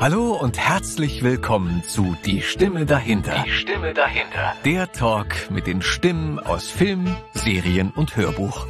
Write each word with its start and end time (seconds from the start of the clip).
Hallo 0.00 0.32
und 0.32 0.58
herzlich 0.58 1.22
willkommen 1.22 1.82
zu 1.86 2.16
Die 2.24 2.40
Stimme 2.40 2.86
dahinter. 2.86 3.44
Die 3.44 3.50
Stimme 3.50 3.92
dahinter. 3.92 4.54
Der 4.64 4.90
Talk 4.90 5.50
mit 5.50 5.66
den 5.66 5.82
Stimmen 5.82 6.38
aus 6.38 6.70
Film, 6.70 7.14
Serien 7.34 7.90
und 7.94 8.16
Hörbuch. 8.16 8.66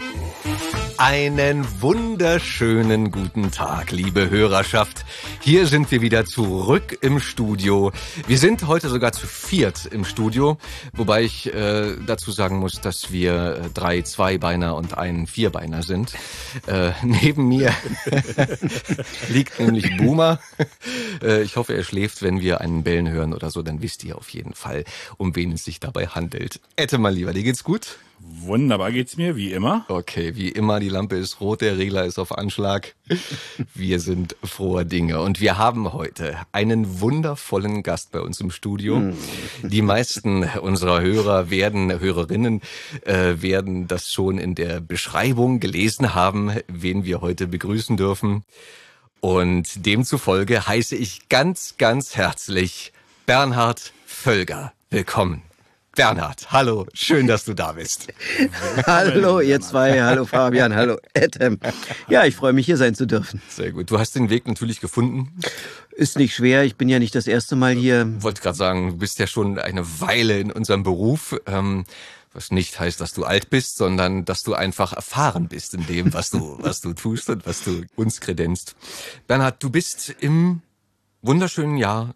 Einen 1.01 1.65
wunderschönen 1.81 3.11
guten 3.11 3.51
Tag, 3.51 3.91
liebe 3.91 4.29
Hörerschaft. 4.29 5.06
Hier 5.41 5.67
sind 5.67 5.91
wir 5.91 6.03
wieder 6.03 6.27
zurück 6.27 6.99
im 7.01 7.21
Studio. 7.21 7.91
Wir 8.27 8.37
sind 8.37 8.67
heute 8.67 8.91
sogar 8.91 9.13
zu 9.13 9.27
viert 9.27 9.87
im 9.87 10.05
Studio, 10.05 10.59
wobei 10.92 11.23
ich 11.23 11.55
äh, 11.55 11.97
dazu 12.05 12.33
sagen 12.33 12.59
muss, 12.59 12.83
dass 12.83 13.10
wir 13.13 13.33
äh, 13.33 13.71
drei 13.73 14.03
Zweibeiner 14.03 14.77
und 14.77 14.99
ein 14.99 15.27
Vierbeiner 15.27 15.83
sind. 15.83 16.12
Äh, 16.66 16.91
neben 17.02 17.48
mir 17.48 17.73
liegt 19.30 19.59
nämlich 19.59 19.96
Boomer. 19.96 20.38
Äh, 21.23 21.42
ich 21.42 21.56
hoffe, 21.56 21.74
er 21.74 21.84
schläft, 21.84 22.23
wenn 22.23 22.41
wir 22.41 22.60
einen 22.60 22.82
Bellen 22.82 23.09
hören 23.09 23.34
oder 23.34 23.51
so, 23.51 23.62
dann 23.62 23.82
wisst 23.82 24.05
ihr 24.05 24.16
auf 24.16 24.30
jeden 24.30 24.55
Fall, 24.55 24.84
um 25.19 25.37
wen 25.37 25.52
es 25.52 25.64
sich 25.64 25.80
dabei 25.80 26.06
handelt. 26.06 26.60
Ette 26.77 26.98
mal 26.98 27.12
lieber, 27.12 27.32
dir 27.32 27.42
geht's 27.42 27.64
gut? 27.64 27.98
Wunderbar 28.23 28.92
geht's 28.92 29.16
mir, 29.16 29.34
wie 29.37 29.52
immer. 29.52 29.84
Okay, 29.88 30.34
wie 30.37 30.51
immer, 30.51 30.78
die 30.78 30.88
Lampe 30.88 31.16
ist 31.16 31.41
rot, 31.41 31.62
der 31.62 31.78
Regler 31.78 32.05
ist 32.05 32.19
auf 32.19 32.37
Anschlag. 32.37 32.95
Wir 33.74 33.98
sind 33.98 34.37
froher 34.45 34.84
Dinge 34.84 35.20
und 35.20 35.41
wir 35.41 35.56
haben 35.56 35.92
heute 35.92 36.37
einen 36.52 37.01
wundervollen 37.01 37.83
Gast 37.83 38.12
bei 38.12 38.20
uns 38.20 38.41
im 38.41 38.51
Studio. 38.51 39.12
Die 39.62 39.83
meisten 39.83 40.45
unserer 40.45 41.01
Hörer 41.01 41.51
werden, 41.51 41.98
Hörerinnen, 41.98 42.61
äh, 43.05 43.41
werden 43.41 43.88
das 43.88 44.12
schon 44.12 44.39
in 44.39 44.55
der 44.55 44.80
Beschreibung 44.80 45.61
gelesen 45.61 46.14
haben, 46.14 46.52
wen 46.69 47.05
wir 47.05 47.20
heute 47.23 47.47
begrüßen 47.47 47.97
dürfen. 47.97 48.45
Und 49.20 49.87
demzufolge 49.87 50.66
heiße 50.66 50.97
ich 50.97 51.28
ganz, 51.28 51.77
ganz 51.78 52.16
herzlich 52.16 52.92
Bernhard 53.27 53.92
Völger. 54.06 54.72
Willkommen. 54.91 55.50
Bernhard, 56.01 56.51
hallo, 56.51 56.87
schön, 56.95 57.27
dass 57.27 57.45
du 57.45 57.53
da 57.53 57.73
bist. 57.73 58.06
hallo, 58.87 59.41
ihr 59.41 59.61
zwei, 59.61 60.01
hallo 60.01 60.25
Fabian, 60.25 60.75
hallo 60.75 60.97
Etem. 61.12 61.61
Ja, 62.09 62.25
ich 62.25 62.34
freue 62.37 62.55
mich, 62.55 62.65
hier 62.65 62.79
sein 62.79 62.95
zu 62.95 63.06
dürfen. 63.06 63.43
Sehr 63.51 63.70
gut. 63.73 63.91
Du 63.91 63.98
hast 63.98 64.15
den 64.15 64.31
Weg 64.31 64.48
natürlich 64.48 64.81
gefunden. 64.81 65.31
Ist 65.91 66.17
nicht 66.17 66.34
schwer, 66.34 66.65
ich 66.65 66.77
bin 66.77 66.89
ja 66.89 66.98
nicht 66.98 67.15
das 67.15 67.27
erste 67.27 67.55
Mal 67.55 67.75
hier. 67.75 68.11
Wollte 68.23 68.41
gerade 68.41 68.56
sagen, 68.56 68.93
du 68.93 68.97
bist 68.97 69.19
ja 69.19 69.27
schon 69.27 69.59
eine 69.59 70.01
Weile 70.01 70.41
in 70.41 70.51
unserem 70.51 70.84
Beruf. 70.84 71.39
Ähm, 71.45 71.84
was 72.33 72.51
nicht 72.51 72.81
heißt, 72.81 72.98
dass 72.98 73.12
du 73.12 73.25
alt 73.25 73.51
bist, 73.51 73.77
sondern 73.77 74.25
dass 74.25 74.43
du 74.43 74.55
einfach 74.55 74.95
erfahren 74.95 75.48
bist 75.48 75.75
in 75.75 75.87
dem, 75.87 76.15
was 76.15 76.31
du, 76.31 76.56
was 76.62 76.81
du 76.81 76.95
tust 76.95 77.28
und 77.28 77.45
was 77.45 77.62
du 77.62 77.84
uns 77.95 78.23
kredenzt. 78.23 78.75
Bernhard, 79.27 79.62
du 79.62 79.69
bist 79.69 80.15
im 80.21 80.62
wunderschönen 81.21 81.77
Jahr 81.77 82.15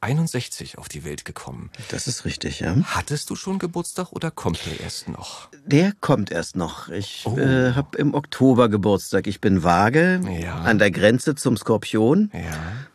1961 0.00 0.78
auf 0.78 0.88
die 0.88 1.04
Welt 1.04 1.24
gekommen. 1.24 1.70
Das 1.88 2.06
ist 2.06 2.24
richtig, 2.24 2.60
ja. 2.60 2.76
Hattest 2.84 3.30
du 3.30 3.36
schon 3.36 3.58
Geburtstag 3.58 4.12
oder 4.12 4.30
kommt 4.30 4.60
der 4.66 4.80
erst 4.80 5.08
noch? 5.08 5.48
Der 5.64 5.92
kommt 6.00 6.30
erst 6.30 6.54
noch. 6.54 6.88
Ich 6.90 7.24
oh. 7.24 7.36
äh, 7.38 7.72
habe 7.72 7.96
im 7.98 8.14
Oktober 8.14 8.68
Geburtstag. 8.68 9.26
Ich 9.26 9.40
bin 9.40 9.64
vage, 9.64 10.20
ja. 10.40 10.56
an 10.56 10.78
der 10.78 10.90
Grenze 10.90 11.34
zum 11.34 11.56
Skorpion. 11.56 12.30
Ja. 12.32 12.40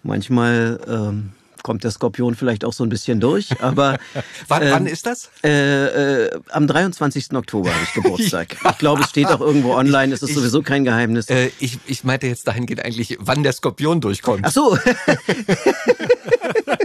Manchmal 0.04 0.80
ähm, 0.88 1.34
kommt 1.64 1.84
der 1.84 1.92
Skorpion 1.92 2.36
vielleicht 2.36 2.66
auch 2.66 2.74
so 2.74 2.84
ein 2.84 2.90
bisschen 2.90 3.20
durch, 3.20 3.62
aber... 3.62 3.98
wann, 4.48 4.62
äh, 4.62 4.72
wann 4.72 4.86
ist 4.86 5.06
das? 5.06 5.30
Äh, 5.44 6.26
äh, 6.26 6.40
am 6.50 6.68
23. 6.68 7.34
Oktober 7.34 7.74
habe 7.74 7.84
ich 7.84 7.94
Geburtstag. 7.94 8.58
ich 8.70 8.78
glaube, 8.78 9.02
es 9.02 9.10
steht 9.10 9.28
auch 9.28 9.42
irgendwo 9.42 9.74
online, 9.74 10.14
es 10.14 10.22
ist 10.22 10.30
ich, 10.30 10.36
sowieso 10.36 10.62
kein 10.62 10.84
Geheimnis. 10.84 11.30
Äh, 11.30 11.52
ich, 11.60 11.80
ich 11.88 12.04
meinte 12.04 12.28
jetzt 12.28 12.48
dahingehend 12.48 12.86
eigentlich, 12.86 13.18
wann 13.20 13.44
der 13.44 13.54
Skorpion 13.54 14.02
durchkommt. 14.02 14.42
Ach 14.44 14.52
so. 14.52 14.78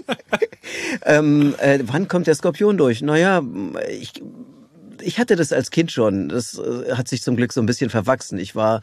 ähm, 1.05 1.55
äh, 1.59 1.81
wann 1.85 2.09
kommt 2.09 2.27
der 2.27 2.35
Skorpion 2.35 2.77
durch? 2.77 3.03
Naja, 3.03 3.43
ich 3.91 4.13
ich 5.07 5.19
hatte 5.19 5.37
das 5.37 5.53
als 5.53 5.71
Kind 5.71 5.93
schon. 5.93 6.29
Das 6.29 6.59
äh, 6.59 6.93
hat 6.95 7.09
sich 7.09 7.23
zum 7.23 7.37
Glück 7.37 7.53
so 7.53 7.61
ein 7.61 7.67
bisschen 7.67 7.91
verwachsen. 7.91 8.39
Ich 8.39 8.57
war 8.57 8.81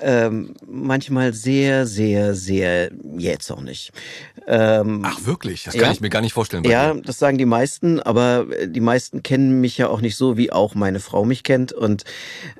ähm, 0.00 0.54
manchmal 0.66 1.32
sehr, 1.32 1.86
sehr, 1.86 2.34
sehr 2.34 2.90
jähzornig. 3.18 3.90
Ähm, 4.46 5.02
Ach 5.04 5.24
wirklich? 5.24 5.64
Das 5.64 5.74
kann 5.74 5.82
ja, 5.82 5.92
ich 5.92 6.00
mir 6.00 6.08
gar 6.08 6.22
nicht 6.22 6.34
vorstellen. 6.34 6.62
ja, 6.64 6.94
dir. 6.94 7.02
das 7.02 7.18
sagen 7.18 7.36
die 7.36 7.46
meisten, 7.46 8.00
aber 8.00 8.46
die 8.66 8.80
meisten 8.80 9.24
kennen 9.24 9.60
mich 9.60 9.76
ja 9.76 9.88
auch 9.88 10.00
nicht 10.00 10.16
so, 10.16 10.36
wie 10.36 10.52
auch 10.52 10.76
meine 10.76 11.00
Frau 11.00 11.24
mich 11.24 11.42
kennt. 11.42 11.72
Und 11.72 12.04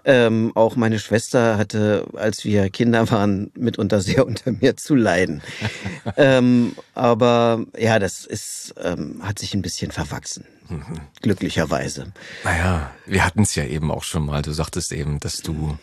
ähm, 0.05 0.50
auch 0.56 0.75
meine 0.75 0.99
Schwester 0.99 1.59
hatte, 1.59 2.06
als 2.15 2.44
wir 2.44 2.71
Kinder 2.71 3.09
waren, 3.11 3.53
mitunter 3.55 4.00
sehr 4.00 4.27
unter 4.27 4.50
mir 4.50 4.77
zu 4.77 4.97
leiden. 4.97 5.43
ähm, 6.17 6.75
aber 6.94 7.65
ja, 7.78 8.00
das 8.00 8.27
ist, 8.27 8.75
ähm, 8.83 9.21
hat 9.23 9.38
sich 9.38 9.55
ein 9.55 9.62
bisschen 9.62 9.93
verwachsen. 9.93 10.44
Mhm. 10.69 11.00
Glücklicherweise. 11.22 12.12
Naja, 12.44 12.91
wir 13.06 13.25
hatten 13.25 13.43
es 13.43 13.54
ja 13.54 13.65
eben 13.65 13.91
auch 13.91 14.04
schon 14.04 14.27
mal. 14.27 14.43
Du 14.43 14.53
sagtest 14.53 14.93
eben, 14.93 15.21
dass 15.21 15.38
du, 15.38 15.78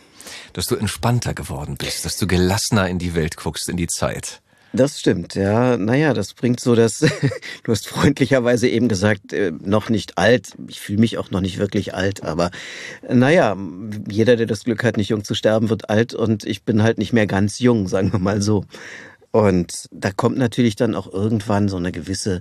dass 0.52 0.66
du 0.66 0.76
entspannter 0.76 1.34
geworden 1.34 1.76
bist, 1.78 2.04
dass 2.04 2.16
du 2.16 2.26
gelassener 2.26 2.88
in 2.88 2.98
die 2.98 3.14
Welt 3.14 3.36
guckst, 3.36 3.68
in 3.68 3.76
die 3.76 3.86
Zeit. 3.88 4.40
Das 4.74 4.98
stimmt, 4.98 5.36
ja. 5.36 5.76
Naja, 5.76 6.14
das 6.14 6.34
bringt 6.34 6.58
so 6.58 6.74
dass 6.74 6.98
du 7.62 7.72
hast 7.72 7.86
freundlicherweise 7.86 8.68
eben 8.68 8.88
gesagt, 8.88 9.32
äh, 9.32 9.52
noch 9.62 9.88
nicht 9.88 10.18
alt. 10.18 10.48
Ich 10.66 10.80
fühle 10.80 10.98
mich 10.98 11.16
auch 11.16 11.30
noch 11.30 11.40
nicht 11.40 11.58
wirklich 11.58 11.94
alt, 11.94 12.24
aber 12.24 12.50
naja, 13.08 13.56
jeder, 14.08 14.34
der 14.34 14.46
das 14.46 14.64
Glück 14.64 14.82
hat, 14.82 14.96
nicht 14.96 15.10
jung 15.10 15.22
zu 15.22 15.36
sterben, 15.36 15.70
wird 15.70 15.90
alt 15.90 16.12
und 16.12 16.44
ich 16.44 16.64
bin 16.64 16.82
halt 16.82 16.98
nicht 16.98 17.12
mehr 17.12 17.28
ganz 17.28 17.60
jung, 17.60 17.86
sagen 17.86 18.12
wir 18.12 18.18
mal 18.18 18.42
so. 18.42 18.64
Und 19.30 19.88
da 19.92 20.10
kommt 20.10 20.38
natürlich 20.38 20.74
dann 20.74 20.96
auch 20.96 21.12
irgendwann 21.12 21.68
so 21.68 21.76
eine 21.76 21.92
gewisse 21.92 22.40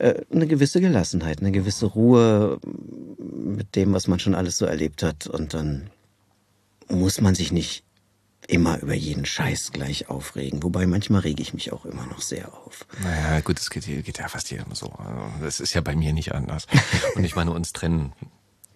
eine 0.00 0.46
gewisse 0.46 0.80
Gelassenheit, 0.80 1.40
eine 1.40 1.52
gewisse 1.52 1.86
Ruhe 1.86 2.58
mit 3.18 3.76
dem, 3.76 3.92
was 3.92 4.08
man 4.08 4.18
schon 4.18 4.34
alles 4.34 4.58
so 4.58 4.66
erlebt 4.66 5.02
hat. 5.02 5.26
Und 5.26 5.54
dann 5.54 5.90
muss 6.88 7.20
man 7.20 7.34
sich 7.34 7.52
nicht 7.52 7.84
immer 8.48 8.80
über 8.80 8.94
jeden 8.94 9.24
Scheiß 9.24 9.72
gleich 9.72 10.08
aufregen. 10.08 10.62
Wobei 10.62 10.86
manchmal 10.86 11.22
rege 11.22 11.42
ich 11.42 11.52
mich 11.52 11.72
auch 11.72 11.84
immer 11.84 12.06
noch 12.06 12.20
sehr 12.20 12.52
auf. 12.52 12.86
Naja, 13.02 13.40
gut, 13.40 13.58
das 13.58 13.70
geht, 13.70 13.84
geht 13.86 14.18
ja 14.18 14.28
fast 14.28 14.50
jedem 14.50 14.74
so. 14.74 14.90
Also, 14.90 15.44
das 15.44 15.60
ist 15.60 15.74
ja 15.74 15.80
bei 15.80 15.96
mir 15.96 16.12
nicht 16.12 16.32
anders. 16.32 16.66
Und 17.16 17.24
ich 17.24 17.34
meine, 17.34 17.50
uns 17.50 17.72
trennen 17.72 18.12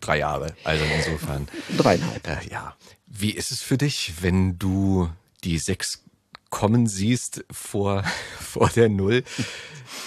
drei 0.01 0.19
Jahre. 0.19 0.55
Also 0.65 0.85
insofern. 0.97 1.49
Dreieinhalb. 1.77 2.27
Äh, 2.27 2.51
ja. 2.51 2.75
Wie 3.07 3.31
ist 3.31 3.51
es 3.53 3.61
für 3.61 3.79
dich, 3.79 4.15
wenn 4.23 4.59
du 4.59 5.09
die 5.45 5.59
sechs 5.59 6.03
kommen 6.51 6.87
siehst 6.87 7.45
vor, 7.51 8.05
vor 8.41 8.69
der 8.69 8.89
Null? 8.89 9.25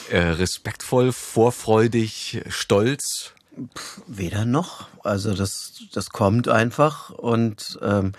Äh, 0.10 0.20
respektvoll, 0.20 1.12
vorfreudig, 1.12 2.42
stolz? 2.48 3.34
Weder 4.08 4.46
noch. 4.46 4.88
Also 5.04 5.34
das, 5.34 5.74
das 5.94 6.10
kommt 6.10 6.48
einfach 6.48 7.10
und 7.12 7.80
ähm, 7.82 8.14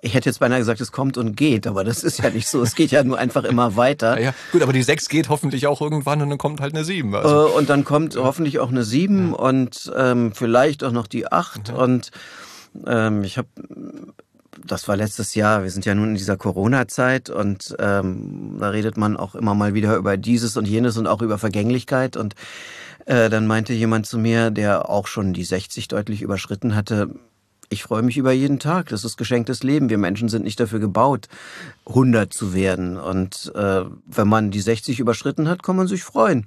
ich 0.00 0.14
hätte 0.14 0.28
jetzt 0.28 0.38
beinahe 0.38 0.60
gesagt, 0.60 0.80
es 0.80 0.92
kommt 0.92 1.18
und 1.18 1.36
geht, 1.36 1.66
aber 1.66 1.82
das 1.82 2.04
ist 2.04 2.18
ja 2.18 2.30
nicht 2.30 2.48
so. 2.48 2.62
Es 2.62 2.74
geht 2.76 2.92
ja 2.92 3.02
nur 3.02 3.18
einfach 3.18 3.44
immer 3.44 3.76
weiter. 3.76 4.16
Ja, 4.16 4.26
ja. 4.26 4.34
gut, 4.52 4.62
aber 4.62 4.72
die 4.72 4.82
sechs 4.82 5.08
geht 5.08 5.28
hoffentlich 5.28 5.66
auch 5.66 5.80
irgendwann 5.80 6.22
und 6.22 6.30
dann 6.30 6.38
kommt 6.38 6.60
halt 6.60 6.74
eine 6.74 6.84
sieben. 6.84 7.14
Also. 7.14 7.48
Äh, 7.48 7.50
und 7.52 7.68
dann 7.68 7.84
kommt 7.84 8.16
hoffentlich 8.16 8.60
auch 8.60 8.70
eine 8.70 8.84
sieben 8.84 9.30
ja. 9.30 9.36
und 9.36 9.92
ähm, 9.96 10.32
vielleicht 10.32 10.84
auch 10.84 10.92
noch 10.92 11.08
die 11.08 11.30
acht. 11.30 11.70
Und 11.70 12.10
ähm, 12.86 13.24
ich 13.24 13.38
habe 13.38 13.48
das 14.70 14.88
war 14.88 14.96
letztes 14.96 15.34
Jahr. 15.34 15.62
Wir 15.62 15.70
sind 15.70 15.84
ja 15.84 15.94
nun 15.94 16.10
in 16.10 16.14
dieser 16.14 16.36
Corona-Zeit 16.36 17.30
und 17.30 17.74
ähm, 17.78 18.56
da 18.60 18.70
redet 18.70 18.96
man 18.96 19.16
auch 19.16 19.34
immer 19.34 19.54
mal 19.54 19.74
wieder 19.74 19.96
über 19.96 20.16
dieses 20.16 20.56
und 20.56 20.66
jenes 20.66 20.96
und 20.96 21.06
auch 21.06 21.22
über 21.22 21.38
Vergänglichkeit. 21.38 22.16
Und 22.16 22.34
äh, 23.06 23.30
dann 23.30 23.46
meinte 23.46 23.72
jemand 23.72 24.06
zu 24.06 24.18
mir, 24.18 24.50
der 24.50 24.88
auch 24.88 25.06
schon 25.06 25.32
die 25.32 25.44
60 25.44 25.88
deutlich 25.88 26.22
überschritten 26.22 26.74
hatte, 26.74 27.10
ich 27.70 27.82
freue 27.82 28.02
mich 28.02 28.16
über 28.16 28.32
jeden 28.32 28.58
Tag. 28.58 28.88
Das 28.88 29.04
ist 29.04 29.16
geschenktes 29.16 29.62
Leben. 29.62 29.90
Wir 29.90 29.98
Menschen 29.98 30.28
sind 30.28 30.44
nicht 30.44 30.58
dafür 30.58 30.78
gebaut, 30.78 31.28
100 31.86 32.32
zu 32.32 32.54
werden. 32.54 32.96
Und 32.96 33.52
äh, 33.54 33.84
wenn 34.06 34.28
man 34.28 34.50
die 34.50 34.60
60 34.60 35.00
überschritten 35.00 35.48
hat, 35.48 35.62
kann 35.62 35.76
man 35.76 35.86
sich 35.86 36.02
freuen. 36.02 36.46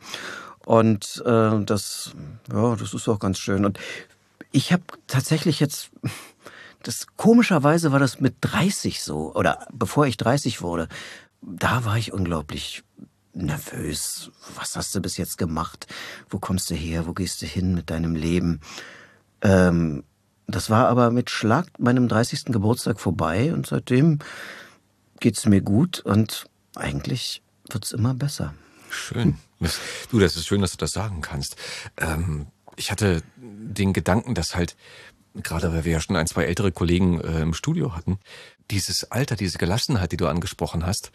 Und 0.66 1.22
äh, 1.25 1.63
das, 1.63 2.12
ja, 2.51 2.75
das 2.75 2.94
ist 2.94 3.07
auch 3.07 3.19
ganz 3.19 3.38
schön. 3.40 3.66
Und 3.66 3.80
ich 4.51 4.74
habe 4.74 4.84
tatsächlich 5.07 5.60
jetzt 5.60 5.92
das 6.83 7.07
komischerweise 7.18 7.92
war 7.92 8.00
das 8.00 8.19
mit 8.19 8.36
30 8.42 9.01
so 9.01 9.33
oder 9.36 9.68
bevor 9.72 10.07
ich 10.07 10.18
30 10.18 10.62
wurde. 10.62 10.88
Da 11.42 11.86
war 11.86 11.98
ich 11.98 12.13
unglaublich 12.13 12.83
nervös. 13.33 14.31
Was 14.56 14.75
hast 14.75 14.94
du 14.94 15.01
bis 15.01 15.18
jetzt 15.18 15.38
gemacht? 15.38 15.88
Wo 16.30 16.39
kommst 16.39 16.69
du 16.69 16.75
her? 16.75 17.07
Wo 17.07 17.13
gehst 17.13 17.42
du 17.42 17.45
hin 17.45 17.74
mit 17.74 17.89
deinem 17.89 18.16
Leben? 18.16 18.60
Ähm, 19.42 20.04
das 20.48 20.69
war 20.69 20.88
aber 20.88 21.12
mit 21.12 21.30
Schlag 21.30 21.80
meinem 21.80 22.07
30. 22.07 22.45
Geburtstag 22.45 23.00
vorbei 23.00 23.54
und 23.54 23.68
seitdem 23.68 24.19
geht's 25.19 25.45
mir 25.45 25.62
gut 25.62 26.00
und 26.01 26.45
eigentlich 26.75 27.42
wird's 27.69 27.92
immer 27.92 28.13
besser. 28.13 28.54
Schön. 28.89 29.38
Du, 30.10 30.19
das 30.19 30.36
ist 30.36 30.48
schön, 30.48 30.62
dass 30.62 30.72
du 30.72 30.77
das 30.77 30.92
sagen 30.92 31.22
kannst. 31.22 31.56
Ähm, 31.98 32.48
ich 32.75 32.92
hatte 32.92 33.22
den 33.38 33.94
Gedanken, 33.94 34.34
dass 34.34 34.56
halt 34.56 34.75
gerade 35.36 35.74
weil 35.74 35.86
wir 35.86 35.94
ja 35.94 36.01
schon 36.01 36.16
ein, 36.16 36.28
zwei 36.28 36.44
ältere 36.44 36.72
Kollegen 36.72 37.22
äh, 37.22 37.42
im 37.42 37.54
Studio 37.54 37.95
hatten, 37.95 38.19
dieses 38.69 39.12
Alter, 39.12 39.36
diese 39.36 39.57
Gelassenheit, 39.57 40.12
die 40.12 40.18
du 40.18 40.28
angesprochen 40.28 40.86
hast, 40.86 41.12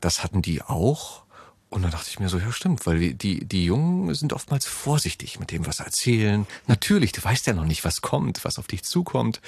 das 0.00 0.22
hatten 0.22 0.42
die 0.42 0.62
auch. 0.62 1.22
Und 1.68 1.82
dann 1.82 1.92
dachte 1.92 2.08
ich 2.10 2.18
mir 2.18 2.28
so, 2.28 2.38
ja 2.38 2.50
stimmt, 2.50 2.84
weil 2.84 2.98
die, 2.98 3.14
die, 3.14 3.44
die 3.44 3.64
Jungen 3.64 4.12
sind 4.14 4.32
oftmals 4.32 4.66
vorsichtig 4.66 5.38
mit 5.38 5.52
dem, 5.52 5.66
was 5.66 5.76
sie 5.76 5.84
erzählen. 5.84 6.46
Natürlich, 6.66 7.12
du 7.12 7.22
weißt 7.22 7.46
ja 7.46 7.52
noch 7.52 7.64
nicht, 7.64 7.84
was 7.84 8.00
kommt, 8.00 8.44
was 8.44 8.58
auf 8.58 8.66
dich 8.66 8.82
zukommt. 8.82 9.40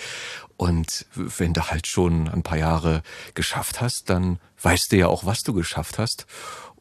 Und 0.57 1.07
wenn 1.15 1.53
du 1.53 1.69
halt 1.69 1.89
schon 1.89 2.29
ein 2.29 2.45
paar 2.45 2.59
Jahre 2.59 3.03
geschafft 3.35 3.81
hast, 3.81 4.09
dann 4.09 4.39
weißt 4.63 4.93
du 4.93 4.99
ja 4.99 5.09
auch, 5.09 5.27
was 5.27 5.43
du 5.43 5.53
geschafft 5.53 5.99
hast. 5.99 6.27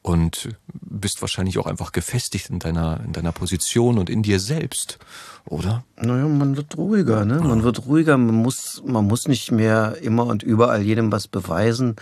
Und 0.03 0.49
bist 0.73 1.21
wahrscheinlich 1.21 1.59
auch 1.59 1.67
einfach 1.67 1.91
gefestigt 1.91 2.49
in 2.49 2.57
deiner, 2.57 3.01
in 3.05 3.13
deiner 3.13 3.31
Position 3.31 3.99
und 3.99 4.09
in 4.09 4.23
dir 4.23 4.39
selbst, 4.39 4.97
oder? 5.45 5.83
Naja, 5.95 6.27
man 6.27 6.57
wird 6.57 6.75
ruhiger, 6.75 7.23
ne? 7.23 7.39
Man 7.39 7.61
wird 7.61 7.85
ruhiger, 7.85 8.17
man 8.17 8.35
muss, 8.35 8.81
man 8.85 9.05
muss 9.05 9.27
nicht 9.27 9.51
mehr 9.51 9.97
immer 10.01 10.25
und 10.25 10.41
überall 10.41 10.81
jedem 10.81 11.11
was 11.11 11.27
beweisen 11.27 11.97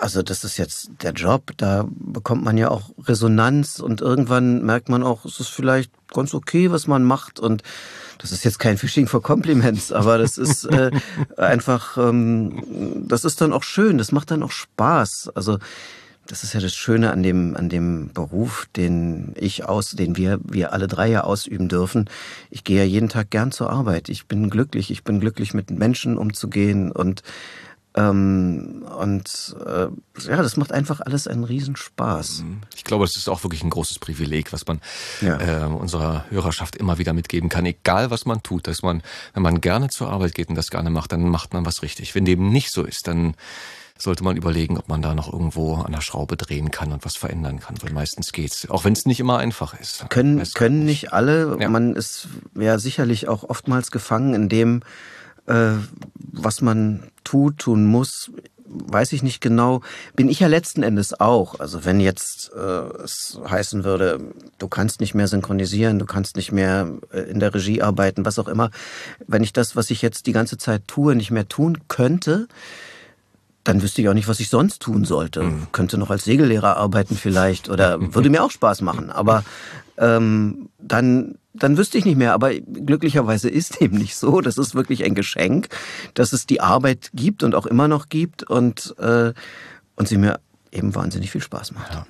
also 0.00 0.22
das 0.22 0.44
ist 0.44 0.56
jetzt 0.56 0.90
der 1.02 1.12
Job, 1.12 1.52
da 1.56 1.86
bekommt 1.88 2.44
man 2.44 2.56
ja 2.56 2.70
auch 2.70 2.90
Resonanz 3.04 3.80
und 3.80 4.00
irgendwann 4.00 4.64
merkt 4.64 4.88
man 4.88 5.02
auch, 5.02 5.24
es 5.24 5.40
ist 5.40 5.48
vielleicht 5.48 5.90
ganz 6.12 6.34
okay, 6.34 6.70
was 6.70 6.86
man 6.86 7.04
macht 7.04 7.40
und 7.40 7.62
das 8.18 8.32
ist 8.32 8.44
jetzt 8.44 8.58
kein 8.58 8.78
Phishing 8.78 9.06
for 9.06 9.22
Compliments, 9.22 9.92
aber 9.92 10.18
das 10.18 10.38
ist 10.38 10.64
äh, 10.64 10.90
einfach, 11.36 11.98
ähm, 11.98 13.04
das 13.06 13.24
ist 13.24 13.40
dann 13.40 13.52
auch 13.52 13.62
schön, 13.62 13.98
das 13.98 14.12
macht 14.12 14.30
dann 14.30 14.42
auch 14.42 14.50
Spaß. 14.50 15.32
Also 15.34 15.58
das 16.26 16.44
ist 16.44 16.52
ja 16.54 16.60
das 16.60 16.74
Schöne 16.74 17.10
an 17.10 17.22
dem, 17.22 17.56
an 17.56 17.68
dem 17.68 18.10
Beruf, 18.12 18.68
den 18.76 19.32
ich 19.36 19.64
aus, 19.64 19.90
den 19.90 20.16
wir, 20.16 20.40
wir 20.42 20.72
alle 20.72 20.88
drei 20.88 21.08
ja 21.08 21.24
ausüben 21.24 21.68
dürfen. 21.68 22.08
Ich 22.50 22.64
gehe 22.64 22.78
ja 22.78 22.84
jeden 22.84 23.08
Tag 23.08 23.30
gern 23.30 23.52
zur 23.52 23.70
Arbeit. 23.70 24.08
Ich 24.08 24.26
bin 24.26 24.50
glücklich. 24.50 24.90
Ich 24.90 25.04
bin 25.04 25.20
glücklich, 25.20 25.54
mit 25.54 25.70
Menschen 25.70 26.18
umzugehen 26.18 26.92
und 26.92 27.22
ähm, 27.96 28.84
und 28.98 29.56
äh, 29.64 29.86
ja, 30.28 30.42
das 30.42 30.58
macht 30.58 30.70
einfach 30.70 31.00
alles 31.00 31.26
einen 31.26 31.44
Riesenspaß. 31.44 32.42
Mhm. 32.42 32.60
Ich 32.76 32.84
glaube, 32.84 33.06
das 33.06 33.16
ist 33.16 33.28
auch 33.28 33.42
wirklich 33.42 33.64
ein 33.64 33.70
großes 33.70 33.98
Privileg, 33.98 34.52
was 34.52 34.66
man 34.66 34.80
ja. 35.22 35.64
äh, 35.64 35.66
unserer 35.66 36.26
Hörerschaft 36.28 36.76
immer 36.76 36.98
wieder 36.98 37.14
mitgeben 37.14 37.48
kann. 37.48 37.64
Egal, 37.64 38.10
was 38.10 38.26
man 38.26 38.42
tut, 38.42 38.66
dass 38.66 38.82
man, 38.82 39.02
wenn 39.32 39.42
man 39.42 39.62
gerne 39.62 39.88
zur 39.88 40.10
Arbeit 40.10 40.34
geht 40.34 40.50
und 40.50 40.56
das 40.56 40.68
gerne 40.68 40.90
macht, 40.90 41.12
dann 41.12 41.22
macht 41.22 41.54
man 41.54 41.64
was 41.64 41.82
richtig. 41.82 42.14
Wenn 42.14 42.26
dem 42.26 42.50
nicht 42.50 42.70
so 42.70 42.84
ist, 42.84 43.08
dann 43.08 43.34
sollte 43.98 44.24
man 44.24 44.36
überlegen, 44.36 44.78
ob 44.78 44.88
man 44.88 45.02
da 45.02 45.14
noch 45.14 45.32
irgendwo 45.32 45.74
an 45.74 45.92
der 45.92 46.00
Schraube 46.00 46.36
drehen 46.36 46.70
kann 46.70 46.92
und 46.92 47.04
was 47.04 47.16
verändern 47.16 47.60
kann, 47.60 47.76
weil 47.82 47.92
meistens 47.92 48.32
geht's, 48.32 48.68
auch 48.68 48.84
wenn 48.84 48.92
es 48.92 49.06
nicht 49.06 49.20
immer 49.20 49.38
einfach 49.38 49.78
ist. 49.78 50.08
Können, 50.10 50.42
können 50.54 50.84
nicht 50.84 51.12
alle. 51.12 51.56
Ja. 51.60 51.68
Man 51.68 51.94
ist 51.94 52.28
ja 52.54 52.78
sicherlich 52.78 53.28
auch 53.28 53.44
oftmals 53.44 53.90
gefangen 53.90 54.34
in 54.34 54.48
dem, 54.48 54.82
äh, 55.46 55.72
was 56.14 56.60
man 56.60 57.04
tut, 57.24 57.58
tun 57.58 57.86
muss, 57.86 58.30
weiß 58.68 59.12
ich 59.12 59.22
nicht 59.22 59.40
genau. 59.40 59.80
Bin 60.14 60.28
ich 60.28 60.40
ja 60.40 60.48
letzten 60.48 60.82
Endes 60.82 61.18
auch. 61.18 61.60
Also 61.60 61.84
wenn 61.84 62.00
jetzt 62.00 62.52
äh, 62.54 63.02
es 63.02 63.38
heißen 63.48 63.84
würde, 63.84 64.20
du 64.58 64.68
kannst 64.68 65.00
nicht 65.00 65.14
mehr 65.14 65.28
synchronisieren, 65.28 65.98
du 65.98 66.06
kannst 66.06 66.36
nicht 66.36 66.52
mehr 66.52 66.88
äh, 67.12 67.20
in 67.20 67.40
der 67.40 67.54
Regie 67.54 67.82
arbeiten, 67.82 68.24
was 68.24 68.38
auch 68.38 68.48
immer. 68.48 68.70
Wenn 69.26 69.42
ich 69.42 69.52
das, 69.52 69.76
was 69.76 69.90
ich 69.90 70.02
jetzt 70.02 70.26
die 70.26 70.32
ganze 70.32 70.58
Zeit 70.58 70.82
tue, 70.86 71.14
nicht 71.14 71.30
mehr 71.30 71.48
tun 71.48 71.78
könnte, 71.88 72.48
dann 73.66 73.82
wüsste 73.82 74.00
ich 74.00 74.08
auch 74.08 74.14
nicht, 74.14 74.28
was 74.28 74.40
ich 74.40 74.48
sonst 74.48 74.80
tun 74.80 75.04
sollte. 75.04 75.42
Mhm. 75.42 75.66
Könnte 75.72 75.98
noch 75.98 76.10
als 76.10 76.24
Segellehrer 76.24 76.76
arbeiten 76.76 77.16
vielleicht 77.16 77.68
oder 77.68 77.98
würde 78.14 78.30
mir 78.30 78.42
auch 78.42 78.50
Spaß 78.50 78.80
machen. 78.80 79.10
Aber 79.10 79.44
ähm, 79.98 80.68
dann 80.78 81.36
dann 81.58 81.78
wüsste 81.78 81.98
ich 81.98 82.04
nicht 82.04 82.18
mehr. 82.18 82.34
Aber 82.34 82.54
glücklicherweise 82.54 83.48
ist 83.48 83.80
dem 83.80 83.92
nicht 83.92 84.16
so. 84.16 84.40
Das 84.40 84.58
ist 84.58 84.74
wirklich 84.74 85.04
ein 85.04 85.14
Geschenk, 85.14 85.68
dass 86.14 86.32
es 86.32 86.46
die 86.46 86.60
Arbeit 86.60 87.10
gibt 87.14 87.42
und 87.42 87.54
auch 87.54 87.66
immer 87.66 87.88
noch 87.88 88.08
gibt 88.08 88.42
und, 88.42 88.94
äh, 88.98 89.32
und 89.96 90.08
sie 90.08 90.18
mir 90.18 90.40
eben 90.70 90.94
wahnsinnig 90.94 91.30
viel 91.30 91.40
Spaß 91.40 91.72
macht. 91.72 91.94
Ja. 91.94 92.06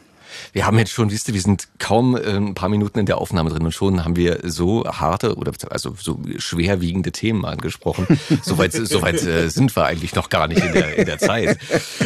Wir 0.52 0.66
haben 0.66 0.78
jetzt 0.78 0.92
schon, 0.92 1.10
siehst 1.10 1.28
du, 1.28 1.34
wir 1.34 1.40
sind 1.40 1.68
kaum 1.78 2.16
äh, 2.16 2.36
ein 2.36 2.54
paar 2.54 2.68
Minuten 2.68 2.98
in 2.98 3.06
der 3.06 3.18
Aufnahme 3.18 3.50
drin 3.50 3.64
und 3.64 3.72
schon 3.72 4.04
haben 4.04 4.16
wir 4.16 4.40
so 4.44 4.84
harte 4.84 5.36
oder 5.36 5.52
also 5.70 5.94
so 5.98 6.20
schwerwiegende 6.38 7.12
Themen 7.12 7.44
angesprochen. 7.44 8.06
Soweit 8.42 8.72
so 8.72 9.02
weit, 9.02 9.22
äh, 9.22 9.48
sind 9.48 9.74
wir 9.76 9.84
eigentlich 9.84 10.14
noch 10.14 10.28
gar 10.28 10.48
nicht 10.48 10.62
in 10.62 10.72
der, 10.72 10.96
in 10.96 11.06
der 11.06 11.18
Zeit. 11.18 11.58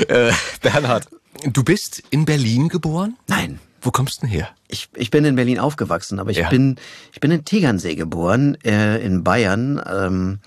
Äh, 0.09 0.33
Bernhard, 0.63 1.09
du 1.45 1.63
bist 1.63 2.03
in 2.11 2.25
Berlin 2.25 2.69
geboren? 2.69 3.17
Nein. 3.27 3.61
Wo 3.83 3.91
kommst 3.91 4.19
du 4.19 4.27
denn 4.27 4.31
her? 4.31 4.49
Ich, 4.69 4.89
ich 4.95 5.11
bin 5.11 5.25
in 5.25 5.37
Berlin 5.37 5.59
aufgewachsen, 5.59 6.19
aber 6.19 6.31
ich 6.31 6.39
ja. 6.39 6.51
bin 6.51 6.77
ich 7.13 7.21
bin 7.21 7.31
in 7.31 7.45
Tegernsee 7.45 7.95
geboren, 7.95 8.59
äh, 8.63 8.99
in 8.99 9.25
Bayern. 9.25 9.81
Ähm, 9.91 10.41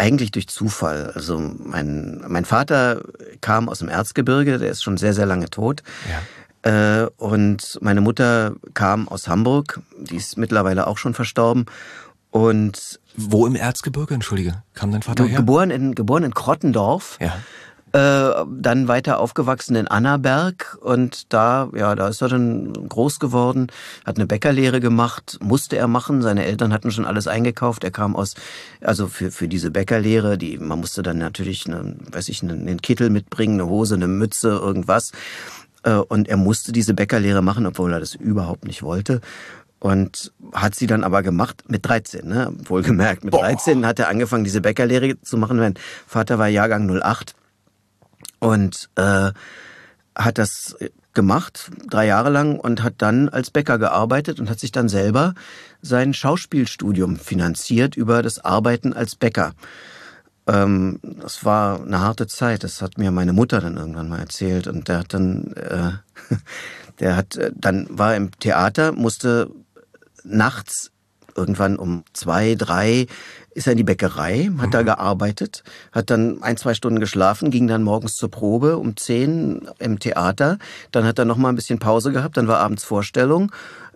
eigentlich 0.00 0.30
durch 0.32 0.48
Zufall. 0.48 1.12
Also 1.14 1.38
mein, 1.38 2.24
mein 2.26 2.44
Vater 2.44 3.02
kam 3.40 3.68
aus 3.68 3.80
dem 3.80 3.88
Erzgebirge, 3.88 4.58
der 4.58 4.70
ist 4.70 4.82
schon 4.82 4.96
sehr, 4.96 5.12
sehr 5.12 5.26
lange 5.26 5.50
tot. 5.50 5.82
Äh, 6.62 7.06
und 7.16 7.78
meine 7.80 8.00
Mutter 8.00 8.54
kam 8.74 9.08
aus 9.08 9.28
Hamburg, 9.28 9.80
die 9.98 10.16
ist 10.16 10.36
mittlerweile 10.36 10.86
auch 10.86 10.98
schon 10.98 11.14
verstorben. 11.14 11.66
Und 12.30 13.00
wo 13.16 13.46
im 13.46 13.56
Erzgebirge, 13.56 14.14
entschuldige, 14.14 14.62
kam 14.74 14.92
dein 14.92 15.02
Vater 15.02 15.24
her? 15.24 15.38
Geboren 15.38 15.70
in, 15.70 15.94
geboren 15.94 16.22
in 16.22 16.34
Krottendorf. 16.34 17.18
Ja. 17.20 17.34
Äh, 17.92 18.44
dann 18.48 18.86
weiter 18.86 19.18
aufgewachsen 19.18 19.74
in 19.74 19.88
Annaberg 19.88 20.78
und 20.80 21.32
da, 21.32 21.70
ja, 21.74 21.96
da 21.96 22.06
ist 22.06 22.22
er 22.22 22.28
dann 22.28 22.72
groß 22.72 23.18
geworden, 23.18 23.66
hat 24.04 24.16
eine 24.16 24.28
Bäckerlehre 24.28 24.78
gemacht, 24.78 25.38
musste 25.42 25.76
er 25.76 25.88
machen. 25.88 26.22
Seine 26.22 26.44
Eltern 26.44 26.72
hatten 26.72 26.92
schon 26.92 27.04
alles 27.04 27.26
eingekauft. 27.26 27.82
Er 27.82 27.90
kam 27.90 28.14
aus, 28.14 28.34
also 28.80 29.08
für, 29.08 29.32
für 29.32 29.48
diese 29.48 29.72
Bäckerlehre, 29.72 30.38
die, 30.38 30.56
man 30.58 30.78
musste 30.78 31.02
dann 31.02 31.18
natürlich, 31.18 31.66
eine, 31.66 31.96
weiß 32.12 32.28
ich, 32.28 32.44
einen 32.44 32.80
Kittel 32.80 33.10
mitbringen, 33.10 33.60
eine 33.60 33.68
Hose, 33.68 33.96
eine 33.96 34.06
Mütze, 34.06 34.50
irgendwas. 34.50 35.10
Äh, 35.82 35.94
und 35.94 36.28
er 36.28 36.36
musste 36.36 36.72
diese 36.72 36.94
Bäckerlehre 36.94 37.42
machen, 37.42 37.66
obwohl 37.66 37.92
er 37.92 38.00
das 38.00 38.14
überhaupt 38.14 38.64
nicht 38.64 38.82
wollte 38.82 39.20
und 39.80 40.32
hat 40.52 40.74
sie 40.74 40.86
dann 40.86 41.02
aber 41.02 41.22
gemacht 41.22 41.64
mit 41.68 41.86
13, 41.86 42.28
ne? 42.28 42.52
wohlgemerkt. 42.64 43.24
Mit 43.24 43.32
Boah. 43.32 43.40
13 43.40 43.86
hat 43.86 43.98
er 43.98 44.08
angefangen, 44.08 44.44
diese 44.44 44.60
Bäckerlehre 44.60 45.20
zu 45.22 45.36
machen. 45.38 45.56
Mein 45.56 45.74
Vater 46.06 46.38
war 46.38 46.48
Jahrgang 46.48 46.88
08 46.88 47.34
und 48.38 48.90
äh, 48.96 49.32
hat 50.14 50.38
das 50.38 50.76
gemacht, 51.14 51.70
drei 51.88 52.06
Jahre 52.06 52.30
lang, 52.30 52.60
und 52.60 52.82
hat 52.82 52.94
dann 52.98 53.28
als 53.30 53.50
Bäcker 53.50 53.78
gearbeitet 53.78 54.38
und 54.38 54.50
hat 54.50 54.60
sich 54.60 54.70
dann 54.70 54.88
selber 54.88 55.34
sein 55.80 56.12
Schauspielstudium 56.12 57.16
finanziert 57.16 57.96
über 57.96 58.22
das 58.22 58.38
Arbeiten 58.44 58.92
als 58.92 59.16
Bäcker. 59.16 59.52
Ähm, 60.50 60.98
das 61.02 61.44
war 61.44 61.82
eine 61.82 62.00
harte 62.00 62.26
Zeit, 62.26 62.64
das 62.64 62.82
hat 62.82 62.98
mir 62.98 63.10
meine 63.10 63.32
Mutter 63.32 63.60
dann 63.60 63.76
irgendwann 63.76 64.08
mal 64.08 64.18
erzählt. 64.18 64.66
Und 64.66 64.88
der 64.88 64.98
hat 64.98 65.14
dann, 65.14 65.52
äh, 65.52 65.92
der 67.00 67.16
hat 67.16 67.36
äh, 67.36 67.52
dann 67.54 67.86
war 67.90 68.16
im 68.16 68.32
Theater, 68.38 68.92
musste 68.92 69.50
nachts 70.24 70.90
irgendwann 71.36 71.76
um 71.76 72.04
zwei, 72.12 72.56
drei 72.56 73.06
ist 73.52 73.66
er 73.66 73.72
in 73.72 73.78
die 73.78 73.84
Bäckerei, 73.84 74.50
hat 74.58 74.68
mhm. 74.68 74.72
da 74.72 74.82
gearbeitet, 74.82 75.64
hat 75.92 76.10
dann 76.10 76.42
ein, 76.42 76.56
zwei 76.56 76.74
Stunden 76.74 77.00
geschlafen, 77.00 77.50
ging 77.50 77.66
dann 77.66 77.82
morgens 77.82 78.16
zur 78.16 78.30
Probe 78.30 78.76
um 78.76 78.96
zehn 78.96 79.68
im 79.78 79.98
Theater. 79.98 80.58
Dann 80.92 81.04
hat 81.04 81.18
er 81.18 81.24
noch 81.24 81.36
mal 81.36 81.48
ein 81.48 81.56
bisschen 81.56 81.78
Pause 81.78 82.12
gehabt, 82.12 82.36
dann 82.36 82.48
war 82.48 82.58
abends 82.58 82.84
Vorstellung 82.84 83.50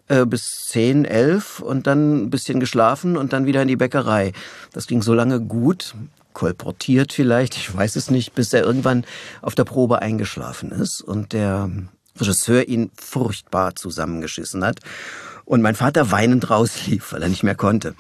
äh, 0.09 0.27
bis 0.27 0.67
zehn, 0.67 1.05
elf 1.05 1.61
und 1.61 1.87
dann 1.87 2.25
ein 2.25 2.31
bisschen 2.31 2.61
geschlafen 2.61 3.17
und 3.17 3.33
dann 3.33 3.47
wieder 3.47 3.63
in 3.63 3.69
die 3.69 3.77
Bäckerei. 3.77 4.33
Das 4.73 4.87
ging 4.87 5.03
so 5.03 5.15
lange 5.15 5.41
gut, 5.41 5.95
kolportiert 6.35 7.13
vielleicht, 7.13 7.57
ich 7.57 7.75
weiß 7.75 7.97
es 7.97 8.11
nicht, 8.11 8.35
bis 8.35 8.53
er 8.53 8.63
irgendwann 8.63 9.05
auf 9.41 9.55
der 9.55 9.65
Probe 9.65 10.03
eingeschlafen 10.03 10.71
ist 10.71 11.01
und 11.01 11.33
der 11.33 11.71
Regisseur 12.19 12.69
ihn 12.69 12.91
furchtbar 12.95 13.75
zusammengeschissen 13.75 14.65
hat 14.65 14.81
und 15.47 15.63
mein 15.63 15.75
Vater 15.75 16.11
weinend 16.11 16.51
rauslief, 16.51 17.13
weil 17.13 17.23
er 17.23 17.29
nicht 17.29 17.43
mehr 17.43 17.55
konnte. 17.55 17.95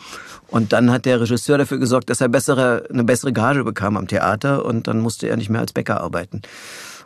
Und 0.49 0.73
dann 0.73 0.91
hat 0.91 1.05
der 1.05 1.21
Regisseur 1.21 1.59
dafür 1.59 1.79
gesorgt, 1.79 2.11
dass 2.11 2.21
er 2.21 2.29
bessere, 2.29 2.87
eine 2.91 3.05
bessere 3.05 3.33
Gage 3.33 3.64
bekam 3.64 3.97
am 3.97 4.09
Theater 4.09 4.64
und 4.64 4.87
dann 4.87 5.00
musste 5.00 5.29
er 5.29 5.37
nicht 5.37 5.50
mehr 5.50 5.61
als 5.61 5.73
Bäcker 5.73 6.00
arbeiten 6.00 6.43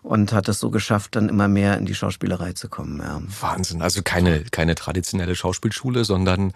und 0.02 0.32
hat 0.32 0.48
es 0.48 0.58
so 0.58 0.70
geschafft, 0.70 1.16
dann 1.16 1.28
immer 1.28 1.48
mehr 1.48 1.78
in 1.78 1.86
die 1.86 1.94
Schauspielerei 1.94 2.52
zu 2.52 2.68
kommen. 2.68 3.00
Ja. 3.00 3.20
Wahnsinn. 3.40 3.82
Also 3.82 4.02
keine, 4.02 4.44
keine 4.44 4.74
traditionelle 4.74 5.34
Schauspielschule, 5.34 6.04
sondern 6.04 6.52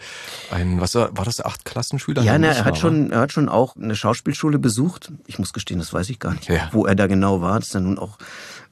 ein, 0.50 0.80
was 0.80 0.94
war 0.94 1.10
das, 1.24 1.44
Achtklassenschüler? 1.44 2.22
Ja, 2.22 2.38
na, 2.38 2.48
er 2.48 2.64
hat 2.64 2.78
schon, 2.78 3.10
er 3.10 3.20
hat 3.20 3.32
schon 3.32 3.48
auch 3.48 3.76
eine 3.76 3.96
Schauspielschule 3.96 4.58
besucht. 4.58 5.12
Ich 5.26 5.38
muss 5.38 5.52
gestehen, 5.52 5.78
das 5.78 5.92
weiß 5.92 6.10
ich 6.10 6.18
gar 6.18 6.34
nicht, 6.34 6.48
ja. 6.48 6.68
wo 6.72 6.86
er 6.86 6.94
da 6.94 7.06
genau 7.06 7.40
war. 7.40 7.58
Das 7.58 7.68
ist 7.68 7.74
dann 7.74 7.84
nun 7.84 7.98
auch 7.98 8.18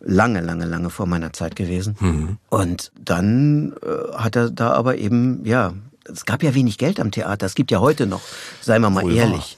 lange, 0.01 0.41
lange, 0.41 0.65
lange 0.65 0.91
vor 0.91 1.07
meiner 1.07 1.33
Zeit 1.33 1.57
gewesen. 1.57 1.97
Mhm. 2.01 2.39
Und 2.49 2.93
dann 2.99 3.75
äh, 3.83 4.17
hat 4.17 4.37
er 4.37 4.51
da 4.51 4.73
aber 4.73 4.97
eben, 4.97 5.45
ja, 5.45 5.73
es 6.05 6.25
gab 6.25 6.43
ja 6.43 6.55
wenig 6.55 6.79
Geld 6.79 7.01
am 7.01 7.11
Theater. 7.11 7.47
Es 7.47 7.55
gibt 7.55 7.71
ja 7.71 7.81
heute 7.81 8.07
noch, 8.07 8.23
seien 8.61 8.83
wir 8.83 8.91
mal 8.91 9.05
Wohl 9.05 9.15
ehrlich. 9.15 9.57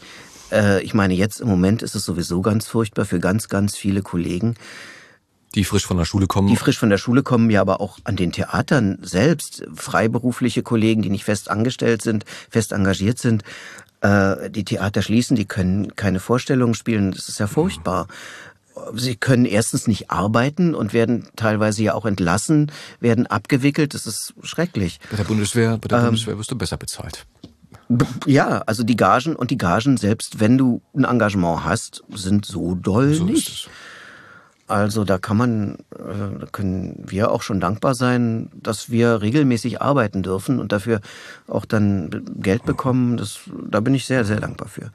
Äh, 0.51 0.83
ich 0.83 0.95
meine, 0.95 1.15
jetzt 1.15 1.41
im 1.41 1.49
Moment 1.49 1.83
ist 1.83 1.95
es 1.95 2.05
sowieso 2.05 2.43
ganz 2.43 2.67
furchtbar 2.67 3.05
für 3.05 3.21
ganz, 3.21 3.49
ganz 3.49 3.77
viele 3.77 4.03
Kollegen. 4.03 4.57
Die 5.55 5.65
frisch 5.65 5.87
von 5.87 5.99
der 5.99 6.05
Schule 6.05 6.27
kommen. 6.27 6.49
Die 6.49 6.57
frisch 6.57 6.79
von 6.79 6.91
der 6.91 6.99
Schule 6.99 7.23
kommen, 7.23 7.51
ja, 7.51 7.61
aber 7.61 7.81
auch 7.81 7.99
an 8.05 8.17
den 8.17 8.33
Theatern 8.33 8.99
selbst. 9.03 9.65
Freiberufliche 9.75 10.63
Kollegen, 10.63 11.03
die 11.03 11.11
nicht 11.11 11.25
fest 11.25 11.51
angestellt 11.51 12.03
sind, 12.03 12.25
fest 12.51 12.73
engagiert 12.73 13.19
sind. 13.19 13.43
Äh, 14.01 14.51
die 14.51 14.65
Theater 14.65 15.03
schließen, 15.03 15.37
die 15.37 15.45
können 15.45 15.95
keine 15.95 16.21
Vorstellungen 16.21 16.75
spielen. 16.75 17.13
Das 17.13 17.29
ist 17.29 17.39
ja 17.39 17.47
furchtbar. 17.47 18.09
sie 18.95 19.17
können 19.17 19.45
erstens 19.45 19.87
nicht 19.87 20.11
arbeiten 20.11 20.75
und 20.75 20.95
werden 20.95 21.29
teilweise 21.37 21.83
ja 21.83 21.95
auch 21.95 22.07
entlassen, 22.07 22.73
werden 23.01 23.27
abgewickelt. 23.27 23.93
Das 23.93 24.07
ist 24.07 24.35
schrecklich. 24.43 24.99
Bei 25.11 25.19
der 25.19 25.25
Bundeswehr, 25.25 25.77
bei 25.79 25.89
der 25.89 25.99
ähm, 25.99 26.05
Bundeswehr 26.07 26.39
wirst 26.39 26.51
du 26.51 26.57
besser 26.57 26.79
bezahlt. 26.79 27.27
Ja, 28.27 28.63
also 28.67 28.83
die 28.83 28.97
Gagen 28.97 29.37
und 29.37 29.51
die 29.51 29.59
Gagen, 29.59 29.97
selbst 29.97 30.41
wenn 30.41 30.57
du 30.57 30.81
ein 30.97 31.05
Engagement 31.05 31.65
hast, 31.65 32.03
sind 32.15 32.47
so 32.47 32.75
doll 32.75 33.15
so 33.15 33.25
nicht. 33.25 33.69
Also 34.69 35.05
da 35.05 35.19
kann 35.19 35.37
man, 35.37 35.75
äh, 35.91 36.39
da 36.41 36.47
können 36.51 37.05
wir 37.07 37.31
auch 37.31 37.43
schon 37.43 37.61
dankbar 37.61 37.95
sein, 37.95 38.51
dass 38.55 38.91
wir 38.91 39.21
regelmäßig 39.21 39.83
arbeiten 39.83 40.23
dürfen 40.23 40.59
und 40.61 40.73
dafür 40.73 41.01
auch 41.47 41.65
dann 41.65 42.25
Geld 42.37 42.65
bekommen. 42.65 43.17
Das, 43.17 43.41
da 43.69 43.81
bin 43.81 43.95
ich 43.95 44.07
sehr, 44.07 44.25
sehr 44.25 44.41
dankbar 44.41 44.69
für. 44.69 44.91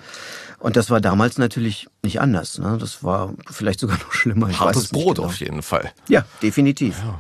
Und 0.60 0.78
das 0.78 0.90
war 0.90 1.02
damals 1.02 1.38
natürlich 1.38 1.88
nicht 2.02 2.20
anders. 2.22 2.58
Ne? 2.58 2.78
Das 2.80 3.04
war 3.04 3.34
vielleicht 3.50 3.80
sogar 3.80 3.98
noch 3.98 4.14
schlimmer. 4.14 4.50
Ich 4.50 4.60
Hartes 4.60 4.90
Brot 4.90 5.18
genau. 5.18 5.28
auf 5.28 5.36
jeden 5.40 5.62
Fall. 5.62 5.92
Ja, 6.08 6.26
definitiv. 6.42 7.00
Ja. 7.04 7.20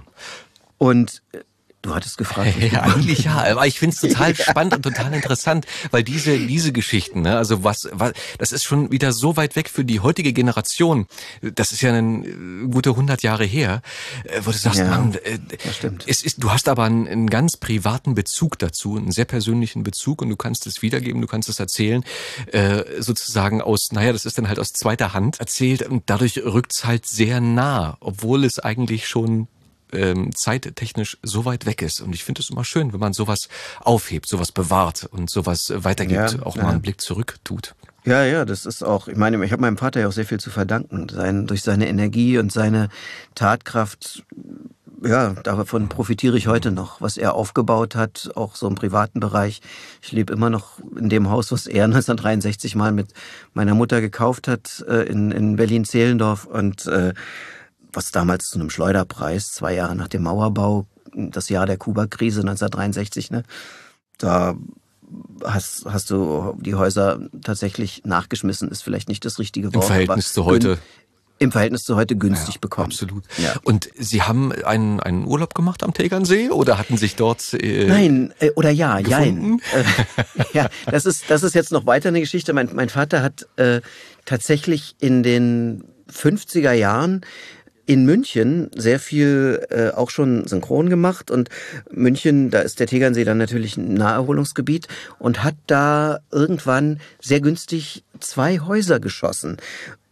Und 0.77 1.21
äh, 1.33 1.39
Du 1.81 1.93
hattest 1.93 2.17
gefragt. 2.17 2.55
Ja, 2.67 2.81
eigentlich 2.81 3.25
ja, 3.25 3.45
aber 3.51 3.67
ich 3.67 3.79
finde 3.79 3.95
es 3.95 4.01
total 4.01 4.35
spannend 4.35 4.75
und 4.75 4.81
total 4.81 5.13
interessant, 5.13 5.65
weil 5.91 6.03
diese 6.03 6.37
diese 6.37 6.71
Geschichten, 6.71 7.21
ne, 7.21 7.37
also 7.37 7.63
was, 7.63 7.87
was, 7.91 8.13
das 8.39 8.51
ist 8.51 8.63
schon 8.63 8.91
wieder 8.91 9.13
so 9.13 9.37
weit 9.37 9.55
weg 9.55 9.69
für 9.69 9.85
die 9.85 9.99
heutige 9.99 10.33
Generation. 10.33 11.07
Das 11.41 11.71
ist 11.71 11.81
ja 11.81 11.93
ein 11.93 12.65
äh, 12.65 12.67
gute 12.67 12.89
100 12.89 13.21
Jahre 13.23 13.45
her, 13.45 13.81
äh, 14.23 14.41
wo 14.43 14.51
du 14.51 14.57
sagst, 14.57 14.79
ja, 14.79 14.89
Mann, 14.89 15.13
äh, 15.23 15.39
das 15.63 15.75
stimmt. 15.75 16.03
Es 16.07 16.23
ist, 16.23 16.43
du 16.43 16.51
hast 16.51 16.67
aber 16.67 16.83
einen, 16.83 17.07
einen 17.07 17.29
ganz 17.29 17.57
privaten 17.57 18.15
Bezug 18.15 18.59
dazu, 18.59 18.97
einen 18.97 19.11
sehr 19.11 19.25
persönlichen 19.25 19.83
Bezug 19.83 20.21
und 20.21 20.29
du 20.29 20.35
kannst 20.35 20.67
es 20.67 20.81
wiedergeben, 20.81 21.21
du 21.21 21.27
kannst 21.27 21.47
es 21.47 21.59
erzählen, 21.59 22.03
äh, 22.51 22.83
sozusagen 22.99 23.61
aus, 23.61 23.91
naja, 23.91 24.11
das 24.11 24.25
ist 24.25 24.37
dann 24.37 24.47
halt 24.47 24.59
aus 24.59 24.73
zweiter 24.73 25.13
Hand 25.13 25.39
erzählt 25.39 25.83
und 25.83 26.03
dadurch 26.07 26.37
rückt's 26.43 26.85
halt 26.85 27.05
sehr 27.05 27.39
nah, 27.39 27.97
obwohl 27.99 28.43
es 28.43 28.59
eigentlich 28.59 29.07
schon 29.07 29.47
ähm, 29.91 30.33
zeittechnisch 30.35 31.17
so 31.23 31.45
weit 31.45 31.65
weg 31.65 31.81
ist. 31.81 32.01
Und 32.01 32.13
ich 32.13 32.23
finde 32.23 32.41
es 32.41 32.49
immer 32.49 32.63
schön, 32.63 32.93
wenn 32.93 32.99
man 32.99 33.13
sowas 33.13 33.49
aufhebt, 33.79 34.27
sowas 34.27 34.51
bewahrt 34.51 35.05
und 35.11 35.29
sowas 35.29 35.71
weitergibt, 35.75 36.33
ja, 36.33 36.43
auch 36.43 36.55
mal 36.55 36.69
einen 36.69 36.81
Blick 36.81 37.01
zurück 37.01 37.37
tut. 37.43 37.75
Ja, 38.05 38.23
ja, 38.23 38.45
das 38.45 38.65
ist 38.65 38.83
auch, 38.83 39.09
ich 39.09 39.17
meine, 39.17 39.43
ich 39.43 39.51
habe 39.51 39.61
meinem 39.61 39.77
Vater 39.77 39.99
ja 39.99 40.07
auch 40.07 40.13
sehr 40.13 40.25
viel 40.25 40.39
zu 40.39 40.49
verdanken. 40.49 41.09
Sein, 41.09 41.45
durch 41.45 41.61
seine 41.61 41.89
Energie 41.89 42.37
und 42.37 42.53
seine 42.53 42.87
Tatkraft, 43.35 44.23
ja, 45.03 45.33
davon 45.33 45.89
profitiere 45.89 46.37
ich 46.37 46.47
heute 46.47 46.71
noch, 46.71 47.01
was 47.01 47.17
er 47.17 47.33
aufgebaut 47.33 47.95
hat, 47.95 48.31
auch 48.35 48.55
so 48.55 48.65
im 48.67 48.75
privaten 48.75 49.19
Bereich. 49.19 49.61
Ich 50.01 50.13
lebe 50.13 50.31
immer 50.31 50.49
noch 50.49 50.79
in 50.97 51.09
dem 51.09 51.29
Haus, 51.29 51.51
was 51.51 51.67
er 51.67 51.83
1963 51.85 52.75
mal 52.75 52.93
mit 52.93 53.09
meiner 53.53 53.75
Mutter 53.75 53.99
gekauft 53.99 54.47
hat, 54.47 54.85
äh, 54.87 55.03
in, 55.03 55.31
in 55.31 55.57
Berlin-Zehlendorf. 55.57 56.45
Und 56.45 56.85
äh, 56.87 57.13
was 57.97 58.11
damals 58.11 58.45
zu 58.45 58.59
einem 58.59 58.69
Schleuderpreis, 58.69 59.47
zwei 59.47 59.73
Jahre 59.73 59.95
nach 59.95 60.07
dem 60.07 60.21
Mauerbau, 60.21 60.85
das 61.13 61.49
Jahr 61.49 61.65
der 61.65 61.77
Kuba-Krise 61.77 62.41
1963, 62.41 63.31
ne, 63.31 63.43
da 64.19 64.55
hast, 65.43 65.85
hast 65.85 66.11
du 66.11 66.55
die 66.59 66.75
Häuser 66.75 67.19
tatsächlich 67.43 68.03
nachgeschmissen, 68.05 68.69
ist 68.69 68.83
vielleicht 68.83 69.09
nicht 69.09 69.25
das 69.25 69.39
richtige 69.39 69.73
Wort. 69.73 69.83
Im 69.83 69.87
Verhältnis 69.87 70.31
zu 70.31 70.45
heute. 70.45 70.77
Im 71.39 71.51
Verhältnis 71.51 71.83
zu 71.83 71.95
heute 71.95 72.15
günstig 72.15 72.55
ja, 72.55 72.59
bekommen. 72.61 72.91
Absolut. 72.91 73.23
Ja. 73.37 73.55
Und 73.63 73.89
Sie 73.95 74.21
haben 74.21 74.51
einen, 74.51 74.99
einen 74.99 75.25
Urlaub 75.25 75.55
gemacht 75.55 75.83
am 75.83 75.93
Tegernsee 75.93 76.49
oder 76.49 76.77
hatten 76.77 76.97
sich 76.97 77.15
dort 77.15 77.53
äh, 77.53 77.87
Nein, 77.87 78.33
äh, 78.39 78.51
oder 78.51 78.69
ja, 78.69 78.99
gefunden? 78.99 79.59
jein. 79.73 79.83
Äh, 80.37 80.43
ja, 80.53 80.69
das 80.85 81.05
ist, 81.05 81.25
das 81.29 81.41
ist 81.43 81.53
jetzt 81.55 81.71
noch 81.71 81.85
weiter 81.87 82.09
eine 82.09 82.19
Geschichte. 82.19 82.53
Mein, 82.53 82.69
mein 82.73 82.89
Vater 82.89 83.21
hat 83.23 83.47
äh, 83.55 83.81
tatsächlich 84.25 84.95
in 84.99 85.21
den 85.23 85.83
50er 86.11 86.71
Jahren 86.71 87.21
in 87.87 88.05
München 88.05 88.69
sehr 88.75 88.99
viel 88.99 89.65
äh, 89.69 89.89
auch 89.89 90.09
schon 90.09 90.45
synchron 90.45 90.89
gemacht 90.89 91.31
und 91.31 91.49
München, 91.89 92.51
da 92.51 92.59
ist 92.59 92.79
der 92.81 92.87
Tegernsee 92.87 93.23
dann 93.23 93.37
natürlich 93.37 93.77
ein 93.77 93.93
Naherholungsgebiet 93.93 94.89
und 95.17 95.43
hat 95.43 95.55
da 95.67 96.19
irgendwann 96.29 96.99
sehr 97.21 97.39
günstig 97.39 98.03
zwei 98.19 98.59
Häuser 98.59 98.99
geschossen. 98.99 99.57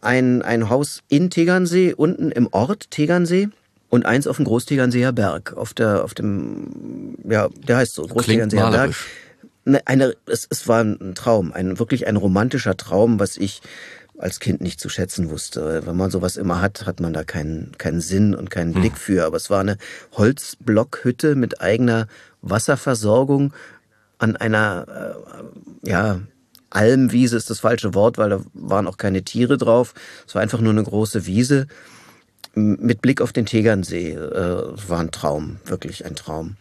Ein, 0.00 0.40
ein 0.40 0.70
Haus 0.70 1.02
in 1.08 1.28
Tegernsee, 1.28 1.92
unten 1.92 2.30
im 2.30 2.48
Ort 2.50 2.90
Tegernsee 2.90 3.50
und 3.90 4.06
eins 4.06 4.26
auf 4.26 4.36
dem 4.36 4.46
Großtegernseer 4.46 5.12
Berg, 5.12 5.52
auf 5.54 5.74
der, 5.74 6.02
auf 6.02 6.14
dem, 6.14 7.16
ja, 7.28 7.48
der 7.68 7.76
heißt 7.76 7.94
so, 7.94 8.06
Großtegernseer 8.06 8.70
Berg. 8.70 8.94
Eine, 9.66 9.86
eine, 9.86 10.14
es, 10.26 10.46
es 10.48 10.66
war 10.66 10.82
ein 10.82 11.14
Traum, 11.14 11.52
ein 11.52 11.78
wirklich 11.78 12.06
ein 12.06 12.16
romantischer 12.16 12.76
Traum, 12.76 13.20
was 13.20 13.36
ich 13.36 13.60
als 14.18 14.40
Kind 14.40 14.60
nicht 14.60 14.80
zu 14.80 14.88
schätzen 14.88 15.30
wusste. 15.30 15.86
Wenn 15.86 15.96
man 15.96 16.10
sowas 16.10 16.36
immer 16.36 16.60
hat, 16.60 16.86
hat 16.86 17.00
man 17.00 17.12
da 17.12 17.24
keinen, 17.24 17.72
keinen 17.78 18.00
Sinn 18.00 18.34
und 18.34 18.50
keinen 18.50 18.74
hm. 18.74 18.80
Blick 18.80 18.98
für. 18.98 19.24
Aber 19.24 19.36
es 19.36 19.50
war 19.50 19.60
eine 19.60 19.76
Holzblockhütte 20.12 21.34
mit 21.34 21.60
eigener 21.60 22.06
Wasserversorgung 22.42 23.52
an 24.18 24.36
einer, 24.36 25.14
äh, 25.84 25.90
ja, 25.90 26.20
Almwiese 26.70 27.36
ist 27.36 27.48
das 27.48 27.60
falsche 27.60 27.94
Wort, 27.94 28.18
weil 28.18 28.30
da 28.30 28.40
waren 28.54 28.86
auch 28.86 28.96
keine 28.96 29.22
Tiere 29.22 29.56
drauf. 29.56 29.94
Es 30.26 30.34
war 30.34 30.42
einfach 30.42 30.60
nur 30.60 30.72
eine 30.72 30.82
große 30.82 31.26
Wiese 31.26 31.66
mit 32.54 33.02
Blick 33.02 33.20
auf 33.20 33.32
den 33.32 33.46
Tegernsee. 33.46 34.12
Äh, 34.12 34.88
war 34.88 35.00
ein 35.00 35.10
Traum, 35.10 35.58
wirklich 35.64 36.04
ein 36.04 36.16
Traum. 36.16 36.56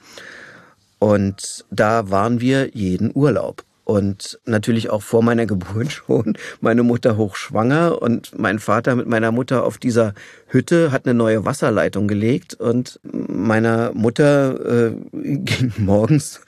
Und 0.99 1.65
da 1.71 2.09
waren 2.09 2.39
wir 2.39 2.75
jeden 2.75 3.11
Urlaub 3.13 3.63
und 3.85 4.39
natürlich 4.45 4.89
auch 4.89 5.01
vor 5.01 5.23
meiner 5.23 5.45
Geburt 5.45 5.91
schon. 6.05 6.37
Meine 6.59 6.83
Mutter 6.83 7.15
hochschwanger 7.15 8.01
und 8.01 8.37
mein 8.37 8.59
Vater 8.59 8.95
mit 8.95 9.07
meiner 9.07 9.31
Mutter 9.31 9.63
auf 9.63 9.77
dieser 9.77 10.13
Hütte 10.47 10.91
hat 10.91 11.05
eine 11.05 11.13
neue 11.13 11.45
Wasserleitung 11.45 12.07
gelegt. 12.09 12.55
Und 12.55 12.99
meiner 13.03 13.93
Mutter 13.93 14.89
äh, 14.89 14.91
ging 15.13 15.71
morgens 15.77 16.41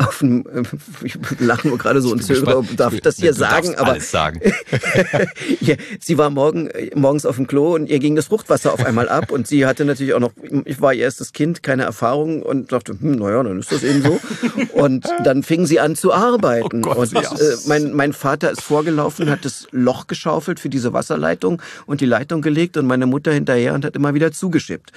auf 0.00 0.18
dem, 0.18 0.44
äh, 0.46 0.62
ich 1.02 1.18
lache 1.38 1.68
nur 1.68 1.78
gerade 1.78 2.00
so 2.00 2.10
und 2.10 2.22
zögere, 2.22 2.64
darf 2.76 2.92
ich 2.92 3.02
das 3.02 3.16
hier 3.16 3.34
sagen, 3.34 3.74
aber 3.76 3.92
alles 3.92 4.10
sagen. 4.10 4.40
ja, 5.60 5.76
sie 6.00 6.18
war 6.18 6.30
morgen, 6.30 6.68
morgens 6.94 7.26
auf 7.26 7.36
dem 7.36 7.46
Klo 7.46 7.74
und 7.74 7.88
ihr 7.88 7.98
ging 7.98 8.16
das 8.16 8.26
Fruchtwasser 8.26 8.72
auf 8.72 8.84
einmal 8.84 9.08
ab 9.08 9.30
und 9.30 9.46
sie 9.46 9.66
hatte 9.66 9.84
natürlich 9.84 10.14
auch 10.14 10.20
noch, 10.20 10.32
ich 10.64 10.80
war 10.80 10.94
ihr 10.94 11.04
erstes 11.04 11.32
Kind, 11.32 11.62
keine 11.62 11.82
Erfahrung 11.84 12.42
und 12.42 12.72
dachte, 12.72 12.96
hm, 12.98 13.16
naja, 13.16 13.42
dann 13.42 13.58
ist 13.58 13.72
das 13.72 13.82
eben 13.82 14.02
so. 14.02 14.20
Und 14.72 15.06
dann 15.24 15.42
fing 15.42 15.66
sie 15.66 15.80
an 15.80 15.96
zu 15.96 16.12
arbeiten 16.12 16.84
oh 16.84 16.94
Gott, 16.94 16.98
und 16.98 17.12
ja. 17.12 17.32
äh, 17.32 17.56
mein, 17.66 17.92
mein 17.92 18.12
Vater 18.12 18.50
ist 18.50 18.62
vorgelaufen, 18.62 19.30
hat 19.30 19.44
das 19.44 19.66
Loch 19.70 20.06
geschaufelt 20.06 20.60
für 20.60 20.68
diese 20.68 20.92
Wasserleitung 20.92 21.60
und 21.86 22.00
die 22.00 22.06
Leitung 22.06 22.42
gelegt 22.42 22.76
und 22.76 22.86
meine 22.86 23.06
Mutter 23.06 23.32
hinterher 23.32 23.74
und 23.74 23.84
hat 23.84 23.96
immer 23.96 24.14
wieder 24.14 24.32
zugeschippt. 24.32 24.92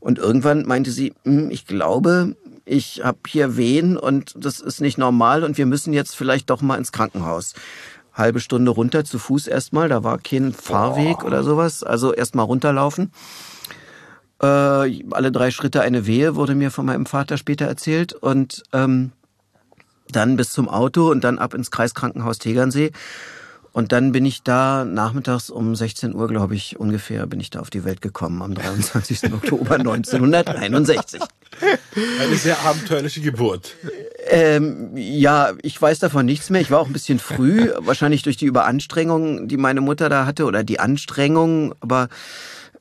Und 0.00 0.18
irgendwann 0.18 0.64
meinte 0.64 0.90
sie, 0.90 1.12
hm, 1.24 1.50
ich 1.50 1.66
glaube, 1.66 2.36
ich 2.68 3.02
habe 3.02 3.18
hier 3.26 3.56
Wehen 3.56 3.96
und 3.96 4.34
das 4.36 4.60
ist 4.60 4.80
nicht 4.80 4.98
normal 4.98 5.42
und 5.42 5.58
wir 5.58 5.66
müssen 5.66 5.92
jetzt 5.92 6.14
vielleicht 6.14 6.50
doch 6.50 6.60
mal 6.60 6.76
ins 6.76 6.92
Krankenhaus. 6.92 7.54
Halbe 8.12 8.40
Stunde 8.40 8.70
runter 8.70 9.04
zu 9.04 9.18
Fuß 9.18 9.46
erstmal, 9.46 9.88
da 9.88 10.04
war 10.04 10.18
kein 10.18 10.52
Fahrweg 10.52 11.24
oder 11.24 11.42
sowas, 11.44 11.82
also 11.82 12.12
erstmal 12.12 12.44
runterlaufen. 12.44 13.12
Äh, 14.42 14.46
alle 14.46 15.32
drei 15.32 15.50
Schritte 15.50 15.82
eine 15.82 16.06
Wehe, 16.06 16.36
wurde 16.36 16.54
mir 16.54 16.70
von 16.70 16.86
meinem 16.86 17.06
Vater 17.06 17.38
später 17.38 17.66
erzählt 17.66 18.12
und 18.12 18.64
ähm, 18.72 19.12
dann 20.10 20.36
bis 20.36 20.52
zum 20.52 20.68
Auto 20.68 21.10
und 21.10 21.22
dann 21.24 21.38
ab 21.38 21.54
ins 21.54 21.70
Kreiskrankenhaus 21.70 22.38
Tegernsee. 22.38 22.92
Und 23.72 23.92
dann 23.92 24.12
bin 24.12 24.24
ich 24.24 24.42
da 24.42 24.84
nachmittags 24.84 25.50
um 25.50 25.74
16 25.74 26.14
Uhr, 26.14 26.28
glaube 26.28 26.54
ich, 26.54 26.78
ungefähr, 26.80 27.26
bin 27.26 27.40
ich 27.40 27.50
da 27.50 27.60
auf 27.60 27.70
die 27.70 27.84
Welt 27.84 28.00
gekommen 28.00 28.42
am 28.42 28.54
23. 28.54 29.32
Oktober 29.32 29.76
1961. 29.76 31.20
Eine 32.20 32.36
sehr 32.36 32.58
abenteuerliche 32.64 33.20
Geburt. 33.20 33.74
Ähm, 34.28 34.96
ja, 34.96 35.52
ich 35.62 35.80
weiß 35.80 35.98
davon 35.98 36.26
nichts 36.26 36.50
mehr. 36.50 36.60
Ich 36.60 36.70
war 36.70 36.80
auch 36.80 36.86
ein 36.86 36.92
bisschen 36.92 37.18
früh, 37.18 37.70
wahrscheinlich 37.78 38.22
durch 38.22 38.36
die 38.36 38.46
Überanstrengung, 38.46 39.48
die 39.48 39.56
meine 39.56 39.80
Mutter 39.80 40.08
da 40.08 40.26
hatte 40.26 40.44
oder 40.44 40.64
die 40.64 40.80
Anstrengung, 40.80 41.74
aber 41.80 42.08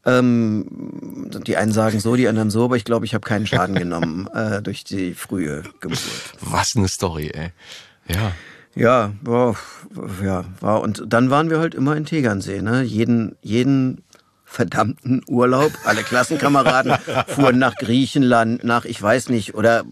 ähm, 0.05 1.29
die 1.45 1.57
einen 1.57 1.73
sagen 1.73 1.99
so, 1.99 2.15
die 2.15 2.27
anderen 2.27 2.49
so, 2.49 2.65
aber 2.65 2.77
ich 2.77 2.85
glaube, 2.85 3.05
ich 3.05 3.13
habe 3.13 3.27
keinen 3.27 3.45
Schaden 3.45 3.75
genommen 3.75 4.27
äh, 4.33 4.61
durch 4.61 4.83
die 4.83 5.13
frühe 5.13 5.63
Geburt. 5.79 5.99
Was 6.39 6.75
eine 6.75 6.87
Story, 6.87 7.29
ey. 7.33 7.51
Ja. 8.07 8.31
Ja, 8.77 9.13
war, 9.21 9.55
ja, 10.23 10.45
war. 10.59 10.81
Und 10.81 11.03
dann 11.07 11.29
waren 11.29 11.49
wir 11.49 11.59
halt 11.59 11.73
immer 11.73 11.95
in 11.95 12.05
Tegernsee, 12.05 12.61
ne? 12.61 12.83
Jeden, 12.83 13.35
jeden 13.41 14.03
verdammten 14.45 15.23
Urlaub. 15.27 15.71
Alle 15.83 16.03
Klassenkameraden 16.03 16.93
fuhren 17.27 17.59
nach 17.59 17.75
Griechenland, 17.75 18.63
nach, 18.63 18.85
ich 18.85 19.01
weiß 19.01 19.29
nicht, 19.29 19.55
oder 19.55 19.83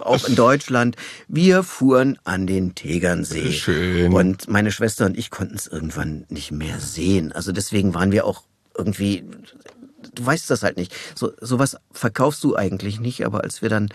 auch 0.00 0.28
in 0.28 0.36
Deutschland. 0.36 0.96
Wir 1.28 1.62
fuhren 1.62 2.18
an 2.24 2.46
den 2.46 2.74
Tegernsee. 2.74 3.52
Schön. 3.52 4.12
Und 4.12 4.48
meine 4.48 4.70
Schwester 4.70 5.06
und 5.06 5.18
ich 5.18 5.30
konnten 5.30 5.56
es 5.56 5.66
irgendwann 5.66 6.24
nicht 6.28 6.52
mehr 6.52 6.78
sehen. 6.78 7.32
Also 7.32 7.52
deswegen 7.52 7.94
waren 7.94 8.12
wir 8.12 8.26
auch 8.26 8.44
irgendwie, 8.76 9.24
du 10.14 10.26
weißt 10.26 10.48
das 10.50 10.62
halt 10.62 10.76
nicht. 10.76 10.94
So, 11.14 11.32
sowas 11.40 11.76
verkaufst 11.90 12.44
du 12.44 12.54
eigentlich 12.54 13.00
nicht, 13.00 13.24
aber 13.24 13.42
als 13.42 13.62
wir 13.62 13.70
dann 13.70 13.88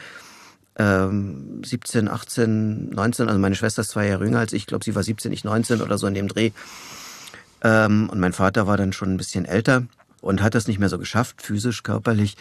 ähm, 0.77 1.61
17, 1.63 2.07
18, 2.07 2.89
19, 2.89 3.27
also 3.27 3.39
meine 3.39 3.55
Schwester 3.55 3.81
ist 3.81 3.91
zwei 3.91 4.07
Jahre 4.07 4.25
jünger 4.25 4.39
als 4.39 4.53
ich, 4.53 4.63
ich 4.63 4.67
glaube, 4.67 4.83
sie 4.83 4.95
war 4.95 5.03
17, 5.03 5.31
ich 5.31 5.43
19 5.43 5.81
oder 5.81 5.97
so 5.97 6.07
in 6.07 6.13
dem 6.13 6.27
Dreh. 6.27 6.51
Ähm, 7.63 8.09
und 8.09 8.19
mein 8.19 8.33
Vater 8.33 8.67
war 8.67 8.77
dann 8.77 8.93
schon 8.93 9.13
ein 9.13 9.17
bisschen 9.17 9.45
älter 9.45 9.83
und 10.21 10.41
hat 10.41 10.55
das 10.55 10.67
nicht 10.67 10.79
mehr 10.79 10.89
so 10.89 10.97
geschafft, 10.97 11.41
physisch, 11.41 11.83
körperlich. 11.83 12.37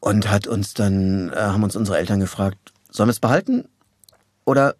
Und 0.00 0.30
hat 0.30 0.46
uns 0.46 0.74
dann, 0.74 1.30
äh, 1.30 1.36
haben 1.36 1.62
uns 1.62 1.76
unsere 1.76 1.98
Eltern 1.98 2.20
gefragt, 2.20 2.72
sollen 2.90 3.08
wir 3.08 3.12
es 3.12 3.20
behalten 3.20 3.68
oder 4.44 4.74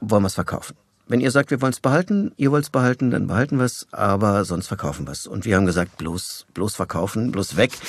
wollen 0.00 0.22
wir 0.22 0.28
es 0.28 0.34
verkaufen? 0.34 0.76
Wenn 1.08 1.20
ihr 1.20 1.30
sagt, 1.30 1.50
wir 1.50 1.62
wollen 1.62 1.72
es 1.72 1.80
behalten, 1.80 2.32
ihr 2.36 2.52
wollt 2.52 2.64
es 2.64 2.70
behalten, 2.70 3.10
dann 3.10 3.26
behalten 3.28 3.58
wir 3.58 3.64
es, 3.64 3.86
aber 3.92 4.44
sonst 4.44 4.66
verkaufen 4.66 5.06
wir 5.06 5.12
es. 5.12 5.26
Und 5.26 5.46
wir 5.46 5.56
haben 5.56 5.64
gesagt, 5.64 5.96
bloß, 5.96 6.46
bloß 6.52 6.76
verkaufen, 6.76 7.32
bloß 7.32 7.56
weg. 7.56 7.72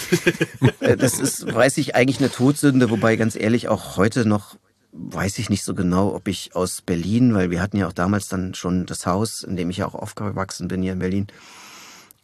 Äh, 0.80 0.96
das 0.96 1.20
ist, 1.20 1.54
weiß 1.54 1.78
ich, 1.78 1.96
eigentlich 1.96 2.20
eine 2.20 2.32
Todsünde, 2.32 2.90
wobei 2.90 3.18
ganz 3.18 3.36
ehrlich 3.36 3.68
auch 3.68 3.98
heute 3.98 4.26
noch 4.26 4.56
weiß 4.92 5.40
ich 5.40 5.50
nicht 5.50 5.64
so 5.64 5.76
genau, 5.76 6.14
ob 6.16 6.28
ich 6.28 6.56
aus 6.56 6.82
Berlin, 6.82 7.34
weil 7.34 7.52
wir 7.52 7.62
hatten 7.62 7.78
ja 7.78 7.88
auch 7.88 7.94
damals 7.94 8.28
dann 8.28 8.54
schon 8.54 8.86
das 8.86 9.06
Haus, 9.06 9.44
in 9.44 9.56
dem 9.56 9.70
ich 9.70 9.78
ja 9.78 9.88
auch 9.88 9.96
aufgewachsen 9.96 10.68
bin 10.68 10.82
hier 10.82 10.94
in 10.94 11.00
Berlin, 11.00 11.28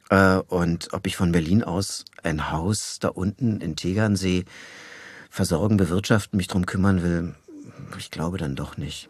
äh, 0.09 0.37
und 0.37 0.93
ob 0.93 1.07
ich 1.07 1.15
von 1.15 1.31
Berlin 1.31 1.63
aus 1.63 2.05
ein 2.23 2.51
Haus 2.51 2.99
da 2.99 3.09
unten 3.09 3.61
in 3.61 3.75
Tegernsee 3.75 4.45
versorgen, 5.29 5.77
bewirtschaften, 5.77 6.37
mich 6.37 6.47
drum 6.47 6.65
kümmern 6.65 7.03
will, 7.03 7.35
ich 7.97 8.11
glaube 8.11 8.37
dann 8.37 8.55
doch 8.55 8.77
nicht. 8.77 9.09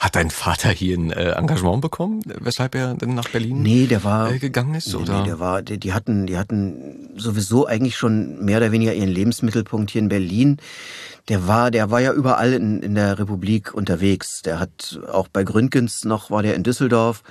Hat 0.00 0.16
dein 0.16 0.30
Vater 0.30 0.70
hier 0.70 0.96
ein 0.96 1.10
äh, 1.10 1.32
Engagement 1.32 1.80
bekommen, 1.80 2.22
weshalb 2.40 2.74
er 2.74 2.94
denn 2.94 3.14
nach 3.14 3.28
Berlin 3.28 3.62
nee, 3.62 3.86
der 3.86 4.04
war, 4.04 4.32
äh, 4.32 4.38
gegangen 4.38 4.74
ist? 4.74 4.88
Nee, 4.88 4.96
oder? 4.96 5.20
Nee, 5.20 5.26
der 5.26 5.40
war, 5.40 5.62
die, 5.62 5.78
die, 5.78 5.92
hatten, 5.92 6.26
die 6.26 6.38
hatten 6.38 7.10
sowieso 7.16 7.66
eigentlich 7.66 7.96
schon 7.96 8.44
mehr 8.44 8.58
oder 8.58 8.72
weniger 8.72 8.94
ihren 8.94 9.08
Lebensmittelpunkt 9.08 9.90
hier 9.90 10.02
in 10.02 10.08
Berlin. 10.08 10.58
Der 11.28 11.46
war, 11.46 11.70
der 11.70 11.90
war 11.90 12.00
ja 12.00 12.12
überall 12.12 12.54
in, 12.54 12.82
in 12.82 12.94
der 12.94 13.18
Republik 13.18 13.74
unterwegs. 13.74 14.40
Der 14.42 14.58
hat 14.58 14.98
auch 15.12 15.28
bei 15.28 15.44
Gründgens 15.44 16.04
noch, 16.04 16.30
war 16.30 16.42
der 16.42 16.54
in 16.54 16.62
Düsseldorf. 16.62 17.22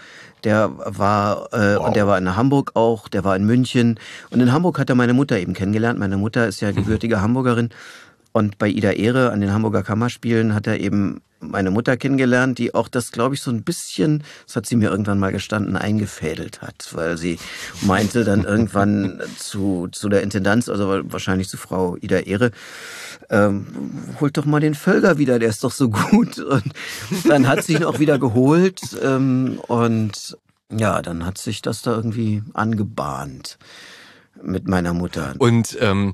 Der 0.43 0.71
war 0.77 1.51
äh, 1.51 1.77
wow. 1.77 1.87
und 1.87 1.95
der 1.95 2.05
war 2.05 2.17
in 2.17 2.35
Hamburg 2.35 2.71
auch. 2.75 3.07
Der 3.07 3.23
war 3.23 3.35
in 3.35 3.45
München 3.45 3.99
und 4.29 4.39
in 4.39 4.51
Hamburg 4.51 4.77
hat 4.77 4.89
er 4.89 4.95
meine 4.95 5.13
Mutter 5.13 5.39
eben 5.39 5.53
kennengelernt. 5.53 5.97
Meine 5.97 6.17
Mutter 6.17 6.47
ist 6.47 6.61
ja 6.61 6.71
gebürtige 6.71 7.21
Hamburgerin 7.21 7.69
und 8.37 8.59
bei 8.59 8.67
Ida 8.69 8.91
Ehre 8.91 9.31
an 9.31 9.41
den 9.41 9.51
Hamburger 9.51 9.81
Kammerspielen 9.81 10.53
hat 10.53 10.67
er 10.67 10.79
eben 10.79 11.21
meine 11.39 11.71
Mutter 11.71 11.97
kennengelernt, 11.97 12.59
die 12.59 12.75
auch 12.75 12.87
das, 12.87 13.11
glaube 13.11 13.33
ich, 13.33 13.41
so 13.41 13.49
ein 13.49 13.63
bisschen, 13.63 14.23
das 14.45 14.55
hat 14.55 14.67
sie 14.67 14.75
mir 14.75 14.91
irgendwann 14.91 15.17
mal 15.17 15.31
gestanden, 15.31 15.75
eingefädelt 15.75 16.61
hat, 16.61 16.89
weil 16.93 17.17
sie 17.17 17.39
meinte 17.81 18.23
dann 18.23 18.43
irgendwann 18.43 19.19
zu, 19.39 19.87
zu 19.91 20.07
der 20.07 20.21
Intendanz, 20.21 20.69
also 20.69 21.01
wahrscheinlich 21.05 21.49
zu 21.49 21.57
Frau 21.57 21.97
Ida 21.99 22.19
Ehre, 22.19 22.51
ähm, 23.31 23.65
holt 24.19 24.37
doch 24.37 24.45
mal 24.45 24.59
den 24.59 24.75
Völger 24.75 25.17
wieder, 25.17 25.39
der 25.39 25.49
ist 25.49 25.63
doch 25.63 25.71
so 25.71 25.89
gut. 25.89 26.37
Und 26.37 26.73
dann 27.27 27.47
hat 27.47 27.63
sie 27.63 27.73
ihn 27.73 27.85
auch 27.85 27.97
wieder 27.97 28.19
geholt 28.19 28.81
ähm, 29.01 29.59
und 29.67 30.37
ja, 30.69 31.01
dann 31.01 31.25
hat 31.25 31.39
sich 31.39 31.63
das 31.63 31.81
da 31.81 31.95
irgendwie 31.95 32.43
angebahnt 32.53 33.57
mit 34.43 34.67
meiner 34.67 34.93
Mutter. 34.93 35.33
Und 35.39 35.77
ähm, 35.81 36.13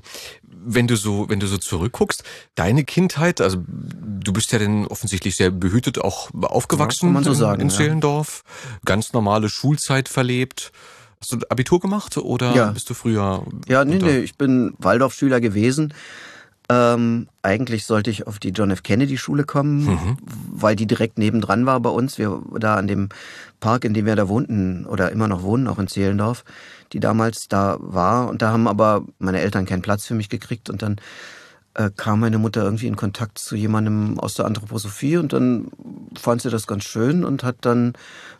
wenn 0.64 0.86
du 0.86 0.96
so, 0.96 1.28
wenn 1.28 1.40
du 1.40 1.46
so 1.46 1.58
zurückguckst, 1.58 2.24
deine 2.54 2.84
Kindheit, 2.84 3.40
also 3.40 3.62
du 3.68 4.32
bist 4.32 4.52
ja 4.52 4.58
dann 4.58 4.86
offensichtlich 4.86 5.36
sehr 5.36 5.50
behütet 5.50 5.98
auch 6.00 6.30
aufgewachsen 6.42 7.06
ja, 7.06 7.12
man 7.12 7.24
so 7.24 7.34
sagen, 7.34 7.60
in, 7.60 7.68
in 7.68 7.74
Zehlendorf, 7.74 8.44
ja. 8.44 8.78
ganz 8.84 9.12
normale 9.12 9.48
Schulzeit 9.48 10.08
verlebt. 10.08 10.72
Hast 11.20 11.32
du 11.32 11.38
Abitur 11.48 11.80
gemacht 11.80 12.18
oder 12.18 12.54
ja. 12.54 12.70
bist 12.70 12.90
du 12.90 12.94
früher? 12.94 13.44
Ja, 13.66 13.84
nee, 13.84 13.98
nee, 13.98 14.18
ich 14.18 14.36
bin 14.36 14.74
Waldorfschüler 14.78 15.40
gewesen. 15.40 15.94
Ähm, 16.70 17.28
eigentlich 17.42 17.84
sollte 17.84 18.10
ich 18.10 18.26
auf 18.26 18.38
die 18.38 18.50
John 18.50 18.70
F. 18.70 18.82
Kennedy 18.82 19.18
Schule 19.18 19.44
kommen, 19.44 19.84
mhm. 19.84 20.16
weil 20.50 20.76
die 20.76 20.86
direkt 20.86 21.18
nebendran 21.18 21.66
war 21.66 21.78
bei 21.80 21.90
uns. 21.90 22.16
Wir 22.16 22.42
da 22.58 22.76
an 22.76 22.86
dem 22.86 23.10
Park, 23.60 23.84
in 23.84 23.92
dem 23.92 24.06
wir 24.06 24.16
da 24.16 24.28
wohnten 24.28 24.86
oder 24.86 25.12
immer 25.12 25.28
noch 25.28 25.42
wohnen, 25.42 25.68
auch 25.68 25.78
in 25.78 25.88
Zehlendorf 25.88 26.44
die 26.94 27.00
damals 27.00 27.48
da 27.48 27.76
war. 27.80 28.28
Und 28.28 28.40
da 28.40 28.52
haben 28.52 28.68
aber 28.68 29.04
meine 29.18 29.40
Eltern 29.40 29.66
keinen 29.66 29.82
Platz 29.82 30.06
für 30.06 30.14
mich 30.14 30.28
gekriegt. 30.28 30.70
Und 30.70 30.80
dann 30.80 30.96
äh, 31.74 31.90
kam 31.94 32.20
meine 32.20 32.38
Mutter 32.38 32.62
irgendwie 32.62 32.86
in 32.86 32.96
Kontakt 32.96 33.38
zu 33.38 33.56
jemandem 33.56 34.18
aus 34.20 34.34
der 34.34 34.46
Anthroposophie 34.46 35.16
und 35.16 35.32
dann 35.32 35.68
fand 36.16 36.42
sie 36.42 36.50
das 36.50 36.68
ganz 36.68 36.84
schön 36.84 37.24
und 37.24 37.42
hat 37.42 37.56
dann 37.62 37.94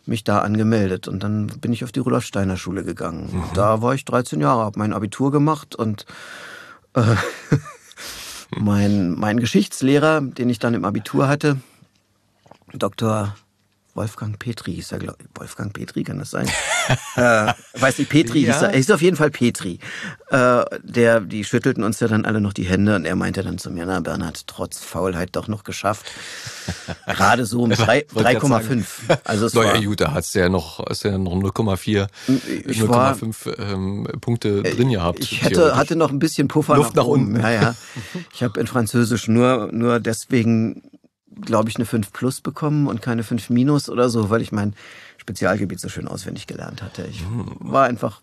mich 0.05 0.23
da 0.23 0.39
angemeldet. 0.39 1.07
Und 1.07 1.21
dann 1.21 1.47
bin 1.47 1.73
ich 1.73 1.83
auf 1.83 1.91
die 1.91 1.99
Rudolf 1.99 2.23
Steiner 2.23 2.57
Schule 2.57 2.83
gegangen. 2.83 3.29
Mhm. 3.33 3.43
Da 3.53 3.81
war 3.81 3.93
ich 3.93 4.05
13 4.05 4.39
Jahre, 4.39 4.63
habe 4.63 4.79
mein 4.79 4.93
Abitur 4.93 5.31
gemacht 5.31 5.75
und 5.75 6.05
äh, 6.93 7.01
mein, 8.55 9.11
mein 9.11 9.39
Geschichtslehrer, 9.39 10.21
den 10.21 10.49
ich 10.49 10.59
dann 10.59 10.73
im 10.73 10.85
Abitur 10.85 11.27
hatte, 11.27 11.57
Dr. 12.73 13.35
Wolfgang 13.95 14.37
Petri 14.37 14.73
hieß 14.73 14.91
er, 14.91 14.99
glaube 14.99 15.17
Wolfgang 15.35 15.73
Petri, 15.73 16.03
kann 16.03 16.19
das 16.19 16.29
sein? 16.29 16.47
äh, 17.15 17.53
weiß 17.79 17.97
nicht, 17.99 18.09
Petri 18.09 18.41
ja. 18.41 18.53
hieß 18.53 18.63
er. 18.63 18.69
Er 18.71 18.75
hieß 18.75 18.91
auf 18.91 19.01
jeden 19.01 19.15
Fall 19.15 19.31
Petri. 19.31 19.79
Äh, 20.29 20.65
der, 20.83 21.21
die 21.21 21.45
schüttelten 21.45 21.81
uns 21.81 22.01
ja 22.01 22.09
dann 22.09 22.25
alle 22.25 22.41
noch 22.41 22.51
die 22.51 22.65
Hände 22.65 22.97
und 22.97 23.05
er 23.05 23.15
meinte 23.15 23.41
dann 23.41 23.57
zu 23.57 23.71
mir, 23.71 23.85
na 23.85 24.01
Bernhard, 24.01 24.47
trotz 24.47 24.79
Faulheit 24.79 25.29
doch 25.37 25.47
noch 25.47 25.63
geschafft. 25.63 26.07
Gerade 27.07 27.45
so 27.45 27.63
um 27.63 27.71
3,5. 27.71 28.83
Also 29.23 29.45
es 29.45 29.53
naja, 29.53 29.73
war, 29.73 29.81
gut, 29.81 30.01
da 30.01 30.11
hat's 30.11 30.33
ja 30.33 30.49
noch, 30.49 30.79
ja 31.01 31.17
noch 31.17 31.33
0,4, 31.33 32.07
0,5 32.27 33.59
ähm, 33.59 34.07
Punkte 34.19 34.59
äh, 34.59 34.75
drin 34.75 34.89
gehabt. 34.89 35.19
Ich 35.19 35.41
hätte, 35.41 35.77
hatte 35.77 35.95
noch 35.95 36.11
ein 36.11 36.19
bisschen 36.19 36.49
Puffer 36.49 36.75
Luft 36.75 36.95
nach, 36.95 37.03
nach 37.03 37.07
unten. 37.07 37.39
Ja, 37.39 37.49
ja. 37.49 37.75
Ich 38.33 38.43
habe 38.43 38.59
in 38.59 38.67
Französisch 38.67 39.29
nur, 39.29 39.69
nur 39.71 40.01
deswegen 40.01 40.81
glaube 41.41 41.69
ich, 41.69 41.75
eine 41.75 41.85
5 41.85 42.11
plus 42.11 42.41
bekommen 42.41 42.87
und 42.87 43.01
keine 43.01 43.23
5 43.23 43.49
minus 43.49 43.89
oder 43.89 44.09
so, 44.09 44.29
weil 44.29 44.41
ich 44.41 44.51
mein 44.51 44.73
Spezialgebiet 45.17 45.79
so 45.79 45.89
schön 45.89 46.07
auswendig 46.07 46.45
gelernt 46.45 46.81
hatte. 46.81 47.07
Ich 47.09 47.23
war 47.59 47.85
einfach, 47.85 48.21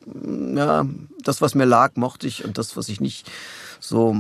ja, 0.55 0.87
das, 1.23 1.41
was 1.41 1.55
mir 1.55 1.65
lag, 1.65 1.97
mochte 1.97 2.27
ich 2.27 2.45
und 2.45 2.59
das, 2.59 2.77
was 2.77 2.89
ich 2.89 3.01
nicht 3.01 3.31
so, 3.81 4.17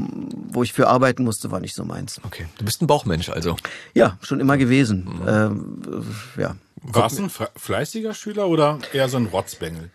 wo 0.49 0.65
ich 0.65 0.73
für 0.73 0.89
arbeiten 0.89 1.23
musste, 1.23 1.51
war 1.53 1.61
nicht 1.61 1.75
so 1.75 1.85
meins. 1.85 2.21
Okay, 2.25 2.47
du 2.59 2.65
bist 2.65 2.83
ein 2.83 2.89
Bauchmensch 2.89 3.29
also. 3.29 3.57
Ja, 3.95 4.19
schon 4.21 4.41
immer 4.41 4.57
gewesen. 4.57 5.05
Mhm. 5.05 5.29
Ähm, 5.29 6.07
ja. 6.37 6.57
Warst 6.83 7.19
du 7.19 7.23
ein 7.23 7.31
fleißiger 7.31 8.15
Schüler 8.15 8.49
oder 8.49 8.81
eher 8.93 9.09
so 9.09 9.17
ein 9.17 9.27
Rotzbengel? 9.27 9.91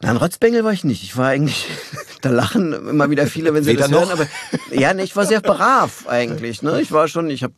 Nein, 0.00 0.16
Rotzbengel 0.16 0.62
war 0.64 0.72
ich 0.72 0.84
nicht. 0.84 1.02
Ich 1.02 1.16
war 1.16 1.28
eigentlich, 1.28 1.66
da 2.20 2.30
lachen 2.30 2.72
immer 2.72 3.10
wieder 3.10 3.26
viele, 3.26 3.52
wenn 3.54 3.64
sie 3.64 3.70
Weder 3.70 3.82
das 3.82 3.90
noch? 3.90 4.00
hören, 4.08 4.10
aber 4.10 4.26
ja, 4.74 4.94
ne, 4.94 5.02
ich 5.02 5.16
war 5.16 5.26
sehr 5.26 5.40
brav 5.40 6.06
eigentlich. 6.08 6.62
Ne? 6.62 6.80
Ich 6.80 6.92
war 6.92 7.08
schon, 7.08 7.30
ich 7.30 7.42
habe 7.42 7.54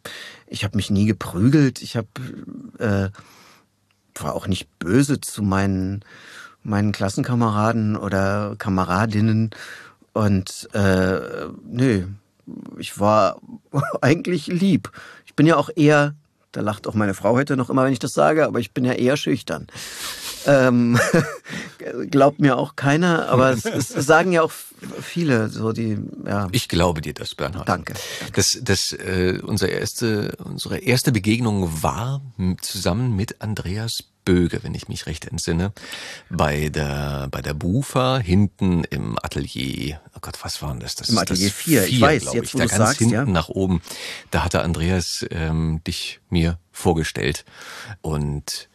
ich 0.47 0.65
hab 0.65 0.75
mich 0.75 0.91
nie 0.91 1.07
geprügelt. 1.07 1.83
Ich 1.83 1.97
habe 1.97 2.09
äh, 2.79 3.11
war 4.23 4.35
auch 4.35 4.47
nicht 4.47 4.69
böse 4.79 5.21
zu 5.21 5.43
meinen 5.43 6.05
meinen 6.63 6.93
Klassenkameraden 6.93 7.97
oder 7.97 8.55
Kameradinnen 8.59 9.51
und 10.13 10.69
äh, 10.75 11.47
nö, 11.65 12.07
ich 12.79 12.99
war 13.01 13.41
eigentlich 14.01 14.47
lieb. 14.49 14.91
Ich 15.27 15.35
bin 15.35 15.47
ja 15.47 15.57
auch 15.57 15.71
eher, 15.75 16.15
da 16.53 16.61
lacht 16.61 16.87
auch 16.87 16.95
meine 16.95 17.15
Frau 17.15 17.33
heute 17.33 17.57
noch 17.57 17.71
immer, 17.71 17.85
wenn 17.85 17.93
ich 17.93 17.99
das 17.99 18.13
sage, 18.13 18.47
aber 18.47 18.59
ich 18.59 18.73
bin 18.73 18.85
ja 18.85 18.93
eher 18.93 19.17
schüchtern. 19.17 19.67
Ähm, 20.47 20.99
glaubt 22.11 22.41
mir 22.41 22.57
auch 22.57 22.77
keiner, 22.77 23.29
aber 23.29 23.51
es, 23.51 23.65
es, 23.65 23.89
sagen 23.89 24.33
ja 24.33 24.43
auch 24.43 24.51
viele, 24.51 25.49
so 25.49 25.73
die, 25.73 25.99
ja. 26.25 26.49
Ich 26.53 26.69
glaube 26.69 27.01
dir 27.03 27.15
das, 27.15 27.35
Bernhard. 27.35 27.69
Danke. 27.69 27.95
danke. 28.21 28.35
Das, 28.35 28.59
das, 28.63 28.93
äh, 28.93 29.39
unsere 29.43 29.71
erste, 29.71 30.37
unsere 30.43 30.79
erste 30.79 31.13
Begegnung 31.13 31.83
war 31.83 32.23
zusammen 32.63 33.15
mit 33.15 33.43
Andreas 33.43 34.05
Böge, 34.31 34.63
wenn 34.63 34.77
ich 34.77 34.87
mich 34.87 35.07
recht 35.07 35.25
entsinne, 35.25 35.73
bei 36.29 36.69
der, 36.69 37.27
bei 37.33 37.43
der 37.43 37.53
Bufa 37.53 38.19
hinten 38.19 38.85
im 38.85 39.19
Atelier. 39.21 40.01
Oh 40.15 40.19
Gott, 40.21 40.39
was 40.43 40.63
war 40.63 40.71
denn 40.71 40.79
das? 40.79 40.95
das 40.95 41.09
Im 41.09 41.19
Atelier 41.19 41.51
4, 41.51 41.89
ich 41.89 42.01
weiß, 42.01 42.33
jetzt 42.33 42.45
ich, 42.45 42.55
wo 42.55 42.59
da 42.59 42.67
ganz 42.67 42.79
sagst, 42.79 42.99
hinten 42.99 43.15
ja. 43.15 43.25
nach 43.25 43.49
oben. 43.49 43.83
Da 44.31 44.45
hatte 44.45 44.63
Andreas 44.63 45.27
ähm, 45.33 45.81
dich 45.85 46.21
mir 46.29 46.61
vorgestellt 46.71 47.45
und 48.03 48.69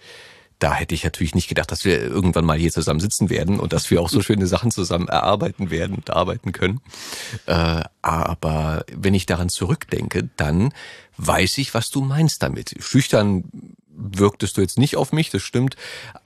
da 0.60 0.74
hätte 0.74 0.94
ich 0.94 1.06
natürlich 1.06 1.36
nicht 1.36 1.48
gedacht, 1.48 1.72
dass 1.72 1.86
wir 1.86 2.02
irgendwann 2.02 2.44
mal 2.44 2.58
hier 2.58 2.72
zusammen 2.72 3.00
sitzen 3.00 3.30
werden 3.30 3.58
und 3.60 3.72
dass 3.72 3.90
wir 3.92 4.02
auch 4.02 4.10
so 4.10 4.22
schöne 4.22 4.48
Sachen 4.48 4.72
zusammen 4.72 5.08
erarbeiten 5.08 5.70
werden 5.70 5.96
und 5.96 6.10
arbeiten 6.10 6.52
können. 6.52 6.82
Äh, 7.46 7.82
aber 8.02 8.86
wenn 8.92 9.14
ich 9.14 9.26
daran 9.26 9.50
zurückdenke, 9.50 10.30
dann 10.36 10.74
weiß 11.18 11.58
ich, 11.60 11.74
was 11.74 11.90
du 11.92 12.02
meinst 12.02 12.44
damit. 12.44 12.76
Schüchtern 12.80 13.46
wirktest 14.12 14.58
du 14.58 14.62
jetzt 14.62 14.78
nicht 14.78 14.96
auf 14.96 15.12
mich, 15.12 15.30
das 15.30 15.42
stimmt, 15.42 15.76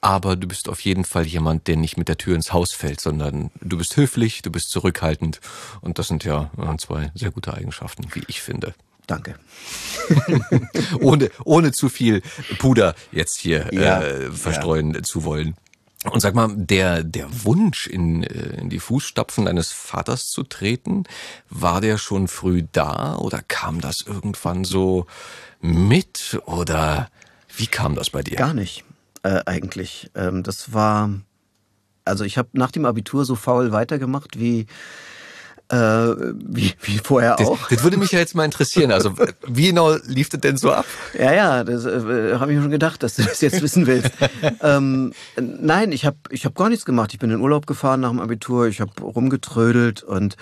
aber 0.01 0.35
du 0.35 0.47
bist 0.47 0.69
auf 0.69 0.81
jeden 0.81 1.05
Fall 1.05 1.25
jemand, 1.25 1.67
der 1.67 1.77
nicht 1.77 1.97
mit 1.97 2.07
der 2.07 2.17
Tür 2.17 2.35
ins 2.35 2.53
Haus 2.53 2.71
fällt, 2.71 3.01
sondern 3.01 3.51
du 3.61 3.77
bist 3.77 3.95
höflich, 3.97 4.41
du 4.41 4.51
bist 4.51 4.71
zurückhaltend 4.71 5.39
und 5.81 5.99
das 5.99 6.07
sind 6.07 6.23
ja 6.23 6.51
zwei 6.77 7.11
sehr 7.15 7.31
gute 7.31 7.53
Eigenschaften, 7.53 8.07
wie 8.13 8.23
ich 8.27 8.41
finde. 8.41 8.73
Danke. 9.07 9.35
ohne, 10.99 11.31
ohne 11.43 11.71
zu 11.71 11.89
viel 11.89 12.21
Puder 12.59 12.93
jetzt 13.11 13.37
hier 13.37 13.67
ja, 13.73 14.03
äh, 14.03 14.31
verstreuen 14.31 14.93
ja. 14.93 15.01
zu 15.01 15.23
wollen. 15.23 15.55
Und 16.05 16.21
sag 16.21 16.33
mal, 16.33 16.49
der, 16.55 17.03
der 17.03 17.27
Wunsch, 17.43 17.87
in, 17.87 18.23
äh, 18.23 18.61
in 18.61 18.69
die 18.69 18.79
Fußstapfen 18.79 19.45
deines 19.45 19.71
Vaters 19.71 20.29
zu 20.29 20.43
treten, 20.43 21.03
war 21.49 21.81
der 21.81 21.97
schon 21.97 22.27
früh 22.27 22.63
da 22.71 23.15
oder 23.15 23.41
kam 23.41 23.81
das 23.81 24.03
irgendwann 24.03 24.63
so 24.63 25.07
mit 25.59 26.39
oder 26.45 27.09
wie 27.59 27.67
kam 27.67 27.95
das 27.95 28.09
bei 28.09 28.23
dir? 28.23 28.37
Gar 28.37 28.53
nicht, 28.53 28.85
äh, 29.23 29.41
eigentlich. 29.45 30.09
Ähm, 30.15 30.43
das 30.43 30.73
war, 30.73 31.09
Also 32.05 32.23
ich 32.23 32.37
habe 32.37 32.49
nach 32.53 32.71
dem 32.71 32.85
Abitur 32.85 33.25
so 33.25 33.35
faul 33.35 33.71
weitergemacht 33.71 34.39
wie 34.39 34.65
äh, 35.71 35.75
wie, 35.75 36.73
wie 36.81 36.97
vorher 36.97 37.39
auch. 37.39 37.59
Das, 37.59 37.69
das 37.69 37.83
würde 37.83 37.97
mich 37.97 38.11
ja 38.11 38.19
jetzt 38.19 38.33
mal 38.33 38.45
interessieren. 38.45 38.91
Also 38.91 39.13
wie 39.47 39.67
genau 39.67 39.95
lief 40.05 40.29
das 40.29 40.41
denn 40.41 40.57
so 40.57 40.71
ab? 40.71 40.85
Ja, 41.13 41.31
ja, 41.31 41.63
das 41.63 41.85
äh, 41.85 42.39
habe 42.39 42.51
ich 42.51 42.57
mir 42.57 42.63
schon 42.63 42.71
gedacht, 42.71 43.03
dass 43.03 43.15
du 43.15 43.23
das 43.23 43.41
jetzt 43.41 43.61
wissen 43.61 43.85
willst. 43.85 44.11
ähm, 44.61 45.13
nein, 45.37 45.91
ich 45.91 46.05
habe 46.05 46.17
ich 46.31 46.45
hab 46.45 46.55
gar 46.55 46.69
nichts 46.69 46.85
gemacht. 46.85 47.13
Ich 47.13 47.19
bin 47.19 47.29
in 47.29 47.39
Urlaub 47.39 47.67
gefahren 47.67 47.99
nach 47.99 48.09
dem 48.09 48.19
Abitur, 48.19 48.67
ich 48.67 48.81
habe 48.81 48.99
rumgetrödelt 49.01 50.01
und 50.01 50.37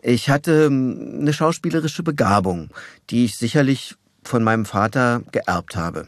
ich 0.00 0.30
hatte 0.30 0.66
ähm, 0.66 1.18
eine 1.22 1.32
schauspielerische 1.32 2.04
Begabung, 2.04 2.70
die 3.10 3.24
ich 3.24 3.36
sicherlich 3.36 3.96
von 4.22 4.44
meinem 4.44 4.64
Vater 4.64 5.22
geerbt 5.32 5.74
habe 5.74 6.06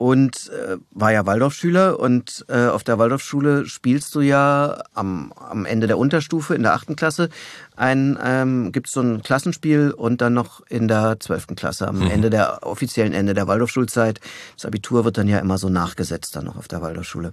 und 0.00 0.48
äh, 0.48 0.78
war 0.92 1.12
ja 1.12 1.26
Waldorfschüler 1.26 2.00
und 2.00 2.46
äh, 2.48 2.68
auf 2.68 2.84
der 2.84 2.98
Waldorfschule 2.98 3.66
spielst 3.66 4.14
du 4.14 4.22
ja 4.22 4.82
am, 4.94 5.30
am 5.36 5.66
Ende 5.66 5.88
der 5.88 5.98
Unterstufe 5.98 6.54
in 6.54 6.62
der 6.62 6.72
achten 6.72 6.96
Klasse 6.96 7.28
ein 7.76 8.18
ähm, 8.24 8.72
gibt 8.72 8.86
es 8.86 8.94
so 8.94 9.02
ein 9.02 9.22
Klassenspiel 9.22 9.90
und 9.90 10.22
dann 10.22 10.32
noch 10.32 10.62
in 10.70 10.88
der 10.88 11.20
zwölften 11.20 11.54
Klasse 11.54 11.86
am 11.86 11.98
mhm. 11.98 12.10
Ende 12.10 12.30
der 12.30 12.66
offiziellen 12.66 13.12
Ende 13.12 13.34
der 13.34 13.46
Waldorfschulzeit 13.46 14.20
das 14.56 14.64
Abitur 14.64 15.04
wird 15.04 15.18
dann 15.18 15.28
ja 15.28 15.38
immer 15.38 15.58
so 15.58 15.68
nachgesetzt 15.68 16.34
dann 16.34 16.46
noch 16.46 16.56
auf 16.56 16.66
der 16.66 16.80
Waldorfschule 16.80 17.32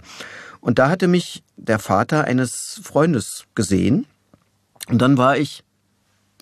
und 0.59 0.77
da 0.77 0.89
hatte 0.89 1.07
mich 1.07 1.43
der 1.55 1.79
Vater 1.79 2.25
eines 2.25 2.81
Freundes 2.83 3.45
gesehen 3.55 4.07
und 4.89 5.01
dann 5.01 5.17
war 5.17 5.37
ich 5.37 5.63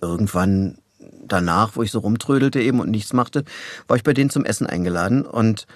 irgendwann 0.02 0.80
danach, 1.24 1.76
wo 1.76 1.84
ich 1.84 1.92
so 1.92 2.00
rumtrödelte 2.00 2.60
eben 2.62 2.80
und 2.80 2.90
nichts 2.90 3.14
machte, 3.14 3.46
war 3.88 3.96
ich 3.96 4.04
bei 4.04 4.14
denen 4.14 4.32
zum 4.32 4.44
Essen 4.44 4.66
eingeladen 4.66 5.24
und 5.24 5.68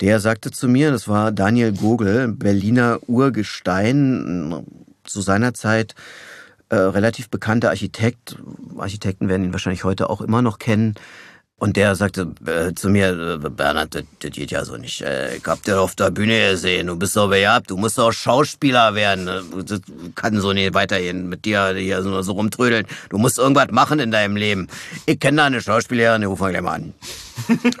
der 0.00 0.20
sagte 0.20 0.50
zu 0.50 0.68
mir, 0.68 0.90
das 0.90 1.08
war 1.08 1.32
Daniel 1.32 1.72
Gogel, 1.72 2.28
Berliner 2.28 2.98
Urgestein, 3.06 4.64
zu 5.04 5.20
seiner 5.20 5.54
Zeit 5.54 5.94
äh, 6.70 6.76
relativ 6.76 7.28
bekannter 7.28 7.70
Architekt. 7.70 8.36
Architekten 8.78 9.28
werden 9.28 9.44
ihn 9.44 9.52
wahrscheinlich 9.52 9.84
heute 9.84 10.10
auch 10.10 10.20
immer 10.20 10.42
noch 10.42 10.58
kennen. 10.58 10.94
Und 11.56 11.76
der 11.76 11.94
sagte 11.94 12.32
äh, 12.46 12.74
zu 12.74 12.90
mir, 12.90 13.38
äh, 13.44 13.48
Bernhard, 13.48 13.94
das, 13.94 14.02
das 14.18 14.32
geht 14.32 14.50
ja 14.50 14.64
so 14.64 14.76
nicht. 14.76 15.02
Äh, 15.02 15.36
ich 15.36 15.44
hab 15.46 15.62
dir 15.62 15.80
auf 15.80 15.94
der 15.94 16.10
Bühne 16.10 16.50
gesehen, 16.50 16.88
du 16.88 16.96
bist 16.96 17.12
so 17.12 17.28
bejabt, 17.28 17.70
du 17.70 17.76
musst 17.76 17.96
doch 17.96 18.12
Schauspieler 18.12 18.96
werden. 18.96 19.26
Das 19.64 19.80
kann 20.16 20.40
so 20.40 20.52
nicht 20.52 20.74
weitergehen 20.74 21.28
mit 21.28 21.44
dir 21.44 21.74
hier 21.76 22.02
so, 22.02 22.22
so 22.22 22.32
rumtrödeln. 22.32 22.86
Du 23.08 23.18
musst 23.18 23.38
irgendwas 23.38 23.70
machen 23.70 24.00
in 24.00 24.10
deinem 24.10 24.36
Leben. 24.36 24.66
Ich 25.06 25.20
kenne 25.20 25.36
da 25.36 25.44
eine 25.44 25.60
Schauspielerin, 25.60 26.22
die 26.22 26.26
rufen 26.26 26.42
wir 26.42 26.50
gleich 26.50 26.62
mal 26.62 26.74
an. 26.74 26.94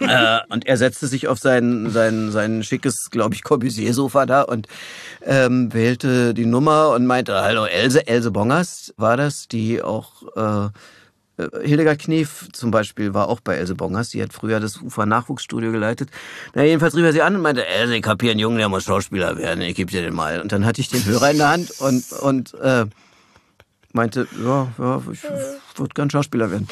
äh, 0.00 0.52
und 0.52 0.66
er 0.66 0.76
setzte 0.76 1.08
sich 1.08 1.26
auf 1.26 1.40
sein, 1.40 1.90
sein, 1.90 2.30
sein 2.30 2.62
schickes, 2.62 3.10
glaube 3.10 3.34
ich, 3.34 3.42
Corbusier-Sofa 3.42 4.24
da 4.24 4.42
und 4.42 4.68
ähm, 5.22 5.74
wählte 5.74 6.32
die 6.32 6.46
Nummer 6.46 6.90
und 6.90 7.06
meinte, 7.06 7.42
hallo 7.42 7.64
Else, 7.64 8.06
Else 8.06 8.30
Bongers 8.30 8.94
war 8.96 9.16
das, 9.16 9.48
die 9.48 9.82
auch... 9.82 10.12
Äh, 11.36 11.48
Hildegard 11.66 11.98
Knief 11.98 12.48
zum 12.52 12.70
Beispiel 12.70 13.14
war 13.14 13.28
auch 13.28 13.40
bei 13.40 13.56
Else 13.56 13.74
Bongers. 13.74 14.10
Die 14.10 14.22
hat 14.22 14.32
früher 14.32 14.60
das 14.60 14.80
UFA-Nachwuchsstudio 14.80 15.72
geleitet. 15.72 16.10
Na, 16.54 16.62
jedenfalls 16.62 16.94
rief 16.96 17.04
er 17.04 17.12
sie 17.12 17.22
an 17.22 17.36
und 17.36 17.42
meinte, 17.42 17.66
Else, 17.66 17.96
ich 17.96 18.06
hab 18.06 18.20
hier 18.22 18.32
einen 18.32 18.40
Jungen, 18.40 18.58
der 18.58 18.68
muss 18.68 18.84
Schauspieler 18.84 19.36
werden. 19.36 19.62
Ich 19.62 19.74
geb 19.76 19.90
dir 19.90 20.02
den 20.02 20.14
mal. 20.14 20.40
Und 20.40 20.52
dann 20.52 20.64
hatte 20.64 20.80
ich 20.80 20.88
den 20.88 21.04
Hörer 21.04 21.30
in 21.30 21.38
der 21.38 21.48
Hand 21.50 21.70
und, 21.80 22.12
und 22.12 22.54
äh, 22.54 22.86
meinte, 23.92 24.26
ja, 24.42 24.68
ja, 24.78 25.02
ich 25.10 25.22
würde 25.76 25.94
gern 25.94 26.10
Schauspieler 26.10 26.50
werden. 26.50 26.68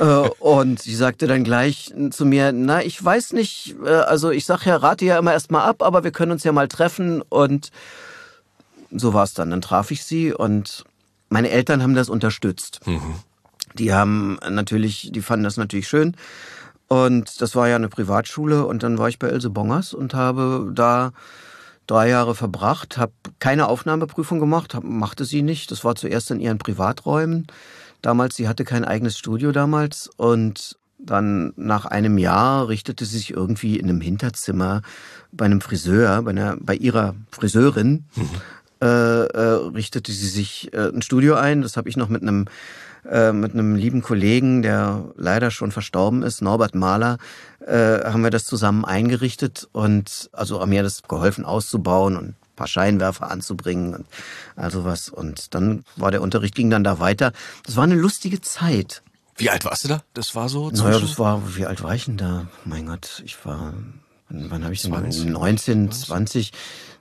äh, 0.00 0.04
und 0.40 0.80
sie 0.80 0.94
sagte 0.94 1.26
dann 1.26 1.44
gleich 1.44 1.92
zu 2.10 2.24
mir, 2.24 2.52
na, 2.52 2.82
ich 2.82 3.02
weiß 3.02 3.32
nicht, 3.34 3.76
äh, 3.84 3.88
also 3.88 4.30
ich 4.30 4.46
sag 4.46 4.64
ja, 4.64 4.76
rate 4.76 5.04
ja 5.04 5.18
immer 5.18 5.32
erstmal 5.32 5.68
ab, 5.68 5.82
aber 5.82 6.02
wir 6.02 6.10
können 6.10 6.32
uns 6.32 6.44
ja 6.44 6.52
mal 6.52 6.68
treffen. 6.68 7.22
Und 7.22 7.70
so 8.90 9.12
war 9.14 9.24
es 9.24 9.34
dann. 9.34 9.50
Dann 9.50 9.60
traf 9.60 9.90
ich 9.90 10.04
sie 10.04 10.32
und 10.32 10.84
meine 11.28 11.50
Eltern 11.50 11.82
haben 11.82 11.94
das 11.94 12.08
unterstützt. 12.08 12.80
Mhm. 12.86 13.16
Die 13.78 13.92
haben 13.92 14.38
natürlich, 14.48 15.10
die 15.12 15.22
fanden 15.22 15.44
das 15.44 15.56
natürlich 15.56 15.88
schön. 15.88 16.16
Und 16.88 17.40
das 17.40 17.56
war 17.56 17.68
ja 17.68 17.76
eine 17.76 17.88
Privatschule 17.88 18.64
und 18.64 18.82
dann 18.82 18.98
war 18.98 19.08
ich 19.08 19.18
bei 19.18 19.28
Else 19.28 19.50
Bongers 19.50 19.92
und 19.92 20.14
habe 20.14 20.70
da 20.72 21.12
drei 21.86 22.08
Jahre 22.08 22.34
verbracht, 22.34 22.98
habe 22.98 23.12
keine 23.38 23.68
Aufnahmeprüfung 23.68 24.38
gemacht, 24.38 24.74
hab, 24.74 24.84
machte 24.84 25.24
sie 25.24 25.42
nicht. 25.42 25.70
Das 25.70 25.84
war 25.84 25.94
zuerst 25.94 26.30
in 26.30 26.40
ihren 26.40 26.58
Privaträumen. 26.58 27.46
Damals, 28.02 28.36
sie 28.36 28.48
hatte 28.48 28.64
kein 28.64 28.84
eigenes 28.84 29.18
Studio 29.18 29.52
damals 29.52 30.10
und 30.16 30.76
dann 30.98 31.52
nach 31.56 31.84
einem 31.86 32.18
Jahr 32.18 32.68
richtete 32.68 33.04
sie 33.04 33.18
sich 33.18 33.30
irgendwie 33.32 33.78
in 33.78 33.88
einem 33.88 34.00
Hinterzimmer 34.00 34.82
bei 35.32 35.44
einem 35.44 35.60
Friseur, 35.60 36.22
bei, 36.22 36.30
einer, 36.30 36.56
bei 36.58 36.74
ihrer 36.74 37.14
Friseurin, 37.30 38.04
mhm. 38.14 38.30
äh, 38.80 38.86
äh, 38.86 39.38
richtete 39.74 40.12
sie 40.12 40.28
sich 40.28 40.72
äh, 40.72 40.88
ein 40.88 41.02
Studio 41.02 41.34
ein. 41.34 41.62
Das 41.62 41.76
habe 41.76 41.88
ich 41.88 41.96
noch 41.96 42.08
mit 42.08 42.22
einem 42.22 42.46
äh, 43.10 43.32
mit 43.32 43.52
einem 43.52 43.74
lieben 43.74 44.02
Kollegen, 44.02 44.62
der 44.62 45.04
leider 45.16 45.50
schon 45.50 45.72
verstorben 45.72 46.22
ist, 46.22 46.42
Norbert 46.42 46.74
Mahler, 46.74 47.18
äh, 47.66 48.04
haben 48.04 48.22
wir 48.22 48.30
das 48.30 48.44
zusammen 48.44 48.84
eingerichtet 48.84 49.68
und 49.72 50.30
also 50.32 50.60
haben 50.60 50.70
mir 50.70 50.82
das 50.82 51.02
geholfen 51.02 51.44
auszubauen 51.44 52.16
und 52.16 52.24
ein 52.28 52.36
paar 52.56 52.66
Scheinwerfer 52.66 53.30
anzubringen 53.30 53.94
und 53.94 54.06
also 54.56 54.84
was. 54.84 55.08
Und 55.08 55.54
dann 55.54 55.84
war 55.96 56.10
der 56.10 56.22
Unterricht, 56.22 56.54
ging 56.54 56.70
dann 56.70 56.84
da 56.84 56.98
weiter. 56.98 57.32
Das 57.64 57.76
war 57.76 57.84
eine 57.84 57.94
lustige 57.94 58.40
Zeit. 58.40 59.02
Wie 59.36 59.50
alt 59.50 59.64
warst 59.64 59.84
du 59.84 59.88
da? 59.88 60.02
Das 60.14 60.34
war 60.34 60.48
so? 60.48 60.70
Naja, 60.70 60.98
das 60.98 61.18
war, 61.18 61.56
wie 61.56 61.66
alt 61.66 61.82
war 61.82 61.94
ich 61.94 62.06
denn 62.06 62.16
da? 62.16 62.46
Mein 62.64 62.86
Gott, 62.86 63.22
ich 63.24 63.44
war, 63.44 63.74
wann, 64.28 64.50
wann 64.50 64.64
habe 64.64 64.72
ich 64.72 64.82
denn? 64.82 64.92
20, 64.92 65.26
19, 65.26 65.92
20. 65.92 66.52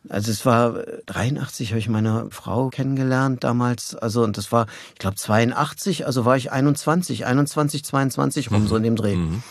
Also 0.09 0.31
es 0.31 0.45
war 0.45 0.83
83 1.07 1.69
habe 1.71 1.79
ich 1.79 1.89
meine 1.89 2.27
Frau 2.29 2.69
kennengelernt 2.69 3.43
damals, 3.43 3.95
also 3.95 4.23
und 4.23 4.37
das 4.37 4.51
war 4.51 4.67
ich 4.93 4.99
glaube 4.99 5.15
82, 5.15 6.05
also 6.05 6.25
war 6.25 6.37
ich 6.37 6.51
21, 6.51 7.25
21, 7.25 7.83
22 7.83 8.51
rum 8.51 8.63
mhm. 8.63 8.67
so 8.67 8.75
in 8.75 8.83
dem 8.83 8.95
Dreh. 8.95 9.15
Mhm. 9.15 9.43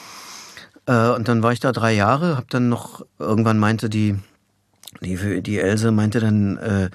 Äh, 0.87 1.11
und 1.11 1.29
dann 1.29 1.43
war 1.43 1.53
ich 1.53 1.61
da 1.61 1.73
drei 1.73 1.93
Jahre, 1.93 2.37
habe 2.37 2.47
dann 2.51 2.69
noch 2.69 3.05
irgendwann 3.19 3.59
meinte 3.59 3.91
die 3.91 4.17
die 5.01 5.43
die 5.43 5.59
Else 5.59 5.91
meinte 5.91 6.21
dann 6.21 6.57
äh, 6.59 6.91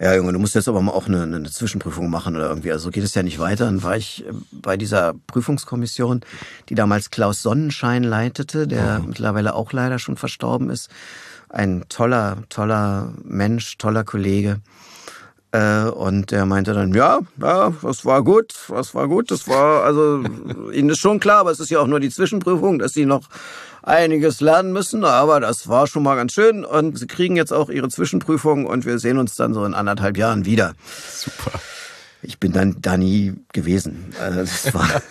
ja, 0.00 0.14
Junge, 0.16 0.32
du 0.32 0.40
musst 0.40 0.56
jetzt 0.56 0.68
aber 0.68 0.82
mal 0.82 0.92
auch 0.92 1.06
eine, 1.06 1.22
eine 1.22 1.50
Zwischenprüfung 1.50 2.10
machen 2.10 2.34
oder 2.34 2.48
irgendwie. 2.48 2.72
Also 2.72 2.90
geht 2.90 3.04
es 3.04 3.14
ja 3.14 3.22
nicht 3.22 3.38
weiter. 3.38 3.66
Dann 3.66 3.84
war 3.84 3.96
ich 3.96 4.26
äh, 4.26 4.32
bei 4.50 4.76
dieser 4.76 5.14
Prüfungskommission, 5.28 6.22
die 6.68 6.74
damals 6.74 7.10
Klaus 7.10 7.42
Sonnenschein 7.42 8.02
leitete, 8.02 8.66
der 8.66 8.98
mhm. 8.98 9.08
mittlerweile 9.08 9.54
auch 9.54 9.72
leider 9.72 10.00
schon 10.00 10.16
verstorben 10.16 10.68
ist 10.68 10.90
ein 11.54 11.84
toller, 11.88 12.38
toller 12.48 13.12
Mensch, 13.22 13.78
toller 13.78 14.04
Kollege. 14.04 14.60
Äh, 15.52 15.84
und 15.84 16.32
der 16.32 16.46
meinte 16.46 16.74
dann, 16.74 16.92
ja, 16.92 17.20
ja, 17.40 17.72
das 17.80 18.04
war 18.04 18.24
gut, 18.24 18.54
das 18.68 18.94
war 18.94 19.06
gut, 19.06 19.30
das 19.30 19.46
war, 19.46 19.84
also 19.84 20.24
Ihnen 20.72 20.90
ist 20.90 20.98
schon 20.98 21.20
klar, 21.20 21.38
aber 21.38 21.52
es 21.52 21.60
ist 21.60 21.70
ja 21.70 21.78
auch 21.78 21.86
nur 21.86 22.00
die 22.00 22.10
Zwischenprüfung, 22.10 22.80
dass 22.80 22.92
Sie 22.92 23.06
noch 23.06 23.28
einiges 23.82 24.40
lernen 24.40 24.72
müssen, 24.72 25.04
aber 25.04 25.38
das 25.38 25.68
war 25.68 25.86
schon 25.86 26.02
mal 26.02 26.16
ganz 26.16 26.32
schön 26.32 26.64
und 26.64 26.98
Sie 26.98 27.06
kriegen 27.06 27.36
jetzt 27.36 27.52
auch 27.52 27.68
Ihre 27.68 27.88
Zwischenprüfung 27.88 28.66
und 28.66 28.84
wir 28.84 28.98
sehen 28.98 29.18
uns 29.18 29.36
dann 29.36 29.54
so 29.54 29.64
in 29.64 29.74
anderthalb 29.74 30.16
Jahren 30.16 30.44
wieder. 30.44 30.74
Super. 31.08 31.60
Ich 32.22 32.40
bin 32.40 32.52
dann 32.52 32.78
da 32.80 32.96
nie 32.96 33.34
gewesen. 33.52 34.12
Also 34.18 34.40
das 34.40 34.74
war, 34.74 35.02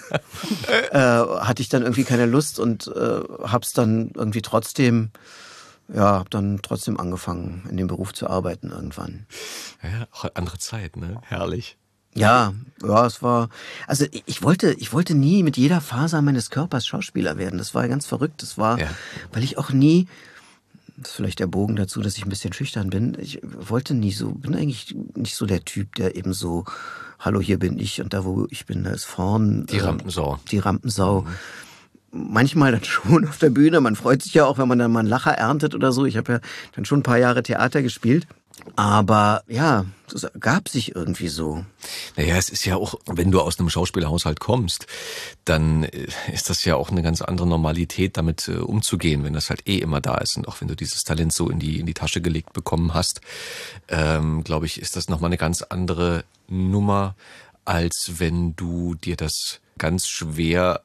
äh, 0.92 1.40
hatte 1.46 1.62
ich 1.62 1.70
dann 1.70 1.84
irgendwie 1.84 2.04
keine 2.04 2.26
Lust 2.26 2.60
und 2.60 2.88
äh, 2.88 3.20
hab's 3.44 3.72
dann 3.72 4.12
irgendwie 4.16 4.42
trotzdem 4.42 5.12
ja, 5.88 6.04
habe 6.20 6.30
dann 6.30 6.60
trotzdem 6.62 7.00
angefangen, 7.00 7.68
in 7.70 7.78
dem 7.78 7.88
Beruf 7.88 8.14
zu 8.14 8.30
arbeiten 8.30 8.72
irgendwann. 8.72 9.26
Ja, 9.82 10.08
auch 10.12 10.26
andere 10.34 10.58
Zeit, 10.58 10.96
ne? 10.96 11.22
Herrlich. 11.24 11.78
Ja, 12.16 12.54
ja, 12.84 13.06
es 13.08 13.24
war, 13.24 13.50
also 13.88 14.06
ich 14.12 14.44
wollte, 14.44 14.74
ich 14.74 14.94
wollte 14.94 15.16
nie 15.16 15.42
mit 15.42 15.58
jeder 15.58 15.82
Faser 15.82 16.22
meines 16.22 16.52
Körpers 16.52 16.86
Schauspieler 16.86 17.38
werden. 17.38 17.58
Das 17.58 17.74
war 17.74 17.88
ganz 17.88 18.06
verrückt. 18.06 18.44
Das 18.44 18.58
war, 18.58 18.80
ja. 18.80 18.88
weil 19.32 19.44
ich 19.44 19.58
auch 19.58 19.72
nie, 19.72 20.08
das 20.96 21.10
ist 21.10 21.16
vielleicht 21.16 21.40
der 21.40 21.48
Bogen 21.48 21.76
dazu, 21.76 22.02
dass 22.02 22.16
ich 22.18 22.24
ein 22.24 22.30
bisschen 22.30 22.54
schüchtern 22.54 22.92
bin. 22.92 23.18
Ich 23.20 23.42
wollte 23.42 23.96
nie 23.96 24.12
so, 24.12 24.32
bin 24.32 24.54
eigentlich 24.54 24.96
nicht 25.16 25.36
so 25.36 25.48
der 25.48 25.66
Typ, 25.66 25.96
der 25.96 26.16
eben 26.16 26.34
so, 26.34 26.66
hallo, 27.18 27.42
hier 27.42 27.58
bin 27.58 27.80
ich 27.80 28.00
und 28.00 28.14
da, 28.14 28.26
wo 28.26 28.46
ich 28.52 28.68
bin, 28.68 28.84
da 28.84 28.92
ist 28.92 29.06
vorn. 29.06 29.66
Die 29.66 29.80
Rampensau. 29.80 30.36
Äh, 30.36 30.50
die 30.52 30.60
Rampensau. 30.60 31.22
Mhm 31.22 31.36
manchmal 32.14 32.72
dann 32.72 32.84
schon 32.86 33.28
auf 33.28 33.38
der 33.38 33.50
Bühne. 33.50 33.82
Man 33.82 33.96
freut 33.96 34.22
sich 34.22 34.34
ja 34.34 34.46
auch, 34.46 34.58
wenn 34.58 34.68
man 34.68 34.80
dann 34.80 34.92
mal 34.92 35.00
einen 35.00 35.10
Lacher 35.10 35.32
erntet 35.32 35.76
oder 35.76 35.92
so. 35.92 36.06
Ich 36.06 36.18
habe 36.18 36.34
ja 36.34 36.40
dann 36.76 36.86
schon 36.86 37.00
ein 37.00 37.04
paar 37.04 37.18
Jahre 37.18 37.44
Theater 37.44 37.82
gespielt. 37.82 38.28
Aber 38.76 39.44
ja, 39.48 39.86
das 40.10 40.28
gab 40.40 40.70
sich 40.70 40.96
irgendwie 40.96 41.28
so. 41.28 41.66
Naja, 42.16 42.38
es 42.38 42.50
ist 42.50 42.66
ja 42.66 42.76
auch, 42.76 42.96
wenn 43.08 43.32
du 43.32 43.42
aus 43.42 43.60
einem 43.60 43.70
Schauspielerhaushalt 43.70 44.40
kommst, 44.40 44.86
dann 45.44 45.84
äh, 45.84 46.08
ist 46.32 46.50
das 46.50 46.64
ja 46.64 46.76
auch 46.76 46.92
eine 46.92 47.02
ganz 47.02 47.22
andere 47.22 47.48
Normalität, 47.48 48.16
damit 48.16 48.48
äh, 48.48 48.58
umzugehen, 48.58 49.24
wenn 49.24 49.34
das 49.34 49.50
halt 49.50 49.68
eh 49.68 49.80
immer 49.80 50.02
da 50.02 50.18
ist. 50.18 50.38
Und 50.38 50.48
auch 50.48 50.62
wenn 50.62 50.68
du 50.68 50.76
dieses 50.76 51.04
Talent 51.04 51.34
so 51.34 51.50
in 51.50 51.60
die, 51.60 51.80
in 51.80 51.88
die 51.88 51.96
Tasche 51.96 52.22
gelegt 52.22 52.54
bekommen 52.54 52.94
hast, 52.94 53.22
ähm, 53.90 54.44
glaube 54.44 54.68
ich, 54.68 54.80
ist 54.80 54.96
das 54.96 55.10
nochmal 55.10 55.30
eine 55.30 55.38
ganz 55.38 55.64
andere 55.64 56.24
Nummer, 56.48 57.16
als 57.66 58.14
wenn 58.18 58.56
du 58.56 58.96
dir 58.96 59.16
das 59.16 59.62
ganz 59.78 60.08
schwer 60.08 60.84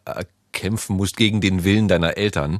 kämpfen 0.58 0.96
musst 0.96 1.16
gegen 1.16 1.40
den 1.40 1.62
Willen 1.62 1.86
deiner 1.86 2.16
Eltern, 2.16 2.58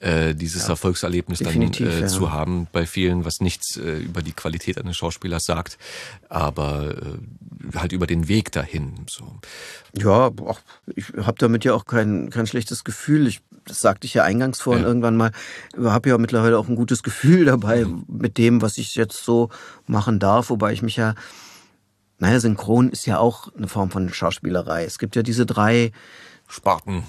äh, 0.00 0.34
dieses 0.34 0.64
ja, 0.64 0.70
Erfolgserlebnis 0.70 1.38
dann 1.38 1.62
äh, 1.62 2.00
ja. 2.00 2.06
zu 2.08 2.32
haben 2.32 2.66
bei 2.72 2.84
vielen, 2.84 3.24
was 3.24 3.40
nichts 3.40 3.76
äh, 3.76 3.98
über 3.98 4.22
die 4.22 4.32
Qualität 4.32 4.76
eines 4.76 4.96
Schauspielers 4.96 5.44
sagt, 5.44 5.78
aber 6.28 6.96
äh, 6.96 7.76
halt 7.78 7.92
über 7.92 8.08
den 8.08 8.26
Weg 8.26 8.50
dahin. 8.50 9.06
So. 9.08 9.24
Ja, 9.96 10.32
auch, 10.44 10.58
ich 10.96 11.06
habe 11.16 11.36
damit 11.38 11.64
ja 11.64 11.74
auch 11.74 11.86
kein, 11.86 12.30
kein 12.30 12.48
schlechtes 12.48 12.82
Gefühl. 12.82 13.28
Ich, 13.28 13.40
das 13.64 13.80
sagte 13.80 14.06
ich 14.06 14.14
ja 14.14 14.24
eingangs 14.24 14.60
vorhin 14.60 14.82
ja. 14.82 14.88
irgendwann 14.88 15.16
mal. 15.16 15.30
Ich 15.78 15.84
habe 15.84 16.08
ja 16.08 16.18
mittlerweile 16.18 16.58
auch 16.58 16.68
ein 16.68 16.76
gutes 16.76 17.04
Gefühl 17.04 17.44
dabei 17.44 17.84
mhm. 17.84 18.04
mit 18.08 18.36
dem, 18.36 18.62
was 18.62 18.78
ich 18.78 18.96
jetzt 18.96 19.24
so 19.24 19.48
machen 19.86 20.18
darf, 20.18 20.50
wobei 20.50 20.72
ich 20.72 20.82
mich 20.82 20.96
ja 20.96 21.14
naja, 22.20 22.40
Synchron 22.40 22.90
ist 22.90 23.06
ja 23.06 23.18
auch 23.18 23.54
eine 23.56 23.68
Form 23.68 23.92
von 23.92 24.12
Schauspielerei. 24.12 24.84
Es 24.84 24.98
gibt 24.98 25.14
ja 25.14 25.22
diese 25.22 25.46
drei 25.46 25.92
Sparten. 26.48 27.04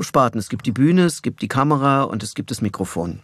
Sparten. 0.00 0.38
Es 0.38 0.48
gibt 0.48 0.66
die 0.66 0.72
Bühne, 0.72 1.04
es 1.04 1.22
gibt 1.22 1.42
die 1.42 1.48
Kamera 1.48 2.02
und 2.02 2.22
es 2.22 2.34
gibt 2.34 2.50
das 2.50 2.60
Mikrofon. 2.60 3.20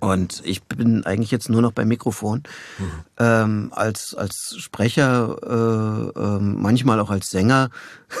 Und 0.00 0.42
ich 0.44 0.62
bin 0.62 1.04
eigentlich 1.04 1.30
jetzt 1.30 1.50
nur 1.50 1.60
noch 1.60 1.72
beim 1.72 1.88
Mikrofon. 1.88 2.42
Mhm. 2.78 2.84
Ähm, 3.18 3.72
als, 3.74 4.14
als 4.14 4.56
Sprecher, 4.58 5.36
äh, 5.42 6.18
äh, 6.18 6.38
manchmal 6.40 7.00
auch 7.00 7.10
als 7.10 7.30
Sänger. 7.30 7.70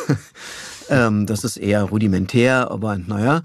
ähm, 0.90 1.26
das 1.26 1.44
ist 1.44 1.56
eher 1.56 1.84
rudimentär, 1.84 2.70
aber 2.70 2.98
naja. 2.98 3.42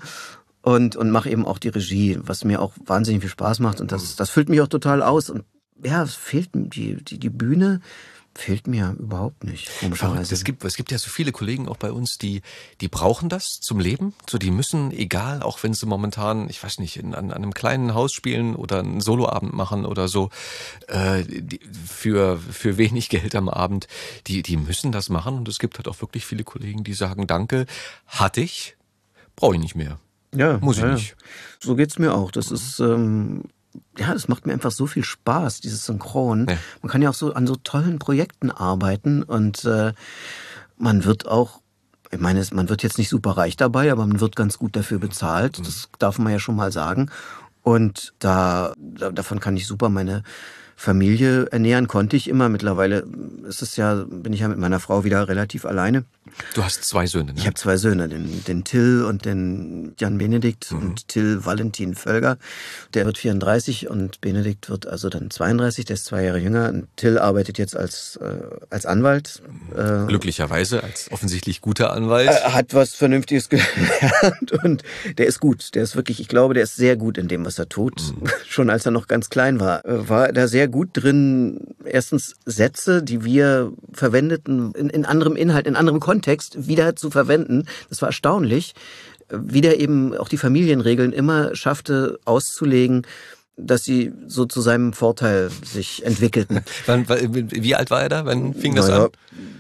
Und, 0.62 0.96
und 0.96 1.12
mache 1.12 1.30
eben 1.30 1.46
auch 1.46 1.60
die 1.60 1.70
Regie, 1.70 2.20
was 2.22 2.44
mir 2.44 2.62
auch 2.62 2.74
wahnsinnig 2.86 3.22
viel 3.22 3.30
Spaß 3.30 3.60
macht. 3.60 3.80
Und 3.80 3.92
das, 3.92 4.16
das 4.16 4.30
füllt 4.30 4.50
mich 4.50 4.62
auch 4.62 4.68
total 4.68 5.02
aus. 5.02 5.30
Und 5.30 5.46
ja, 5.84 6.04
es 6.04 6.16
fehlt 6.16 6.50
die, 6.54 7.04
die, 7.04 7.20
die 7.20 7.30
Bühne 7.30 7.82
Fehlt 8.38 8.68
mir 8.68 8.98
überhaupt 9.00 9.46
nicht. 9.46 9.72
Es 10.30 10.44
gibt, 10.44 10.66
es 10.66 10.76
gibt 10.76 10.92
ja 10.92 10.98
so 10.98 11.10
viele 11.10 11.32
Kollegen 11.32 11.70
auch 11.70 11.78
bei 11.78 11.90
uns, 11.90 12.18
die, 12.18 12.42
die 12.82 12.90
brauchen 12.90 13.30
das 13.30 13.62
zum 13.62 13.80
Leben. 13.80 14.14
So, 14.30 14.38
die 14.38 14.52
müssen, 14.52 14.92
egal, 14.92 15.42
auch 15.42 15.64
wenn 15.64 15.74
sie 15.74 15.86
momentan, 15.86 16.50
ich 16.50 16.62
weiß 16.62 16.80
nicht, 16.80 16.98
in, 16.98 17.16
an, 17.16 17.32
an 17.32 17.44
einem 17.44 17.54
kleinen 17.54 17.94
Haus 17.94 18.12
spielen 18.12 18.58
oder 18.58 18.80
einen 18.80 19.00
Soloabend 19.00 19.54
machen 19.54 19.86
oder 19.86 20.10
so, 20.10 20.32
äh, 20.88 21.24
die, 21.24 21.62
für, 21.88 22.38
für 22.38 22.78
wenig 22.78 23.08
Geld 23.08 23.36
am 23.36 23.48
Abend, 23.48 23.88
die, 24.28 24.44
die 24.44 24.58
müssen 24.58 24.92
das 24.92 25.08
machen. 25.08 25.38
Und 25.38 25.48
es 25.48 25.58
gibt 25.58 25.78
halt 25.78 25.88
auch 25.88 26.02
wirklich 26.02 26.26
viele 26.26 26.44
Kollegen, 26.44 26.84
die 26.84 26.94
sagen, 26.94 27.28
danke, 27.28 27.66
hatte 28.06 28.42
ich, 28.42 28.76
brauche 29.38 29.56
ich 29.56 29.62
nicht 29.62 29.76
mehr. 29.76 29.98
Ja, 30.36 30.58
muss 30.58 30.76
ich 30.76 30.84
ja, 30.84 30.92
nicht. 30.92 31.16
So 31.62 31.76
geht's 31.76 32.00
mir 32.00 32.14
auch. 32.14 32.32
Das 32.32 32.52
ist 32.52 32.82
ähm, 32.82 33.46
ja, 33.98 34.14
das 34.14 34.28
macht 34.28 34.46
mir 34.46 34.54
einfach 34.54 34.72
so 34.72 34.88
viel 34.88 35.04
Spaß, 35.04 35.62
dieses 35.62 35.86
Synchron. 35.86 36.48
Ja. 36.50 36.58
Man 36.82 36.92
kann 36.92 37.02
ja 37.02 37.10
auch 37.10 37.16
so 37.16 37.34
an 37.34 37.48
so 37.48 37.56
tollen 37.56 38.00
Projekten 38.00 38.52
arbeiten 38.52 39.24
und 39.24 39.66
äh, 39.66 39.94
man 40.78 41.06
wird 41.06 41.28
auch, 41.28 41.62
ich 42.12 42.20
meine, 42.20 42.46
man 42.54 42.70
wird 42.70 42.84
jetzt 42.84 42.98
nicht 42.98 43.10
super 43.10 43.32
reich 43.32 43.58
dabei, 43.58 43.92
aber 43.92 44.06
man 44.06 44.20
wird 44.20 44.36
ganz 44.36 44.58
gut 44.58 44.76
dafür 44.76 45.00
bezahlt. 45.00 45.60
Mhm. 45.60 45.64
Das 45.64 45.90
darf 46.00 46.20
man 46.20 46.32
ja 46.32 46.40
schon 46.40 46.56
mal 46.56 46.72
sagen. 46.72 47.10
Und 47.64 48.14
da, 48.20 48.74
da 48.78 49.12
davon 49.12 49.40
kann 49.40 49.58
ich 49.58 49.66
super 49.66 49.90
meine 49.90 50.24
Familie 50.76 51.46
ernähren 51.48 51.88
konnte 51.88 52.18
ich 52.18 52.28
immer. 52.28 52.50
Mittlerweile 52.50 53.08
ist 53.48 53.62
es 53.62 53.76
ja, 53.78 54.06
bin 54.08 54.34
ich 54.34 54.42
ja 54.42 54.48
mit 54.48 54.58
meiner 54.58 54.80
Frau 54.80 55.04
wieder 55.04 55.28
relativ 55.28 55.66
alleine. 55.66 56.04
Du 56.56 56.64
hast 56.64 56.84
zwei 56.84 57.06
Söhne, 57.06 57.34
ne? 57.34 57.40
Ich 57.40 57.46
habe 57.46 57.54
zwei 57.54 57.78
Söhne, 57.78 58.10
den, 58.10 58.44
den 58.46 58.64
Till 58.64 59.04
und 59.04 59.26
den 59.26 59.94
Jan 60.00 60.18
Benedikt 60.18 60.72
mhm. 60.72 60.80
und 60.80 61.08
Till 61.08 61.46
Valentin 61.46 61.94
Völger. 61.94 62.38
Der 62.96 63.06
wird 63.06 63.20
34 63.20 63.90
und 63.90 64.22
Benedikt 64.22 64.70
wird 64.70 64.88
also 64.88 65.10
dann 65.10 65.30
32, 65.30 65.86
der 65.86 65.94
ist 65.94 66.06
zwei 66.06 66.24
Jahre 66.24 66.40
jünger. 66.40 66.70
Und 66.70 66.88
Till 66.96 67.20
arbeitet 67.20 67.60
jetzt 67.60 67.78
als, 67.78 68.18
äh, 68.18 68.38
als 68.72 68.88
Anwalt. 68.88 69.44
Äh, 69.78 70.08
Glücklicherweise, 70.08 70.84
als 70.84 71.12
offensichtlich 71.12 71.62
guter 71.62 71.94
Anwalt. 71.94 72.28
Er 72.28 72.54
hat 72.54 72.74
was 72.74 72.96
Vernünftiges 72.96 73.50
gelernt 73.50 74.52
und 74.64 74.82
der 75.20 75.28
ist 75.28 75.40
gut. 75.40 75.76
Der 75.76 75.84
ist 75.84 75.96
wirklich, 75.96 76.20
ich 76.20 76.28
glaube, 76.28 76.56
der 76.56 76.64
ist 76.64 76.76
sehr 76.76 76.98
gut 76.98 77.20
in 77.20 77.28
dem, 77.28 77.46
was 77.46 77.60
er 77.60 77.70
tut. 77.70 78.02
Mhm. 78.02 78.28
Schon 78.48 78.72
als 78.72 78.86
er 78.86 78.92
noch 78.92 79.08
ganz 79.08 79.30
klein 79.30 79.60
war, 79.60 79.86
äh, 79.86 80.10
war 80.10 80.30
er 80.30 80.48
sehr 80.48 80.68
gut 80.68 80.90
drin, 80.94 81.76
erstens 81.84 82.34
Sätze, 82.46 83.04
die 83.04 83.24
wir 83.24 83.72
verwendeten, 83.94 84.74
in, 84.74 84.90
in 84.90 85.06
anderem 85.06 85.36
Inhalt, 85.36 85.68
in 85.68 85.76
anderem 85.76 86.00
Kontext 86.00 86.15
Kontext 86.16 86.68
wieder 86.68 86.96
zu 86.96 87.12
verwenden. 87.12 87.66
Das 87.90 88.02
war 88.02 88.10
erstaunlich, 88.10 88.74
wie 89.30 89.60
der 89.60 89.82
eben 89.82 90.16
auch 90.16 90.30
die 90.30 90.38
Familienregeln 90.38 91.12
immer 91.12 91.56
schaffte 91.56 92.20
auszulegen, 92.24 93.06
dass 93.58 93.84
sie 93.84 94.12
so 94.28 94.46
zu 94.46 94.62
seinem 94.62 94.92
Vorteil 94.94 95.50
sich 95.64 96.06
entwickelten. 96.06 96.62
wie 96.86 97.76
alt 97.76 97.90
war 97.90 98.02
er 98.02 98.10
da? 98.10 98.26
Wann 98.26 98.54
fing 98.54 98.76
das 98.76 98.90
naja, 98.90 99.06
an? 99.06 99.12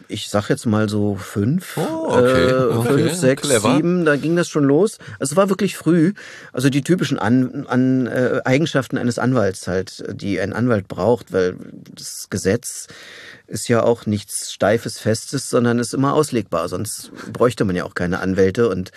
Ich 0.07 0.29
sag 0.29 0.49
jetzt 0.49 0.65
mal 0.65 0.89
so 0.89 1.15
fünf, 1.15 1.77
oh, 1.77 2.07
okay. 2.09 2.49
Äh, 2.49 2.53
okay. 2.53 2.87
fünf, 2.89 3.13
sechs, 3.13 3.41
Clever. 3.43 3.75
sieben, 3.75 4.05
da 4.05 4.17
ging 4.17 4.35
das 4.35 4.49
schon 4.49 4.65
los. 4.65 4.97
Also 5.19 5.33
es 5.33 5.35
war 5.35 5.49
wirklich 5.49 5.77
früh. 5.77 6.13
Also 6.51 6.69
die 6.69 6.81
typischen 6.81 7.17
an, 7.17 7.65
an 7.67 8.07
äh, 8.07 8.41
Eigenschaften 8.43 8.97
eines 8.97 9.17
Anwalts 9.17 9.67
halt, 9.67 10.03
die 10.11 10.39
ein 10.39 10.53
Anwalt 10.53 10.87
braucht, 10.87 11.31
weil 11.31 11.55
das 11.93 12.27
Gesetz 12.29 12.87
ist 13.47 13.67
ja 13.67 13.83
auch 13.83 14.05
nichts 14.05 14.51
Steifes, 14.51 14.99
Festes, 14.99 15.49
sondern 15.49 15.79
ist 15.79 15.93
immer 15.93 16.13
auslegbar. 16.13 16.67
Sonst 16.67 17.11
bräuchte 17.31 17.63
man 17.63 17.75
ja 17.75 17.85
auch 17.85 17.95
keine 17.95 18.19
Anwälte 18.19 18.69
und 18.69 18.91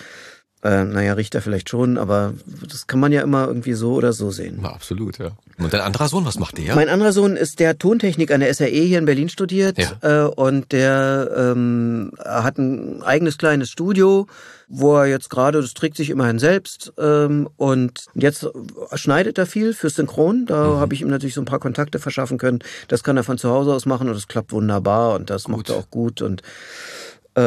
äh, 0.65 0.85
naja, 0.85 1.13
Richter 1.13 1.41
vielleicht 1.41 1.69
schon, 1.69 1.99
aber 1.99 2.35
das 2.69 2.87
kann 2.87 2.99
man 2.99 3.13
ja 3.13 3.23
immer 3.23 3.47
irgendwie 3.47 3.75
so 3.75 3.93
oder 3.93 4.13
so 4.13 4.31
sehen. 4.31 4.61
Ja, 4.63 4.71
absolut, 4.71 5.19
ja. 5.19 5.31
Und 5.59 5.73
dein 5.73 5.81
anderer 5.81 6.09
Sohn, 6.09 6.25
was 6.25 6.39
macht 6.39 6.59
der? 6.59 6.75
Mein 6.75 6.89
anderer 6.89 7.13
Sohn 7.13 7.37
ist 7.37 7.61
der 7.61 7.79
Tontechnik 7.79 8.31
an 8.33 8.41
der 8.41 8.53
SAE 8.53 8.69
hier 8.69 8.99
in 8.99 9.05
Berlin 9.05 9.29
studiert 9.29 9.79
ja. 9.79 10.27
äh, 10.27 10.29
und 10.29 10.73
der 10.73 11.31
ähm, 11.37 12.13
hat 12.25 12.59
ein 12.59 13.03
eigenes 13.03 13.39
kleines 13.39 13.71
Studio, 13.71 14.27
wo 14.69 14.97
er 14.97 15.07
jetzt 15.07 15.31
gerade, 15.31 15.61
das 15.61 15.75
trägt 15.75 15.97
sich 15.97 16.11
immerhin 16.11 16.39
selbst 16.39 16.93
ähm, 16.99 17.49
und 17.57 18.07
jetzt 18.15 18.47
schneidet 18.95 19.39
er 19.39 19.47
viel 19.47 19.75
für 19.75 19.91
Synchron. 19.91 20.47
Da 20.47 20.75
mhm. 20.75 20.77
habe 20.77 20.95
ich 20.95 21.03
ihm 21.03 21.09
natürlich 21.09 21.35
so 21.35 21.41
ein 21.41 21.47
paar 21.47 21.61
Kontakte 21.61 21.99
verschaffen 21.99 22.39
können. 22.39 22.61
Das 22.89 23.03
kann 23.03 23.17
er 23.17 23.25
von 23.25 23.39
zu 23.39 23.49
Hause 23.49 23.73
aus 23.73 23.87
machen 23.87 24.09
und 24.09 24.15
das 24.15 24.29
klappt 24.29 24.53
wunderbar 24.53 25.15
und 25.15 25.31
das 25.31 25.45
gut. 25.45 25.57
macht 25.57 25.71
er 25.71 25.77
auch 25.77 25.91
gut 25.91 26.21
und 26.21 26.43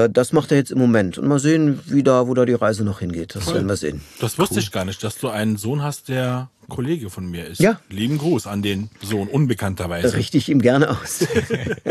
das 0.10 0.34
macht 0.34 0.52
er 0.52 0.58
jetzt 0.58 0.72
im 0.72 0.80
Moment. 0.80 1.18
Und 1.18 1.28
mal 1.28 1.40
sehen, 1.40 1.80
wie 1.86 2.04
da, 2.04 2.28
wo 2.28 2.34
da 2.34 2.46
die 2.46 2.54
Reise 2.54 2.84
noch 2.84 3.00
hingeht. 3.00 3.36
Das 3.36 3.48
cool. 3.48 3.56
werden 3.56 3.68
wir 3.68 3.78
sehen. 3.78 4.02
Das 4.20 4.38
wusste 4.38 4.56
cool. 4.56 4.62
ich 4.62 4.72
gar 4.72 4.86
nicht, 4.86 5.04
dass 5.04 5.18
du 5.18 5.30
einen 5.30 5.58
Sohn 5.58 5.84
hast, 5.84 6.10
der 6.10 6.50
Kollege 6.70 7.10
von 7.10 7.30
mir 7.30 7.48
ist. 7.48 7.60
Ja. 7.60 7.80
Lieben 7.90 8.18
Gruß 8.18 8.48
an 8.48 8.62
den 8.62 8.90
Sohn, 9.02 9.28
unbekannterweise. 9.28 10.16
Richte 10.16 10.38
ich 10.38 10.50
ihm 10.50 10.62
gerne 10.62 10.90
aus. 10.90 11.26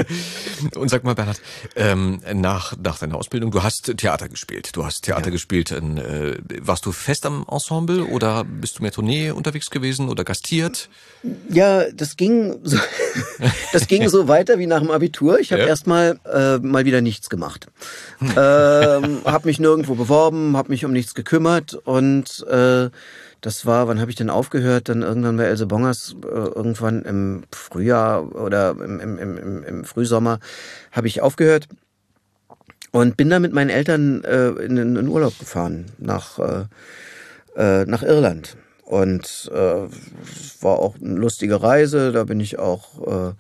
Und 0.75 0.89
sag 0.89 1.05
mal, 1.05 1.15
Bernhard, 1.15 1.41
ähm, 1.77 2.21
nach, 2.35 2.75
nach 2.83 2.99
deiner 2.99 3.17
Ausbildung, 3.17 3.51
du 3.51 3.63
hast 3.63 3.97
Theater 3.97 4.29
gespielt. 4.29 4.71
Du 4.75 4.85
hast 4.85 5.03
Theater 5.03 5.27
ja. 5.27 5.31
gespielt. 5.31 5.71
In, 5.71 5.99
äh, 5.99 6.39
warst 6.61 6.87
du 6.87 6.93
fest 6.93 7.27
am 7.27 7.45
Ensemble 7.51 8.05
oder 8.05 8.45
bist 8.45 8.79
du 8.79 8.83
mehr 8.83 8.93
Tournee 8.93 9.31
unterwegs 9.31 9.71
gewesen 9.71 10.09
oder 10.09 10.25
gastiert? 10.25 10.89
Ja, 11.49 11.91
das 11.91 12.17
ging 12.17 12.59
so, 12.63 12.79
das 13.73 13.87
ging 13.87 14.09
so 14.09 14.29
weiter 14.29 14.59
wie 14.59 14.67
nach 14.67 14.81
dem 14.81 14.91
Abitur. 14.91 15.39
Ich 15.41 15.53
habe 15.53 15.63
ja. 15.63 15.69
erstmal 15.69 16.19
äh, 16.25 16.59
mal 16.59 16.85
wieder 16.85 17.01
nichts 17.01 17.29
gemacht. 17.29 17.67
ähm, 18.21 19.21
habe 19.25 19.47
mich 19.49 19.61
nirgendwo 19.61 19.95
beworben, 19.95 20.57
habe 20.57 20.71
mich 20.71 20.85
um 20.85 20.93
nichts 20.93 21.15
gekümmert 21.15 21.75
und 21.75 22.47
äh, 22.49 22.91
das 23.41 23.67
war, 23.67 23.89
wann 23.89 24.01
habe 24.01 24.11
ich 24.11 24.17
denn 24.17 24.31
aufgehört? 24.31 24.89
Dann 24.89 25.03
irgendwann 25.03 25.37
bei 25.37 25.45
Else 25.45 25.67
Bongers, 25.67 26.17
äh, 26.23 26.29
irgendwann 26.29 27.03
im 27.03 27.43
Frühjahr 27.53 28.35
oder 28.35 28.71
im, 28.71 29.01
im, 29.01 29.19
im, 29.19 29.65
im 29.65 29.85
Frühsommer 29.85 30.41
habe 30.93 31.07
ich 31.07 31.23
aufgehört 31.23 31.69
und 32.93 33.17
bin 33.17 33.31
dann 33.31 33.43
mit 33.43 33.53
meinen 33.53 33.71
Eltern 33.71 34.25
äh, 34.25 34.49
in, 34.49 34.77
in 34.77 34.95
den 34.95 35.09
Urlaub 35.09 35.39
gefahren 35.39 35.87
nach, 35.99 36.39
äh, 36.39 36.65
äh, 37.57 37.85
nach 37.87 38.03
Irland. 38.03 38.57
Und 38.85 39.51
äh, 39.55 39.85
es 39.85 40.63
war 40.63 40.79
auch 40.81 40.97
eine 41.01 41.15
lustige 41.15 41.63
Reise. 41.63 42.11
Da 42.11 42.25
bin 42.25 42.41
ich 42.41 42.59
auch 42.59 43.31
äh, 43.31 43.35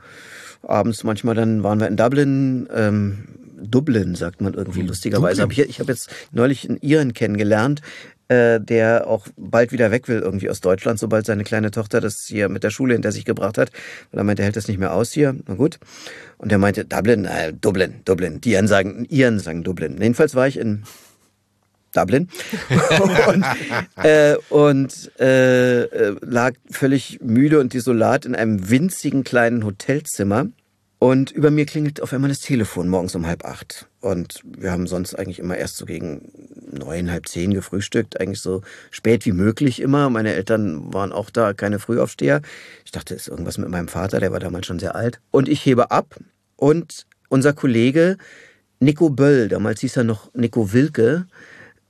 abends 0.66 1.02
manchmal, 1.02 1.34
dann 1.34 1.62
waren 1.62 1.80
wir 1.80 1.88
in 1.88 1.96
Dublin. 1.96 2.68
Ähm, 2.72 3.24
Dublin 3.62 4.14
sagt 4.14 4.40
man 4.40 4.54
irgendwie 4.54 4.82
lustigerweise. 4.82 5.42
Aber 5.42 5.52
ich, 5.52 5.58
ich 5.58 5.80
habe 5.80 5.92
jetzt 5.92 6.08
neulich 6.32 6.68
einen 6.68 6.78
Iren 6.78 7.14
kennengelernt, 7.14 7.82
äh, 8.30 8.60
der 8.60 9.08
auch 9.08 9.26
bald 9.36 9.72
wieder 9.72 9.90
weg 9.90 10.06
will 10.06 10.20
irgendwie 10.20 10.48
aus 10.50 10.60
Deutschland, 10.60 11.00
sobald 11.00 11.26
seine 11.26 11.42
kleine 11.42 11.72
Tochter 11.72 12.00
das 12.00 12.26
hier 12.26 12.48
mit 12.48 12.62
der 12.62 12.70
Schule 12.70 12.92
hinter 12.94 13.10
sich 13.10 13.24
gebracht 13.24 13.58
hat. 13.58 13.72
Weil 14.12 14.20
er 14.20 14.24
meinte, 14.24 14.42
er 14.42 14.46
hält 14.46 14.56
das 14.56 14.68
nicht 14.68 14.78
mehr 14.78 14.94
aus 14.94 15.10
hier. 15.10 15.34
Na 15.48 15.54
gut. 15.54 15.80
Und 16.38 16.52
er 16.52 16.58
meinte, 16.58 16.84
Dublin, 16.84 17.24
äh, 17.24 17.52
Dublin, 17.52 18.02
Dublin. 18.04 18.40
Die 18.40 18.52
Iren 18.52 18.68
sagen, 18.68 19.04
Iren 19.06 19.40
sagen 19.40 19.64
Dublin. 19.64 19.96
Jedenfalls 20.00 20.36
war 20.36 20.46
ich 20.46 20.58
in 20.58 20.84
Dublin 21.92 22.28
und, 23.26 23.44
äh, 24.04 24.36
und 24.48 25.10
äh, 25.18 25.82
äh, 25.82 26.16
lag 26.20 26.52
völlig 26.70 27.18
müde 27.20 27.58
und 27.58 27.74
desolat 27.74 28.26
in 28.26 28.36
einem 28.36 28.70
winzigen 28.70 29.24
kleinen 29.24 29.64
Hotelzimmer 29.64 30.46
und 31.00 31.32
über 31.32 31.50
mir 31.50 31.66
klingelt 31.66 32.00
auf 32.00 32.12
einmal 32.12 32.28
das 32.28 32.40
Telefon 32.40 32.88
morgens 32.88 33.16
um 33.16 33.26
halb 33.26 33.44
acht. 33.44 33.88
Und 34.00 34.42
wir 34.44 34.70
haben 34.70 34.86
sonst 34.86 35.14
eigentlich 35.14 35.40
immer 35.40 35.56
erst 35.56 35.78
so 35.78 35.86
gegen 35.86 36.30
neun, 36.72 37.10
halb 37.10 37.28
zehn 37.28 37.54
gefrühstückt, 37.54 38.20
eigentlich 38.20 38.40
so 38.40 38.62
spät 38.90 39.26
wie 39.26 39.32
möglich 39.32 39.80
immer. 39.80 40.10
Meine 40.10 40.34
Eltern 40.34 40.92
waren 40.92 41.12
auch 41.12 41.30
da, 41.30 41.52
keine 41.52 41.78
Frühaufsteher. 41.78 42.42
Ich 42.84 42.90
dachte, 42.90 43.14
ist 43.14 43.28
irgendwas 43.28 43.58
mit 43.58 43.68
meinem 43.68 43.88
Vater, 43.88 44.20
der 44.20 44.32
war 44.32 44.40
damals 44.40 44.66
schon 44.66 44.78
sehr 44.78 44.94
alt. 44.94 45.20
Und 45.30 45.48
ich 45.48 45.64
hebe 45.64 45.90
ab 45.90 46.16
und 46.56 47.06
unser 47.28 47.52
Kollege 47.52 48.16
Nico 48.80 49.10
Böll, 49.10 49.48
damals 49.48 49.80
hieß 49.80 49.98
er 49.98 50.04
noch 50.04 50.32
Nico 50.34 50.72
Wilke, 50.72 51.26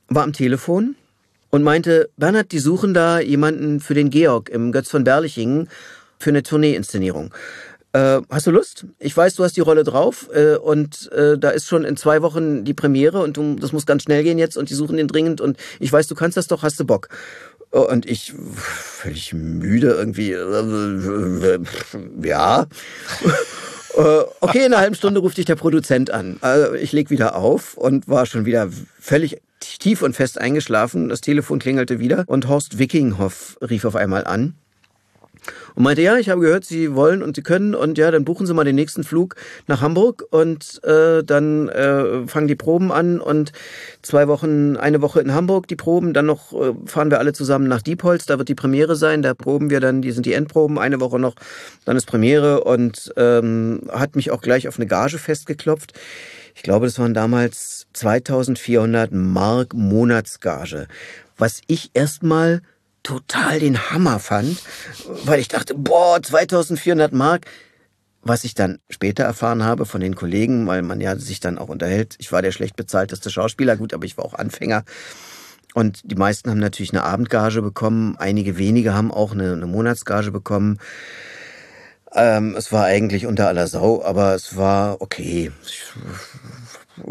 war 0.09 0.25
am 0.25 0.33
Telefon 0.33 0.97
und 1.51 1.63
meinte, 1.63 2.11
Bernhard, 2.17 2.53
die 2.53 2.59
suchen 2.59 2.95
da 2.95 3.21
jemanden 3.21 3.81
für 3.81 3.95
den 3.95 4.11
Georg 4.11 4.49
im 4.49 4.73
Götz 4.73 4.91
von 4.91 5.05
Berlichingen 5.05 5.69
für 6.19 6.31
eine 6.31 6.43
Tournee-Inszenierung. 6.43 7.33
Äh, 7.93 8.21
hast 8.31 8.47
du 8.47 8.53
Lust? 8.53 8.87
Ich 9.01 9.17
weiß, 9.17 9.35
du 9.35 9.43
hast 9.43 9.57
die 9.57 9.63
Rolle 9.63 9.83
drauf 9.83 10.29
äh, 10.33 10.55
und 10.55 11.11
äh, 11.13 11.37
da 11.37 11.51
ist 11.51 11.67
schon 11.67 11.85
in 11.85 11.97
zwei 11.97 12.23
Wochen 12.23 12.65
die 12.65 12.75
Premiere 12.75 13.21
und 13.21 13.37
du, 13.37 13.57
das 13.57 13.73
muss 13.73 13.85
ganz 13.85 14.05
schnell 14.05 14.23
gehen 14.23 14.39
jetzt 14.39 14.57
und 14.57 14.71
die 14.71 14.75
suchen 14.75 14.97
den 14.97 15.09
dringend 15.09 15.41
und 15.41 15.57
ich 15.81 15.93
weiß, 15.93 16.07
du 16.07 16.15
kannst 16.15 16.37
das 16.37 16.47
doch, 16.47 16.63
hast 16.63 16.79
du 16.79 16.85
Bock? 16.85 17.09
Und 17.71 18.05
ich 18.07 18.33
völlig 18.57 19.33
müde 19.33 19.91
irgendwie, 19.91 20.33
ja. 22.23 22.67
Äh, 23.97 24.23
okay, 24.41 24.59
in 24.59 24.73
einer 24.73 24.79
halben 24.79 24.95
Stunde 24.95 25.21
ruft 25.21 25.37
dich 25.37 25.47
der 25.47 25.57
Produzent 25.57 26.11
an. 26.11 26.39
Also 26.41 26.75
ich 26.75 26.93
leg 26.93 27.11
wieder 27.11 27.37
auf 27.37 27.77
und 27.77 28.09
war 28.09 28.27
schon 28.27 28.45
wieder 28.45 28.69
völlig 29.01 29.41
tief 29.61 30.03
und 30.03 30.15
fest 30.15 30.41
eingeschlafen. 30.41 31.09
Das 31.09 31.21
Telefon 31.21 31.59
klingelte 31.59 31.99
wieder 31.99 32.25
und 32.27 32.49
Horst 32.49 32.79
Wickinghoff 32.79 33.59
rief 33.61 33.85
auf 33.85 33.97
einmal 33.97 34.25
an 34.25 34.55
und 35.75 35.83
meinte, 35.83 36.03
ja, 36.03 36.17
ich 36.17 36.29
habe 36.29 36.41
gehört, 36.41 36.65
Sie 36.65 36.95
wollen 36.95 37.23
und 37.23 37.37
Sie 37.37 37.43
können 37.43 37.75
und 37.75 37.99
ja, 37.99 38.11
dann 38.11 38.25
buchen 38.25 38.47
Sie 38.47 38.55
mal 38.55 38.65
den 38.65 38.77
nächsten 38.77 39.05
Flug 39.05 39.37
nach 39.67 39.81
Hamburg 39.81 40.25
und 40.31 40.83
äh, 40.85 41.23
dann 41.25 41.69
äh, 41.69 42.27
fangen 42.27 42.49
die 42.49 42.57
Proben 42.57 42.93
an 42.93 43.21
und 43.21 43.53
zwei 44.03 44.29
Wochen, 44.29 44.77
eine 44.77 45.03
Woche 45.03 45.21
in 45.21 45.35
Hamburg 45.35 45.69
die 45.69 45.77
Proben, 45.77 46.13
dann 46.15 46.27
noch 46.27 46.53
äh, 46.53 46.75
fahren 46.87 47.11
wir 47.11 47.19
alle 47.19 47.33
zusammen 47.33 47.69
nach 47.69 47.83
Diepholz, 47.83 48.27
da 48.27 48.39
wird 48.39 48.49
die 48.49 48.55
Premiere 48.55 48.97
sein, 48.97 49.23
da 49.23 49.35
proben 49.35 49.71
wir 49.71 49.81
dann, 49.81 50.03
die 50.03 50.13
sind 50.13 50.27
die 50.27 50.33
Endproben, 50.33 50.79
eine 50.79 51.01
Woche 51.01 51.19
noch, 51.19 51.35
dann 51.85 51.97
ist 51.97 52.07
Premiere 52.07 52.65
und 52.65 53.13
ähm, 53.17 53.83
hat 53.91 54.17
mich 54.17 54.31
auch 54.31 54.41
gleich 54.41 54.69
auf 54.69 54.77
eine 54.77 54.87
Gage 54.87 55.19
festgeklopft. 55.19 55.93
Ich 56.55 56.63
glaube, 56.63 56.87
das 56.87 56.99
waren 56.99 57.15
damals 57.15 57.87
2400 57.95 59.13
Mark 59.13 59.75
Monatsgage, 59.75 60.89
was 61.39 61.61
ich 61.67 61.91
erstmal 61.95 62.63
total 63.03 63.61
den 63.61 63.91
Hammer 63.91 64.19
fand, 64.19 64.59
weil 65.25 65.41
ich 65.41 65.49
dachte, 65.49 65.75
boah, 65.75 66.23
2400 66.23 67.13
Mark. 67.13 67.47
Was 68.23 68.45
ich 68.45 68.53
dann 68.53 68.81
später 68.91 69.25
erfahren 69.25 69.65
habe 69.65 69.87
von 69.87 70.03
den 70.03 70.15
Kollegen, 70.15 70.67
weil 70.67 70.83
man 70.83 71.01
ja 71.01 71.17
sich 71.17 71.41
dann 71.41 71.57
auch 71.57 71.71
unterhält. 71.71 72.17
Ich 72.19 72.31
war 72.33 72.43
der 72.43 72.53
schlecht 72.53 72.77
bezahlteste 72.77 73.31
Schauspieler, 73.31 73.79
gut, 73.79 73.95
aber 73.95 74.05
ich 74.05 74.19
war 74.19 74.27
auch 74.27 74.35
Anfänger. 74.35 74.85
Und 75.73 76.03
die 76.05 76.17
meisten 76.17 76.51
haben 76.51 76.59
natürlich 76.59 76.93
eine 76.93 77.05
Abendgage 77.05 77.63
bekommen. 77.63 78.17
Einige 78.19 78.59
wenige 78.59 78.93
haben 78.93 79.11
auch 79.11 79.33
eine, 79.33 79.55
eine 79.55 79.67
Monatsgage 79.67 80.33
bekommen. 80.33 80.79
Ähm, 82.13 82.57
es 82.57 82.73
war 82.73 82.85
eigentlich 82.85 83.27
unter 83.27 83.47
aller 83.49 83.69
Sau, 83.69 84.03
aber 84.03 84.35
es 84.35 84.57
war 84.57 85.01
okay. 85.01 85.53
Ich 85.65 85.83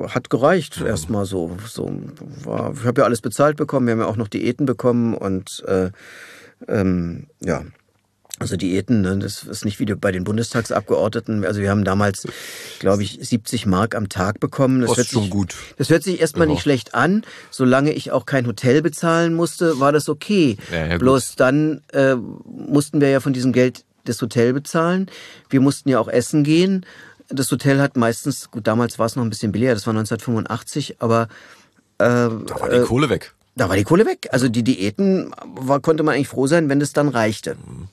hat 0.10 0.30
gereicht, 0.30 0.82
erstmal 0.82 1.26
so. 1.26 1.58
so 1.68 1.92
war, 2.44 2.74
ich 2.74 2.86
habe 2.86 3.02
ja 3.02 3.06
alles 3.06 3.22
bezahlt 3.22 3.58
bekommen, 3.58 3.88
wir 3.88 3.94
haben 3.94 4.02
ja 4.02 4.08
auch 4.08 4.18
noch 4.18 4.28
Diäten 4.28 4.66
bekommen 4.66 5.14
und 5.14 5.64
äh, 5.68 5.92
ähm, 6.68 7.28
ja. 7.42 7.64
Also 8.42 8.56
Diäten, 8.56 9.02
ne, 9.02 9.18
das 9.20 9.44
ist 9.44 9.66
nicht 9.66 9.82
wie 9.82 9.86
bei 9.96 10.14
den 10.14 10.24
Bundestagsabgeordneten. 10.24 11.44
Also 11.44 11.60
wir 11.60 11.70
haben 11.70 11.84
damals, 11.84 12.26
glaube 12.80 13.04
ich, 13.04 13.20
70 13.22 13.66
Mark 13.66 13.96
am 13.96 14.08
Tag 14.08 14.40
bekommen. 14.40 14.80
Das, 14.80 14.96
hört 14.96 15.08
schon 15.08 15.24
sich, 15.24 15.32
gut. 15.32 15.56
Das 15.78 15.90
hört 15.90 16.04
sich 16.04 16.22
erstmal 16.22 16.48
ja. 16.48 16.54
nicht 16.54 16.62
schlecht 16.62 16.96
an. 16.96 17.26
Solange 17.52 17.92
ich 17.92 18.12
auch 18.12 18.26
kein 18.26 18.48
Hotel 18.48 18.82
bezahlen 18.82 19.34
musste, 19.34 19.82
war 19.82 19.92
das 19.92 20.08
okay. 20.08 20.56
Ja, 20.72 20.88
ja, 20.88 20.98
Bloß 20.98 21.32
gut. 21.32 21.40
dann 21.42 21.82
äh, 21.92 22.16
mussten 22.16 23.02
wir 23.02 23.10
ja 23.10 23.20
von 23.20 23.34
diesem 23.34 23.52
Geld 23.52 23.84
das 24.06 24.22
Hotel 24.22 24.54
bezahlen. 24.54 25.08
Wir 25.50 25.60
mussten 25.60 25.90
ja 25.90 26.00
auch 26.00 26.08
essen 26.08 26.46
gehen 26.46 26.86
das 27.30 27.52
Hotel 27.52 27.80
hat 27.80 27.98
meistens, 27.98 28.52
gut, 28.52 28.68
damals 28.68 29.00
war 29.00 29.06
es 29.06 29.16
noch 29.16 29.24
ein 29.24 29.30
bisschen 29.30 29.52
billiger, 29.52 29.74
das 29.74 29.86
war 29.88 29.92
1985, 29.92 31.02
aber 31.02 31.24
äh, 31.98 32.06
da 32.06 32.30
war 32.60 32.70
die 32.70 32.78
äh, 32.78 32.84
Kohle 32.84 33.10
weg. 33.10 33.34
Da 33.56 33.68
war 33.68 33.76
die 33.76 33.84
Kohle 33.84 34.06
weg. 34.06 34.30
Also 34.32 34.48
die 34.48 34.64
Diäten 34.64 35.34
war, 35.56 35.80
konnte 35.82 36.04
man 36.04 36.16
eigentlich 36.16 36.30
froh 36.30 36.48
sein, 36.48 36.70
wenn 36.70 36.80
das 36.80 36.94
dann 36.94 37.10
reichte. 37.10 37.56
Mhm. 37.56 37.88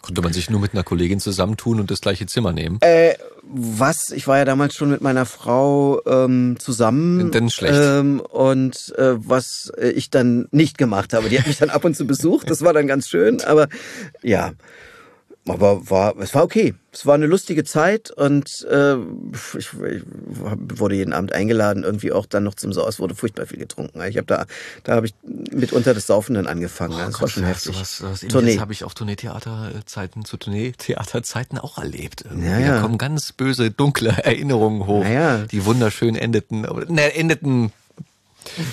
Konnte 0.00 0.22
man 0.22 0.32
sich 0.32 0.48
nur 0.48 0.60
mit 0.60 0.72
einer 0.72 0.84
Kollegin 0.84 1.20
zusammentun 1.20 1.80
und 1.80 1.90
das 1.90 2.00
gleiche 2.00 2.24
Zimmer 2.26 2.52
nehmen? 2.52 2.78
Äh, 2.80 3.14
was? 3.42 4.10
Ich 4.10 4.26
war 4.26 4.38
ja 4.38 4.44
damals 4.44 4.74
schon 4.74 4.90
mit 4.90 5.00
meiner 5.00 5.26
Frau 5.26 6.00
ähm, 6.06 6.56
zusammen. 6.58 7.30
Denn 7.30 7.50
schlecht. 7.50 7.74
Ähm, 7.76 8.20
und 8.20 8.94
äh, 8.96 9.14
was 9.16 9.72
ich 9.78 10.08
dann 10.08 10.46
nicht 10.50 10.78
gemacht 10.78 11.12
habe. 11.12 11.28
Die 11.28 11.38
hat 11.38 11.46
mich 11.46 11.58
dann 11.58 11.70
ab 11.70 11.84
und 11.84 11.96
zu 11.96 12.06
besucht. 12.06 12.48
Das 12.48 12.62
war 12.62 12.72
dann 12.72 12.86
ganz 12.86 13.08
schön. 13.08 13.42
Aber 13.42 13.68
ja, 14.22 14.52
aber 15.50 15.90
war, 15.90 16.16
es 16.18 16.34
war 16.34 16.44
okay. 16.44 16.74
Es 16.90 17.04
war 17.06 17.14
eine 17.14 17.26
lustige 17.26 17.64
Zeit 17.64 18.10
und 18.10 18.66
äh, 18.70 18.94
ich, 19.56 19.72
ich 19.72 20.02
wurde 20.78 20.96
jeden 20.96 21.12
Abend 21.12 21.32
eingeladen, 21.32 21.84
irgendwie 21.84 22.12
auch 22.12 22.26
dann 22.26 22.44
noch 22.44 22.54
zum 22.54 22.72
Sau. 22.72 22.86
Es 22.88 22.98
wurde 22.98 23.14
furchtbar 23.14 23.46
viel 23.46 23.58
getrunken. 23.58 24.00
Ich 24.02 24.16
habe 24.16 24.26
da, 24.26 24.46
da 24.84 24.94
habe 24.94 25.06
ich 25.06 25.14
mitunter 25.22 25.94
das 25.94 26.06
Saufen 26.06 26.34
dann 26.34 26.46
angefangen. 26.46 26.94
Oh, 26.94 26.98
das 26.98 27.14
Gott, 27.14 27.22
war 27.22 27.28
schon 27.28 27.44
heftig. 27.44 27.78
Was, 27.78 28.02
was 28.02 28.20
Tournee. 28.20 28.58
habe 28.58 28.72
ich 28.72 28.84
auf 28.84 28.94
Tourneetheaterzeiten, 28.94 30.24
zu 30.24 30.38
Tourneetheaterzeiten 30.38 31.58
auch 31.58 31.78
erlebt. 31.78 32.24
Ja, 32.40 32.58
ja. 32.58 32.74
Da 32.74 32.80
kommen 32.82 32.98
ganz 32.98 33.32
böse, 33.32 33.70
dunkle 33.70 34.10
Erinnerungen 34.24 34.86
hoch, 34.86 35.04
ja. 35.04 35.38
die 35.38 35.64
wunderschön 35.64 36.16
endeten, 36.16 36.62
ne, 36.88 37.14
endeten 37.14 37.72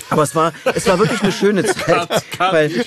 aber 0.09 0.23
es 0.23 0.35
war, 0.35 0.53
es 0.73 0.87
war 0.87 0.99
wirklich 0.99 1.21
eine 1.21 1.31
schöne 1.31 1.63
Zeit. 1.65 2.09
weil, 2.37 2.69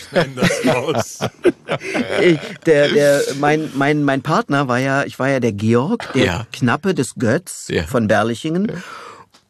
der, 2.67 2.89
der, 2.89 3.23
mein, 3.39 3.71
mein, 3.75 4.03
mein 4.03 4.23
Partner 4.23 4.69
war 4.69 4.79
ja, 4.79 5.05
ich 5.05 5.19
war 5.19 5.29
ja 5.29 5.41
der 5.41 5.53
Georg, 5.53 6.13
der 6.15 6.25
ja. 6.25 6.47
Knappe 6.53 6.95
des 6.95 7.15
Götz 7.17 7.69
ja. 7.69 7.85
von 7.85 8.09
Berlichingen. 8.09 8.69
Ja. 8.69 8.75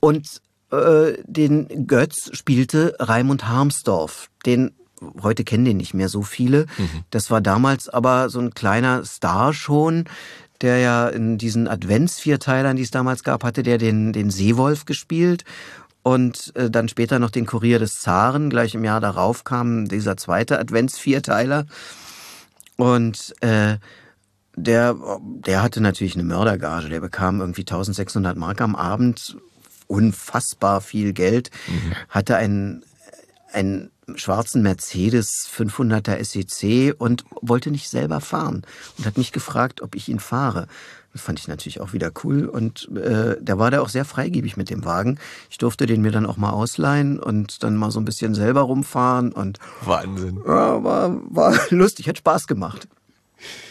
Und 0.00 0.40
äh, 0.70 1.14
den 1.24 1.86
Götz 1.86 2.30
spielte 2.32 2.94
Raimund 2.98 3.48
Harmsdorf. 3.48 4.28
Den 4.44 4.72
heute 5.22 5.44
kennen 5.44 5.64
den 5.64 5.76
nicht 5.76 5.94
mehr 5.94 6.08
so 6.08 6.22
viele. 6.22 6.66
Mhm. 6.76 7.04
Das 7.10 7.30
war 7.30 7.40
damals 7.40 7.88
aber 7.88 8.30
so 8.30 8.40
ein 8.40 8.54
kleiner 8.54 9.04
Star 9.04 9.52
schon, 9.52 10.04
der 10.60 10.78
ja 10.78 11.08
in 11.08 11.38
diesen 11.38 11.68
Adventsvierteilern, 11.68 12.76
die 12.76 12.82
es 12.82 12.90
damals 12.90 13.22
gab, 13.22 13.44
hatte 13.44 13.62
der 13.62 13.78
den, 13.78 14.12
den 14.12 14.30
Seewolf 14.30 14.84
gespielt 14.84 15.44
und 16.08 16.56
äh, 16.56 16.70
dann 16.70 16.88
später 16.88 17.18
noch 17.18 17.28
den 17.28 17.44
Kurier 17.44 17.78
des 17.78 18.00
Zaren. 18.00 18.48
Gleich 18.48 18.74
im 18.74 18.82
Jahr 18.82 18.98
darauf 18.98 19.44
kam 19.44 19.88
dieser 19.88 20.16
zweite 20.16 20.58
Adventsvierteiler. 20.58 21.66
Und 22.78 23.34
äh, 23.42 23.76
der, 24.56 24.96
der 25.20 25.62
hatte 25.62 25.82
natürlich 25.82 26.14
eine 26.14 26.24
Mördergage. 26.24 26.88
Der 26.88 27.00
bekam 27.00 27.42
irgendwie 27.42 27.60
1600 27.60 28.38
Mark 28.38 28.62
am 28.62 28.74
Abend, 28.74 29.36
unfassbar 29.86 30.80
viel 30.80 31.12
Geld, 31.12 31.50
mhm. 31.66 31.92
hatte 32.08 32.36
einen, 32.36 32.84
einen 33.52 33.90
schwarzen 34.14 34.62
Mercedes 34.62 35.46
500er 35.54 36.24
SEC 36.24 36.98
und 36.98 37.26
wollte 37.42 37.70
nicht 37.70 37.90
selber 37.90 38.22
fahren 38.22 38.62
und 38.96 39.04
hat 39.04 39.18
mich 39.18 39.30
gefragt, 39.30 39.82
ob 39.82 39.94
ich 39.94 40.08
ihn 40.08 40.20
fahre. 40.20 40.68
Das 41.12 41.22
fand 41.22 41.38
ich 41.38 41.48
natürlich 41.48 41.80
auch 41.80 41.92
wieder 41.92 42.10
cool. 42.22 42.46
Und 42.46 42.88
äh, 42.96 43.36
da 43.40 43.58
war 43.58 43.70
der 43.70 43.82
auch 43.82 43.88
sehr 43.88 44.04
freigebig 44.04 44.56
mit 44.56 44.70
dem 44.70 44.84
Wagen. 44.84 45.18
Ich 45.50 45.58
durfte 45.58 45.86
den 45.86 46.02
mir 46.02 46.12
dann 46.12 46.26
auch 46.26 46.36
mal 46.36 46.50
ausleihen 46.50 47.18
und 47.18 47.62
dann 47.62 47.76
mal 47.76 47.90
so 47.90 47.98
ein 48.00 48.04
bisschen 48.04 48.34
selber 48.34 48.62
rumfahren. 48.62 49.32
Und 49.32 49.58
Wahnsinn. 49.82 50.40
Ja, 50.46 50.82
war, 50.84 51.20
war 51.30 51.54
lustig, 51.70 52.08
hat 52.08 52.18
Spaß 52.18 52.46
gemacht. 52.46 52.88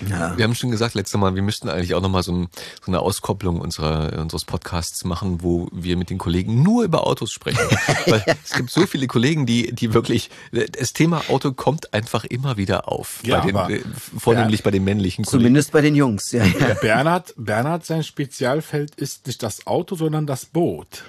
Ja. 0.09 0.37
Wir 0.37 0.43
haben 0.43 0.55
schon 0.55 0.71
gesagt 0.71 0.95
letztes 0.95 1.19
Mal, 1.19 1.35
wir 1.35 1.41
müssten 1.41 1.69
eigentlich 1.69 1.93
auch 1.93 2.01
nochmal 2.01 2.23
so, 2.23 2.31
ein, 2.31 2.47
so 2.83 2.91
eine 2.91 2.99
Auskopplung 2.99 3.59
unserer, 3.59 4.19
unseres 4.19 4.45
Podcasts 4.45 5.03
machen, 5.03 5.41
wo 5.41 5.67
wir 5.71 5.97
mit 5.97 6.09
den 6.09 6.17
Kollegen 6.17 6.63
nur 6.63 6.83
über 6.83 7.05
Autos 7.05 7.31
sprechen. 7.31 7.59
Weil 8.05 8.23
es 8.43 8.53
gibt 8.53 8.69
so 8.69 8.85
viele 8.85 9.07
Kollegen, 9.07 9.45
die, 9.45 9.73
die 9.73 9.93
wirklich, 9.93 10.29
das 10.51 10.93
Thema 10.93 11.23
Auto 11.29 11.51
kommt 11.51 11.93
einfach 11.93 12.23
immer 12.23 12.57
wieder 12.57 12.87
auf. 12.87 13.19
Ja, 13.23 13.41
bei 13.41 13.67
den, 13.67 13.81
äh, 13.81 13.83
vornehmlich 14.17 14.63
bei 14.63 14.71
den 14.71 14.83
männlichen 14.83 15.25
Kollegen. 15.25 15.43
Zumindest 15.43 15.71
bei 15.71 15.81
den 15.81 15.95
Jungs, 15.95 16.31
ja. 16.31 16.45
ja. 16.45 16.73
Bernhard, 16.81 17.33
Bernhard, 17.37 17.85
sein 17.85 18.03
Spezialfeld 18.03 18.95
ist 18.95 19.27
nicht 19.27 19.43
das 19.43 19.67
Auto, 19.67 19.95
sondern 19.95 20.27
das 20.27 20.45
Boot. 20.45 21.03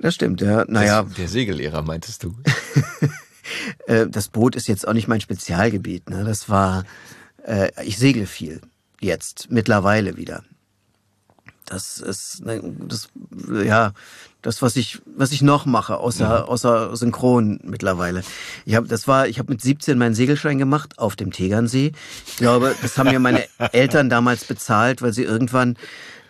Das 0.00 0.14
stimmt, 0.14 0.40
ja. 0.40 0.64
Naja. 0.68 1.02
Das, 1.02 1.14
der 1.14 1.28
Segellehrer, 1.28 1.82
meintest 1.82 2.24
du? 2.24 2.34
Äh, 3.86 4.06
das 4.08 4.28
Boot 4.28 4.56
ist 4.56 4.68
jetzt 4.68 4.86
auch 4.86 4.92
nicht 4.92 5.08
mein 5.08 5.22
Spezialgebiet. 5.22 6.10
Ne? 6.10 6.22
Das 6.22 6.50
war 6.50 6.84
äh, 7.48 7.70
ich 7.84 7.98
segle 7.98 8.26
viel 8.26 8.60
jetzt, 9.00 9.50
mittlerweile 9.50 10.16
wieder. 10.16 10.44
Das 11.64 11.98
ist 11.98 12.44
ne, 12.44 12.62
das, 12.86 13.08
ja, 13.64 13.92
das, 14.40 14.62
was 14.62 14.76
ich, 14.76 15.00
was 15.04 15.32
ich 15.32 15.42
noch 15.42 15.66
mache, 15.66 15.98
außer, 15.98 16.24
ja. 16.24 16.44
außer 16.44 16.96
Synchron 16.96 17.60
mittlerweile. 17.62 18.22
Ich 18.64 18.74
habe, 18.74 18.88
das 18.88 19.06
war, 19.06 19.28
ich 19.28 19.38
habe 19.38 19.52
mit 19.52 19.60
17 19.60 19.98
meinen 19.98 20.14
Segelschein 20.14 20.58
gemacht 20.58 20.98
auf 20.98 21.16
dem 21.16 21.30
Tegernsee. 21.30 21.92
Ich 22.26 22.36
glaube, 22.36 22.74
das 22.80 22.96
haben 22.96 23.10
mir 23.10 23.18
meine 23.18 23.44
Eltern 23.72 24.08
damals 24.08 24.44
bezahlt, 24.44 25.02
weil 25.02 25.12
sie 25.12 25.24
irgendwann 25.24 25.76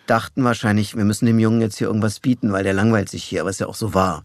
dachten 0.07 0.43
wahrscheinlich, 0.43 0.97
wir 0.97 1.05
müssen 1.05 1.25
dem 1.27 1.39
Jungen 1.39 1.61
jetzt 1.61 1.77
hier 1.77 1.87
irgendwas 1.87 2.19
bieten, 2.19 2.51
weil 2.51 2.63
der 2.63 2.73
langweilt 2.73 3.09
sich 3.09 3.23
hier, 3.23 3.45
was 3.45 3.59
ja 3.59 3.67
auch 3.67 3.75
so 3.75 3.93
war. 3.93 4.23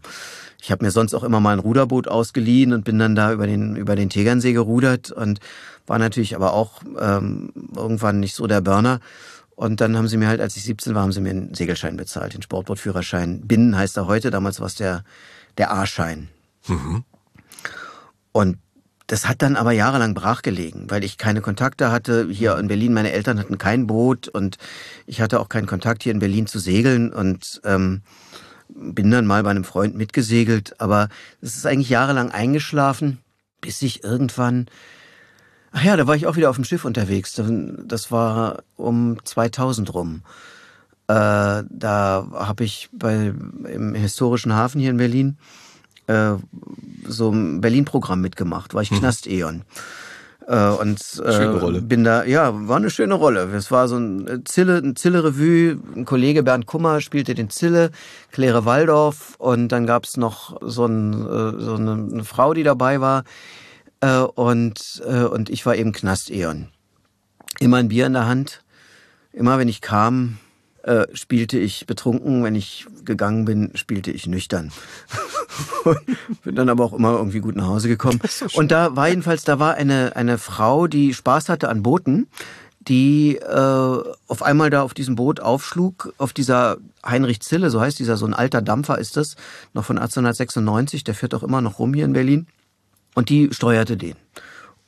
Ich 0.61 0.71
habe 0.71 0.83
mir 0.83 0.91
sonst 0.91 1.13
auch 1.13 1.23
immer 1.23 1.39
mal 1.39 1.53
ein 1.53 1.59
Ruderboot 1.59 2.07
ausgeliehen 2.07 2.73
und 2.73 2.83
bin 2.83 2.97
dann 2.97 3.15
da 3.15 3.31
über 3.31 3.45
den, 3.45 3.75
über 3.75 3.95
den 3.95 4.09
Tegernsee 4.09 4.51
gerudert 4.51 5.11
und 5.11 5.39
war 5.87 5.99
natürlich 5.99 6.35
aber 6.35 6.53
auch 6.53 6.81
ähm, 6.99 7.51
irgendwann 7.75 8.19
nicht 8.19 8.35
so 8.35 8.47
der 8.47 8.61
Burner. 8.61 8.99
Und 9.55 9.79
dann 9.79 9.95
haben 9.97 10.07
sie 10.07 10.17
mir 10.17 10.27
halt, 10.27 10.41
als 10.41 10.57
ich 10.57 10.63
17 10.63 10.95
war, 10.95 11.01
haben 11.01 11.13
sie 11.13 11.21
mir 11.21 11.29
einen 11.29 11.53
Segelschein 11.53 11.95
bezahlt, 11.95 12.33
den 12.33 12.41
Sportbootführerschein. 12.41 13.41
Binnen 13.47 13.77
heißt 13.77 13.95
er 13.97 14.07
heute, 14.07 14.29
damals 14.29 14.59
war 14.59 14.67
es 14.67 14.75
der, 14.75 15.03
der 15.57 15.71
A-Schein. 15.71 16.27
Mhm. 16.67 17.03
Und 18.33 18.57
das 19.07 19.27
hat 19.27 19.41
dann 19.41 19.55
aber 19.55 19.71
jahrelang 19.71 20.13
brachgelegen, 20.13 20.89
weil 20.89 21.03
ich 21.03 21.17
keine 21.17 21.41
Kontakte 21.41 21.91
hatte. 21.91 22.27
Hier 22.29 22.57
in 22.57 22.67
Berlin, 22.67 22.93
meine 22.93 23.11
Eltern 23.11 23.39
hatten 23.39 23.57
kein 23.57 23.87
Boot 23.87 24.27
und 24.27 24.57
ich 25.05 25.21
hatte 25.21 25.39
auch 25.39 25.47
keinen 25.47 25.67
Kontakt 25.67 26.03
hier 26.03 26.11
in 26.11 26.19
Berlin 26.19 26.47
zu 26.47 26.59
segeln 26.59 27.13
und 27.13 27.61
ähm, 27.63 28.01
bin 28.67 29.11
dann 29.11 29.27
mal 29.27 29.43
bei 29.43 29.51
einem 29.51 29.63
Freund 29.63 29.95
mitgesegelt. 29.95 30.81
Aber 30.81 31.09
es 31.39 31.55
ist 31.55 31.67
eigentlich 31.67 31.89
jahrelang 31.89 32.31
eingeschlafen, 32.31 33.19
bis 33.61 33.81
ich 33.83 34.03
irgendwann 34.03 34.65
Ach 35.77 35.83
ja, 35.83 35.97
da 35.97 36.07
war 36.07 36.15
ich 36.15 36.25
auch 36.25 36.37
wieder 36.37 36.49
auf 36.49 36.55
dem 36.55 36.63
Schiff 36.63 36.85
unterwegs. 36.85 37.33
Das 37.35 38.09
war 38.09 38.63
um 38.77 39.17
2000 39.25 39.93
rum. 39.93 40.21
Äh, 41.09 41.63
da 41.69 42.27
habe 42.33 42.63
ich 42.63 42.87
bei 42.93 43.33
im 43.69 43.93
historischen 43.93 44.53
Hafen 44.53 44.79
hier 44.79 44.91
in 44.91 44.95
Berlin 44.95 45.37
äh, 46.07 46.35
so 47.05 47.29
ein 47.29 47.59
Berlin-Programm 47.59 48.21
mitgemacht, 48.21 48.73
war 48.73 48.83
ich 48.83 48.91
mhm. 48.91 48.99
Knast-Eon. 48.99 49.63
Äh, 50.47 50.69
und 50.69 51.21
äh, 51.25 51.81
bin 51.81 52.05
da, 52.05 52.23
ja, 52.23 52.53
war 52.69 52.77
eine 52.77 52.89
schöne 52.89 53.15
Rolle. 53.15 53.41
Es 53.53 53.69
war 53.69 53.89
so 53.89 53.97
ein 53.97 54.43
Zille, 54.45 54.77
ein 54.77 54.95
Zille-Revue. 54.95 55.77
Ein 55.93 56.05
Kollege 56.05 56.41
Bernd 56.41 56.67
Kummer 56.67 57.01
spielte 57.01 57.35
den 57.35 57.49
Zille, 57.49 57.91
Claire 58.31 58.63
Waldorf 58.63 59.35
und 59.39 59.67
dann 59.73 59.85
gab's 59.85 60.15
noch 60.15 60.57
so, 60.61 60.85
ein, 60.85 61.11
äh, 61.13 61.59
so 61.61 61.75
eine, 61.75 61.91
eine 62.13 62.23
Frau, 62.23 62.53
die 62.53 62.63
dabei 62.63 63.01
war 63.01 63.25
äh, 64.01 64.19
und, 64.19 65.03
äh, 65.05 65.23
und 65.23 65.49
ich 65.49 65.65
war 65.65 65.75
eben 65.75 65.91
Knast-Eon. 65.91 66.67
Immer 67.59 67.77
ein 67.77 67.87
Bier 67.87 68.05
in 68.05 68.13
der 68.13 68.25
Hand. 68.25 68.63
Immer 69.31 69.57
wenn 69.57 69.67
ich 69.67 69.81
kam, 69.81 70.37
äh, 70.83 71.05
spielte 71.13 71.57
ich 71.57 71.87
betrunken. 71.87 72.43
Wenn 72.43 72.55
ich 72.55 72.85
gegangen 73.03 73.45
bin, 73.45 73.71
spielte 73.75 74.11
ich 74.11 74.27
nüchtern. 74.27 74.71
bin 76.43 76.55
dann 76.55 76.69
aber 76.69 76.83
auch 76.85 76.93
immer 76.93 77.13
irgendwie 77.13 77.39
gut 77.39 77.55
nach 77.55 77.67
Hause 77.67 77.87
gekommen. 77.87 78.19
So 78.27 78.47
und 78.59 78.71
da 78.71 78.95
war 78.95 79.09
jedenfalls, 79.09 79.43
da 79.43 79.59
war 79.59 79.75
eine, 79.75 80.15
eine 80.15 80.37
Frau, 80.37 80.87
die 80.87 81.13
Spaß 81.13 81.49
hatte 81.49 81.69
an 81.69 81.83
Booten 81.83 82.27
die 82.87 83.37
äh, 83.37 84.03
auf 84.27 84.43
einmal 84.43 84.69
da 84.69 84.83
auf 84.83 84.93
diesem 84.93 85.15
Boot 85.15 85.39
aufschlug, 85.39 86.13
auf 86.17 86.33
dieser 86.33 86.77
Heinrich 87.05 87.41
Zille, 87.41 87.69
so 87.69 87.81
heißt 87.81 87.99
dieser, 87.99 88.17
so 88.17 88.25
ein 88.25 88.33
alter 88.33 88.61
Dampfer 88.61 88.99
ist 88.99 89.17
das, 89.17 89.35
noch 89.73 89.85
von 89.85 89.97
1896, 89.97 91.03
der 91.03 91.15
fährt 91.15 91.33
auch 91.33 91.43
immer 91.43 91.61
noch 91.61 91.79
rum 91.79 91.93
hier 91.93 92.05
in 92.05 92.13
Berlin. 92.13 92.47
Und 93.15 93.29
die 93.29 93.49
steuerte 93.51 93.97
den. 93.97 94.15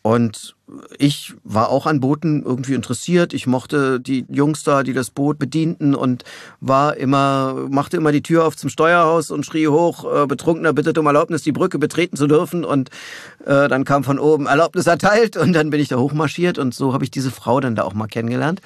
Und 0.04 0.56
ich 0.98 1.34
war 1.44 1.68
auch 1.70 1.86
an 1.86 2.00
Booten 2.00 2.42
irgendwie 2.44 2.76
interessiert. 2.76 3.34
Ich 3.34 3.46
mochte 3.46 4.00
die 4.00 4.26
Jungs 4.30 4.64
da, 4.64 4.84
die 4.84 4.94
das 4.94 5.12
Boot 5.12 5.38
bedienten 5.38 5.94
und 5.96 6.24
war 6.62 6.96
immer, 6.96 7.68
machte 7.70 7.98
immer 7.98 8.14
die 8.14 8.22
Tür 8.22 8.46
auf 8.46 8.56
zum 8.56 8.70
Steuerhaus 8.70 9.32
und 9.32 9.46
schrie 9.46 9.68
hoch, 9.68 10.06
äh, 10.06 10.26
Betrunkener 10.26 10.72
bittet 10.72 10.98
um 10.98 11.08
Erlaubnis, 11.08 11.42
die 11.42 11.52
Brücke 11.52 11.78
betreten 11.78 12.16
zu 12.16 12.28
dürfen. 12.28 12.64
Und 12.64 12.90
äh, 13.46 13.68
dann 13.68 13.84
kam 13.84 14.06
von 14.06 14.18
oben 14.18 14.46
Erlaubnis 14.46 14.88
erteilt 14.88 15.36
und 15.36 15.52
dann 15.52 15.72
bin 15.72 15.82
ich 15.82 15.90
da 15.90 15.98
hochmarschiert 15.98 16.58
und 16.58 16.74
so 16.74 16.94
habe 16.94 17.04
ich 17.04 17.12
diese 17.12 17.32
Frau 17.32 17.60
dann 17.60 17.76
da 17.76 17.84
auch 17.84 17.94
mal 17.94 18.08
kennengelernt. 18.08 18.62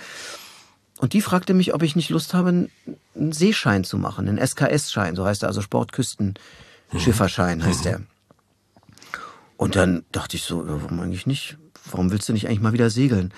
Und 1.00 1.14
die 1.14 1.22
fragte 1.22 1.56
mich, 1.56 1.74
ob 1.74 1.82
ich 1.82 1.96
nicht 1.96 2.12
Lust 2.12 2.36
habe, 2.36 2.50
einen 2.50 2.70
Seeschein 3.32 3.84
zu 3.84 3.98
machen, 3.98 4.30
einen 4.30 4.38
SKS-Schein, 4.38 5.16
so 5.16 5.26
heißt 5.26 5.42
er, 5.44 5.48
also 5.48 5.62
Sportküstenschifferschein 5.62 7.66
heißt 7.66 7.86
der. 7.86 8.02
Und 9.62 9.76
dann 9.76 10.06
dachte 10.12 10.38
ich 10.38 10.42
so, 10.42 10.64
warum 10.66 11.00
eigentlich 11.02 11.28
nicht? 11.28 11.60
Warum 11.92 12.10
willst 12.10 12.28
du 12.28 12.34
nicht 12.34 12.48
eigentlich 12.48 12.62
mal 12.62 12.74
wieder 12.74 12.90
segeln? 12.90 13.32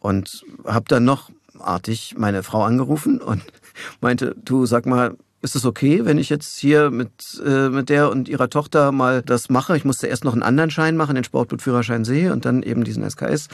Und 0.00 0.42
habe 0.64 0.86
dann 0.88 1.04
noch 1.04 1.28
artig 1.58 2.14
meine 2.16 2.42
Frau 2.42 2.62
angerufen 2.62 3.20
und 3.20 3.42
meinte, 4.00 4.34
du 4.42 4.64
sag 4.64 4.86
mal, 4.86 5.18
ist 5.42 5.56
es 5.56 5.66
okay, 5.66 6.06
wenn 6.06 6.16
ich 6.16 6.30
jetzt 6.30 6.56
hier 6.56 6.90
mit, 6.90 7.38
äh, 7.44 7.68
mit 7.68 7.90
der 7.90 8.10
und 8.10 8.30
ihrer 8.30 8.48
Tochter 8.48 8.92
mal 8.92 9.20
das 9.20 9.50
mache? 9.50 9.76
Ich 9.76 9.84
musste 9.84 10.06
erst 10.06 10.24
noch 10.24 10.32
einen 10.32 10.42
anderen 10.42 10.70
Schein 10.70 10.96
machen, 10.96 11.16
den 11.16 11.24
Sportbootführerschein 11.24 12.06
See 12.06 12.30
und 12.30 12.46
dann 12.46 12.62
eben 12.62 12.82
diesen 12.82 13.04
SKS. 13.04 13.48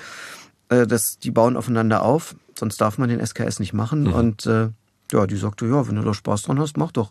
Äh, 0.68 0.86
das, 0.86 1.18
die 1.18 1.32
bauen 1.32 1.56
aufeinander 1.56 2.02
auf, 2.02 2.36
sonst 2.56 2.80
darf 2.80 2.96
man 2.96 3.08
den 3.08 3.26
SKS 3.26 3.58
nicht 3.58 3.72
machen. 3.72 4.04
Mhm. 4.04 4.12
Und 4.12 4.46
äh, 4.46 4.68
ja, 5.10 5.26
die 5.26 5.36
sagte, 5.36 5.66
ja, 5.66 5.88
wenn 5.88 5.96
du 5.96 6.02
da 6.02 6.14
Spaß 6.14 6.42
dran 6.42 6.60
hast, 6.60 6.76
mach 6.76 6.92
doch. 6.92 7.10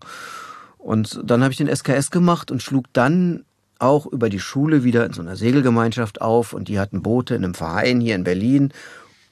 Und 0.77 1.19
dann 1.25 1.43
habe 1.43 1.51
ich 1.51 1.57
den 1.57 1.67
SKS 1.67 2.09
gemacht 2.09 2.51
und 2.51 2.63
schlug 2.63 2.85
dann 2.93 3.43
auch 3.79 4.05
über 4.05 4.29
die 4.29 4.39
Schule 4.39 4.83
wieder 4.83 5.05
in 5.05 5.13
so 5.13 5.21
einer 5.21 5.35
Segelgemeinschaft 5.35 6.21
auf 6.21 6.53
und 6.53 6.67
die 6.67 6.79
hatten 6.79 7.01
Boote 7.01 7.35
in 7.35 7.43
einem 7.43 7.53
Verein 7.53 7.99
hier 7.99 8.15
in 8.15 8.23
Berlin. 8.23 8.71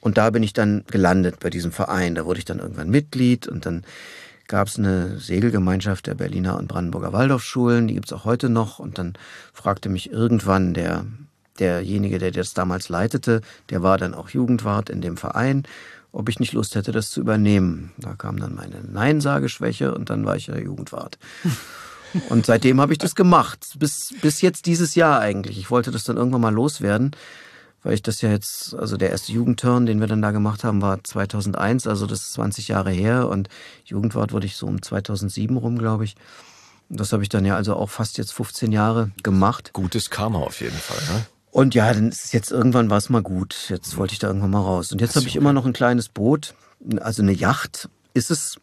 Und 0.00 0.18
da 0.18 0.30
bin 0.30 0.42
ich 0.42 0.52
dann 0.52 0.84
gelandet 0.90 1.40
bei 1.40 1.48
diesem 1.48 1.72
Verein. 1.72 2.14
Da 2.14 2.24
wurde 2.24 2.38
ich 2.38 2.44
dann 2.44 2.58
irgendwann 2.58 2.90
Mitglied 2.90 3.46
und 3.46 3.66
dann 3.66 3.84
gab 4.48 4.68
es 4.68 4.78
eine 4.78 5.18
Segelgemeinschaft 5.18 6.06
der 6.06 6.14
Berliner 6.14 6.58
und 6.58 6.68
Brandenburger 6.68 7.12
Waldorfschulen, 7.12 7.88
die 7.88 7.94
gibt's 7.94 8.12
auch 8.12 8.24
heute 8.24 8.48
noch. 8.48 8.78
Und 8.78 8.98
dann 8.98 9.14
fragte 9.52 9.88
mich 9.88 10.10
irgendwann 10.10 10.74
der, 10.74 11.06
derjenige, 11.58 12.18
der 12.18 12.32
das 12.32 12.52
damals 12.52 12.88
leitete, 12.88 13.40
der 13.70 13.82
war 13.82 13.96
dann 13.96 14.12
auch 14.12 14.28
Jugendwart 14.28 14.90
in 14.90 15.00
dem 15.00 15.16
Verein, 15.16 15.62
ob 16.10 16.28
ich 16.28 16.40
nicht 16.40 16.52
Lust 16.52 16.74
hätte, 16.74 16.92
das 16.92 17.10
zu 17.10 17.20
übernehmen. 17.20 17.92
Da 17.96 18.14
kam 18.14 18.38
dann 18.38 18.54
meine 18.54 18.82
Neinsageschwäche 18.82 19.94
und 19.94 20.10
dann 20.10 20.26
war 20.26 20.36
ich 20.36 20.48
ja 20.48 20.56
Jugendwart. 20.58 21.18
Und 22.28 22.46
seitdem 22.46 22.80
habe 22.80 22.92
ich 22.92 22.98
das 22.98 23.14
gemacht. 23.14 23.74
Bis, 23.78 24.14
bis 24.20 24.40
jetzt 24.40 24.66
dieses 24.66 24.94
Jahr 24.94 25.20
eigentlich. 25.20 25.58
Ich 25.58 25.70
wollte 25.70 25.90
das 25.90 26.04
dann 26.04 26.16
irgendwann 26.16 26.40
mal 26.40 26.54
loswerden, 26.54 27.12
weil 27.82 27.94
ich 27.94 28.02
das 28.02 28.20
ja 28.20 28.30
jetzt, 28.30 28.74
also 28.74 28.96
der 28.96 29.10
erste 29.10 29.32
Jugendturn, 29.32 29.86
den 29.86 30.00
wir 30.00 30.06
dann 30.06 30.22
da 30.22 30.30
gemacht 30.30 30.64
haben, 30.64 30.82
war 30.82 31.02
2001, 31.02 31.86
also 31.86 32.06
das 32.06 32.22
ist 32.22 32.32
20 32.34 32.68
Jahre 32.68 32.90
her. 32.90 33.28
Und 33.28 33.48
Jugendwart 33.84 34.32
wurde 34.32 34.46
ich 34.46 34.56
so 34.56 34.66
um 34.66 34.82
2007 34.82 35.56
rum, 35.56 35.78
glaube 35.78 36.04
ich. 36.04 36.16
Das 36.88 37.12
habe 37.12 37.22
ich 37.22 37.28
dann 37.28 37.44
ja 37.44 37.56
also 37.56 37.74
auch 37.74 37.88
fast 37.88 38.18
jetzt 38.18 38.34
15 38.34 38.70
Jahre 38.70 39.10
gemacht. 39.22 39.72
Gutes 39.72 40.10
Karma 40.10 40.40
auf 40.40 40.60
jeden 40.60 40.76
Fall. 40.76 40.98
Ne? 41.14 41.26
Und 41.50 41.74
ja, 41.74 41.92
dann 41.92 42.08
ist 42.08 42.24
es 42.24 42.32
jetzt 42.32 42.50
irgendwann 42.50 42.90
war 42.90 42.98
es 42.98 43.10
mal 43.10 43.22
gut. 43.22 43.66
Jetzt 43.68 43.96
wollte 43.96 44.12
ich 44.14 44.18
da 44.18 44.26
irgendwann 44.26 44.50
mal 44.50 44.60
raus. 44.60 44.90
Und 44.90 45.00
jetzt 45.00 45.16
habe 45.16 45.26
ich 45.26 45.36
immer 45.36 45.52
noch 45.52 45.66
ein 45.66 45.72
kleines 45.74 46.08
Boot, 46.08 46.54
also 47.00 47.22
eine 47.22 47.32
Yacht. 47.32 47.88
Ist 48.14 48.30
es 48.30 48.56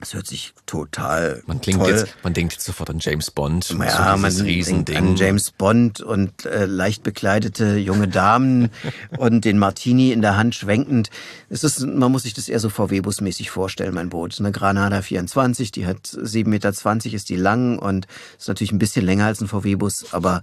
es 0.00 0.12
hört 0.12 0.26
sich 0.26 0.52
total 0.66 1.42
man 1.46 1.60
klingt 1.60 1.80
toll. 1.80 1.90
Jetzt, 1.90 2.08
man 2.22 2.34
denkt 2.34 2.52
jetzt 2.52 2.64
sofort 2.64 2.90
an 2.90 2.98
James 3.00 3.30
Bond. 3.30 3.70
Ja, 3.70 4.12
so 4.12 4.20
man 4.20 4.46
Riesending. 4.46 4.84
denkt 4.84 5.10
an 5.10 5.16
James 5.16 5.50
Bond 5.50 6.00
und 6.00 6.44
äh, 6.44 6.66
leicht 6.66 7.02
bekleidete 7.02 7.76
junge 7.76 8.06
Damen 8.06 8.70
und 9.18 9.44
den 9.44 9.58
Martini 9.58 10.12
in 10.12 10.20
der 10.20 10.36
Hand 10.36 10.54
schwenkend. 10.54 11.10
Es 11.48 11.64
ist, 11.64 11.80
man 11.80 12.12
muss 12.12 12.24
sich 12.24 12.34
das 12.34 12.48
eher 12.48 12.60
so 12.60 12.68
VW-Bus-mäßig 12.68 13.50
vorstellen, 13.50 13.94
mein 13.94 14.10
Boot. 14.10 14.38
Eine 14.38 14.52
Granada 14.52 15.00
24, 15.00 15.72
die 15.72 15.86
hat 15.86 16.04
7,20 16.06 16.46
Meter, 16.48 17.14
ist 17.14 17.28
die 17.30 17.36
lang 17.36 17.78
und 17.78 18.06
ist 18.38 18.48
natürlich 18.48 18.72
ein 18.72 18.78
bisschen 18.78 19.04
länger 19.04 19.26
als 19.26 19.40
ein 19.40 19.48
VW-Bus, 19.48 20.12
aber 20.12 20.42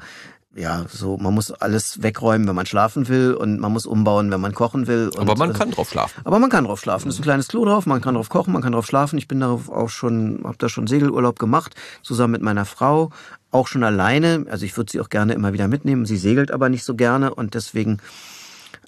ja, 0.55 0.85
so, 0.87 1.17
man 1.17 1.33
muss 1.33 1.51
alles 1.51 2.03
wegräumen, 2.03 2.47
wenn 2.47 2.55
man 2.55 2.67
schlafen 2.67 3.07
will 3.07 3.33
und 3.33 3.59
man 3.59 3.71
muss 3.71 3.87
umbauen, 3.87 4.29
wenn 4.29 4.39
man 4.39 4.53
kochen 4.53 4.85
will. 4.85 5.09
Und, 5.09 5.19
aber 5.19 5.35
man 5.35 5.49
äh, 5.49 5.53
kann 5.53 5.71
drauf 5.71 5.89
schlafen. 5.89 6.21
Aber 6.23 6.37
man 6.37 6.51
kann 6.51 6.65
drauf 6.65 6.79
schlafen. 6.79 7.09
Es 7.09 7.15
ist 7.15 7.21
ein 7.21 7.23
kleines 7.23 7.47
Klo 7.47 7.65
drauf, 7.65 7.87
man 7.87 8.01
kann 8.01 8.13
drauf 8.13 8.29
kochen, 8.29 8.53
man 8.53 8.61
kann 8.61 8.73
drauf 8.73 8.85
schlafen. 8.85 9.17
Ich 9.17 9.27
bin 9.27 9.39
darauf 9.39 9.69
auch 9.69 9.89
schon, 9.89 10.41
habe 10.43 10.57
da 10.59 10.69
schon 10.69 10.85
Segelurlaub 10.85 11.39
gemacht, 11.39 11.73
zusammen 12.03 12.33
mit 12.33 12.43
meiner 12.43 12.65
Frau, 12.65 13.09
auch 13.49 13.67
schon 13.67 13.83
alleine. 13.83 14.45
Also 14.49 14.65
ich 14.65 14.77
würde 14.77 14.91
sie 14.91 15.01
auch 15.01 15.09
gerne 15.09 15.33
immer 15.33 15.53
wieder 15.53 15.67
mitnehmen. 15.67 16.05
Sie 16.05 16.17
segelt 16.17 16.51
aber 16.51 16.69
nicht 16.69 16.83
so 16.83 16.93
gerne 16.93 17.33
und 17.33 17.55
deswegen 17.55 17.97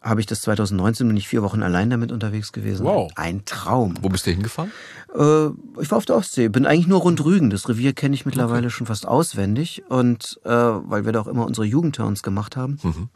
habe 0.05 0.21
ich 0.21 0.27
das 0.27 0.41
2019, 0.41 1.07
bin 1.07 1.17
ich 1.17 1.27
vier 1.27 1.41
Wochen 1.41 1.63
allein 1.63 1.89
damit 1.89 2.11
unterwegs 2.11 2.51
gewesen. 2.51 2.85
Wow. 2.85 3.11
Ein 3.15 3.43
Traum. 3.45 3.95
Wo 4.01 4.09
bist 4.09 4.27
du 4.27 4.31
hingefahren? 4.31 4.71
Äh, 5.13 5.47
ich 5.81 5.89
war 5.89 5.97
auf 5.97 6.05
der 6.05 6.15
Ostsee, 6.15 6.47
bin 6.47 6.67
eigentlich 6.67 6.87
nur 6.87 7.01
rund 7.01 7.25
Rügen. 7.25 7.49
Das 7.49 7.67
Revier 7.67 7.93
kenne 7.93 8.13
ich 8.13 8.25
mittlerweile 8.25 8.67
okay. 8.67 8.69
schon 8.69 8.87
fast 8.87 9.07
auswendig. 9.07 9.83
Und 9.89 10.39
äh, 10.45 10.49
weil 10.49 11.05
wir 11.05 11.11
da 11.11 11.21
auch 11.21 11.27
immer 11.27 11.45
unsere 11.45 11.65
Jugendturns 11.65 12.21
gemacht 12.21 12.55
haben. 12.55 12.77
Mhm. 12.83 13.09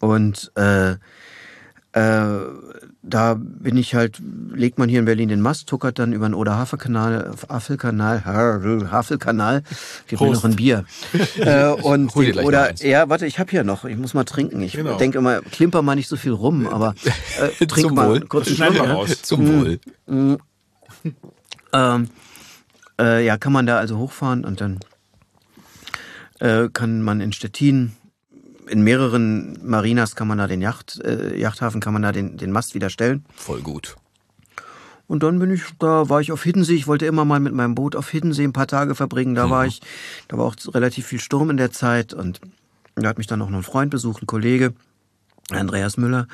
Und 0.00 0.52
äh, 0.54 0.96
äh, 1.92 2.28
da 3.02 3.34
bin 3.38 3.76
ich 3.76 3.94
halt, 3.94 4.20
legt 4.52 4.78
man 4.78 4.88
hier 4.88 4.98
in 4.98 5.06
Berlin 5.06 5.28
den 5.28 5.40
Mast, 5.40 5.68
tuckert 5.68 5.98
dann 5.98 6.12
über 6.12 6.28
den 6.28 6.34
Oder-Havel-Kanal, 6.34 7.34
Havelkanal, 7.48 8.24
Havelkanal, 8.24 9.62
wir 10.06 10.20
wollen 10.20 10.32
noch 10.32 10.44
ein 10.44 10.56
Bier. 10.56 10.84
äh, 11.38 11.68
und 11.68 12.14
den, 12.14 12.38
oder, 12.40 12.74
ja, 12.76 13.08
warte, 13.08 13.26
ich 13.26 13.38
habe 13.38 13.50
hier 13.50 13.64
noch, 13.64 13.84
ich 13.84 13.96
muss 13.96 14.12
mal 14.12 14.24
trinken. 14.24 14.60
Ich 14.60 14.72
genau. 14.72 14.98
denke 14.98 15.18
immer, 15.18 15.40
klimper 15.40 15.80
mal 15.80 15.94
nicht 15.94 16.08
so 16.08 16.16
viel 16.16 16.32
rum, 16.32 16.66
aber 16.72 16.94
äh, 17.40 17.66
trink 17.66 17.92
mal 17.92 18.10
Wohl. 18.10 18.20
kurz. 18.20 18.56
Ja? 18.58 18.70
Zum 19.22 19.44
mm, 19.44 19.60
Wohl. 19.60 19.80
Mm, 20.06 20.34
ähm, 21.72 22.08
äh, 23.00 23.24
ja, 23.24 23.38
kann 23.38 23.52
man 23.52 23.66
da 23.66 23.78
also 23.78 23.96
hochfahren 23.96 24.44
und 24.44 24.60
dann 24.60 24.80
äh, 26.40 26.68
kann 26.72 27.02
man 27.02 27.20
in 27.20 27.32
Stettin 27.32 27.92
in 28.68 28.82
mehreren 28.82 29.58
Marinas 29.62 30.16
kann 30.16 30.28
man 30.28 30.38
da 30.38 30.46
den 30.46 30.60
Yacht, 30.60 31.00
äh, 31.04 31.38
Yachthafen 31.38 31.80
kann 31.80 31.92
man 31.92 32.02
da 32.02 32.12
den, 32.12 32.36
den 32.36 32.52
Mast 32.52 32.74
wieder 32.74 32.90
stellen. 32.90 33.24
Voll 33.34 33.62
gut. 33.62 33.96
Und 35.06 35.22
dann 35.22 35.38
bin 35.38 35.50
ich, 35.50 35.62
da 35.78 36.08
war 36.10 36.20
ich 36.20 36.32
auf 36.32 36.42
Hiddensee. 36.42 36.74
Ich 36.74 36.86
wollte 36.86 37.06
immer 37.06 37.24
mal 37.24 37.40
mit 37.40 37.54
meinem 37.54 37.74
Boot 37.74 37.96
auf 37.96 38.10
Hiddensee 38.10 38.44
ein 38.44 38.52
paar 38.52 38.66
Tage 38.66 38.94
verbringen. 38.94 39.34
Da 39.34 39.46
mhm. 39.46 39.50
war 39.50 39.66
ich, 39.66 39.80
da 40.28 40.36
war 40.36 40.44
auch 40.44 40.54
relativ 40.74 41.06
viel 41.06 41.20
Sturm 41.20 41.50
in 41.50 41.56
der 41.56 41.72
Zeit 41.72 42.12
und 42.12 42.40
da 42.94 43.08
hat 43.08 43.18
mich 43.18 43.26
dann 43.26 43.40
auch 43.40 43.48
noch 43.48 43.58
ein 43.58 43.64
Freund 43.64 43.90
besucht, 43.90 44.22
ein 44.22 44.26
Kollege, 44.26 44.74
Andreas 45.50 45.96
Müller 45.96 46.26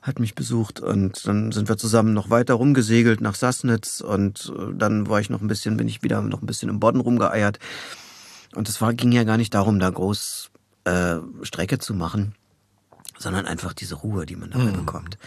hat 0.00 0.18
mich 0.20 0.34
besucht 0.34 0.80
und 0.80 1.26
dann 1.26 1.50
sind 1.50 1.68
wir 1.68 1.78
zusammen 1.78 2.12
noch 2.12 2.28
weiter 2.28 2.54
rumgesegelt 2.54 3.22
nach 3.22 3.34
Sassnitz 3.34 4.02
und 4.02 4.52
äh, 4.54 4.74
dann 4.74 5.08
war 5.08 5.18
ich 5.20 5.30
noch 5.30 5.40
ein 5.40 5.48
bisschen, 5.48 5.78
bin 5.78 5.88
ich 5.88 6.02
wieder 6.02 6.20
noch 6.20 6.42
ein 6.42 6.46
bisschen 6.46 6.68
im 6.68 6.78
Bodden 6.78 7.00
rumgeeiert. 7.00 7.58
Und 8.54 8.68
es 8.68 8.80
war, 8.82 8.92
ging 8.92 9.12
ja 9.12 9.24
gar 9.24 9.38
nicht 9.38 9.54
darum, 9.54 9.80
da 9.80 9.88
groß 9.88 10.50
äh, 10.84 11.16
Strecke 11.42 11.78
zu 11.78 11.94
machen, 11.94 12.34
sondern 13.18 13.46
einfach 13.46 13.72
diese 13.72 13.96
Ruhe, 13.96 14.26
die 14.26 14.36
man 14.36 14.50
dabei 14.50 14.64
mhm. 14.64 14.84
bekommt. 14.84 15.18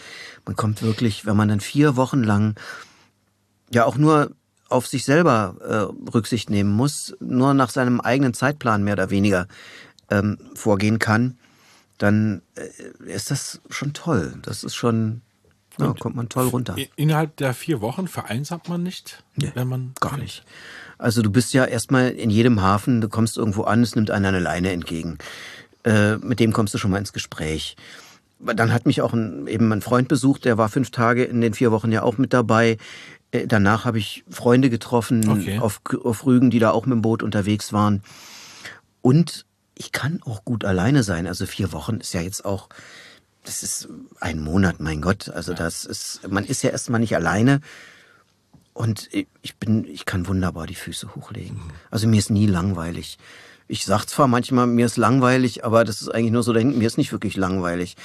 Man 0.46 0.56
kommt 0.56 0.82
wirklich, 0.82 1.26
wenn 1.26 1.36
man 1.36 1.48
dann 1.48 1.60
vier 1.60 1.96
Wochen 1.96 2.22
lang 2.22 2.54
ja 3.70 3.84
auch 3.84 3.96
nur 3.96 4.30
auf 4.68 4.86
sich 4.86 5.04
selber 5.04 5.56
äh, 5.60 6.10
Rücksicht 6.10 6.50
nehmen 6.50 6.70
muss, 6.70 7.16
nur 7.20 7.54
nach 7.54 7.70
seinem 7.70 8.00
eigenen 8.00 8.34
Zeitplan 8.34 8.84
mehr 8.84 8.94
oder 8.94 9.10
weniger 9.10 9.48
ähm, 10.10 10.38
vorgehen 10.54 10.98
kann, 10.98 11.38
dann 11.96 12.42
äh, 12.54 13.12
ist 13.12 13.30
das 13.30 13.60
schon 13.70 13.92
toll. 13.92 14.34
Das 14.42 14.64
ist 14.64 14.74
schon, 14.74 15.22
ja, 15.78 15.94
kommt 15.98 16.16
man 16.16 16.28
toll 16.28 16.48
runter. 16.48 16.76
Innerhalb 16.96 17.36
der 17.36 17.54
vier 17.54 17.80
Wochen 17.80 18.08
vereinsamt 18.08 18.68
man 18.68 18.82
nicht, 18.82 19.22
nee, 19.36 19.50
wenn 19.54 19.68
man 19.68 19.92
gar 20.00 20.16
nicht. 20.16 20.44
Also 20.98 21.22
du 21.22 21.30
bist 21.30 21.52
ja 21.52 21.64
erstmal 21.64 22.10
in 22.10 22.30
jedem 22.30 22.60
Hafen, 22.60 23.00
du 23.00 23.08
kommst 23.08 23.36
irgendwo 23.36 23.62
an, 23.62 23.82
es 23.82 23.94
nimmt 23.94 24.10
einer 24.10 24.28
eine 24.28 24.40
Leine 24.40 24.72
entgegen. 24.72 25.18
Äh, 25.84 26.16
mit 26.16 26.40
dem 26.40 26.52
kommst 26.52 26.74
du 26.74 26.78
schon 26.78 26.90
mal 26.90 26.98
ins 26.98 27.12
Gespräch. 27.12 27.76
Dann 28.40 28.72
hat 28.72 28.86
mich 28.86 29.00
auch 29.00 29.12
ein, 29.12 29.46
eben 29.46 29.72
ein 29.72 29.80
Freund 29.80 30.08
besucht, 30.08 30.44
der 30.44 30.58
war 30.58 30.68
fünf 30.68 30.90
Tage 30.90 31.24
in 31.24 31.40
den 31.40 31.54
vier 31.54 31.70
Wochen 31.70 31.92
ja 31.92 32.02
auch 32.02 32.18
mit 32.18 32.32
dabei. 32.32 32.78
Äh, 33.30 33.46
danach 33.46 33.84
habe 33.84 33.98
ich 33.98 34.24
Freunde 34.28 34.70
getroffen 34.70 35.28
okay. 35.28 35.58
auf, 35.58 35.80
auf 36.04 36.26
Rügen, 36.26 36.50
die 36.50 36.58
da 36.58 36.72
auch 36.72 36.86
mit 36.86 36.94
dem 36.94 37.02
Boot 37.02 37.22
unterwegs 37.22 37.72
waren. 37.72 38.02
Und 39.02 39.46
ich 39.74 39.92
kann 39.92 40.20
auch 40.24 40.44
gut 40.44 40.64
alleine 40.64 41.04
sein. 41.04 41.26
Also 41.26 41.46
vier 41.46 41.72
Wochen 41.72 41.98
ist 41.98 42.12
ja 42.12 42.20
jetzt 42.20 42.44
auch, 42.44 42.68
das 43.48 43.62
ist 43.62 43.88
ein 44.20 44.40
Monat, 44.40 44.78
mein 44.78 45.00
Gott. 45.00 45.30
Also 45.30 45.54
das 45.54 45.86
ist, 45.86 46.20
man 46.28 46.44
ist 46.44 46.62
ja 46.62 46.68
erstmal 46.68 47.00
nicht 47.00 47.16
alleine. 47.16 47.60
Und 48.74 49.08
ich 49.10 49.56
bin, 49.56 49.86
ich 49.86 50.04
kann 50.04 50.28
wunderbar 50.28 50.66
die 50.66 50.74
Füße 50.74 51.14
hochlegen. 51.14 51.56
Mhm. 51.56 51.70
Also 51.90 52.06
mir 52.06 52.18
ist 52.18 52.30
nie 52.30 52.46
langweilig. 52.46 53.18
Ich 53.66 53.86
sag 53.86 54.04
zwar 54.04 54.28
manchmal, 54.28 54.66
mir 54.66 54.84
ist 54.84 54.98
langweilig, 54.98 55.64
aber 55.64 55.84
das 55.84 56.02
ist 56.02 56.10
eigentlich 56.10 56.32
nur 56.32 56.42
so, 56.42 56.52
mir 56.52 56.86
ist 56.86 56.98
nicht 56.98 57.10
wirklich 57.10 57.36
langweilig. 57.36 57.96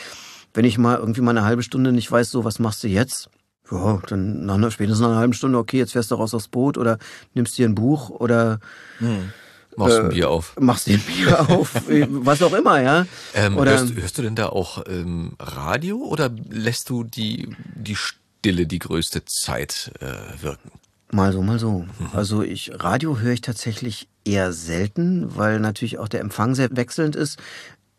Wenn 0.54 0.64
ich 0.64 0.78
mal 0.78 0.98
irgendwie 0.98 1.22
mal 1.22 1.32
eine 1.32 1.46
halbe 1.46 1.62
Stunde 1.62 1.92
nicht 1.92 2.10
weiß, 2.10 2.32
so, 2.32 2.46
was 2.46 2.60
machst 2.60 2.84
du 2.84 2.88
jetzt? 2.88 3.30
Ja, 3.70 4.02
dann 4.08 4.46
nach 4.46 4.56
einer, 4.56 4.72
spätestens 4.72 5.02
nach 5.02 5.10
einer 5.10 5.20
halben 5.20 5.34
Stunde, 5.34 5.58
okay, 5.58 5.78
jetzt 5.78 5.92
fährst 5.92 6.12
du 6.12 6.16
raus 6.16 6.34
aufs 6.34 6.48
Boot 6.48 6.78
oder 6.78 7.00
nimmst 7.34 7.58
dir 7.58 7.68
ein 7.68 7.76
Buch 7.76 8.10
oder 8.10 8.60
hm. 9.00 9.34
Machst 9.78 10.00
ein 10.00 10.10
Bier 10.10 10.30
auf. 10.30 10.56
Machst 10.60 10.88
ein 10.88 11.00
Bier 11.00 11.50
auf, 11.50 11.74
was 11.86 12.42
auch 12.42 12.54
immer, 12.54 12.82
ja. 12.82 13.06
Ähm, 13.34 13.58
oder, 13.58 13.72
hörst, 13.72 13.96
hörst, 13.96 14.18
du 14.18 14.22
denn 14.22 14.36
da 14.36 14.48
auch 14.48 14.84
ähm, 14.88 15.36
Radio 15.40 15.98
oder 15.98 16.32
lässt 16.50 16.90
du 16.90 17.04
die, 17.04 17.56
die 17.76 17.96
Stille 17.96 18.66
die 18.68 18.80
größte 18.80 19.26
Zeit 19.26 19.92
äh, 20.00 20.42
wirken? 20.42 20.72
Mal 21.12 21.32
so, 21.32 21.44
mal 21.44 21.60
so. 21.60 21.80
Mhm. 21.80 22.10
Also 22.14 22.42
ich 22.42 22.72
Radio 22.74 23.20
höre 23.20 23.34
ich 23.34 23.42
tatsächlich 23.42 24.08
eher 24.26 24.52
selten, 24.52 25.36
weil 25.36 25.60
natürlich 25.60 26.00
auch 26.00 26.08
der 26.08 26.22
Empfang 26.22 26.56
sehr 26.56 26.76
wechselnd 26.76 27.16
ist. 27.16 27.40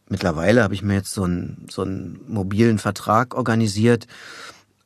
Mittlerweile 0.08 0.62
habe 0.62 0.74
ich 0.74 0.82
mir 0.82 0.94
jetzt 0.94 1.12
so 1.12 1.22
einen, 1.24 1.66
so 1.70 1.82
einen 1.82 2.20
mobilen 2.28 2.78
Vertrag 2.78 3.34
organisiert 3.34 4.06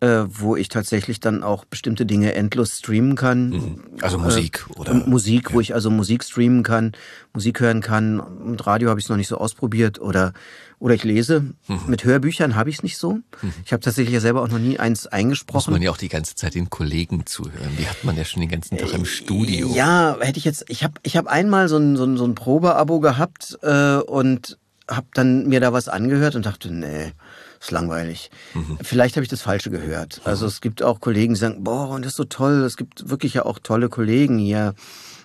äh, 0.00 0.24
wo 0.28 0.54
ich 0.54 0.68
tatsächlich 0.68 1.18
dann 1.18 1.42
auch 1.42 1.64
bestimmte 1.64 2.06
Dinge 2.06 2.34
endlos 2.34 2.78
streamen 2.78 3.16
kann. 3.16 3.50
Mhm. 3.50 3.80
Also 4.00 4.18
Musik 4.18 4.64
äh, 4.70 4.78
oder? 4.78 4.94
Musik, 4.94 5.48
ja. 5.48 5.54
wo 5.54 5.60
ich 5.60 5.74
also 5.74 5.90
Musik 5.90 6.22
streamen 6.22 6.62
kann, 6.62 6.92
Musik 7.34 7.60
hören 7.60 7.80
kann. 7.80 8.22
Mit 8.44 8.64
Radio 8.66 8.90
habe 8.90 9.00
ich 9.00 9.06
es 9.06 9.10
noch 9.10 9.16
nicht 9.16 9.28
so 9.28 9.38
ausprobiert 9.38 10.00
oder 10.00 10.32
oder 10.78 10.94
ich 10.94 11.02
lese. 11.02 11.40
Mhm. 11.66 11.80
Mit 11.88 12.04
Hörbüchern 12.04 12.54
habe 12.54 12.70
ich 12.70 12.76
es 12.76 12.82
nicht 12.84 12.96
so. 12.96 13.14
Mhm. 13.14 13.52
Ich 13.64 13.72
habe 13.72 13.80
tatsächlich 13.80 14.14
ja 14.14 14.20
selber 14.20 14.42
auch 14.42 14.48
noch 14.48 14.60
nie 14.60 14.78
eins 14.78 15.08
eingesprochen. 15.08 15.56
Muss 15.56 15.78
man 15.78 15.82
ja 15.82 15.90
auch 15.90 15.96
die 15.96 16.08
ganze 16.08 16.36
Zeit 16.36 16.54
den 16.54 16.70
Kollegen 16.70 17.26
zuhören. 17.26 17.76
Die 17.76 17.88
hat 17.88 18.04
man 18.04 18.16
ja 18.16 18.24
schon 18.24 18.40
den 18.40 18.50
ganzen 18.50 18.78
Tag 18.78 18.92
im 18.92 19.04
Studio. 19.04 19.72
Ja, 19.74 20.16
hätte 20.20 20.38
ich 20.38 20.44
jetzt. 20.44 20.64
Ich 20.68 20.84
habe 20.84 20.94
ich 21.02 21.16
hab 21.16 21.26
einmal 21.26 21.68
so 21.68 21.76
ein, 21.76 21.96
so 21.96 22.04
ein, 22.04 22.16
so 22.16 22.24
ein 22.24 22.36
Probeabo 22.36 23.00
gehabt 23.00 23.58
äh, 23.62 23.96
und 23.96 24.58
habe 24.88 25.08
dann 25.14 25.48
mir 25.48 25.58
da 25.58 25.72
was 25.72 25.88
angehört 25.88 26.36
und 26.36 26.46
dachte, 26.46 26.72
nee 26.72 27.12
ist 27.60 27.70
langweilig. 27.70 28.30
Mhm. 28.54 28.78
Vielleicht 28.82 29.16
habe 29.16 29.24
ich 29.24 29.28
das 29.28 29.42
Falsche 29.42 29.70
gehört. 29.70 30.20
Also 30.24 30.46
es 30.46 30.60
gibt 30.60 30.82
auch 30.82 31.00
Kollegen, 31.00 31.34
die 31.34 31.40
sagen, 31.40 31.64
boah, 31.64 31.90
und 31.90 32.04
das 32.04 32.12
ist 32.12 32.16
so 32.16 32.24
toll. 32.24 32.62
Es 32.64 32.76
gibt 32.76 33.10
wirklich 33.10 33.34
ja 33.34 33.44
auch 33.44 33.58
tolle 33.58 33.88
Kollegen 33.88 34.38
hier. 34.38 34.74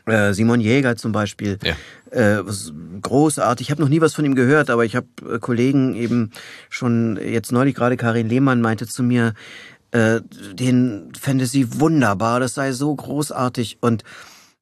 Äh, 0.05 0.33
Simon 0.33 0.59
Jäger 0.59 0.97
zum 0.97 1.13
Beispiel, 1.13 1.59
ja. 1.63 1.75
äh, 2.11 2.43
großartig. 3.01 3.67
Ich 3.67 3.71
habe 3.71 3.81
noch 3.81 3.87
nie 3.87 4.01
was 4.01 4.13
von 4.13 4.25
ihm 4.25 4.35
gehört, 4.35 4.69
aber 4.69 4.83
ich 4.83 4.97
habe 4.97 5.07
äh, 5.29 5.39
Kollegen 5.39 5.95
eben 5.95 6.31
schon 6.69 7.17
jetzt 7.17 7.53
neulich 7.53 7.73
gerade 7.73 7.95
Karin 7.95 8.27
Lehmann 8.27 8.61
meinte 8.61 8.87
zu 8.87 9.03
mir, 9.03 9.33
den 9.95 11.11
fände 11.15 11.45
sie 11.45 11.79
wunderbar, 11.79 12.39
das 12.39 12.55
sei 12.55 12.71
so 12.71 12.95
großartig 12.95 13.77
und 13.79 14.03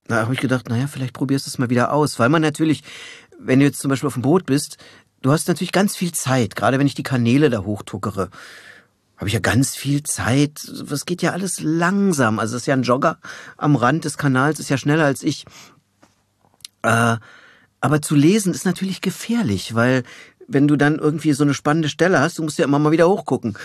da 0.10 0.24
habe 0.24 0.34
ich 0.34 0.42
gedacht, 0.42 0.68
naja, 0.68 0.88
vielleicht 0.88 1.14
probierst 1.14 1.46
du 1.46 1.50
es 1.50 1.58
mal 1.58 1.70
wieder 1.70 1.94
aus, 1.94 2.20
weil 2.20 2.28
man 2.28 2.42
natürlich, 2.42 2.84
wenn 3.40 3.60
du 3.60 3.66
jetzt 3.66 3.80
zum 3.80 3.88
Beispiel 3.88 4.08
auf 4.08 4.16
dem 4.16 4.24
Boot 4.24 4.46
bist, 4.46 4.78
du 5.22 5.32
hast 5.32 5.48
natürlich 5.48 5.72
ganz 5.72 5.96
viel 5.96 6.12
Zeit, 6.12 6.56
gerade 6.56 6.80
wenn 6.80 6.88
ich 6.88 6.96
die 6.96 7.04
Kanäle 7.04 7.50
da 7.50 7.64
hochtuckere. 7.64 8.30
Habe 9.18 9.28
ich 9.28 9.34
ja 9.34 9.40
ganz 9.40 9.76
viel 9.76 10.02
Zeit. 10.02 10.64
Es 10.64 11.06
geht 11.06 11.22
ja 11.22 11.32
alles 11.32 11.60
langsam. 11.62 12.40
Also 12.40 12.56
es 12.56 12.64
ist 12.64 12.68
ja 12.68 12.74
ein 12.74 12.82
Jogger 12.82 13.20
am 13.56 13.76
Rand 13.76 14.04
des 14.06 14.18
Kanals, 14.18 14.60
ist 14.60 14.70
ja 14.70 14.78
schneller 14.78 15.06
als 15.06 15.22
ich. 15.22 15.46
Äh, 16.82 17.18
aber 17.82 18.02
zu 18.02 18.16
lesen 18.16 18.54
ist 18.54 18.66
natürlich 18.66 19.02
gefährlich, 19.02 19.76
weil 19.76 20.04
wenn 20.48 20.68
du 20.68 20.76
dann 20.76 20.98
irgendwie 20.98 21.34
so 21.34 21.44
eine 21.44 21.54
spannende 21.54 21.90
Stelle 21.90 22.20
hast, 22.20 22.40
du 22.40 22.44
musst 22.44 22.58
ja 22.58 22.66
immer 22.66 22.80
mal 22.80 22.92
wieder 22.92 23.08
hochgucken. 23.08 23.58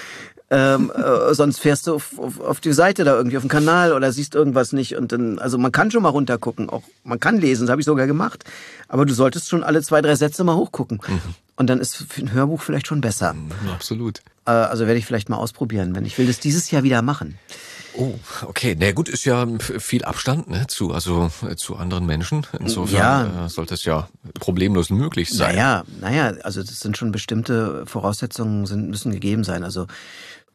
Ähm, 0.49 0.93
äh, 0.95 1.35
sonst 1.35 1.59
fährst 1.59 1.89
du 1.89 1.95
auf, 1.97 2.19
auf, 2.19 2.41
auf 2.41 2.61
die 2.61 2.73
Seite 2.73 3.03
da 3.03 3.17
irgendwie 3.17 3.37
auf 3.37 3.43
dem 3.43 3.49
Kanal 3.49 3.93
oder 3.93 4.13
siehst 4.13 4.37
irgendwas 4.37 4.73
nicht 4.73 4.97
und 4.97 5.11
dann, 5.11 5.41
also 5.41 5.59
man 5.59 5.73
kann 5.73 5.91
schon 5.91 6.05
mal 6.05 6.11
runtergucken, 6.11 6.71
auch 6.71 6.85
man 7.03 7.19
kann 7.19 7.41
lesen, 7.41 7.67
das 7.67 7.73
habe 7.73 7.81
ich 7.81 7.85
sogar 7.85 8.07
gemacht, 8.07 8.45
aber 8.87 9.07
du 9.07 9.13
solltest 9.13 9.49
schon 9.49 9.65
alle 9.65 9.83
zwei, 9.83 10.01
drei 10.03 10.15
Sätze 10.15 10.45
mal 10.45 10.55
hochgucken. 10.55 11.01
Mhm. 11.07 11.21
Und 11.57 11.69
dann 11.69 11.81
ist 11.81 11.97
für 11.97 12.21
ein 12.21 12.33
Hörbuch 12.33 12.63
vielleicht 12.63 12.87
schon 12.87 13.01
besser. 13.01 13.33
Mhm, 13.33 13.51
absolut. 13.75 14.21
Äh, 14.47 14.51
also 14.51 14.87
werde 14.87 14.99
ich 14.99 15.07
vielleicht 15.07 15.29
mal 15.29 15.37
ausprobieren, 15.37 15.97
wenn 15.97 16.05
ich 16.05 16.17
will 16.17 16.29
das 16.29 16.39
dieses 16.39 16.71
Jahr 16.71 16.85
wieder 16.85 17.03
machen. 17.03 17.39
Oh, 17.99 18.15
okay. 18.43 18.77
Na 18.79 18.93
gut, 18.93 19.09
ist 19.09 19.25
ja 19.25 19.47
viel 19.59 20.05
Abstand 20.05 20.51
ne, 20.51 20.67
zu, 20.67 20.93
also 20.93 21.31
äh, 21.49 21.57
zu 21.57 21.77
anderen 21.77 22.05
Menschen. 22.05 22.47
Insofern 22.61 23.35
ja. 23.35 23.47
äh, 23.47 23.49
sollte 23.49 23.75
es 23.75 23.85
ja 23.85 24.09
problemlos 24.39 24.91
möglich 24.91 25.31
sein. 25.31 25.55
Naja, 25.55 25.85
naja, 26.01 26.35
also 26.43 26.61
das 26.61 26.81
sind 26.81 26.97
schon 26.97 27.11
bestimmte 27.11 27.87
Voraussetzungen 27.87 28.67
sind, 28.67 28.91
müssen 28.91 29.13
gegeben 29.13 29.45
sein. 29.45 29.65
Also 29.65 29.87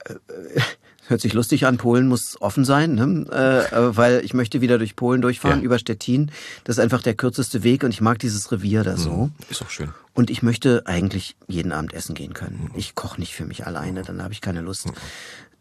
hört 1.07 1.21
sich 1.21 1.33
lustig 1.33 1.65
an, 1.65 1.77
Polen 1.77 2.07
muss 2.07 2.41
offen 2.41 2.65
sein, 2.65 2.95
ne? 2.95 3.25
äh, 3.31 3.75
äh 3.75 3.97
weil 3.97 4.23
ich 4.23 4.33
möchte 4.33 4.61
wieder 4.61 4.77
durch 4.77 4.95
Polen 4.95 5.21
durchfahren, 5.21 5.59
ja. 5.59 5.65
über 5.65 5.77
Stettin. 5.77 6.31
Das 6.63 6.77
ist 6.77 6.83
einfach 6.83 7.01
der 7.01 7.13
kürzeste 7.13 7.63
Weg 7.63 7.83
und 7.83 7.91
ich 7.91 8.01
mag 8.01 8.17
dieses 8.19 8.51
Revier 8.51 8.83
da 8.83 8.97
so. 8.97 9.11
Mhm. 9.11 9.31
Ist 9.49 9.61
auch 9.61 9.69
schön. 9.69 9.93
Und 10.13 10.29
ich 10.29 10.41
möchte 10.41 10.83
eigentlich 10.85 11.35
jeden 11.47 11.71
Abend 11.71 11.93
essen 11.93 12.15
gehen 12.15 12.33
können. 12.33 12.69
Mhm. 12.71 12.79
Ich 12.79 12.95
koche 12.95 13.19
nicht 13.19 13.35
für 13.35 13.45
mich 13.45 13.67
alleine, 13.67 14.01
dann 14.01 14.23
habe 14.23 14.33
ich 14.33 14.41
keine 14.41 14.61
Lust. 14.61 14.87
Mhm. 14.87 14.93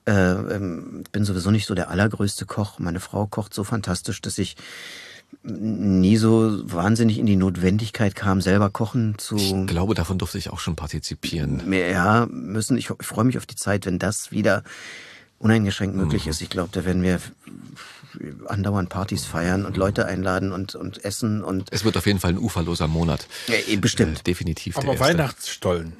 Äh, 0.07 0.13
ähm, 0.13 1.05
bin 1.13 1.25
sowieso 1.25 1.51
nicht 1.51 1.67
so 1.67 1.75
der 1.75 1.91
allergrößte 1.91 2.47
Koch. 2.47 2.79
Meine 2.79 3.01
Frau 3.01 3.27
kocht 3.27 3.53
so 3.53 3.65
fantastisch, 3.65 4.21
dass 4.23 4.39
ich 4.39 4.57
nie 5.43 6.17
so 6.17 6.61
wahnsinnig 6.71 7.19
in 7.19 7.27
die 7.27 7.37
Notwendigkeit 7.37 8.15
kam, 8.15 8.41
selber 8.41 8.71
kochen 8.71 9.17
zu. 9.19 9.37
Ich 9.37 9.67
glaube, 9.67 9.95
davon 9.95 10.19
durfte 10.19 10.39
ich 10.39 10.51
auch 10.51 10.61
schon 10.61 10.77
partizipieren. 10.77 11.73
Ja, 11.73 12.27
müssen. 12.31 12.77
Ich, 12.77 12.91
ich 12.91 13.07
freue 13.07 13.25
mich 13.25 13.39
auf 13.39 13.47
die 13.47 13.57
Zeit, 13.57 13.87
wenn 13.87 13.99
das 13.99 14.33
wieder 14.33 14.63
uneingeschränkt 15.39 15.97
möglich 15.97 16.27
mhm. 16.27 16.31
ist. 16.31 16.43
Ich 16.43 16.51
glaube, 16.51 16.71
da 16.73 16.85
werden 16.85 17.03
wir 17.03 17.21
andauernd 18.47 18.89
Partys 18.89 19.25
feiern 19.25 19.65
und 19.65 19.77
Leute 19.77 20.07
einladen 20.07 20.53
und, 20.53 20.75
und 20.75 21.05
essen 21.05 21.43
und. 21.43 21.69
Es 21.71 21.85
wird 21.85 21.97
auf 21.97 22.07
jeden 22.07 22.19
Fall 22.19 22.33
ein 22.33 22.39
uferloser 22.39 22.89
Monat. 22.89 23.27
Ja, 23.47 23.55
bestimmt. 23.81 24.21
Äh, 24.21 24.23
definitiv. 24.25 24.77
Aber 24.77 24.99
Weihnachtsstollen. 24.99 25.95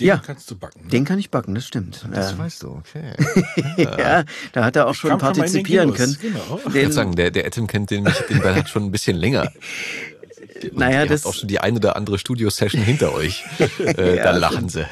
Den 0.00 0.06
ja, 0.08 0.16
kannst 0.16 0.50
du 0.50 0.56
backen. 0.56 0.84
Ne? 0.84 0.88
Den 0.88 1.04
kann 1.04 1.18
ich 1.18 1.30
backen, 1.30 1.54
das 1.54 1.66
stimmt. 1.66 2.06
Das 2.12 2.32
ja. 2.32 2.38
weißt 2.38 2.62
du, 2.62 2.70
okay. 2.70 3.12
ja, 3.76 4.24
da 4.52 4.64
hat 4.64 4.76
er 4.76 4.86
auch 4.86 4.94
schon 4.94 5.18
partizipieren 5.18 5.92
können. 5.92 6.16
Genau. 6.20 6.60
Den, 6.64 6.68
ich 6.68 6.74
würde 6.74 6.92
sagen, 6.92 7.14
der, 7.14 7.30
der 7.30 7.44
Etten 7.44 7.66
kennt 7.66 7.90
den, 7.90 8.08
den 8.30 8.40
Ball 8.40 8.66
schon 8.66 8.84
ein 8.84 8.90
bisschen 8.90 9.16
länger. 9.16 9.52
naja, 10.72 11.06
das 11.06 11.26
auch 11.26 11.34
schon 11.34 11.48
die 11.48 11.60
eine 11.60 11.76
oder 11.76 11.96
andere 11.96 12.18
Studio-Session 12.18 12.82
hinter 12.82 13.12
euch. 13.12 13.44
Äh, 13.82 14.16
ja, 14.16 14.24
da 14.24 14.36
lachen 14.36 14.68
sie. 14.68 14.86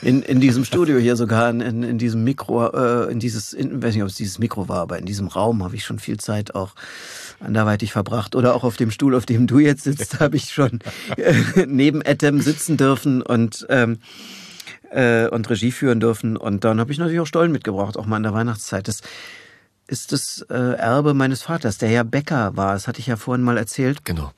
In, 0.00 0.22
in 0.22 0.40
diesem 0.40 0.64
Studio 0.64 0.98
hier 0.98 1.16
sogar, 1.16 1.50
in, 1.50 1.82
in 1.82 1.98
diesem 1.98 2.24
Mikro, 2.24 2.66
äh, 2.66 3.10
in 3.10 3.20
dieses, 3.20 3.52
in, 3.52 3.82
weiß 3.82 3.94
nicht, 3.94 4.02
ob 4.02 4.08
es 4.08 4.16
dieses 4.16 4.38
Mikro 4.38 4.68
war, 4.68 4.80
aber 4.80 4.98
in 4.98 5.06
diesem 5.06 5.28
Raum 5.28 5.62
habe 5.62 5.76
ich 5.76 5.84
schon 5.84 5.98
viel 5.98 6.18
Zeit 6.18 6.54
auch 6.54 6.74
anderweitig 7.40 7.92
verbracht. 7.92 8.34
Oder 8.34 8.54
auch 8.54 8.64
auf 8.64 8.76
dem 8.76 8.90
Stuhl, 8.90 9.14
auf 9.14 9.26
dem 9.26 9.46
du 9.46 9.58
jetzt 9.58 9.84
sitzt, 9.84 10.20
habe 10.20 10.36
ich 10.36 10.52
schon 10.52 10.80
äh, 11.16 11.34
neben 11.66 12.02
Etem 12.02 12.40
sitzen 12.40 12.76
dürfen 12.76 13.22
und 13.22 13.66
ähm, 13.68 13.98
äh, 14.92 15.28
und 15.28 15.48
Regie 15.50 15.72
führen 15.72 16.00
dürfen. 16.00 16.36
Und 16.36 16.64
dann 16.64 16.80
habe 16.80 16.92
ich 16.92 16.98
natürlich 16.98 17.20
auch 17.20 17.26
Stollen 17.26 17.52
mitgebracht, 17.52 17.96
auch 17.96 18.06
mal 18.06 18.18
in 18.18 18.22
der 18.22 18.34
Weihnachtszeit. 18.34 18.88
Das 18.88 19.00
ist 19.86 20.12
das 20.12 20.44
äh, 20.50 20.54
Erbe 20.54 21.14
meines 21.14 21.42
Vaters, 21.42 21.78
der 21.78 21.90
ja 21.90 22.02
Bäcker 22.02 22.56
war. 22.56 22.74
Das 22.74 22.88
hatte 22.88 23.00
ich 23.00 23.06
ja 23.06 23.16
vorhin 23.16 23.44
mal 23.44 23.58
erzählt. 23.58 24.04
Genau. 24.04 24.32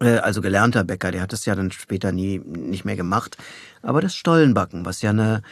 Äh, 0.00 0.18
also 0.18 0.40
gelernter 0.40 0.84
Bäcker, 0.84 1.10
der 1.12 1.22
hat 1.22 1.32
es 1.32 1.46
ja 1.46 1.54
dann 1.54 1.70
später 1.72 2.12
nie 2.12 2.38
nicht 2.38 2.84
mehr 2.84 2.96
gemacht. 2.96 3.36
Aber 3.82 4.00
das 4.00 4.14
Stollenbacken, 4.14 4.84
was 4.84 5.02
ja 5.02 5.10
eine 5.10 5.42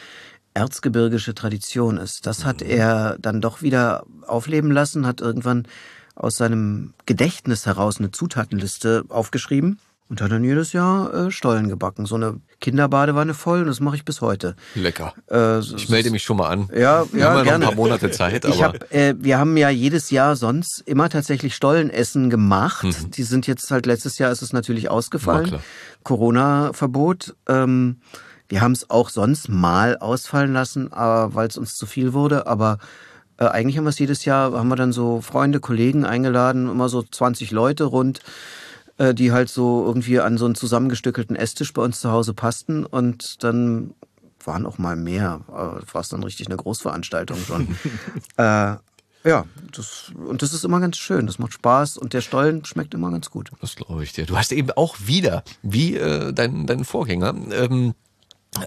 erzgebirgische 0.53 1.35
Tradition 1.35 1.97
ist, 1.97 2.25
das 2.27 2.45
hat 2.45 2.61
mhm. 2.61 2.69
er 2.69 3.17
dann 3.19 3.41
doch 3.41 3.61
wieder 3.61 4.05
aufleben 4.25 4.71
lassen, 4.71 5.05
hat 5.05 5.21
irgendwann 5.21 5.67
aus 6.15 6.35
seinem 6.37 6.93
Gedächtnis 7.05 7.65
heraus 7.65 7.99
eine 7.99 8.11
Zutatenliste 8.11 9.03
aufgeschrieben 9.09 9.79
Und 10.07 10.21
hat 10.21 10.31
dann 10.31 10.43
jedes 10.43 10.71
Jahr 10.71 11.11
äh, 11.13 11.31
Stollen 11.31 11.67
gebacken. 11.67 12.05
So 12.05 12.13
eine 12.13 12.39
Kinderbadewanne 12.61 13.33
voll 13.33 13.61
und 13.61 13.67
das 13.67 13.79
mache 13.79 13.95
ich 13.95 14.05
bis 14.05 14.21
heute. 14.21 14.55
Lecker. 14.75 15.13
Äh, 15.31 15.59
Ich 15.59 15.89
melde 15.89 16.11
mich 16.11 16.21
schon 16.21 16.37
mal 16.37 16.47
an. 16.49 16.69
Ja, 16.75 17.11
Wir 17.11 17.21
ja, 17.21 17.29
haben 17.29 17.33
ja 17.33 17.33
noch 17.37 17.43
gerne. 17.43 17.65
ein 17.65 17.69
paar 17.69 17.75
Monate 17.75 18.11
Zeit, 18.11 18.45
aber 18.45 18.55
hab, 18.59 18.93
äh, 18.93 19.15
wir 19.17 19.39
haben 19.39 19.57
ja 19.57 19.69
jedes 19.69 20.11
Jahr 20.11 20.35
sonst 20.35 20.83
immer 20.85 21.09
tatsächlich 21.09 21.55
Stollenessen 21.55 22.29
gemacht. 22.29 22.83
Mhm. 22.83 23.11
Die 23.11 23.23
sind 23.23 23.47
jetzt 23.47 23.71
halt 23.71 23.87
letztes 23.87 24.19
Jahr 24.19 24.31
ist 24.31 24.43
es 24.43 24.53
natürlich 24.53 24.91
ausgefallen. 24.91 25.55
Corona-Verbot. 26.03 27.35
Ähm, 27.47 27.97
wir 28.47 28.61
haben 28.61 28.73
es 28.73 28.89
auch 28.89 29.09
sonst 29.09 29.49
mal 29.49 29.97
ausfallen 29.97 30.53
lassen, 30.53 30.91
weil 30.91 31.47
es 31.47 31.57
uns 31.57 31.75
zu 31.75 31.87
viel 31.87 32.13
wurde. 32.13 32.45
Aber 32.45 32.77
äh, 33.37 33.45
eigentlich 33.45 33.77
haben 33.77 33.85
wir 33.85 33.89
es 33.89 33.99
jedes 33.99 34.23
Jahr, 34.25 34.53
haben 34.53 34.67
wir 34.67 34.75
dann 34.75 34.93
so 34.93 35.21
Freunde, 35.21 35.59
Kollegen 35.59 36.05
eingeladen, 36.05 36.69
immer 36.69 36.89
so 36.89 37.01
20 37.01 37.51
Leute 37.51 37.85
rund, 37.85 38.19
äh, 38.97 39.13
die 39.13 39.31
halt 39.31 39.49
so 39.49 39.85
irgendwie 39.85 40.19
an 40.19 40.37
so 40.37 40.45
einen 40.45 40.55
zusammengestückelten 40.55 41.35
Esstisch 41.35 41.73
bei 41.73 41.81
uns 41.81 41.99
zu 41.99 42.11
Hause 42.11 42.33
passten. 42.33 42.85
Und 42.85 43.43
dann 43.43 43.93
waren 44.43 44.65
auch 44.65 44.77
mal 44.77 44.95
mehr. 44.95 45.41
Äh, 45.49 45.93
War 45.93 46.01
es 46.01 46.09
dann 46.09 46.23
richtig 46.23 46.47
eine 46.47 46.57
Großveranstaltung 46.57 47.37
schon. 47.39 47.75
äh, 48.37 48.75
ja, 49.25 49.45
das, 49.75 50.11
und 50.15 50.43
das 50.43 50.53
ist 50.53 50.63
immer 50.63 50.79
ganz 50.79 50.97
schön. 50.97 51.25
Das 51.25 51.39
macht 51.39 51.53
Spaß 51.53 51.97
und 51.97 52.13
der 52.13 52.21
Stollen 52.21 52.63
schmeckt 52.63 52.93
immer 52.93 53.09
ganz 53.09 53.31
gut. 53.31 53.51
das 53.59 53.75
glaube 53.75 54.03
ich 54.03 54.13
dir. 54.13 54.25
Du 54.25 54.37
hast 54.37 54.51
eben 54.51 54.69
auch 54.71 54.95
wieder, 55.03 55.43
wie 55.63 55.95
äh, 55.95 56.31
dein, 56.31 56.67
dein 56.67 56.85
Vorgänger, 56.85 57.33
ähm, 57.51 57.95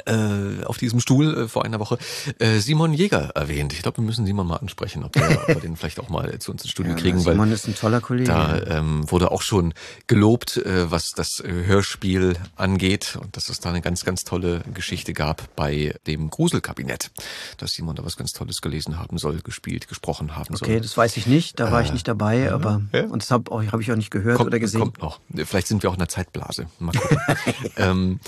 äh, 0.06 0.64
auf 0.64 0.78
diesem 0.78 1.00
Stuhl 1.00 1.44
äh, 1.44 1.48
vor 1.48 1.64
einer 1.64 1.80
Woche 1.80 1.98
äh, 2.38 2.58
Simon 2.58 2.92
Jäger 2.92 3.30
erwähnt. 3.34 3.72
Ich 3.72 3.82
glaube, 3.82 3.98
wir 3.98 4.04
müssen 4.04 4.26
Simon 4.26 4.46
mal 4.46 4.56
ansprechen, 4.56 5.04
ob, 5.04 5.12
der, 5.12 5.30
ob 5.42 5.48
wir 5.48 5.54
den 5.56 5.76
vielleicht 5.76 6.00
auch 6.00 6.08
mal 6.08 6.38
zu 6.38 6.52
uns 6.52 6.62
ins 6.62 6.70
Studio 6.70 6.94
kriegen, 6.94 7.24
weil 7.24 7.34
Simon 7.34 7.52
ist 7.52 7.66
ein 7.68 7.74
toller 7.74 8.00
Kollege. 8.00 8.28
Da 8.28 8.60
ähm, 8.66 9.10
wurde 9.10 9.30
auch 9.30 9.42
schon 9.42 9.74
gelobt, 10.06 10.56
äh, 10.58 10.90
was 10.90 11.12
das 11.12 11.40
äh, 11.40 11.48
Hörspiel 11.66 12.36
angeht 12.56 13.18
und 13.20 13.36
dass 13.36 13.48
es 13.48 13.60
da 13.60 13.70
eine 13.70 13.80
ganz, 13.80 14.04
ganz 14.04 14.24
tolle 14.24 14.62
Geschichte 14.74 15.12
gab 15.12 15.54
bei 15.56 15.94
dem 16.06 16.30
Gruselkabinett, 16.30 17.10
dass 17.56 17.72
Simon 17.72 17.96
da 17.96 18.04
was 18.04 18.16
ganz 18.16 18.32
Tolles 18.32 18.60
gelesen 18.60 18.98
haben 18.98 19.18
soll, 19.18 19.40
gespielt, 19.40 19.88
gesprochen 19.88 20.36
haben 20.36 20.56
soll. 20.56 20.68
okay, 20.68 20.80
das 20.80 20.96
weiß 20.96 21.16
ich 21.16 21.26
nicht. 21.26 21.58
Da 21.60 21.72
war 21.72 21.82
ich 21.82 21.92
nicht 21.92 22.06
dabei, 22.08 22.52
aber 22.52 22.82
ja. 22.92 23.04
und 23.04 23.22
das 23.22 23.30
habe 23.30 23.70
hab 23.70 23.80
ich 23.80 23.90
auch 23.90 23.96
nicht 23.96 24.10
gehört 24.10 24.36
kommt, 24.36 24.48
oder 24.48 24.58
gesehen. 24.58 24.80
kommt 24.80 25.00
noch. 25.00 25.20
Vielleicht 25.34 25.66
sind 25.66 25.82
wir 25.82 25.90
auch 25.90 25.94
in 25.94 26.00
einer 26.00 26.08
Zeitblase. 26.08 26.66
Mal 26.78 26.92
gucken. 26.92 27.18
ähm, 27.76 28.20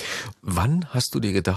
wann 0.42 0.86
hast 0.90 1.14
du 1.14 1.20
dir 1.20 1.32
gedacht, 1.32 1.49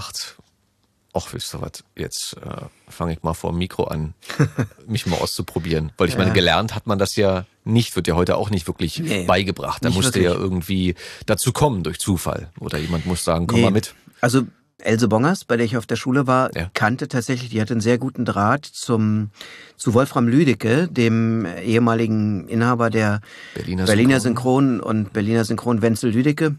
ach, 1.16 1.32
wisst 1.32 1.54
ihr 1.54 1.60
was, 1.62 1.84
jetzt 1.96 2.36
äh, 2.44 2.62
fange 2.88 3.12
ich 3.12 3.22
mal 3.22 3.34
vor 3.34 3.50
dem 3.52 3.58
Mikro 3.58 3.84
an, 3.84 4.14
mich 4.86 5.06
mal 5.06 5.16
auszuprobieren. 5.16 5.92
Weil 5.96 6.08
ich 6.08 6.16
meine, 6.18 6.32
gelernt 6.32 6.74
hat 6.74 6.86
man 6.86 6.98
das 6.98 7.14
ja 7.16 7.44
nicht, 7.64 7.94
wird 7.96 8.08
ja 8.08 8.14
heute 8.14 8.36
auch 8.36 8.50
nicht 8.50 8.66
wirklich 8.66 8.98
Nee, 8.98 9.24
beigebracht. 9.24 9.84
Da 9.84 9.90
musste 9.90 10.20
ja 10.20 10.32
irgendwie 10.32 10.94
dazu 11.26 11.52
kommen 11.52 11.82
durch 11.84 11.98
Zufall. 11.98 12.50
Oder 12.58 12.78
jemand 12.78 13.06
muss 13.06 13.24
sagen, 13.24 13.46
komm 13.46 13.58
Nee. 13.60 13.64
mal 13.64 13.70
mit. 13.70 13.94
Also 14.20 14.42
Else 14.78 15.08
Bongers, 15.08 15.44
bei 15.46 15.56
der 15.56 15.64
ich 15.64 15.76
auf 15.78 15.86
der 15.86 15.96
Schule 15.96 16.26
war, 16.26 16.54
Ja. 16.54 16.68
kannte 16.74 17.08
tatsächlich, 17.08 17.48
die 17.48 17.60
hatte 17.60 17.72
einen 17.72 17.80
sehr 17.80 17.96
guten 17.96 18.24
Draht 18.26 18.66
zum 18.66 19.30
zu 19.76 19.94
Wolfram 19.94 20.28
Lüdecke, 20.28 20.88
dem 20.88 21.46
ehemaligen 21.46 22.48
Inhaber 22.48 22.90
der 22.90 23.20
Berliner 23.54 23.84
Berliner 23.86 24.20
Synchron. 24.20 24.80
Synchron 24.80 24.80
und 24.80 25.12
Berliner 25.12 25.44
Synchron 25.44 25.80
Wenzel 25.80 26.10
Lüdecke. 26.10 26.56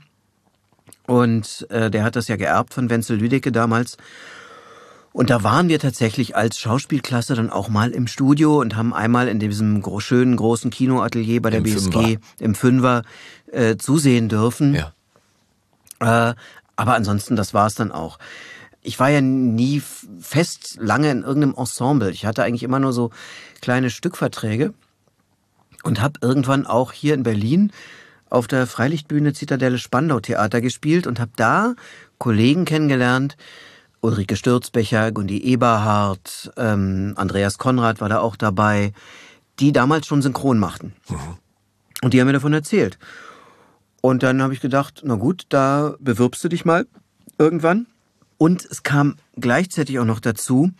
Und 1.07 1.67
äh, 1.69 1.91
der 1.91 2.03
hat 2.03 2.15
das 2.15 2.27
ja 2.27 2.35
geerbt 2.35 2.73
von 2.73 2.89
Wenzel 2.89 3.17
Lüdecke 3.17 3.51
damals. 3.51 3.97
Und 5.15 5.29
da 5.29 5.43
waren 5.43 5.69
wir 5.69 5.79
tatsächlich 5.79 6.35
als 6.35 6.59
Schauspielklasse 6.59 7.35
dann 7.35 7.49
auch 7.49 7.69
mal 7.69 7.91
im 7.91 8.05
Studio 8.05 8.59
und 8.59 8.75
haben 8.75 8.93
einmal 8.93 9.29
in 9.29 9.39
diesem 9.39 9.81
gro 9.81 10.01
schönen 10.01 10.35
großen 10.35 10.71
Kinoatelier 10.71 11.41
bei 11.41 11.51
der 11.51 11.59
Im 11.59 11.63
BSG 11.63 11.91
Fünfer. 11.91 12.19
im 12.39 12.53
Fünfer 12.53 13.03
äh, 13.51 13.77
zusehen 13.77 14.27
dürfen. 14.27 14.75
Ja. 14.75 16.31
Äh, 16.31 16.35
aber 16.75 16.95
ansonsten, 16.95 17.37
das 17.37 17.53
war 17.53 17.67
es 17.67 17.75
dann 17.75 17.93
auch. 17.93 18.19
Ich 18.81 18.99
war 18.99 19.09
ja 19.09 19.21
nie 19.21 19.81
fest 20.19 20.77
lange 20.81 21.09
in 21.11 21.23
irgendeinem 21.23 21.55
Ensemble. 21.55 22.11
Ich 22.11 22.25
hatte 22.25 22.43
eigentlich 22.43 22.63
immer 22.63 22.79
nur 22.79 22.91
so 22.91 23.11
kleine 23.61 23.89
Stückverträge 23.89 24.73
und 25.83 26.01
habe 26.01 26.19
irgendwann 26.21 26.67
auch 26.67 26.91
hier 26.91 27.13
in 27.13 27.23
Berlin 27.23 27.71
auf 28.35 28.47
der 28.47 28.67
Freilichtbühne 28.67 29.33
Zitadelle 29.33 29.77
Spandau 29.77 30.19
Theater 30.19 30.59
gespielt 30.59 31.07
und 31.07 31.19
habe 31.19 31.31
da 31.37 31.73
Kollegen 32.17 32.65
kennengelernt. 32.65 33.37
Ulrike 34.01 34.35
Stürzbecher, 34.35 35.11
Gundi 35.13 35.39
Eberhardt, 35.39 36.51
ähm, 36.57 37.13
Andreas 37.15 37.57
Konrad 37.57 38.01
war 38.01 38.09
da 38.09 38.19
auch 38.19 38.35
dabei, 38.35 38.91
die 39.59 39.71
damals 39.71 40.05
schon 40.05 40.21
synchron 40.21 40.59
machten. 40.59 40.93
Und 42.03 42.13
die 42.13 42.19
haben 42.19 42.27
mir 42.27 42.33
davon 42.33 42.53
erzählt. 42.53 42.99
Und 44.01 44.21
dann 44.21 44.41
habe 44.41 44.53
ich 44.53 44.59
gedacht, 44.59 45.01
na 45.05 45.15
gut, 45.15 45.45
da 45.49 45.95
bewirbst 45.99 46.43
du 46.43 46.49
dich 46.49 46.65
mal 46.65 46.85
irgendwann. 47.39 47.87
Und 48.37 48.65
es 48.65 48.83
kam 48.83 49.15
gleichzeitig 49.37 49.97
auch 49.97 50.05
noch 50.05 50.19
dazu, 50.19 50.71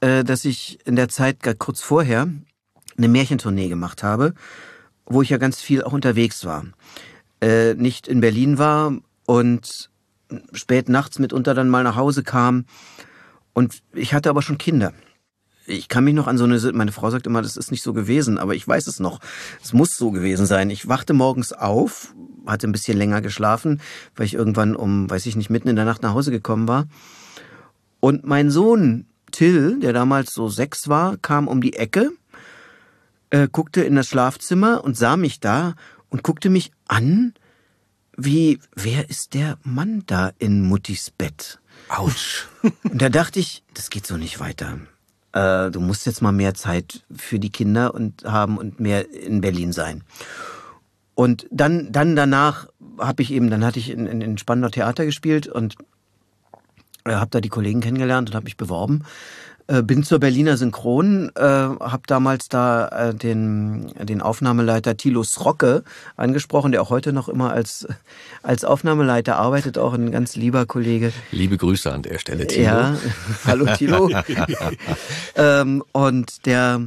äh, 0.00 0.24
dass 0.24 0.46
ich 0.46 0.78
in 0.86 0.96
der 0.96 1.10
Zeit 1.10 1.36
kurz 1.58 1.82
vorher 1.82 2.26
eine 2.96 3.08
Märchentournee 3.08 3.68
gemacht 3.68 4.02
habe, 4.02 4.32
wo 5.06 5.22
ich 5.22 5.30
ja 5.30 5.38
ganz 5.38 5.60
viel 5.60 5.82
auch 5.82 5.92
unterwegs 5.92 6.44
war. 6.44 6.64
Äh, 7.40 7.74
nicht 7.74 8.08
in 8.08 8.20
Berlin 8.20 8.58
war 8.58 8.92
und 9.26 9.90
spät 10.52 10.88
nachts 10.88 11.18
mitunter 11.18 11.54
dann 11.54 11.68
mal 11.68 11.84
nach 11.84 11.96
Hause 11.96 12.22
kam. 12.22 12.64
Und 13.52 13.82
ich 13.94 14.14
hatte 14.14 14.30
aber 14.30 14.42
schon 14.42 14.58
Kinder. 14.58 14.92
Ich 15.68 15.88
kann 15.88 16.04
mich 16.04 16.14
noch 16.14 16.28
an 16.28 16.38
so 16.38 16.44
eine, 16.44 16.58
meine 16.72 16.92
Frau 16.92 17.10
sagt 17.10 17.26
immer, 17.26 17.42
das 17.42 17.56
ist 17.56 17.70
nicht 17.70 17.82
so 17.82 17.92
gewesen, 17.92 18.38
aber 18.38 18.54
ich 18.54 18.66
weiß 18.66 18.86
es 18.86 19.00
noch. 19.00 19.20
Es 19.62 19.72
muss 19.72 19.96
so 19.96 20.12
gewesen 20.12 20.46
sein. 20.46 20.70
Ich 20.70 20.88
wachte 20.88 21.12
morgens 21.12 21.52
auf, 21.52 22.14
hatte 22.46 22.68
ein 22.68 22.72
bisschen 22.72 22.96
länger 22.96 23.20
geschlafen, 23.20 23.80
weil 24.14 24.26
ich 24.26 24.34
irgendwann 24.34 24.76
um, 24.76 25.10
weiß 25.10 25.26
ich 25.26 25.34
nicht, 25.34 25.50
mitten 25.50 25.68
in 25.68 25.76
der 25.76 25.84
Nacht 25.84 26.02
nach 26.02 26.14
Hause 26.14 26.30
gekommen 26.30 26.68
war. 26.68 26.86
Und 27.98 28.24
mein 28.24 28.50
Sohn 28.50 29.06
Till, 29.32 29.80
der 29.80 29.92
damals 29.92 30.32
so 30.32 30.48
sechs 30.48 30.88
war, 30.88 31.16
kam 31.16 31.48
um 31.48 31.60
die 31.60 31.74
Ecke, 31.74 32.12
äh, 33.30 33.48
guckte 33.50 33.82
in 33.82 33.96
das 33.96 34.08
Schlafzimmer 34.08 34.84
und 34.84 34.96
sah 34.96 35.16
mich 35.16 35.40
da 35.40 35.74
und 36.08 36.22
guckte 36.22 36.50
mich 36.50 36.72
an, 36.88 37.34
wie, 38.16 38.58
wer 38.74 39.10
ist 39.10 39.34
der 39.34 39.58
Mann 39.62 40.02
da 40.06 40.32
in 40.38 40.62
Muttis 40.62 41.10
Bett? 41.10 41.58
Autsch. 41.88 42.48
Und 42.62 43.02
da 43.02 43.10
dachte 43.10 43.38
ich, 43.38 43.62
das 43.74 43.90
geht 43.90 44.06
so 44.06 44.16
nicht 44.16 44.40
weiter. 44.40 44.78
Äh, 45.32 45.70
du 45.70 45.80
musst 45.80 46.06
jetzt 46.06 46.22
mal 46.22 46.32
mehr 46.32 46.54
Zeit 46.54 47.04
für 47.14 47.38
die 47.38 47.50
Kinder 47.50 47.94
und 47.94 48.24
haben 48.24 48.56
und 48.56 48.80
mehr 48.80 49.12
in 49.12 49.42
Berlin 49.42 49.72
sein. 49.72 50.02
Und 51.14 51.46
dann, 51.50 51.92
dann 51.92 52.16
danach 52.16 52.68
habe 52.98 53.22
ich 53.22 53.30
eben, 53.32 53.50
dann 53.50 53.64
hatte 53.64 53.78
ich 53.78 53.90
in, 53.90 54.06
in, 54.06 54.20
in 54.22 54.38
Spandau 54.38 54.70
Theater 54.70 55.04
gespielt 55.04 55.46
und 55.46 55.76
äh, 57.04 57.12
habe 57.12 57.30
da 57.30 57.40
die 57.40 57.50
Kollegen 57.50 57.80
kennengelernt 57.80 58.30
und 58.30 58.34
habe 58.34 58.44
mich 58.44 58.56
beworben. 58.56 59.04
Äh, 59.68 59.82
bin 59.82 60.04
zur 60.04 60.20
Berliner 60.20 60.56
Synchron, 60.56 61.32
äh, 61.34 61.42
habe 61.42 62.02
damals 62.06 62.48
da 62.48 62.88
äh, 62.88 63.14
den, 63.14 63.92
den 64.00 64.22
Aufnahmeleiter 64.22 64.96
Thilo 64.96 65.24
Srocke 65.24 65.82
angesprochen, 66.16 66.70
der 66.70 66.82
auch 66.82 66.90
heute 66.90 67.12
noch 67.12 67.28
immer 67.28 67.52
als, 67.52 67.88
als 68.44 68.64
Aufnahmeleiter 68.64 69.36
arbeitet, 69.36 69.76
auch 69.76 69.94
ein 69.94 70.12
ganz 70.12 70.36
lieber 70.36 70.66
Kollege. 70.66 71.12
Liebe 71.32 71.56
Grüße 71.56 71.92
an 71.92 72.02
der 72.02 72.18
Stelle, 72.18 72.46
Timo. 72.46 72.64
Ja, 72.64 72.96
hallo 73.44 73.66
Tilo. 73.76 74.08
ähm, 75.34 75.82
und 75.90 76.46
der, 76.46 76.82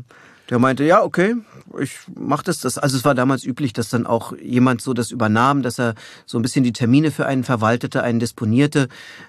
der 0.49 0.59
meinte, 0.59 0.83
ja, 0.83 1.03
okay, 1.03 1.35
ich 1.79 1.99
mach 2.15 2.41
das, 2.41 2.59
das. 2.59 2.77
Also 2.77 2.97
es 2.97 3.05
war 3.05 3.13
damals 3.13 3.45
üblich, 3.45 3.73
dass 3.73 3.89
dann 3.89 4.07
auch 4.07 4.33
jemand 4.37 4.81
so 4.81 4.93
das 4.93 5.11
übernahm, 5.11 5.61
dass 5.61 5.79
er 5.79 5.93
so 6.25 6.39
ein 6.39 6.41
bisschen 6.41 6.63
die 6.63 6.73
Termine 6.73 7.11
für 7.11 7.25
einen 7.25 7.43
verwaltete, 7.43 8.01
einen 8.01 8.19
disponierte. 8.19 8.87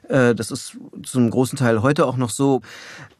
Äh, 0.08 0.34
das 0.34 0.50
ist 0.50 0.78
zum 1.02 1.30
großen 1.30 1.58
Teil 1.58 1.82
heute 1.82 2.06
auch 2.06 2.16
noch 2.16 2.30
so. 2.30 2.62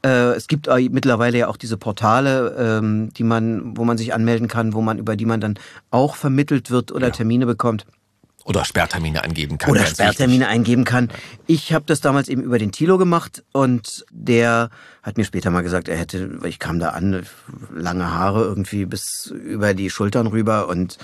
Äh, 0.03 0.32
es 0.32 0.46
gibt 0.46 0.68
mittlerweile 0.90 1.38
ja 1.38 1.48
auch 1.48 1.59
diese 1.59 1.76
Portale, 1.76 2.57
ähm, 2.59 3.12
die 3.12 3.24
man, 3.24 3.76
wo 3.76 3.84
man 3.84 3.98
sich 3.98 4.14
anmelden 4.14 4.48
kann, 4.48 4.72
wo 4.72 4.80
man 4.80 4.98
über 4.98 5.16
die 5.16 5.26
man 5.26 5.40
dann 5.40 5.59
auch 5.90 6.16
vermittelt 6.16 6.70
wird 6.70 6.92
oder 6.92 7.12
Termine 7.12 7.44
bekommt. 7.44 7.84
Oder 8.45 8.64
Sperrtermine 8.64 9.22
angeben 9.22 9.59
kann. 9.59 9.70
Oder 9.70 9.84
Sperrtermine 9.86 10.49
eingeben 10.49 10.84
kann. 10.84 11.11
Ich 11.47 11.72
habe 11.72 11.84
das 11.86 12.01
damals 12.01 12.28
eben 12.28 12.43
über 12.43 12.59
den 12.59 12.72
Tilo 12.72 12.97
gemacht 12.97 13.45
und 13.53 14.05
der 14.11 14.70
hat 15.03 15.18
mir 15.18 15.24
später 15.24 15.51
mal 15.51 15.62
gesagt, 15.62 15.88
er 15.88 15.97
hätte, 15.97 16.43
weil 16.43 16.49
ich 16.49 16.59
kam 16.59 16.78
da 16.78 16.91
an, 16.91 17.26
lange 17.74 18.11
Haare 18.11 18.45
irgendwie 18.45 18.86
bis 18.86 19.26
über 19.26 19.74
die 19.74 19.91
Schultern 19.91 20.26
rüber 20.26 20.68
und 20.68 20.99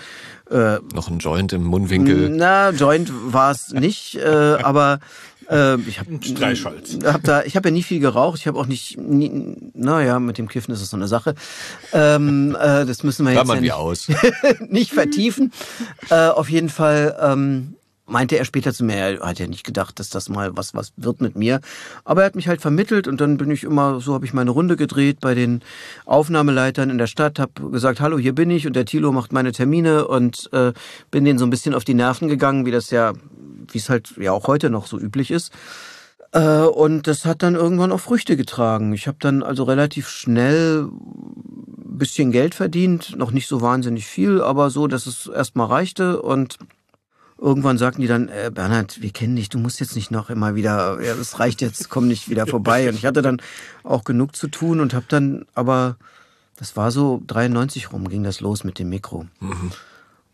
äh. 0.51 0.78
Noch 0.95 1.09
ein 1.09 1.18
Joint 1.18 1.53
im 1.53 1.64
Mundwinkel. 1.64 2.30
na, 2.30 2.70
Joint 2.70 3.11
war 3.32 3.51
es 3.51 3.72
nicht, 3.72 4.16
äh, 4.16 4.57
aber 4.62 5.01
äh, 5.51 5.76
ich 5.80 5.99
habe 6.01 6.18
Streichholz. 6.22 6.99
hab 7.05 7.22
da, 7.22 7.42
ich 7.44 7.57
habe 7.57 7.68
ja 7.68 7.72
nie 7.72 7.82
viel 7.82 8.01
geraucht. 8.01 8.38
Ich 8.38 8.47
habe 8.47 8.59
auch 8.59 8.66
nicht, 8.66 8.99
nie, 8.99 9.57
naja, 9.74 10.18
mit 10.18 10.38
dem 10.38 10.49
Kiffen 10.49 10.72
ist 10.72 10.80
es 10.80 10.90
so 10.90 10.97
eine 10.97 11.09
Sache. 11.09 11.34
Ähm, 11.92 12.57
äh, 12.61 12.84
das 12.84 13.03
müssen 13.03 13.26
wir 13.26 13.32
jetzt 13.32 13.49
ja 13.49 13.61
nicht, 13.61 13.72
aus. 13.72 14.09
nicht 14.68 14.92
vertiefen. 14.92 15.53
Äh, 16.11 16.28
auf 16.28 16.51
jeden 16.51 16.68
Fall 16.68 17.16
ähm, 17.20 17.76
meinte 18.07 18.38
er 18.38 18.44
später 18.44 18.72
zu 18.72 18.84
mir, 18.84 18.96
er 18.96 19.20
hat 19.20 19.38
ja 19.38 19.46
nicht 19.46 19.64
gedacht, 19.64 19.98
dass 19.98 20.11
das 20.11 20.28
mal 20.28 20.57
was 20.57 20.74
was 20.74 20.92
wird 20.96 21.20
mit 21.20 21.36
mir, 21.36 21.61
aber 22.04 22.22
er 22.22 22.26
hat 22.26 22.36
mich 22.36 22.48
halt 22.48 22.61
vermittelt 22.61 23.09
und 23.09 23.20
dann 23.20 23.36
bin 23.36 23.50
ich 23.50 23.64
immer 23.64 24.00
so 24.00 24.14
habe 24.14 24.24
ich 24.24 24.32
meine 24.32 24.50
Runde 24.50 24.76
gedreht 24.76 25.20
bei 25.20 25.34
den 25.34 25.62
Aufnahmeleitern 26.04 26.90
in 26.90 26.98
der 26.98 27.07
Stadt, 27.07 27.38
habe 27.38 27.70
gesagt, 27.70 28.00
hallo, 28.00 28.18
hier 28.18 28.34
bin 28.34 28.50
ich 28.50 28.66
und 28.66 28.76
der 28.76 28.84
Tilo 28.84 29.12
macht 29.12 29.32
meine 29.32 29.52
Termine 29.52 30.07
und 30.07 30.48
äh, 30.52 30.72
bin 31.11 31.24
denen 31.24 31.38
so 31.38 31.46
ein 31.46 31.50
bisschen 31.50 31.74
auf 31.74 31.84
die 31.84 31.94
Nerven 31.94 32.28
gegangen, 32.28 32.66
wie 32.66 32.70
das 32.70 32.90
ja 32.90 33.12
wie 33.72 33.78
es 33.78 33.88
halt 33.88 34.14
ja 34.18 34.32
auch 34.32 34.46
heute 34.46 34.70
noch 34.70 34.86
so 34.86 34.98
üblich 34.98 35.30
ist. 35.30 35.52
Äh, 36.32 36.61
und 36.61 37.07
das 37.07 37.24
hat 37.24 37.42
dann 37.42 37.54
irgendwann 37.54 37.92
auch 37.92 38.00
Früchte 38.00 38.36
getragen. 38.36 38.92
Ich 38.92 39.07
habe 39.07 39.18
dann 39.20 39.42
also 39.42 39.64
relativ 39.64 40.09
schnell 40.09 40.88
bisschen 41.96 42.30
Geld 42.30 42.54
verdient, 42.54 43.16
noch 43.16 43.30
nicht 43.30 43.48
so 43.48 43.62
wahnsinnig 43.62 44.07
viel, 44.07 44.42
aber 44.42 44.70
so, 44.70 44.86
dass 44.86 45.07
es 45.07 45.26
erstmal 45.26 45.68
reichte 45.68 46.20
und 46.20 46.59
irgendwann 47.39 47.78
sagten 47.78 48.01
die 48.01 48.07
dann, 48.07 48.28
äh, 48.28 48.51
Bernhard, 48.53 49.03
wir 49.03 49.11
kennen 49.11 49.37
dich, 49.37 49.49
du 49.49 49.59
musst 49.59 49.80
jetzt 49.80 49.95
nicht 49.95 50.11
noch 50.11 50.30
immer 50.30 50.55
wieder, 50.55 51.01
ja, 51.03 51.14
es 51.14 51.39
reicht 51.39 51.61
jetzt, 51.61 51.89
komm 51.89 52.09
nicht 52.09 52.28
wieder 52.28 52.47
vorbei. 52.47 52.89
Und 52.89 52.95
ich 52.95 53.05
hatte 53.05 53.22
dann 53.22 53.41
auch 53.82 54.05
genug 54.05 54.34
zu 54.37 54.49
tun 54.49 54.80
und 54.80 54.95
habe 54.95 55.07
dann, 55.09 55.45
aber 55.55 55.97
das 56.57 56.76
war 56.76 56.91
so 56.91 57.22
93 57.26 57.93
rum, 57.93 58.09
ging 58.09 58.22
das 58.22 58.41
los 58.41 58.64
mit 58.64 58.78
dem 58.78 58.89
Mikro. 58.89 59.26
Mhm. 59.41 59.72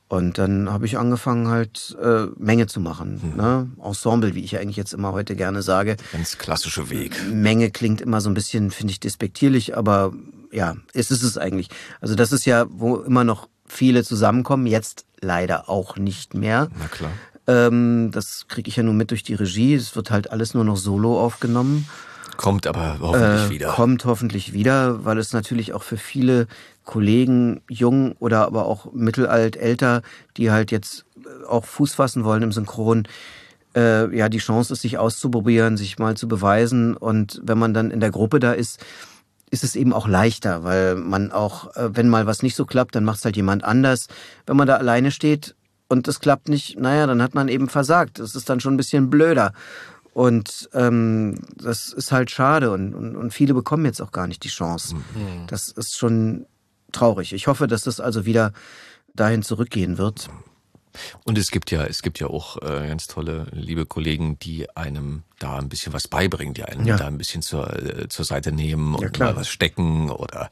Und 0.08 0.36
dann 0.36 0.70
habe 0.70 0.84
ich 0.84 0.98
angefangen 0.98 1.48
halt 1.48 1.96
äh, 2.00 2.26
Menge 2.36 2.66
zu 2.66 2.80
machen. 2.80 3.20
Mhm. 3.32 3.36
Ne? 3.36 3.70
Ensemble, 3.82 4.34
wie 4.34 4.44
ich 4.44 4.58
eigentlich 4.58 4.76
jetzt 4.76 4.92
immer 4.92 5.12
heute 5.12 5.36
gerne 5.36 5.62
sage. 5.62 5.96
Ganz 6.12 6.36
klassische 6.36 6.90
Weg. 6.90 7.16
Menge 7.32 7.70
klingt 7.70 8.02
immer 8.02 8.20
so 8.20 8.28
ein 8.28 8.34
bisschen, 8.34 8.70
finde 8.70 8.92
ich, 8.92 9.00
despektierlich, 9.00 9.74
aber 9.74 10.12
ja, 10.52 10.76
ist 10.92 11.10
es 11.10 11.22
es 11.22 11.38
eigentlich. 11.38 11.70
Also 12.02 12.14
das 12.14 12.30
ist 12.30 12.44
ja, 12.44 12.66
wo 12.68 12.96
immer 12.96 13.24
noch 13.24 13.48
viele 13.72 14.04
zusammenkommen, 14.04 14.66
jetzt 14.66 15.06
leider 15.20 15.68
auch 15.68 15.96
nicht 15.96 16.34
mehr. 16.34 16.68
Na 16.78 16.86
klar. 16.88 17.10
Ähm, 17.46 18.10
das 18.12 18.46
kriege 18.48 18.68
ich 18.68 18.76
ja 18.76 18.82
nur 18.82 18.94
mit 18.94 19.10
durch 19.10 19.22
die 19.22 19.34
Regie. 19.34 19.74
Es 19.74 19.96
wird 19.96 20.10
halt 20.10 20.30
alles 20.30 20.54
nur 20.54 20.64
noch 20.64 20.76
solo 20.76 21.20
aufgenommen. 21.20 21.88
Kommt 22.36 22.66
aber 22.66 22.98
hoffentlich 23.00 23.46
äh, 23.46 23.50
wieder. 23.50 23.68
Kommt 23.68 24.04
hoffentlich 24.04 24.52
wieder, 24.52 25.04
weil 25.04 25.18
es 25.18 25.32
natürlich 25.32 25.74
auch 25.74 25.82
für 25.82 25.96
viele 25.96 26.46
Kollegen, 26.84 27.62
jung 27.68 28.12
oder 28.18 28.46
aber 28.46 28.66
auch 28.66 28.92
mittelalt, 28.92 29.56
älter, 29.56 30.02
die 30.36 30.50
halt 30.50 30.70
jetzt 30.70 31.04
auch 31.48 31.64
Fuß 31.64 31.94
fassen 31.94 32.24
wollen 32.24 32.42
im 32.42 32.52
Synchron, 32.52 33.06
äh, 33.76 34.14
ja, 34.16 34.28
die 34.28 34.38
Chance 34.38 34.72
ist, 34.72 34.82
sich 34.82 34.98
auszuprobieren, 34.98 35.76
sich 35.76 35.98
mal 35.98 36.16
zu 36.16 36.28
beweisen. 36.28 36.96
Und 36.96 37.40
wenn 37.44 37.58
man 37.58 37.74
dann 37.74 37.90
in 37.90 38.00
der 38.00 38.10
Gruppe 38.10 38.40
da 38.40 38.52
ist, 38.52 38.80
ist 39.52 39.64
es 39.64 39.76
eben 39.76 39.92
auch 39.92 40.08
leichter, 40.08 40.64
weil 40.64 40.96
man 40.96 41.30
auch, 41.30 41.76
äh, 41.76 41.94
wenn 41.94 42.08
mal 42.08 42.26
was 42.26 42.42
nicht 42.42 42.56
so 42.56 42.64
klappt, 42.64 42.96
dann 42.96 43.04
macht 43.04 43.18
es 43.18 43.24
halt 43.26 43.36
jemand 43.36 43.62
anders. 43.62 44.06
Wenn 44.46 44.56
man 44.56 44.66
da 44.66 44.76
alleine 44.76 45.10
steht 45.10 45.54
und 45.88 46.08
es 46.08 46.20
klappt 46.20 46.48
nicht, 46.48 46.80
naja, 46.80 47.06
dann 47.06 47.22
hat 47.22 47.34
man 47.34 47.48
eben 47.48 47.68
versagt. 47.68 48.18
Das 48.18 48.34
ist 48.34 48.48
dann 48.48 48.60
schon 48.60 48.74
ein 48.74 48.78
bisschen 48.78 49.10
blöder. 49.10 49.52
Und 50.14 50.70
ähm, 50.72 51.38
das 51.54 51.92
ist 51.92 52.12
halt 52.12 52.30
schade 52.30 52.70
und, 52.70 52.94
und, 52.94 53.14
und 53.14 53.32
viele 53.32 53.52
bekommen 53.52 53.84
jetzt 53.84 54.00
auch 54.00 54.10
gar 54.10 54.26
nicht 54.26 54.42
die 54.42 54.48
Chance. 54.48 54.94
Mhm. 54.94 55.46
Das 55.48 55.68
ist 55.68 55.98
schon 55.98 56.46
traurig. 56.90 57.34
Ich 57.34 57.46
hoffe, 57.46 57.66
dass 57.66 57.82
das 57.82 58.00
also 58.00 58.24
wieder 58.24 58.52
dahin 59.14 59.42
zurückgehen 59.42 59.98
wird. 59.98 60.30
Und 61.24 61.36
es 61.36 61.50
gibt 61.50 61.70
ja, 61.70 61.84
es 61.84 62.00
gibt 62.00 62.20
ja 62.20 62.26
auch 62.26 62.56
äh, 62.62 62.88
ganz 62.88 63.06
tolle, 63.06 63.46
liebe 63.52 63.84
Kollegen, 63.84 64.38
die 64.38 64.74
einem 64.76 65.24
da 65.42 65.58
ein 65.58 65.68
bisschen 65.68 65.92
was 65.92 66.08
beibringen, 66.08 66.54
die 66.54 66.64
einen 66.64 66.86
ja. 66.86 66.96
da 66.96 67.06
ein 67.06 67.18
bisschen 67.18 67.42
zur, 67.42 67.72
äh, 67.74 68.08
zur 68.08 68.24
Seite 68.24 68.52
nehmen 68.52 68.94
und 68.94 69.18
ja, 69.18 69.26
mal 69.26 69.36
was 69.36 69.48
stecken 69.48 70.10
oder 70.10 70.50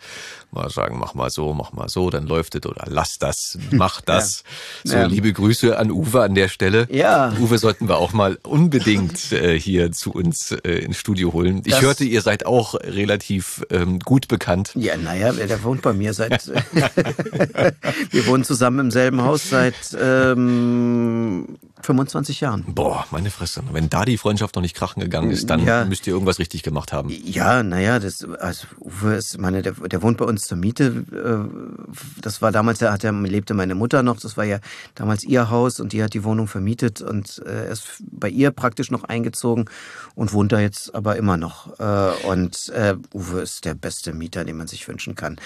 mal 0.50 0.68
sagen, 0.70 0.98
mach 0.98 1.14
mal 1.14 1.30
so, 1.30 1.52
mach 1.54 1.72
mal 1.72 1.88
so, 1.88 2.10
dann 2.10 2.26
läuft 2.26 2.56
es 2.56 2.66
oder 2.66 2.84
lass 2.88 3.18
das, 3.18 3.56
mach 3.70 4.00
das. 4.04 4.42
Ja. 4.84 4.90
So, 4.90 4.96
ja. 4.96 5.06
liebe 5.06 5.32
Grüße 5.32 5.78
an 5.78 5.90
Uwe 5.90 6.22
an 6.22 6.34
der 6.34 6.48
Stelle. 6.48 6.88
Ja. 6.90 7.32
Uwe 7.38 7.58
sollten 7.58 7.88
wir 7.88 7.98
auch 7.98 8.12
mal 8.12 8.38
unbedingt 8.42 9.32
äh, 9.32 9.58
hier 9.58 9.92
zu 9.92 10.12
uns 10.12 10.52
äh, 10.52 10.78
ins 10.78 10.96
Studio 10.96 11.32
holen. 11.32 11.62
Ich 11.64 11.72
das 11.72 11.82
hörte, 11.82 12.04
ihr 12.04 12.22
seid 12.22 12.46
auch 12.46 12.74
relativ 12.74 13.64
ähm, 13.70 14.00
gut 14.00 14.28
bekannt. 14.28 14.72
Ja, 14.74 14.96
naja, 14.96 15.32
der 15.32 15.62
wohnt 15.62 15.82
bei 15.82 15.92
mir 15.92 16.14
seit, 16.14 16.48
wir 18.10 18.26
wohnen 18.26 18.44
zusammen 18.44 18.80
im 18.80 18.90
selben 18.90 19.22
Haus 19.22 19.48
seit 19.48 19.74
ähm, 20.00 21.58
25 21.82 22.40
Jahren. 22.40 22.64
Boah, 22.68 23.06
meine 23.10 23.30
Fresse. 23.30 23.62
Wenn 23.72 23.88
da 23.90 24.04
die 24.04 24.18
Freundschaft 24.18 24.54
noch 24.54 24.62
nicht 24.62 24.76
krachen 24.76 25.00
gegangen 25.00 25.30
ist, 25.30 25.48
dann 25.50 25.64
ja. 25.64 25.84
müsst 25.84 26.06
ihr 26.06 26.12
irgendwas 26.12 26.38
richtig 26.38 26.62
gemacht 26.62 26.92
haben. 26.92 27.10
Ja, 27.10 27.62
naja, 27.62 27.98
das, 27.98 28.24
also 28.24 28.66
Uwe 28.80 29.14
ist, 29.14 29.38
meine, 29.38 29.62
der, 29.62 29.72
der 29.72 30.02
wohnt 30.02 30.18
bei 30.18 30.24
uns 30.24 30.46
zur 30.46 30.58
Miete. 30.58 31.04
Äh, 31.12 32.20
das 32.20 32.42
war 32.42 32.52
damals, 32.52 32.78
da 32.78 32.92
hat 32.92 33.04
er, 33.04 33.12
lebte 33.12 33.54
meine 33.54 33.74
Mutter 33.74 34.02
noch, 34.02 34.20
das 34.20 34.36
war 34.36 34.44
ja 34.44 34.58
damals 34.94 35.24
ihr 35.24 35.50
Haus 35.50 35.80
und 35.80 35.92
die 35.92 36.02
hat 36.02 36.14
die 36.14 36.24
Wohnung 36.24 36.48
vermietet 36.48 37.00
und 37.00 37.42
äh, 37.46 37.66
er 37.66 37.70
ist 37.70 37.84
bei 38.00 38.28
ihr 38.28 38.50
praktisch 38.50 38.90
noch 38.90 39.04
eingezogen 39.04 39.66
und 40.14 40.32
wohnt 40.32 40.52
da 40.52 40.60
jetzt 40.60 40.94
aber 40.94 41.16
immer 41.16 41.36
noch. 41.36 41.78
Äh, 41.78 42.26
und 42.26 42.72
Uwe 43.14 43.40
ist 43.40 43.64
der 43.64 43.74
beste 43.74 44.12
Mieter, 44.12 44.44
den 44.44 44.56
man 44.56 44.66
sich 44.66 44.86
wünschen 44.86 45.14
kann 45.14 45.38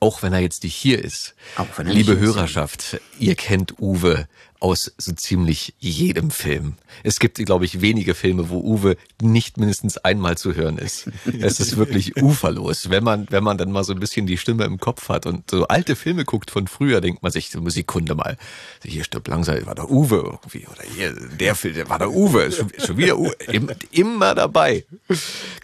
auch 0.00 0.22
wenn 0.22 0.32
er 0.32 0.38
jetzt 0.40 0.62
nicht 0.62 0.74
hier 0.74 1.02
ist. 1.02 1.34
Auch 1.56 1.66
wenn 1.76 1.86
er 1.86 1.94
Liebe 1.94 2.18
Hörerschaft, 2.18 2.94
ist. 2.94 3.02
ihr 3.18 3.34
kennt 3.34 3.80
Uwe 3.80 4.28
aus 4.60 4.92
so 4.98 5.12
ziemlich 5.12 5.74
jedem 5.78 6.30
Film. 6.30 6.74
Es 7.04 7.20
gibt, 7.20 7.36
glaube 7.38 7.64
ich, 7.64 7.80
wenige 7.80 8.14
Filme, 8.14 8.50
wo 8.50 8.58
Uwe 8.60 8.96
nicht 9.20 9.56
mindestens 9.56 9.98
einmal 9.98 10.36
zu 10.36 10.54
hören 10.54 10.78
ist. 10.78 11.08
Es 11.40 11.60
ist 11.60 11.76
wirklich 11.76 12.16
uferlos. 12.22 12.90
Wenn 12.90 13.04
man, 13.04 13.26
wenn 13.30 13.44
man 13.44 13.56
dann 13.56 13.70
mal 13.70 13.84
so 13.84 13.92
ein 13.92 14.00
bisschen 14.00 14.26
die 14.26 14.36
Stimme 14.36 14.64
im 14.64 14.78
Kopf 14.78 15.08
hat 15.08 15.26
und 15.26 15.50
so 15.50 15.68
alte 15.68 15.96
Filme 15.96 16.24
guckt 16.24 16.50
von 16.50 16.66
früher, 16.66 17.00
denkt 17.00 17.22
man 17.22 17.30
sich 17.30 17.50
so 17.50 17.66
Sekunde 17.68 18.14
mal, 18.14 18.36
hier 18.84 19.04
stirbt 19.04 19.28
langsam, 19.28 19.64
war 19.66 19.74
der 19.74 19.90
Uwe 19.90 20.16
irgendwie, 20.16 20.66
oder 20.66 20.82
hier, 20.94 21.12
der 21.12 21.54
Film, 21.54 21.74
der 21.74 21.88
war 21.88 21.98
der 21.98 22.10
Uwe, 22.10 22.50
schon, 22.50 22.70
schon 22.78 22.96
wieder 22.96 23.18
Uwe, 23.18 23.34
immer, 23.52 23.74
immer 23.90 24.34
dabei. 24.34 24.84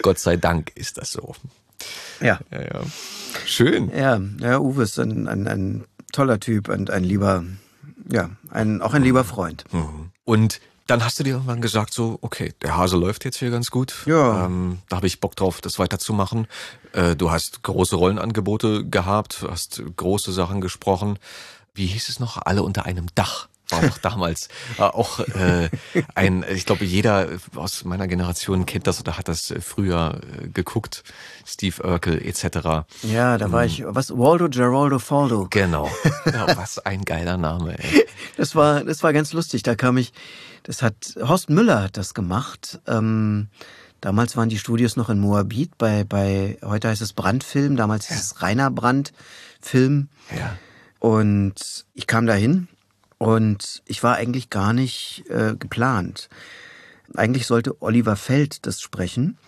Gott 0.02 0.18
sei 0.18 0.36
Dank 0.36 0.72
ist 0.74 0.98
das 0.98 1.12
so. 1.12 1.34
Ja. 2.20 2.38
ja, 2.50 2.62
ja. 2.62 2.82
Schön. 3.46 3.90
Ja, 3.90 4.20
ja 4.40 4.60
Uwe 4.60 4.84
ist 4.84 4.98
ein, 4.98 5.28
ein, 5.28 5.46
ein 5.46 5.84
toller 6.12 6.40
Typ 6.40 6.68
und 6.68 6.90
ein 6.90 7.04
lieber, 7.04 7.44
ja, 8.10 8.30
ein, 8.50 8.82
auch 8.82 8.94
ein 8.94 9.02
lieber 9.02 9.24
Freund. 9.24 9.64
Mhm. 9.72 10.10
Und 10.24 10.60
dann 10.86 11.02
hast 11.02 11.18
du 11.18 11.24
dir 11.24 11.34
irgendwann 11.34 11.62
gesagt, 11.62 11.94
so, 11.94 12.18
okay, 12.20 12.52
der 12.60 12.76
Hase 12.76 12.96
läuft 12.96 13.24
jetzt 13.24 13.38
hier 13.38 13.50
ganz 13.50 13.70
gut. 13.70 14.04
Ja. 14.06 14.46
Ähm, 14.46 14.78
da 14.88 14.96
habe 14.96 15.06
ich 15.06 15.20
Bock 15.20 15.34
drauf, 15.34 15.60
das 15.60 15.78
weiterzumachen. 15.78 16.46
Äh, 16.92 17.16
du 17.16 17.30
hast 17.30 17.62
große 17.62 17.96
Rollenangebote 17.96 18.84
gehabt, 18.84 19.46
hast 19.48 19.82
große 19.96 20.32
Sachen 20.32 20.60
gesprochen. 20.60 21.18
Wie 21.74 21.86
hieß 21.86 22.08
es 22.08 22.20
noch? 22.20 22.36
Alle 22.36 22.62
unter 22.62 22.84
einem 22.84 23.06
Dach 23.14 23.48
war 23.70 23.82
doch 23.82 23.98
damals 23.98 24.48
äh, 24.78 24.82
auch 24.82 25.20
äh, 25.20 25.70
ein, 26.14 26.44
ich 26.48 26.66
glaube, 26.66 26.84
jeder 26.84 27.28
aus 27.54 27.84
meiner 27.84 28.06
Generation 28.06 28.66
kennt 28.66 28.86
das 28.86 29.00
oder 29.00 29.16
hat 29.16 29.28
das 29.28 29.50
äh, 29.50 29.60
früher 29.60 30.20
äh, 30.42 30.48
geguckt. 30.48 31.02
Steve 31.46 31.82
Urkel 31.82 32.24
etc. 32.24 32.86
Ja, 33.02 33.38
da 33.38 33.52
war 33.52 33.62
ähm, 33.62 33.68
ich, 33.68 33.82
was, 33.86 34.10
Waldo 34.10 34.48
Geraldo 34.48 34.98
Faldo. 34.98 35.46
Genau. 35.50 35.90
Ja, 36.26 36.56
was 36.56 36.78
ein 36.78 37.04
geiler 37.04 37.36
Name, 37.36 37.78
ey. 37.78 38.06
Das 38.36 38.54
war, 38.54 38.82
das 38.82 39.02
war 39.02 39.12
ganz 39.12 39.32
lustig. 39.32 39.62
Da 39.62 39.74
kam 39.74 39.98
ich, 39.98 40.12
das 40.62 40.82
hat, 40.82 40.94
Horst 41.20 41.50
Müller 41.50 41.82
hat 41.82 41.96
das 41.96 42.14
gemacht. 42.14 42.80
Ähm, 42.86 43.48
damals 44.00 44.36
waren 44.36 44.48
die 44.48 44.58
Studios 44.58 44.96
noch 44.96 45.10
in 45.10 45.20
Moabit 45.20 45.76
bei, 45.76 46.04
bei, 46.04 46.58
heute 46.62 46.88
heißt 46.88 47.02
es 47.02 47.12
Brandfilm, 47.12 47.76
damals 47.76 48.08
ja. 48.08 48.16
hieß 48.16 48.24
es 48.24 48.42
Rainer 48.42 48.70
Brand 48.70 49.12
Film. 49.60 50.08
Ja. 50.36 50.56
Und 50.98 51.84
ich 51.94 52.06
kam 52.06 52.26
dahin 52.26 52.68
und 53.18 53.82
ich 53.86 54.02
war 54.02 54.16
eigentlich 54.16 54.50
gar 54.50 54.72
nicht 54.72 55.24
äh, 55.28 55.54
geplant. 55.56 56.28
Eigentlich 57.14 57.46
sollte 57.46 57.80
Oliver 57.82 58.16
Feld 58.16 58.66
das 58.66 58.80
sprechen, 58.80 59.38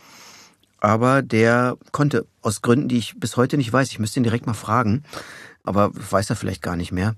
aber 0.80 1.22
der 1.22 1.76
konnte 1.92 2.26
aus 2.42 2.62
Gründen, 2.62 2.88
die 2.88 2.98
ich 2.98 3.18
bis 3.18 3.36
heute 3.36 3.56
nicht 3.56 3.72
weiß, 3.72 3.90
ich 3.90 3.98
müsste 3.98 4.20
ihn 4.20 4.24
direkt 4.24 4.46
mal 4.46 4.54
fragen, 4.54 5.04
aber 5.64 5.90
weiß 5.92 6.30
er 6.30 6.36
vielleicht 6.36 6.62
gar 6.62 6.76
nicht 6.76 6.92
mehr. 6.92 7.16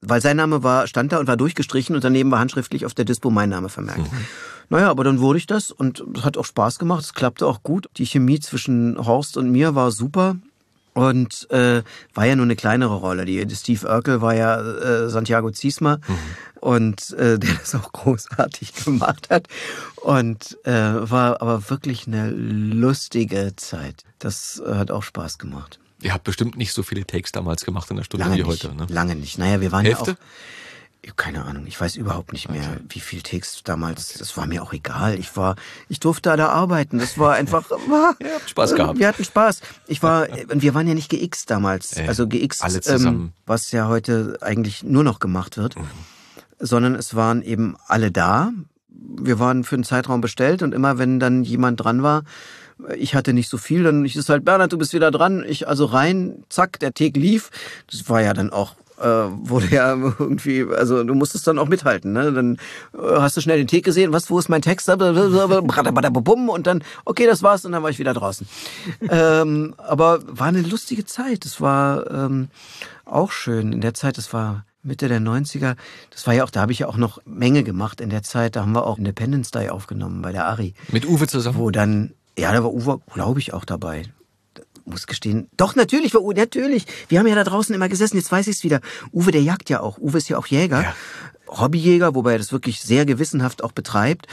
Weil 0.00 0.20
sein 0.20 0.36
Name 0.36 0.62
war, 0.62 0.86
stand 0.86 1.12
da 1.12 1.18
und 1.18 1.26
war 1.26 1.36
durchgestrichen 1.36 1.94
und 1.96 2.04
daneben 2.04 2.30
war 2.30 2.38
handschriftlich 2.38 2.84
auf 2.84 2.94
der 2.94 3.04
Dispo 3.04 3.30
mein 3.30 3.48
Name 3.48 3.68
vermerkt. 3.68 4.12
Mhm. 4.12 4.26
Naja, 4.68 4.90
aber 4.90 5.04
dann 5.04 5.20
wurde 5.20 5.38
ich 5.38 5.46
das 5.46 5.70
und 5.70 6.04
es 6.14 6.24
hat 6.24 6.36
auch 6.36 6.44
Spaß 6.44 6.78
gemacht, 6.78 7.04
es 7.04 7.14
klappte 7.14 7.46
auch 7.46 7.62
gut. 7.62 7.88
Die 7.96 8.06
Chemie 8.06 8.40
zwischen 8.40 8.98
Horst 8.98 9.36
und 9.36 9.50
mir 9.50 9.74
war 9.74 9.90
super. 9.90 10.36
Und 10.96 11.50
äh, 11.50 11.82
war 12.14 12.24
ja 12.24 12.36
nur 12.36 12.46
eine 12.46 12.56
kleinere 12.56 12.94
Rolle. 12.94 13.26
Die, 13.26 13.44
die 13.44 13.54
Steve 13.54 13.86
Urkel 13.86 14.22
war 14.22 14.34
ja 14.34 14.58
äh, 14.60 15.10
Santiago 15.10 15.50
Ziesmer 15.50 15.98
mhm. 16.08 16.18
und 16.60 17.12
äh, 17.12 17.38
der 17.38 17.54
das 17.54 17.74
auch 17.74 17.92
großartig 17.92 18.72
gemacht 18.84 19.28
hat. 19.28 19.46
Und 19.96 20.56
äh, 20.64 20.72
war 20.72 21.42
aber 21.42 21.68
wirklich 21.68 22.06
eine 22.06 22.30
lustige 22.30 23.52
Zeit. 23.56 24.04
Das 24.18 24.62
hat 24.66 24.90
auch 24.90 25.02
Spaß 25.02 25.36
gemacht. 25.36 25.80
Ihr 26.00 26.14
habt 26.14 26.24
bestimmt 26.24 26.56
nicht 26.56 26.72
so 26.72 26.82
viele 26.82 27.06
Takes 27.06 27.30
damals 27.30 27.66
gemacht 27.66 27.90
in 27.90 27.98
der 27.98 28.04
Stunde 28.04 28.24
Lange 28.24 28.38
wie 28.38 28.48
nicht. 28.48 28.64
heute, 28.64 28.74
ne? 28.74 28.86
Lange 28.88 29.16
nicht. 29.16 29.36
Naja, 29.36 29.60
wir 29.60 29.72
waren 29.72 29.84
Hälfte? 29.84 30.12
ja 30.12 30.16
auch 30.16 30.65
keine 31.14 31.44
Ahnung, 31.44 31.66
ich 31.66 31.80
weiß 31.80 31.96
überhaupt 31.96 32.32
nicht 32.32 32.48
mehr, 32.48 32.62
okay. 32.62 32.84
wie 32.88 33.00
viel 33.00 33.22
Text 33.22 33.68
damals. 33.68 34.10
Okay. 34.10 34.18
Das 34.18 34.36
war 34.36 34.46
mir 34.46 34.62
auch 34.62 34.72
egal. 34.72 35.18
Ich 35.18 35.36
war, 35.36 35.56
ich 35.88 36.00
durfte 36.00 36.36
da 36.36 36.48
arbeiten. 36.48 36.98
Das 36.98 37.18
war 37.18 37.34
einfach. 37.34 37.70
War, 37.88 38.16
habt 38.20 38.50
Spaß 38.50 38.74
gehabt. 38.74 38.98
Wir 38.98 39.06
hatten 39.06 39.24
Spaß. 39.24 39.60
Ich 39.86 40.02
war, 40.02 40.26
wir 40.48 40.74
waren 40.74 40.88
ja 40.88 40.94
nicht 40.94 41.10
GX 41.10 41.46
damals. 41.46 41.96
Äh, 41.96 42.06
also 42.08 42.26
GX, 42.26 42.62
alle 42.62 42.80
zusammen. 42.80 43.20
Ähm, 43.20 43.32
was 43.46 43.70
ja 43.70 43.86
heute 43.88 44.38
eigentlich 44.40 44.82
nur 44.82 45.04
noch 45.04 45.20
gemacht 45.20 45.56
wird. 45.56 45.76
Mhm. 45.76 45.84
sondern 46.58 46.94
es 46.94 47.14
waren 47.14 47.42
eben 47.42 47.76
alle 47.86 48.10
da. 48.10 48.52
Wir 48.88 49.38
waren 49.38 49.62
für 49.62 49.76
einen 49.76 49.84
Zeitraum 49.84 50.20
bestellt 50.20 50.62
und 50.62 50.72
immer 50.72 50.98
wenn 50.98 51.20
dann 51.20 51.44
jemand 51.44 51.80
dran 51.80 52.02
war, 52.02 52.24
ich 52.96 53.14
hatte 53.14 53.32
nicht 53.32 53.48
so 53.48 53.58
viel, 53.58 53.84
dann 53.84 54.04
ich 54.04 54.16
ist 54.16 54.28
halt 54.28 54.44
Bernhard, 54.44 54.72
du 54.72 54.78
bist 54.78 54.92
wieder 54.92 55.10
dran. 55.10 55.44
Ich 55.46 55.68
also 55.68 55.86
rein, 55.86 56.44
zack, 56.48 56.78
der 56.80 56.92
Teg 56.92 57.16
lief. 57.16 57.50
Das 57.90 58.08
war 58.08 58.20
ja 58.20 58.34
dann 58.34 58.50
auch 58.50 58.74
äh, 58.98 59.04
wurde 59.04 59.68
ja 59.68 59.94
irgendwie, 59.94 60.64
also 60.64 61.02
du 61.04 61.14
musstest 61.14 61.46
dann 61.46 61.58
auch 61.58 61.68
mithalten, 61.68 62.12
ne? 62.12 62.32
Dann 62.32 62.56
äh, 62.94 63.20
hast 63.20 63.36
du 63.36 63.40
schnell 63.40 63.58
den 63.58 63.66
Teg 63.66 63.84
gesehen, 63.84 64.12
was, 64.12 64.30
wo 64.30 64.38
ist 64.38 64.48
mein 64.48 64.62
Text? 64.62 64.88
Und 64.88 66.66
dann, 66.66 66.82
okay, 67.04 67.26
das 67.26 67.42
war's 67.42 67.64
und 67.64 67.72
dann 67.72 67.82
war 67.82 67.90
ich 67.90 67.98
wieder 67.98 68.14
draußen. 68.14 68.46
ähm, 69.10 69.74
aber 69.78 70.20
war 70.26 70.46
eine 70.46 70.62
lustige 70.62 71.04
Zeit. 71.04 71.44
Es 71.44 71.60
war 71.60 72.10
ähm, 72.10 72.48
auch 73.04 73.32
schön. 73.32 73.72
In 73.72 73.80
der 73.80 73.94
Zeit, 73.94 74.18
das 74.18 74.32
war 74.32 74.64
Mitte 74.82 75.08
der 75.08 75.20
90er, 75.20 75.76
das 76.10 76.26
war 76.26 76.34
ja 76.34 76.44
auch, 76.44 76.50
da 76.50 76.60
habe 76.60 76.72
ich 76.72 76.78
ja 76.78 76.88
auch 76.88 76.96
noch 76.96 77.20
Menge 77.24 77.64
gemacht 77.64 78.00
in 78.00 78.10
der 78.10 78.22
Zeit. 78.22 78.56
Da 78.56 78.62
haben 78.62 78.72
wir 78.72 78.86
auch 78.86 78.98
Independence 78.98 79.50
Day 79.50 79.68
aufgenommen 79.68 80.22
bei 80.22 80.32
der 80.32 80.46
Ari. 80.46 80.74
Mit 80.90 81.06
Uwe 81.06 81.26
zusammen? 81.26 81.58
Wo 81.58 81.70
dann, 81.70 82.14
ja, 82.38 82.52
da 82.52 82.62
war 82.62 82.72
Uwe, 82.72 83.00
glaube 83.12 83.40
ich, 83.40 83.52
auch 83.52 83.64
dabei 83.64 84.04
muss 84.86 85.06
gestehen, 85.06 85.48
doch 85.56 85.76
natürlich 85.76 86.14
war 86.14 86.22
Uwe, 86.22 86.34
natürlich. 86.34 86.86
Wir 87.08 87.18
haben 87.18 87.26
ja 87.26 87.34
da 87.34 87.44
draußen 87.44 87.74
immer 87.74 87.88
gesessen, 87.88 88.16
jetzt 88.16 88.32
weiß 88.32 88.46
ich 88.46 88.56
es 88.56 88.64
wieder. 88.64 88.80
Uwe, 89.12 89.30
der 89.30 89.42
jagt 89.42 89.70
ja 89.70 89.80
auch. 89.80 89.98
Uwe 89.98 90.18
ist 90.18 90.28
ja 90.28 90.38
auch 90.38 90.46
Jäger. 90.46 90.82
Ja. 90.82 90.94
Hobbyjäger, 91.48 92.14
wobei 92.14 92.32
er 92.32 92.38
das 92.38 92.52
wirklich 92.52 92.80
sehr 92.80 93.06
gewissenhaft 93.06 93.62
auch 93.62 93.72
betreibt. 93.72 94.26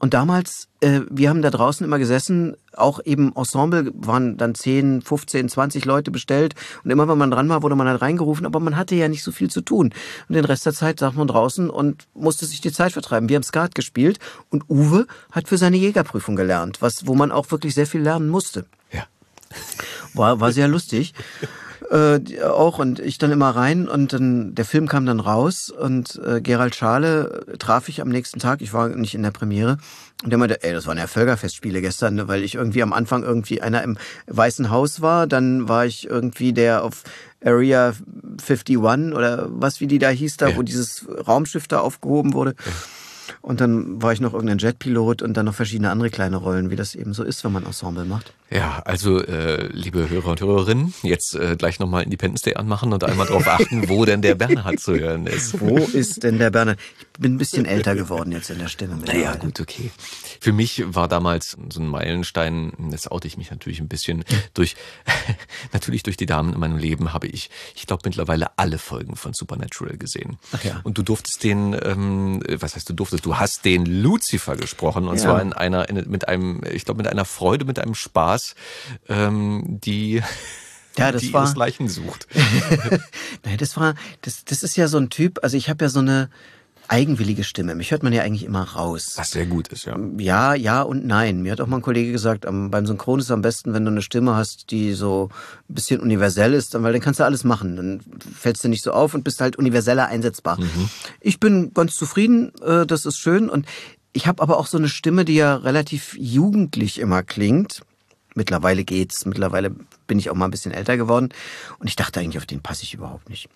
Und 0.00 0.14
damals, 0.14 0.68
äh, 0.80 1.00
wir 1.10 1.28
haben 1.28 1.42
da 1.42 1.50
draußen 1.50 1.84
immer 1.84 1.98
gesessen, 1.98 2.56
auch 2.74 3.00
eben 3.04 3.36
Ensemble, 3.36 3.92
waren 3.94 4.38
dann 4.38 4.54
10, 4.54 5.02
15, 5.02 5.50
20 5.50 5.84
Leute 5.84 6.10
bestellt. 6.10 6.54
Und 6.82 6.90
immer 6.90 7.06
wenn 7.06 7.18
man 7.18 7.30
dran 7.30 7.50
war, 7.50 7.62
wurde 7.62 7.76
man 7.76 7.86
halt 7.86 8.00
reingerufen, 8.00 8.46
aber 8.46 8.60
man 8.60 8.76
hatte 8.76 8.94
ja 8.94 9.08
nicht 9.08 9.22
so 9.22 9.30
viel 9.30 9.50
zu 9.50 9.60
tun. 9.60 9.92
Und 10.28 10.34
den 10.34 10.46
Rest 10.46 10.64
der 10.64 10.72
Zeit 10.72 11.00
saß 11.00 11.14
man 11.14 11.26
draußen 11.26 11.68
und 11.68 12.08
musste 12.14 12.46
sich 12.46 12.62
die 12.62 12.72
Zeit 12.72 12.92
vertreiben. 12.92 13.28
Wir 13.28 13.36
haben 13.36 13.42
Skat 13.42 13.74
gespielt 13.74 14.18
und 14.48 14.70
Uwe 14.70 15.06
hat 15.32 15.48
für 15.48 15.58
seine 15.58 15.76
Jägerprüfung 15.76 16.34
gelernt, 16.34 16.80
was, 16.80 17.06
wo 17.06 17.14
man 17.14 17.30
auch 17.30 17.50
wirklich 17.50 17.74
sehr 17.74 17.86
viel 17.86 18.00
lernen 18.00 18.30
musste. 18.30 18.64
Ja. 18.90 19.04
War, 20.14 20.40
war 20.40 20.52
sehr 20.52 20.68
lustig. 20.68 21.14
Äh, 21.90 22.20
auch 22.44 22.78
und 22.78 23.00
ich 23.00 23.18
dann 23.18 23.32
immer 23.32 23.50
rein 23.50 23.88
und 23.88 24.12
dann 24.12 24.54
der 24.54 24.64
Film 24.64 24.86
kam 24.86 25.06
dann 25.06 25.18
raus 25.18 25.70
und 25.70 26.20
äh, 26.24 26.40
Gerald 26.40 26.76
Schale 26.76 27.44
traf 27.58 27.88
ich 27.88 28.00
am 28.00 28.10
nächsten 28.10 28.38
Tag. 28.38 28.60
Ich 28.62 28.72
war 28.72 28.90
nicht 28.90 29.16
in 29.16 29.24
der 29.24 29.32
Premiere 29.32 29.78
und 30.22 30.30
der 30.30 30.38
meinte, 30.38 30.62
ey, 30.62 30.72
das 30.72 30.86
waren 30.86 30.98
ja 30.98 31.08
Völkerfestspiele 31.08 31.80
gestern, 31.80 32.14
ne, 32.14 32.28
weil 32.28 32.44
ich 32.44 32.54
irgendwie 32.54 32.84
am 32.84 32.92
Anfang 32.92 33.24
irgendwie 33.24 33.60
einer 33.60 33.82
im 33.82 33.98
Weißen 34.28 34.70
Haus 34.70 35.00
war, 35.00 35.26
dann 35.26 35.68
war 35.68 35.84
ich 35.84 36.06
irgendwie 36.06 36.52
der 36.52 36.84
auf 36.84 37.02
Area 37.44 37.94
51 38.40 38.78
oder 38.78 39.48
was 39.50 39.80
wie 39.80 39.88
die 39.88 39.98
da 39.98 40.10
hieß 40.10 40.36
da, 40.36 40.50
ja. 40.50 40.56
wo 40.56 40.62
dieses 40.62 41.06
Raumschiff 41.26 41.66
da 41.66 41.80
aufgehoben 41.80 42.34
wurde. 42.34 42.54
Ja. 42.64 42.72
Und 43.42 43.60
dann 43.60 44.02
war 44.02 44.12
ich 44.12 44.20
noch 44.20 44.34
irgendein 44.34 44.58
Jetpilot 44.58 45.22
und 45.22 45.34
dann 45.34 45.46
noch 45.46 45.54
verschiedene 45.54 45.90
andere 45.90 46.10
kleine 46.10 46.36
Rollen, 46.36 46.70
wie 46.70 46.76
das 46.76 46.94
eben 46.94 47.14
so 47.14 47.24
ist, 47.24 47.42
wenn 47.42 47.52
man 47.52 47.64
Ensemble 47.64 48.04
macht. 48.04 48.34
Ja, 48.50 48.82
also 48.84 49.22
äh, 49.22 49.68
liebe 49.68 50.10
Hörer 50.10 50.32
und 50.32 50.40
Hörerinnen, 50.40 50.92
jetzt 51.02 51.36
äh, 51.36 51.54
gleich 51.56 51.78
nochmal 51.78 52.02
Independence 52.02 52.42
Day 52.42 52.54
anmachen 52.56 52.92
und 52.92 53.04
einmal 53.04 53.28
darauf 53.28 53.46
achten, 53.46 53.88
wo 53.88 54.04
denn 54.04 54.22
der 54.22 54.34
Bernhard 54.34 54.80
zu 54.80 54.98
hören 54.98 55.26
ist. 55.26 55.60
Wo 55.60 55.78
ist 55.78 56.24
denn 56.24 56.38
der 56.38 56.50
Bernhard? 56.50 56.78
Ich 56.98 57.20
bin 57.20 57.34
ein 57.34 57.38
bisschen 57.38 57.64
älter 57.64 57.94
geworden 57.94 58.32
jetzt 58.32 58.50
in 58.50 58.58
der 58.58 58.68
Stimme. 58.68 58.96
Naja, 58.96 59.36
gut, 59.36 59.60
okay. 59.60 59.90
Für 60.40 60.52
mich 60.52 60.82
war 60.86 61.06
damals 61.06 61.56
so 61.70 61.80
ein 61.80 61.86
Meilenstein, 61.86 62.72
jetzt 62.90 63.12
oute 63.12 63.28
ich 63.28 63.36
mich 63.36 63.50
natürlich 63.50 63.78
ein 63.78 63.88
bisschen, 63.88 64.24
durch 64.52 64.74
natürlich 65.72 66.02
durch 66.02 66.16
die 66.16 66.26
Damen 66.26 66.52
in 66.54 66.60
meinem 66.60 66.76
Leben 66.76 67.12
habe 67.12 67.28
ich, 67.28 67.50
ich 67.76 67.86
glaube 67.86 68.02
mittlerweile 68.04 68.58
alle 68.58 68.78
Folgen 68.78 69.14
von 69.14 69.32
Supernatural 69.32 69.96
gesehen. 69.96 70.38
Ach 70.52 70.64
ja. 70.64 70.80
Und 70.82 70.98
du 70.98 71.02
durftest 71.02 71.44
den, 71.44 71.76
ähm, 71.80 72.42
was 72.58 72.74
heißt 72.74 72.88
du 72.88 72.94
durftest, 72.94 73.24
du 73.26 73.29
hast 73.38 73.64
den 73.64 73.86
Lucifer 73.86 74.56
gesprochen 74.56 75.08
und 75.08 75.16
ja. 75.16 75.22
zwar 75.22 75.42
in 75.42 75.52
einer, 75.52 75.88
in, 75.88 76.08
mit 76.10 76.28
einem, 76.28 76.62
ich 76.70 76.84
glaube 76.84 76.98
mit 76.98 77.10
einer 77.10 77.24
Freude, 77.24 77.64
mit 77.64 77.78
einem 77.78 77.94
Spaß, 77.94 78.54
ähm, 79.08 79.64
die 79.66 80.22
ja, 80.98 81.12
das 81.12 81.22
die 81.22 81.32
war, 81.32 81.54
Leichen 81.56 81.88
sucht. 81.88 82.26
naja, 83.44 83.56
das 83.56 83.76
war, 83.76 83.94
das, 84.22 84.44
das 84.44 84.62
ist 84.62 84.76
ja 84.76 84.88
so 84.88 84.98
ein 84.98 85.10
Typ, 85.10 85.40
also 85.42 85.56
ich 85.56 85.68
habe 85.68 85.84
ja 85.84 85.88
so 85.88 86.00
eine, 86.00 86.30
eigenwillige 86.90 87.44
Stimme. 87.44 87.76
Mich 87.76 87.92
hört 87.92 88.02
man 88.02 88.12
ja 88.12 88.22
eigentlich 88.22 88.44
immer 88.44 88.62
raus. 88.62 89.14
Was 89.16 89.30
sehr 89.30 89.46
gut 89.46 89.68
ist, 89.68 89.84
ja. 89.84 89.96
Ja, 90.18 90.54
ja 90.54 90.82
und 90.82 91.06
nein. 91.06 91.40
Mir 91.40 91.52
hat 91.52 91.60
auch 91.60 91.68
mal 91.68 91.76
ein 91.76 91.82
Kollege 91.82 92.10
gesagt, 92.10 92.46
beim 92.46 92.86
Synchron 92.86 93.20
ist 93.20 93.26
es 93.26 93.30
am 93.30 93.42
besten, 93.42 93.72
wenn 93.72 93.84
du 93.84 93.92
eine 93.92 94.02
Stimme 94.02 94.34
hast, 94.34 94.72
die 94.72 94.94
so 94.94 95.30
ein 95.68 95.74
bisschen 95.74 96.00
universell 96.00 96.52
ist, 96.52 96.74
weil 96.82 96.92
dann 96.92 97.00
kannst 97.00 97.20
du 97.20 97.24
alles 97.24 97.44
machen. 97.44 97.76
Dann 97.76 98.00
fällst 98.36 98.64
du 98.64 98.68
nicht 98.68 98.82
so 98.82 98.92
auf 98.92 99.14
und 99.14 99.22
bist 99.22 99.40
halt 99.40 99.56
universeller 99.56 100.08
einsetzbar. 100.08 100.60
Mhm. 100.60 100.90
Ich 101.20 101.38
bin 101.38 101.72
ganz 101.74 101.94
zufrieden, 101.94 102.52
äh, 102.60 102.84
das 102.86 103.06
ist 103.06 103.18
schön. 103.18 103.48
Und 103.48 103.66
ich 104.12 104.26
habe 104.26 104.42
aber 104.42 104.58
auch 104.58 104.66
so 104.66 104.76
eine 104.76 104.88
Stimme, 104.88 105.24
die 105.24 105.36
ja 105.36 105.54
relativ 105.56 106.16
jugendlich 106.18 106.98
immer 106.98 107.22
klingt. 107.22 107.82
Mittlerweile 108.34 108.82
geht's. 108.82 109.26
Mittlerweile 109.26 109.70
bin 110.08 110.18
ich 110.18 110.28
auch 110.28 110.34
mal 110.34 110.46
ein 110.46 110.50
bisschen 110.50 110.72
älter 110.72 110.96
geworden. 110.96 111.28
Und 111.78 111.86
ich 111.86 111.94
dachte 111.94 112.18
eigentlich, 112.18 112.38
auf 112.38 112.46
den 112.46 112.62
passe 112.62 112.82
ich 112.82 112.94
überhaupt 112.94 113.28
nicht. 113.30 113.48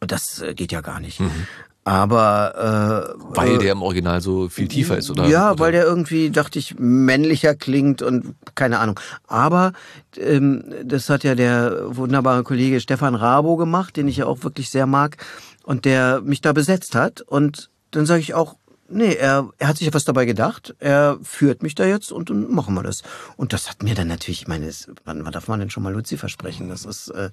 Und 0.00 0.12
das 0.12 0.42
äh, 0.42 0.52
geht 0.54 0.70
ja 0.70 0.82
gar 0.82 1.00
nicht. 1.00 1.20
Mhm. 1.20 1.46
Aber 1.84 3.14
äh, 3.14 3.36
weil 3.36 3.58
der 3.58 3.72
im 3.72 3.82
Original 3.82 4.22
so 4.22 4.48
viel 4.48 4.68
tiefer 4.68 4.96
ist, 4.96 5.10
oder? 5.10 5.26
Ja, 5.26 5.52
oder? 5.52 5.58
weil 5.60 5.72
der 5.72 5.84
irgendwie, 5.84 6.30
dachte 6.30 6.58
ich, 6.58 6.76
männlicher 6.78 7.54
klingt 7.54 8.00
und 8.00 8.34
keine 8.54 8.78
Ahnung. 8.78 8.98
Aber 9.26 9.74
ähm, 10.16 10.64
das 10.82 11.10
hat 11.10 11.24
ja 11.24 11.34
der 11.34 11.94
wunderbare 11.94 12.42
Kollege 12.42 12.80
Stefan 12.80 13.14
Rabo 13.14 13.56
gemacht, 13.56 13.98
den 13.98 14.08
ich 14.08 14.16
ja 14.16 14.26
auch 14.26 14.42
wirklich 14.44 14.70
sehr 14.70 14.86
mag 14.86 15.18
und 15.62 15.84
der 15.84 16.22
mich 16.22 16.40
da 16.40 16.54
besetzt 16.54 16.94
hat. 16.94 17.20
Und 17.20 17.70
dann 17.90 18.06
sage 18.06 18.20
ich 18.20 18.32
auch, 18.32 18.56
Nee, 18.88 19.14
er, 19.14 19.48
er 19.58 19.68
hat 19.68 19.78
sich 19.78 19.86
etwas 19.86 20.04
dabei 20.04 20.26
gedacht. 20.26 20.74
Er 20.78 21.18
führt 21.22 21.62
mich 21.62 21.74
da 21.74 21.86
jetzt 21.86 22.12
und 22.12 22.28
dann 22.28 22.50
machen 22.50 22.74
wir 22.74 22.82
das. 22.82 23.02
Und 23.36 23.52
das 23.52 23.68
hat 23.70 23.82
mir 23.82 23.94
dann 23.94 24.08
natürlich, 24.08 24.42
ich 24.42 24.48
meine, 24.48 24.70
wann, 25.04 25.24
wann 25.24 25.32
darf 25.32 25.48
man 25.48 25.60
denn 25.60 25.70
schon 25.70 25.82
mal 25.82 25.92
Luzi 25.92 26.18
versprechen? 26.18 26.68
Das 26.68 26.84
ist, 26.84 27.08
äh, 27.08 27.30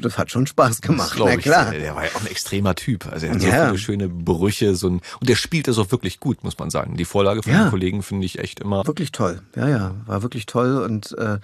das 0.00 0.18
hat 0.18 0.30
schon 0.30 0.46
Spaß 0.46 0.80
gemacht. 0.82 1.16
Na 1.18 1.36
klar. 1.36 1.72
Ich, 1.72 1.80
der 1.80 1.96
war 1.96 2.04
ja 2.04 2.10
auch 2.14 2.20
ein 2.20 2.28
extremer 2.28 2.74
Typ. 2.76 3.06
Also 3.10 3.26
er 3.26 3.34
hat 3.34 3.42
ja. 3.42 3.60
so 3.60 3.66
viele 3.66 3.78
schöne 3.78 4.08
Brüche, 4.08 4.76
so 4.76 4.88
ein, 4.88 5.00
und 5.20 5.28
der 5.28 5.36
spielt 5.36 5.66
das 5.66 5.78
auch 5.78 5.90
wirklich 5.90 6.20
gut, 6.20 6.44
muss 6.44 6.58
man 6.58 6.70
sagen. 6.70 6.96
Die 6.96 7.04
Vorlage 7.04 7.42
von 7.42 7.52
ja. 7.52 7.64
den 7.64 7.70
Kollegen 7.70 8.02
finde 8.02 8.26
ich 8.26 8.38
echt 8.38 8.60
immer. 8.60 8.86
Wirklich 8.86 9.10
toll. 9.10 9.42
Ja, 9.56 9.68
ja, 9.68 9.94
war 10.06 10.22
wirklich 10.22 10.46
toll 10.46 10.80
und, 10.82 11.16
äh, 11.18 11.38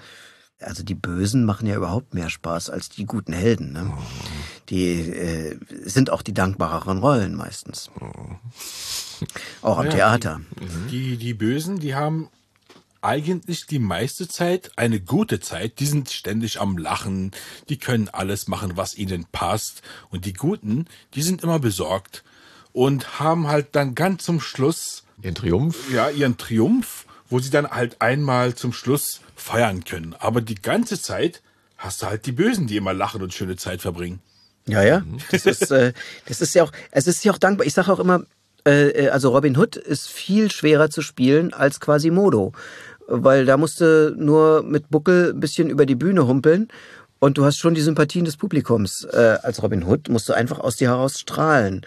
also 0.61 0.83
die 0.83 0.95
Bösen 0.95 1.45
machen 1.45 1.67
ja 1.67 1.75
überhaupt 1.75 2.15
mehr 2.15 2.29
Spaß 2.29 2.71
als 2.71 2.89
die 2.91 3.07
guten 3.07 3.33
Helden. 3.33 3.73
Ne? 3.73 3.93
Die 4.69 5.01
äh, 5.01 5.59
sind 5.85 6.11
auch 6.11 6.23
die 6.23 6.35
dankbareren 6.35 6.99
Rollen 6.99 7.35
meistens. 7.35 7.91
Auch 9.63 9.79
am 9.79 9.87
ja, 9.87 9.93
Theater. 9.93 10.41
Die, 10.91 11.17
die 11.17 11.35
Bösen, 11.35 11.81
die 11.81 11.95
haben 11.95 12.29
eigentlich 13.03 13.67
die 13.67 13.79
meiste 13.79 14.29
Zeit 14.29 14.73
eine 14.77 15.01
gute 15.01 15.41
Zeit. 15.41 15.81
Die 15.81 15.87
sind 15.87 16.11
ständig 16.11 16.61
am 16.61 16.77
Lachen. 16.77 17.33
Die 17.69 17.79
können 17.79 18.09
alles 18.09 18.49
machen, 18.49 18.77
was 18.77 18.97
ihnen 18.97 19.27
passt. 19.33 19.83
Und 20.11 20.25
die 20.25 20.33
Guten, 20.33 20.87
die 21.15 21.23
sind 21.23 21.43
immer 21.43 21.59
besorgt 21.59 22.25
und 22.73 23.19
haben 23.19 23.49
halt 23.49 23.69
dann 23.73 23.95
ganz 23.95 24.25
zum 24.25 24.41
Schluss 24.41 25.05
ihren 25.23 25.35
Triumph. 25.35 25.91
Ja, 25.93 26.11
ihren 26.11 26.37
Triumph, 26.37 27.07
wo 27.29 27.39
sie 27.39 27.51
dann 27.51 27.69
halt 27.69 28.01
einmal 28.01 28.55
zum 28.55 28.73
Schluss 28.73 29.21
feiern 29.37 29.85
können. 29.85 30.15
Aber 30.19 30.41
die 30.41 30.55
ganze 30.55 31.01
Zeit 31.01 31.43
hast 31.79 32.03
du 32.03 32.07
halt 32.07 32.27
die 32.27 32.33
Bösen, 32.33 32.67
die 32.67 32.77
immer 32.77 32.93
lachen 32.93 33.23
und 33.23 33.35
schöne 33.35 33.57
Zeit 33.57 33.81
verbringen. 33.81 34.21
Ja, 34.67 34.83
ja. 34.83 35.03
Das 35.31 35.47
ist, 35.47 35.71
äh, 35.71 35.93
das 36.27 36.41
ist 36.41 36.55
ja 36.55 36.63
auch, 36.63 36.73
es 36.91 37.07
ist 37.07 37.25
ja 37.25 37.33
auch 37.33 37.39
dankbar. 37.39 37.67
Ich 37.67 37.75
sage 37.75 37.93
auch 37.93 37.99
immer, 37.99 38.25
äh, 38.65 39.09
also 39.09 39.31
Robin 39.31 39.57
Hood 39.57 39.77
ist 39.77 40.09
viel 40.09 40.51
schwerer 40.51 40.91
zu 40.91 41.03
spielen 41.03 41.53
als 41.53 41.81
Quasimodo. 41.81 42.53
Weil 43.07 43.45
da 43.45 43.57
musste 43.57 44.15
nur 44.17 44.63
mit 44.63 44.89
Buckel 44.89 45.33
ein 45.35 45.41
bisschen 45.41 45.69
über 45.69 45.85
die 45.85 45.97
Bühne 45.97 46.27
humpeln 46.27 46.69
und 47.21 47.39
du 47.39 47.45
hast 47.45 47.59
schon 47.59 47.75
die 47.75 47.81
Sympathien 47.81 48.25
des 48.25 48.37
Publikums. 48.37 49.05
Äh, 49.05 49.39
als 49.43 49.63
Robin 49.63 49.85
Hood 49.85 50.09
musst 50.09 50.29
du 50.29 50.33
einfach 50.33 50.59
aus 50.59 50.77
dir 50.77 50.89
heraus 50.89 51.21
strahlen. 51.21 51.83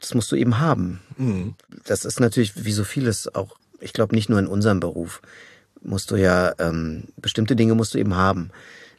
Das 0.00 0.14
musst 0.14 0.32
du 0.32 0.36
eben 0.36 0.58
haben. 0.58 1.00
Mhm. 1.16 1.54
Das 1.84 2.04
ist 2.04 2.18
natürlich 2.18 2.64
wie 2.64 2.72
so 2.72 2.84
vieles 2.84 3.32
auch, 3.34 3.56
ich 3.80 3.92
glaube 3.92 4.14
nicht 4.14 4.28
nur 4.28 4.38
in 4.38 4.46
unserem 4.46 4.80
Beruf, 4.80 5.20
musst 5.82 6.10
du 6.10 6.16
ja, 6.16 6.54
ähm, 6.58 7.04
bestimmte 7.18 7.56
Dinge 7.56 7.74
musst 7.74 7.94
du 7.94 7.98
eben 7.98 8.16
haben. 8.16 8.50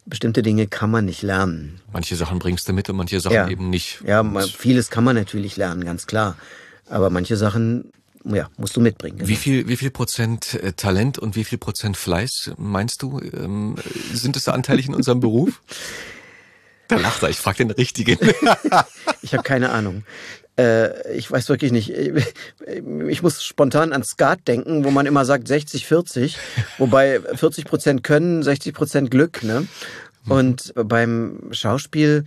Bestimmte 0.05 0.43
Dinge 0.43 0.67
kann 0.67 0.91
man 0.91 1.05
nicht 1.05 1.23
lernen. 1.23 1.81
Manche 1.91 2.15
Sachen 2.15 2.37
bringst 2.37 2.69
du 2.69 2.73
mit 2.73 2.87
und 2.89 2.97
manche 2.97 3.19
Sachen 3.19 3.33
ja. 3.33 3.47
eben 3.47 3.71
nicht. 3.71 4.03
Ja, 4.05 4.23
vieles 4.41 4.91
kann 4.91 5.03
man 5.03 5.15
natürlich 5.15 5.57
lernen, 5.57 5.83
ganz 5.83 6.05
klar. 6.05 6.35
Aber 6.87 7.09
manche 7.09 7.37
Sachen 7.37 7.91
ja, 8.25 8.49
musst 8.57 8.75
du 8.75 8.81
mitbringen. 8.81 9.17
Genau. 9.17 9.29
Wie 9.29 9.35
viel, 9.35 9.67
wie 9.67 9.77
viel 9.77 9.91
Prozent 9.91 10.55
äh, 10.55 10.73
Talent 10.73 11.19
und 11.19 11.35
wie 11.35 11.43
viel 11.43 11.57
Prozent 11.57 11.97
Fleiß 11.97 12.51
meinst 12.57 13.01
du, 13.01 13.19
ähm, 13.19 13.75
sind 14.13 14.35
es 14.35 14.47
anteilig 14.47 14.87
in 14.87 14.95
unserem 14.95 15.19
Beruf? 15.19 15.61
Da 16.87 16.97
lacht 16.97 17.23
er, 17.23 17.31
ich 17.31 17.37
frage 17.37 17.65
den 17.65 17.71
Richtigen. 17.71 18.19
ich 19.23 19.33
habe 19.33 19.41
keine 19.41 19.71
Ahnung. 19.71 20.03
Äh, 20.55 21.15
ich 21.17 21.31
weiß 21.31 21.49
wirklich 21.49 21.71
nicht. 21.71 21.89
Ich 21.89 23.23
muss 23.23 23.43
spontan 23.43 23.91
an 23.91 24.03
Skat 24.03 24.47
denken, 24.47 24.83
wo 24.83 24.91
man 24.91 25.07
immer 25.07 25.25
sagt 25.25 25.47
60, 25.47 25.87
40, 25.87 26.37
wobei 26.77 27.21
40 27.21 27.65
Prozent 27.65 28.03
können, 28.03 28.43
60 28.43 28.75
Prozent 28.75 29.09
Glück. 29.09 29.41
Ne? 29.41 29.67
Und 30.27 30.73
beim 30.75 31.39
Schauspiel 31.49 32.25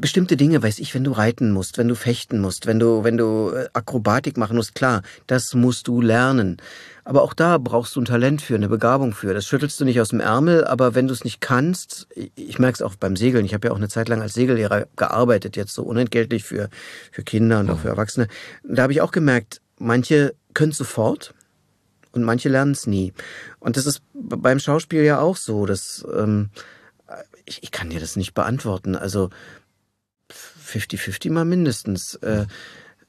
bestimmte 0.00 0.36
Dinge, 0.36 0.62
weiß 0.62 0.78
ich, 0.78 0.94
wenn 0.94 1.04
du 1.04 1.12
reiten 1.12 1.52
musst, 1.52 1.78
wenn 1.78 1.88
du 1.88 1.94
fechten 1.94 2.40
musst, 2.40 2.66
wenn 2.66 2.78
du, 2.78 3.04
wenn 3.04 3.16
du 3.16 3.50
äh, 3.50 3.68
Akrobatik 3.72 4.36
machen 4.36 4.56
musst, 4.56 4.74
klar, 4.74 5.02
das 5.26 5.54
musst 5.54 5.88
du 5.88 6.00
lernen. 6.00 6.58
Aber 7.04 7.22
auch 7.22 7.34
da 7.34 7.58
brauchst 7.58 7.96
du 7.96 8.00
ein 8.00 8.04
Talent 8.04 8.42
für, 8.42 8.54
eine 8.54 8.68
Begabung 8.68 9.12
für. 9.12 9.34
Das 9.34 9.46
schüttelst 9.46 9.80
du 9.80 9.84
nicht 9.84 10.00
aus 10.00 10.10
dem 10.10 10.20
Ärmel, 10.20 10.64
aber 10.64 10.94
wenn 10.94 11.08
du 11.08 11.14
es 11.14 11.24
nicht 11.24 11.40
kannst, 11.40 12.06
ich 12.34 12.58
merke 12.58 12.74
es 12.74 12.82
auch 12.82 12.94
beim 12.94 13.16
Segeln, 13.16 13.44
ich 13.44 13.54
habe 13.54 13.68
ja 13.68 13.72
auch 13.72 13.78
eine 13.78 13.88
Zeit 13.88 14.08
lang 14.08 14.22
als 14.22 14.34
Segellehrer 14.34 14.86
gearbeitet, 14.96 15.56
jetzt 15.56 15.74
so 15.74 15.82
unentgeltlich 15.82 16.44
für, 16.44 16.68
für 17.10 17.22
Kinder 17.22 17.60
und 17.60 17.70
auch 17.70 17.80
für 17.80 17.88
Erwachsene. 17.88 18.28
Da 18.62 18.82
habe 18.82 18.92
ich 18.92 19.00
auch 19.00 19.12
gemerkt, 19.12 19.60
manche 19.78 20.34
können 20.54 20.72
sofort 20.72 21.34
und 22.12 22.22
manche 22.24 22.48
lernen 22.48 22.72
es 22.72 22.86
nie. 22.86 23.12
Und 23.58 23.76
das 23.76 23.86
ist 23.86 24.02
beim 24.12 24.58
Schauspiel 24.58 25.02
ja 25.02 25.20
auch 25.20 25.36
so, 25.36 25.66
dass 25.66 26.04
ähm, 26.14 26.50
ich, 27.44 27.62
ich 27.62 27.70
kann 27.70 27.90
dir 27.90 28.00
das 28.00 28.16
nicht 28.16 28.34
beantworten. 28.34 28.94
Also 28.96 29.30
50-50 30.70 31.30
mal 31.30 31.44
mindestens. 31.44 32.14
Äh, 32.16 32.46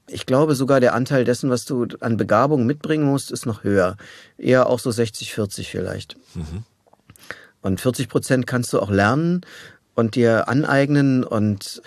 ich 0.07 0.25
glaube 0.25 0.55
sogar 0.55 0.79
der 0.79 0.93
Anteil 0.93 1.23
dessen, 1.23 1.49
was 1.49 1.65
du 1.65 1.87
an 2.01 2.17
Begabung 2.17 2.65
mitbringen 2.65 3.05
musst, 3.05 3.31
ist 3.31 3.45
noch 3.45 3.63
höher. 3.63 3.97
Eher 4.37 4.67
auch 4.67 4.79
so 4.79 4.89
60-40 4.89 5.65
vielleicht. 5.65 6.17
Mhm. 6.35 6.63
Und 7.61 7.79
40 7.79 8.09
Prozent 8.09 8.47
kannst 8.47 8.73
du 8.73 8.79
auch 8.79 8.89
lernen 8.89 9.41
und 9.93 10.15
dir 10.15 10.47
aneignen 10.49 11.23
und 11.23 11.81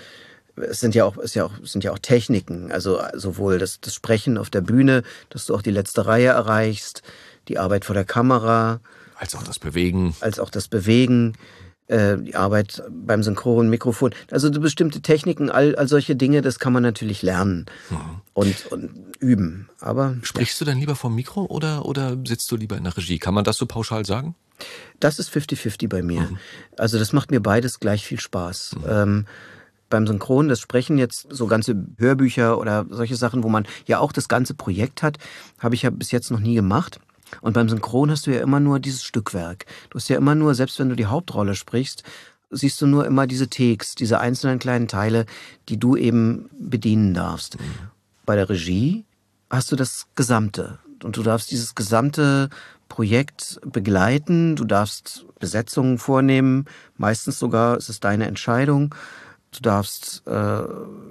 es 0.57 0.79
sind 0.79 0.95
ja 0.95 1.05
auch, 1.05 1.17
es 1.17 1.35
ja 1.35 1.45
auch, 1.45 1.53
sind 1.65 1.83
ja 1.83 1.93
auch 1.93 1.99
Techniken, 1.99 2.71
also 2.71 3.01
sowohl 3.15 3.59
das, 3.59 3.81
das 3.81 3.95
Sprechen 3.95 4.39
auf 4.39 4.51
der 4.51 4.61
Bühne, 4.61 5.03
dass 5.31 5.47
du 5.47 5.55
auch 5.55 5.63
die 5.63 5.73
letzte 5.73 6.07
Reihe 6.07 6.29
erreichst, 6.29 7.03
die 7.49 7.59
Arbeit 7.59 7.85
vor 7.85 7.95
der 7.95 8.05
Kamera. 8.05 8.81
Als 9.17 9.35
auch 9.35 9.43
das 9.43 9.59
Bewegen. 9.59 10.15
Als 10.21 10.39
auch 10.39 10.51
das 10.51 10.69
Bewegen 10.69 11.35
äh, 11.89 12.17
die 12.17 12.35
Arbeit 12.35 12.83
beim 12.91 13.23
Synchron, 13.23 13.69
Mikrofon. 13.69 14.15
Also 14.31 14.51
bestimmte 14.51 15.03
Techniken, 15.03 15.51
all, 15.51 15.77
all 15.77 15.89
solche 15.89 16.17
Dinge, 16.17 16.43
das 16.43 16.59
kann 16.59 16.73
man 16.73 16.83
natürlich 16.83 17.23
lernen 17.23 17.67
mhm. 17.91 17.97
und, 18.33 18.67
und 18.73 18.91
üben. 19.21 19.69
Aber 19.81 20.17
sprichst 20.23 20.61
ja. 20.61 20.65
du 20.65 20.71
dann 20.71 20.81
lieber 20.81 20.97
vom 20.97 21.15
Mikro 21.15 21.45
oder 21.45 21.85
oder 21.85 22.17
sitzt 22.25 22.51
du 22.51 22.57
lieber 22.57 22.77
in 22.77 22.85
der 22.85 22.97
Regie? 22.97 23.19
Kann 23.19 23.35
man 23.35 23.45
das 23.45 23.57
so 23.57 23.67
pauschal 23.67 24.05
sagen? 24.05 24.35
Das 25.01 25.19
ist 25.19 25.31
50-50 25.31 25.89
bei 25.89 26.03
mir. 26.03 26.23
Mhm. 26.23 26.39
Also 26.79 26.99
das 26.99 27.13
macht 27.13 27.31
mir 27.31 27.41
beides 27.41 27.81
gleich 27.81 28.07
viel 28.07 28.21
Spaß. 28.21 28.77
Mhm. 28.77 28.85
Ähm, 28.89 29.27
beim 29.91 30.07
Synchron, 30.07 30.49
das 30.49 30.61
Sprechen 30.61 30.99
jetzt, 30.99 31.27
so 31.31 31.47
ganze 31.47 31.87
Hörbücher 31.99 32.59
oder 32.59 32.87
solche 32.91 33.17
Sachen, 33.17 33.43
wo 33.43 33.49
man 33.49 33.67
ja 33.87 33.99
auch 33.99 34.13
das 34.13 34.29
ganze 34.29 34.55
Projekt 34.55 35.03
hat, 35.03 35.19
habe 35.59 35.75
ich 35.75 35.83
ja 35.83 35.91
bis 35.91 36.11
jetzt 36.11 36.31
noch 36.31 36.41
nie 36.41 36.55
gemacht. 36.55 36.99
Und 37.41 37.55
beim 37.55 37.69
Synchron 37.69 38.11
hast 38.11 38.27
du 38.27 38.35
ja 38.35 38.41
immer 38.41 38.61
nur 38.61 38.81
dieses 38.81 39.03
Stückwerk. 39.03 39.67
Du 39.91 39.99
hast 39.99 40.09
ja 40.09 40.17
immer 40.17 40.35
nur, 40.35 40.55
selbst 40.55 40.79
wenn 40.79 40.89
du 40.89 40.97
die 40.97 41.07
Hauptrolle 41.07 41.55
sprichst, 41.55 42.05
siehst 42.51 42.81
du 42.81 42.87
nur 42.87 43.07
immer 43.07 43.27
diese 43.27 43.49
Takes, 43.49 43.95
diese 43.95 44.21
einzelnen 44.21 44.59
kleinen 44.59 44.89
Teile, 44.89 45.27
die 45.69 45.79
du 45.79 45.97
eben 45.97 46.49
bedienen 46.59 47.15
darfst. 47.15 47.59
Mhm. 47.59 47.65
Bei 48.25 48.37
der 48.37 48.49
Regie 48.49 49.05
hast 49.51 49.71
du 49.73 49.77
das 49.77 50.07
Gesamte. 50.15 50.79
Und 51.03 51.17
du 51.17 51.23
darfst 51.23 51.51
dieses 51.51 51.75
gesamte 51.75 52.49
Projekt 52.89 53.61
begleiten, 53.65 54.57
du 54.57 54.65
darfst 54.65 55.27
Besetzungen 55.39 55.99
vornehmen, 55.99 56.67
meistens 56.97 57.39
sogar 57.39 57.77
ist 57.77 57.89
es 57.89 58.01
deine 58.01 58.27
Entscheidung. 58.27 58.95
Du 59.53 59.61
darfst 59.61 60.23
äh, 60.27 60.63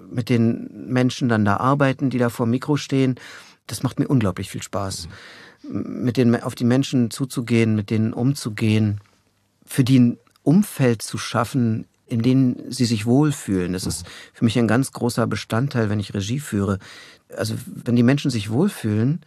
mit 0.10 0.30
den 0.30 0.88
Menschen 0.88 1.30
dann 1.30 1.46
da 1.46 1.58
arbeiten, 1.58 2.10
die 2.10 2.18
da 2.18 2.30
vor 2.30 2.46
dem 2.46 2.52
Mikro 2.52 2.78
stehen. 2.78 3.16
Das 3.68 3.84
macht 3.84 4.00
mir 4.00 4.08
unglaublich 4.08 4.50
viel 4.50 4.64
Spaß. 4.64 5.08
Mhm 5.08 5.12
mit 5.64 6.18
den, 6.18 6.42
auf 6.42 6.56
die 6.56 6.66
Menschen 6.66 7.12
zuzugehen, 7.12 7.76
mit 7.76 7.90
denen 7.90 8.14
umzugehen, 8.14 9.00
für 9.66 9.84
die 9.84 10.00
ein 10.00 10.18
Umfeld 10.44 11.02
zu 11.02 11.18
schaffen, 11.18 11.86
in 12.06 12.22
dem 12.22 12.58
sie 12.70 12.86
sich 12.86 13.06
wohlfühlen. 13.06 13.74
Das 13.74 13.86
ist 13.86 14.06
für 14.34 14.44
mich 14.44 14.60
ein 14.60 14.68
ganz 14.68 14.92
großer 14.92 15.26
Bestandteil, 15.26 15.90
wenn 15.90 16.00
ich 16.00 16.14
Regie 16.14 16.40
führe. 16.40 16.80
Also 17.36 17.56
wenn 17.66 17.96
die 17.96 18.04
Menschen 18.04 18.30
sich 18.30 18.52
wohlfühlen, 18.52 19.22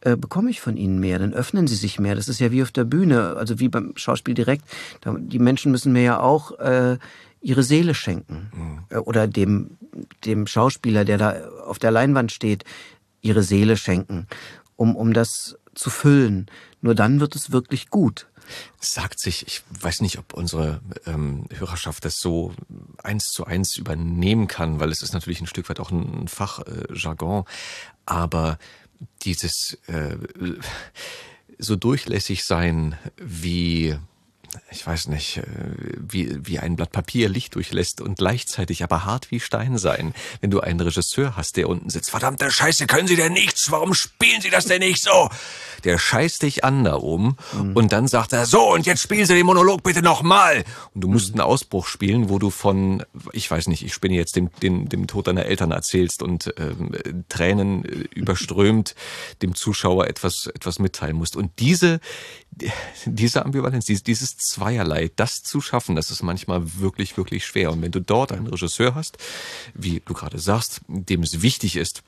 äh, 0.00 0.16
bekomme 0.16 0.50
ich 0.50 0.60
von 0.60 0.76
ihnen 0.76 0.98
mehr, 0.98 1.18
dann 1.18 1.34
öffnen 1.34 1.66
sie 1.66 1.76
sich 1.76 2.00
mehr. 2.00 2.14
Das 2.14 2.28
ist 2.28 2.40
ja 2.40 2.50
wie 2.50 2.62
auf 2.62 2.72
der 2.72 2.84
Bühne, 2.84 3.36
also 3.36 3.60
wie 3.60 3.68
beim 3.68 3.92
Schauspiel 3.96 4.34
direkt. 4.34 4.64
Die 5.04 5.38
Menschen 5.38 5.70
müssen 5.70 5.92
mir 5.92 6.02
ja 6.02 6.20
auch 6.20 6.58
äh, 6.58 6.96
ihre 7.42 7.62
Seele 7.62 7.94
schenken. 7.94 8.50
Mhm. 8.90 8.98
Oder 9.02 9.26
dem, 9.26 9.76
dem 10.24 10.46
Schauspieler, 10.46 11.04
der 11.04 11.18
da 11.18 11.48
auf 11.66 11.78
der 11.78 11.90
Leinwand 11.90 12.32
steht, 12.32 12.64
ihre 13.20 13.42
Seele 13.42 13.76
schenken 13.76 14.26
um, 14.80 14.96
um 14.96 15.12
das 15.12 15.58
zu 15.74 15.90
füllen. 15.90 16.46
Nur 16.80 16.94
dann 16.94 17.20
wird 17.20 17.36
es 17.36 17.52
wirklich 17.52 17.90
gut. 17.90 18.28
Sagt 18.80 19.20
sich, 19.20 19.46
ich 19.46 19.62
weiß 19.68 20.00
nicht, 20.00 20.18
ob 20.18 20.32
unsere 20.32 20.80
ähm, 21.04 21.44
Hörerschaft 21.54 22.02
das 22.06 22.18
so 22.18 22.54
eins 23.02 23.30
zu 23.30 23.44
eins 23.44 23.76
übernehmen 23.76 24.48
kann, 24.48 24.80
weil 24.80 24.90
es 24.90 25.02
ist 25.02 25.12
natürlich 25.12 25.42
ein 25.42 25.46
Stück 25.46 25.68
weit 25.68 25.80
auch 25.80 25.90
ein 25.90 26.28
Fachjargon, 26.28 27.42
äh, 27.42 27.50
aber 28.06 28.58
dieses 29.22 29.74
äh, 29.86 30.16
so 31.58 31.76
durchlässig 31.76 32.44
sein 32.44 32.96
wie 33.18 33.98
ich 34.70 34.86
weiß 34.86 35.08
nicht, 35.08 35.38
äh, 35.38 35.42
wie, 35.98 36.46
wie 36.46 36.58
ein 36.58 36.76
Blatt 36.76 36.92
Papier 36.92 37.28
Licht 37.28 37.54
durchlässt 37.54 38.00
und 38.00 38.18
gleichzeitig 38.18 38.82
aber 38.84 39.04
hart 39.04 39.30
wie 39.30 39.40
Stein 39.40 39.78
sein. 39.78 40.14
Wenn 40.40 40.50
du 40.50 40.60
einen 40.60 40.80
Regisseur 40.80 41.36
hast, 41.36 41.56
der 41.56 41.68
unten 41.68 41.90
sitzt, 41.90 42.10
verdammte 42.10 42.50
Scheiße, 42.50 42.86
können 42.86 43.08
Sie 43.08 43.16
denn 43.16 43.32
nichts? 43.32 43.70
Warum 43.70 43.94
spielen 43.94 44.40
Sie 44.40 44.50
das 44.50 44.66
denn 44.66 44.80
nicht 44.80 45.02
so? 45.02 45.28
Der 45.84 45.98
scheißt 45.98 46.42
dich 46.42 46.64
an 46.64 46.84
da 46.84 46.96
oben 46.96 47.36
mhm. 47.52 47.72
und 47.74 47.92
dann 47.92 48.06
sagt 48.06 48.32
er, 48.32 48.46
so, 48.46 48.72
und 48.72 48.86
jetzt 48.86 49.02
spielen 49.02 49.26
Sie 49.26 49.34
den 49.34 49.46
Monolog 49.46 49.82
bitte 49.82 50.02
nochmal. 50.02 50.64
Und 50.94 51.00
du 51.02 51.08
musst 51.08 51.34
mhm. 51.34 51.40
einen 51.40 51.48
Ausbruch 51.48 51.86
spielen, 51.86 52.28
wo 52.28 52.38
du 52.38 52.50
von, 52.50 53.04
ich 53.32 53.50
weiß 53.50 53.68
nicht, 53.68 53.84
ich 53.84 53.94
spinne 53.94 54.14
jetzt 54.14 54.36
dem, 54.36 54.50
dem, 54.62 54.88
dem 54.88 55.06
Tod 55.06 55.26
deiner 55.26 55.46
Eltern 55.46 55.70
erzählst 55.70 56.22
und 56.22 56.52
ähm, 56.58 56.94
Tränen 57.28 57.84
äh, 57.84 58.08
überströmt 58.14 58.94
dem 59.42 59.54
Zuschauer 59.54 60.06
etwas, 60.06 60.46
etwas 60.46 60.78
mitteilen 60.78 61.16
musst. 61.16 61.36
Und 61.36 61.58
diese, 61.58 62.00
diese 63.04 63.44
Ambivalenz, 63.44 63.86
dieses 63.86 64.36
Zweierlei, 64.36 65.10
das 65.16 65.42
zu 65.42 65.60
schaffen, 65.60 65.96
das 65.96 66.10
ist 66.10 66.22
manchmal 66.22 66.80
wirklich, 66.80 67.16
wirklich 67.16 67.46
schwer. 67.46 67.72
Und 67.72 67.82
wenn 67.82 67.92
du 67.92 68.00
dort 68.00 68.32
einen 68.32 68.46
Regisseur 68.46 68.94
hast, 68.94 69.18
wie 69.74 70.02
du 70.04 70.14
gerade 70.14 70.38
sagst, 70.38 70.80
dem 70.88 71.22
es 71.22 71.42
wichtig 71.42 71.76
ist, 71.76 72.02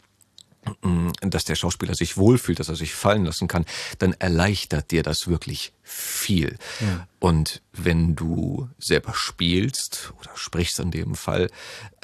dass 1.21 1.45
der 1.45 1.57
Schauspieler 1.57 1.95
sich 1.95 2.17
wohlfühlt, 2.17 2.61
dass 2.61 2.69
er 2.69 2.77
sich 2.77 2.95
fallen 2.95 3.25
lassen 3.25 3.49
kann, 3.49 3.65
dann 3.99 4.13
erleichtert 4.19 4.91
dir 4.91 5.03
das 5.03 5.27
wirklich 5.27 5.73
viel. 5.83 6.57
Ja. 6.81 7.07
Und 7.19 7.63
wenn 7.73 8.15
du 8.15 8.69
selber 8.79 9.15
spielst 9.15 10.13
oder 10.21 10.31
sprichst 10.35 10.79
in 10.81 10.91
dem 10.91 11.15
Fall, 11.15 11.51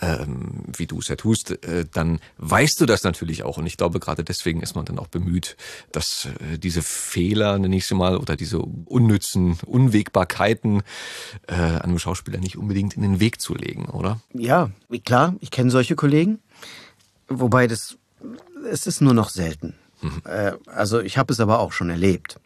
ähm, 0.00 0.64
wie 0.76 0.86
du 0.86 0.98
es 0.98 1.09
ja 1.09 1.16
tust, 1.16 1.62
äh, 1.64 1.86
dann 1.92 2.20
weißt 2.38 2.80
du 2.80 2.86
das 2.86 3.02
natürlich 3.04 3.42
auch. 3.42 3.59
Und 3.59 3.66
ich 3.66 3.76
glaube, 3.76 4.00
gerade 4.00 4.24
deswegen 4.24 4.61
ist 4.61 4.74
man 4.74 4.84
dann 4.84 4.98
auch 4.98 5.09
bemüht, 5.09 5.56
dass 5.92 6.28
äh, 6.52 6.59
diese 6.59 6.82
Fehler, 6.82 7.59
nenne 7.59 7.76
ich 7.76 7.86
sie 7.86 7.94
mal, 7.94 8.16
oder 8.16 8.36
diese 8.36 8.61
unnützen 8.61 9.59
Unwägbarkeiten 9.66 10.82
äh, 11.46 11.54
einem 11.54 11.98
Schauspieler 11.98 12.38
nicht 12.38 12.56
unbedingt 12.56 12.94
in 12.94 13.02
den 13.02 13.20
Weg 13.20 13.40
zu 13.40 13.54
legen, 13.54 13.86
oder? 13.86 14.20
Ja, 14.32 14.70
klar, 15.04 15.34
ich 15.40 15.50
kenne 15.50 15.70
solche 15.70 15.96
Kollegen. 15.96 16.40
Wobei 17.28 17.66
das, 17.66 17.96
es 18.70 18.86
ist 18.86 19.00
nur 19.00 19.14
noch 19.14 19.30
selten. 19.30 19.74
Mhm. 20.00 20.22
Äh, 20.24 20.52
also 20.66 21.00
ich 21.00 21.18
habe 21.18 21.32
es 21.32 21.40
aber 21.40 21.59
auch 21.59 21.72
schon 21.72 21.90
erlebt 21.90 22.38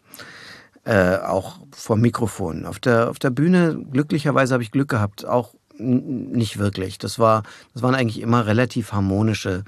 äh, 0.85 1.17
auch 1.17 1.59
vor 1.71 1.97
Mikrofon. 1.97 2.65
Auf 2.65 2.79
der, 2.79 3.09
auf 3.09 3.19
der 3.19 3.29
Bühne, 3.29 3.83
glücklicherweise 3.91 4.53
habe 4.53 4.63
ich 4.63 4.71
Glück 4.71 4.89
gehabt, 4.89 5.25
auch 5.25 5.53
nicht 5.77 6.59
wirklich. 6.59 6.97
Das 6.97 7.19
war, 7.19 7.43
das 7.73 7.81
waren 7.81 7.95
eigentlich 7.95 8.21
immer 8.21 8.45
relativ 8.45 8.91
harmonische 8.91 9.63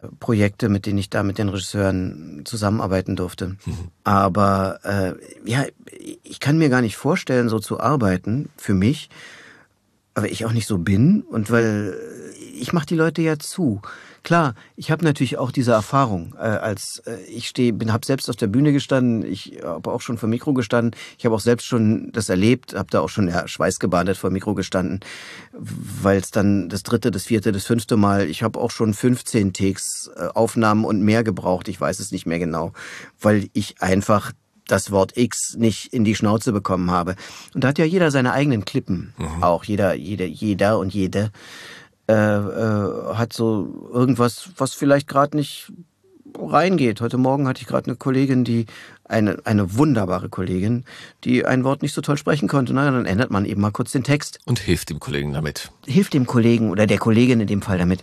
äh, 0.00 0.08
Projekte, 0.18 0.68
mit 0.68 0.86
denen 0.86 0.98
ich 0.98 1.10
da 1.10 1.22
mit 1.22 1.38
den 1.38 1.48
Regisseuren 1.48 2.42
zusammenarbeiten 2.44 3.16
durfte. 3.16 3.56
Mhm. 3.66 3.88
Aber 4.04 4.80
äh, 4.84 5.14
ja, 5.48 5.64
ich 6.22 6.40
kann 6.40 6.58
mir 6.58 6.68
gar 6.68 6.80
nicht 6.80 6.96
vorstellen, 6.96 7.48
so 7.48 7.58
zu 7.58 7.80
arbeiten 7.80 8.48
für 8.56 8.74
mich, 8.74 9.10
aber 10.14 10.30
ich 10.30 10.44
auch 10.44 10.52
nicht 10.52 10.66
so 10.66 10.78
bin 10.78 11.22
und 11.22 11.50
weil 11.50 11.96
ich 12.60 12.72
mache 12.72 12.86
die 12.86 12.94
Leute 12.94 13.22
ja 13.22 13.38
zu. 13.38 13.80
Klar, 14.22 14.54
ich 14.76 14.90
habe 14.90 15.04
natürlich 15.04 15.38
auch 15.38 15.50
diese 15.50 15.72
Erfahrung. 15.72 16.34
Äh, 16.36 16.42
als 16.42 17.02
äh, 17.06 17.16
ich 17.24 17.48
stehe, 17.48 17.72
bin, 17.72 17.92
habe 17.92 18.04
selbst 18.04 18.28
auf 18.28 18.36
der 18.36 18.48
Bühne 18.48 18.72
gestanden, 18.72 19.24
ich 19.24 19.60
habe 19.64 19.90
auch 19.90 20.02
schon 20.02 20.18
vor 20.18 20.28
Mikro 20.28 20.52
gestanden. 20.52 20.94
Ich 21.18 21.24
habe 21.24 21.34
auch 21.34 21.40
selbst 21.40 21.66
schon 21.66 22.12
das 22.12 22.28
erlebt, 22.28 22.74
habe 22.74 22.90
da 22.90 23.00
auch 23.00 23.08
schon 23.08 23.28
ja, 23.28 23.48
schweißgebadet 23.48 24.18
vor 24.18 24.30
Mikro 24.30 24.54
gestanden, 24.54 25.00
weil 25.52 26.18
es 26.18 26.30
dann 26.30 26.68
das 26.68 26.82
dritte, 26.82 27.10
das 27.10 27.24
vierte, 27.24 27.50
das 27.50 27.64
fünfte 27.64 27.96
Mal. 27.96 28.28
Ich 28.28 28.42
habe 28.42 28.60
auch 28.60 28.70
schon 28.70 28.92
15 28.92 29.54
Takes, 29.54 30.10
äh, 30.16 30.28
Aufnahmen 30.34 30.84
und 30.84 31.02
mehr 31.02 31.24
gebraucht. 31.24 31.68
Ich 31.68 31.80
weiß 31.80 31.98
es 31.98 32.12
nicht 32.12 32.26
mehr 32.26 32.38
genau, 32.38 32.72
weil 33.20 33.48
ich 33.54 33.80
einfach 33.80 34.32
das 34.70 34.90
Wort 34.90 35.16
X 35.16 35.56
nicht 35.56 35.92
in 35.92 36.04
die 36.04 36.14
Schnauze 36.14 36.52
bekommen 36.52 36.90
habe. 36.90 37.16
Und 37.54 37.64
da 37.64 37.68
hat 37.68 37.78
ja 37.78 37.84
jeder 37.84 38.10
seine 38.10 38.32
eigenen 38.32 38.64
Klippen. 38.64 39.14
Mhm. 39.18 39.42
Auch 39.42 39.64
jeder, 39.64 39.94
jeder, 39.94 40.26
jeder 40.26 40.78
und 40.78 40.94
jede 40.94 41.32
äh, 42.10 42.12
äh, 42.12 43.14
hat 43.14 43.32
so 43.32 43.88
irgendwas, 43.92 44.50
was 44.56 44.74
vielleicht 44.74 45.06
gerade 45.06 45.36
nicht 45.36 45.72
reingeht. 46.36 47.00
Heute 47.00 47.18
Morgen 47.18 47.46
hatte 47.46 47.60
ich 47.60 47.68
gerade 47.68 47.86
eine 47.86 47.96
Kollegin, 47.96 48.42
die 48.42 48.66
eine, 49.04 49.38
eine 49.44 49.76
wunderbare 49.76 50.28
Kollegin, 50.28 50.84
die 51.22 51.46
ein 51.46 51.62
Wort 51.62 51.82
nicht 51.82 51.94
so 51.94 52.00
toll 52.00 52.16
sprechen 52.16 52.48
konnte. 52.48 52.74
Na, 52.74 52.90
dann 52.90 53.06
ändert 53.06 53.30
man 53.30 53.44
eben 53.44 53.60
mal 53.60 53.70
kurz 53.70 53.92
den 53.92 54.02
Text. 54.02 54.40
Und 54.44 54.58
hilft 54.58 54.90
dem 54.90 54.98
Kollegen 54.98 55.32
damit. 55.32 55.70
Hilft 55.86 56.14
dem 56.14 56.26
Kollegen 56.26 56.70
oder 56.70 56.88
der 56.88 56.98
Kollegin 56.98 57.38
in 57.38 57.46
dem 57.46 57.62
Fall 57.62 57.78
damit. 57.78 58.02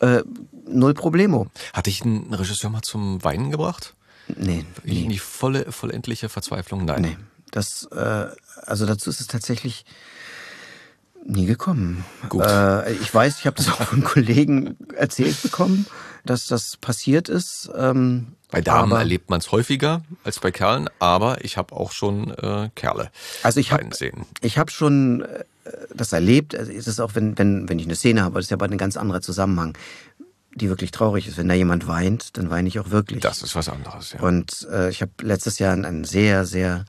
Äh, 0.00 0.22
null 0.66 0.94
Problemo. 0.94 1.48
Hatte 1.74 1.90
ich 1.90 2.02
einen 2.02 2.32
Regisseur 2.32 2.70
mal 2.70 2.80
zum 2.80 3.22
Weinen 3.22 3.50
gebracht? 3.50 3.94
Nee. 4.34 4.64
In 4.84 5.10
die 5.10 5.18
volle, 5.18 5.70
vollendliche 5.72 6.30
Verzweiflung? 6.30 6.86
Nein. 6.86 7.02
Nee. 7.02 7.16
Das, 7.50 7.86
äh, 7.92 8.28
also 8.62 8.86
dazu 8.86 9.10
ist 9.10 9.20
es 9.20 9.26
tatsächlich 9.26 9.84
nie 11.24 11.46
gekommen. 11.46 12.04
Gut. 12.28 12.44
Äh, 12.44 12.92
ich 12.94 13.12
weiß, 13.14 13.38
ich 13.38 13.46
habe 13.46 13.56
das 13.56 13.68
auch 13.72 13.82
von 13.82 14.02
Kollegen 14.04 14.76
erzählt 14.96 15.40
bekommen, 15.42 15.86
dass 16.24 16.46
das 16.46 16.76
passiert 16.76 17.28
ist. 17.28 17.70
Ähm, 17.76 18.34
Bei 18.50 18.60
Damen 18.60 18.92
aber- 18.92 19.00
erlebt 19.00 19.30
man 19.30 19.40
es 19.40 19.50
häufiger 19.52 20.02
als 20.24 20.40
bei 20.40 20.50
Kerlen, 20.50 20.88
aber 20.98 21.44
ich 21.44 21.56
habe 21.56 21.74
auch 21.74 21.92
schon 21.92 22.30
äh, 22.38 22.70
Kerle 22.74 23.10
Also 23.42 23.60
ich 23.60 23.72
habe 23.72 23.88
ich 24.40 24.58
hab 24.58 24.70
schon 24.70 25.22
äh, 25.22 25.44
das 25.94 26.12
erlebt. 26.12 26.54
Also 26.54 26.72
es 26.72 26.86
ist 26.86 27.00
auch, 27.00 27.14
wenn, 27.14 27.38
wenn, 27.38 27.68
wenn 27.68 27.78
ich 27.78 27.86
eine 27.86 27.96
Szene 27.96 28.22
habe, 28.22 28.36
das 28.36 28.46
ist 28.46 28.50
ja 28.50 28.56
aber 28.56 28.66
ein 28.66 28.78
ganz 28.78 28.96
anderer 28.96 29.20
Zusammenhang, 29.20 29.76
die 30.54 30.68
wirklich 30.68 30.90
traurig 30.90 31.26
ist. 31.28 31.38
Wenn 31.38 31.48
da 31.48 31.54
jemand 31.54 31.86
weint, 31.86 32.36
dann 32.36 32.50
weine 32.50 32.68
ich 32.68 32.78
auch 32.78 32.90
wirklich. 32.90 33.20
Das 33.20 33.42
ist 33.42 33.54
was 33.56 33.68
anderes, 33.68 34.12
ja. 34.12 34.20
Und 34.20 34.66
äh, 34.70 34.90
ich 34.90 35.00
habe 35.02 35.12
letztes 35.22 35.58
Jahr 35.58 35.72
einen 35.72 36.04
sehr, 36.04 36.44
sehr 36.46 36.84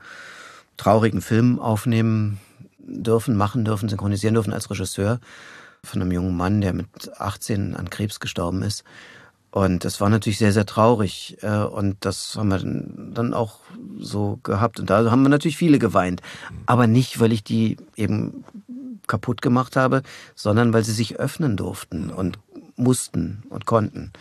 traurigen 0.76 1.22
Film 1.22 1.58
aufnehmen 1.60 2.40
dürfen, 2.86 3.36
machen 3.36 3.64
dürfen, 3.64 3.88
synchronisieren 3.88 4.34
dürfen 4.34 4.52
als 4.52 4.70
Regisseur 4.70 5.20
von 5.82 6.00
einem 6.00 6.12
jungen 6.12 6.36
Mann, 6.36 6.60
der 6.60 6.72
mit 6.72 6.88
18 7.18 7.74
an 7.74 7.90
Krebs 7.90 8.20
gestorben 8.20 8.62
ist. 8.62 8.84
Und 9.50 9.84
das 9.84 10.00
war 10.00 10.08
natürlich 10.08 10.38
sehr, 10.38 10.52
sehr 10.52 10.66
traurig. 10.66 11.36
äh, 11.42 11.58
Und 11.58 12.04
das 12.04 12.34
haben 12.36 12.48
wir 12.48 12.58
dann 13.14 13.34
auch 13.34 13.60
so 14.00 14.40
gehabt. 14.42 14.80
Und 14.80 14.90
da 14.90 15.10
haben 15.10 15.22
wir 15.22 15.28
natürlich 15.28 15.56
viele 15.56 15.78
geweint. 15.78 16.22
Aber 16.66 16.88
nicht, 16.88 17.20
weil 17.20 17.32
ich 17.32 17.44
die 17.44 17.76
eben 17.94 18.44
kaputt 19.06 19.42
gemacht 19.42 19.76
habe, 19.76 20.02
sondern 20.34 20.72
weil 20.72 20.82
sie 20.82 20.92
sich 20.92 21.20
öffnen 21.20 21.56
durften 21.56 22.10
und 22.10 22.38
mussten 22.74 23.44
und 23.48 23.64
konnten. 23.64 24.12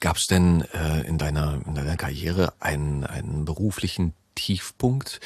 Gab 0.00 0.16
es 0.16 0.26
denn 0.26 0.64
äh, 0.74 1.00
in, 1.06 1.16
deiner, 1.16 1.60
in 1.66 1.74
deiner 1.74 1.96
Karriere 1.96 2.52
einen, 2.60 3.04
einen 3.04 3.46
beruflichen 3.46 4.12
Tiefpunkt 4.34 5.20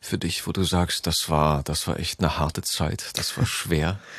für 0.00 0.18
dich, 0.18 0.46
wo 0.46 0.52
du 0.52 0.64
sagst, 0.64 1.06
das 1.06 1.28
war, 1.28 1.62
das 1.62 1.86
war 1.86 1.98
echt 1.98 2.20
eine 2.20 2.38
harte 2.38 2.62
Zeit, 2.62 3.10
das 3.14 3.36
war 3.36 3.46
schwer? 3.46 3.98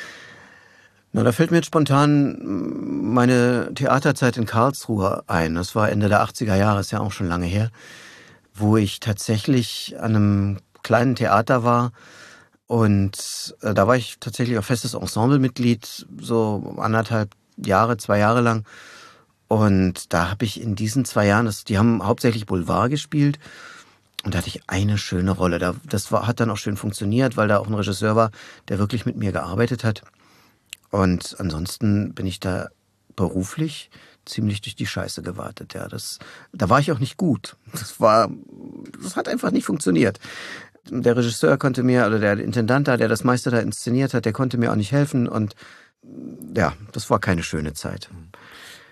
Na, 1.16 1.22
da 1.22 1.30
fällt 1.30 1.52
mir 1.52 1.58
jetzt 1.58 1.66
spontan 1.66 2.32
mm, 2.32 3.14
meine 3.14 3.72
Theaterzeit 3.72 4.36
in 4.36 4.46
Karlsruhe 4.46 5.22
ein. 5.28 5.54
Das 5.54 5.76
war 5.76 5.88
Ende 5.88 6.08
der 6.08 6.24
80er 6.24 6.56
Jahre, 6.56 6.80
ist 6.80 6.90
ja 6.90 6.98
auch 6.98 7.12
schon 7.12 7.28
lange 7.28 7.46
her, 7.46 7.70
wo 8.52 8.76
ich 8.76 8.98
tatsächlich 8.98 9.94
an 10.00 10.16
einem 10.16 10.58
kleinen 10.82 11.14
Theater 11.14 11.62
war. 11.62 11.92
Und 12.66 13.54
äh, 13.60 13.74
da 13.74 13.86
war 13.86 13.96
ich 13.96 14.16
tatsächlich 14.18 14.58
auch 14.58 14.64
festes 14.64 14.94
Ensemblemitglied, 14.94 16.06
so 16.20 16.74
anderthalb 16.78 17.30
Jahre, 17.56 17.96
zwei 17.96 18.18
Jahre 18.18 18.40
lang. 18.40 18.64
Und 19.46 20.12
da 20.12 20.30
habe 20.30 20.44
ich 20.44 20.60
in 20.60 20.74
diesen 20.74 21.04
zwei 21.04 21.26
Jahren, 21.26 21.46
das, 21.46 21.62
die 21.62 21.78
haben 21.78 22.04
hauptsächlich 22.04 22.46
Boulevard 22.46 22.90
gespielt. 22.90 23.38
Und 24.24 24.34
da 24.34 24.38
hatte 24.38 24.48
ich 24.48 24.62
eine 24.68 24.96
schöne 24.98 25.30
Rolle. 25.30 25.58
Da, 25.58 25.74
das 25.88 26.10
war, 26.10 26.26
hat 26.26 26.40
dann 26.40 26.50
auch 26.50 26.56
schön 26.56 26.76
funktioniert, 26.76 27.36
weil 27.36 27.48
da 27.48 27.58
auch 27.58 27.66
ein 27.66 27.74
Regisseur 27.74 28.16
war, 28.16 28.30
der 28.68 28.78
wirklich 28.78 29.04
mit 29.06 29.16
mir 29.16 29.32
gearbeitet 29.32 29.84
hat. 29.84 30.02
Und 30.90 31.36
ansonsten 31.38 32.14
bin 32.14 32.26
ich 32.26 32.40
da 32.40 32.68
beruflich 33.16 33.90
ziemlich 34.24 34.62
durch 34.62 34.76
die 34.76 34.86
Scheiße 34.86 35.22
gewartet. 35.22 35.74
Ja, 35.74 35.88
das, 35.88 36.18
da 36.52 36.70
war 36.70 36.80
ich 36.80 36.90
auch 36.92 36.98
nicht 36.98 37.16
gut. 37.16 37.56
Das 37.72 38.00
war, 38.00 38.30
das 39.02 39.16
hat 39.16 39.28
einfach 39.28 39.50
nicht 39.50 39.66
funktioniert. 39.66 40.18
Der 40.88 41.16
Regisseur 41.16 41.58
konnte 41.58 41.82
mir, 41.82 42.06
oder 42.06 42.18
der 42.18 42.38
Intendant 42.38 42.88
da, 42.88 42.96
der 42.96 43.08
das 43.08 43.24
meiste 43.24 43.50
da 43.50 43.58
inszeniert 43.58 44.14
hat, 44.14 44.24
der 44.24 44.32
konnte 44.32 44.56
mir 44.56 44.70
auch 44.70 44.76
nicht 44.76 44.92
helfen. 44.92 45.28
Und 45.28 45.54
ja, 46.54 46.74
das 46.92 47.10
war 47.10 47.18
keine 47.20 47.42
schöne 47.42 47.74
Zeit. 47.74 48.08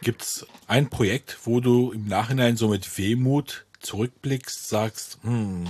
Gibt's 0.02 0.46
ein 0.66 0.90
Projekt, 0.90 1.38
wo 1.44 1.60
du 1.60 1.92
im 1.92 2.06
Nachhinein 2.06 2.56
so 2.56 2.68
mit 2.68 2.98
Wehmut 2.98 3.64
zurückblickst, 3.82 4.68
sagst, 4.68 5.18
hm, 5.22 5.66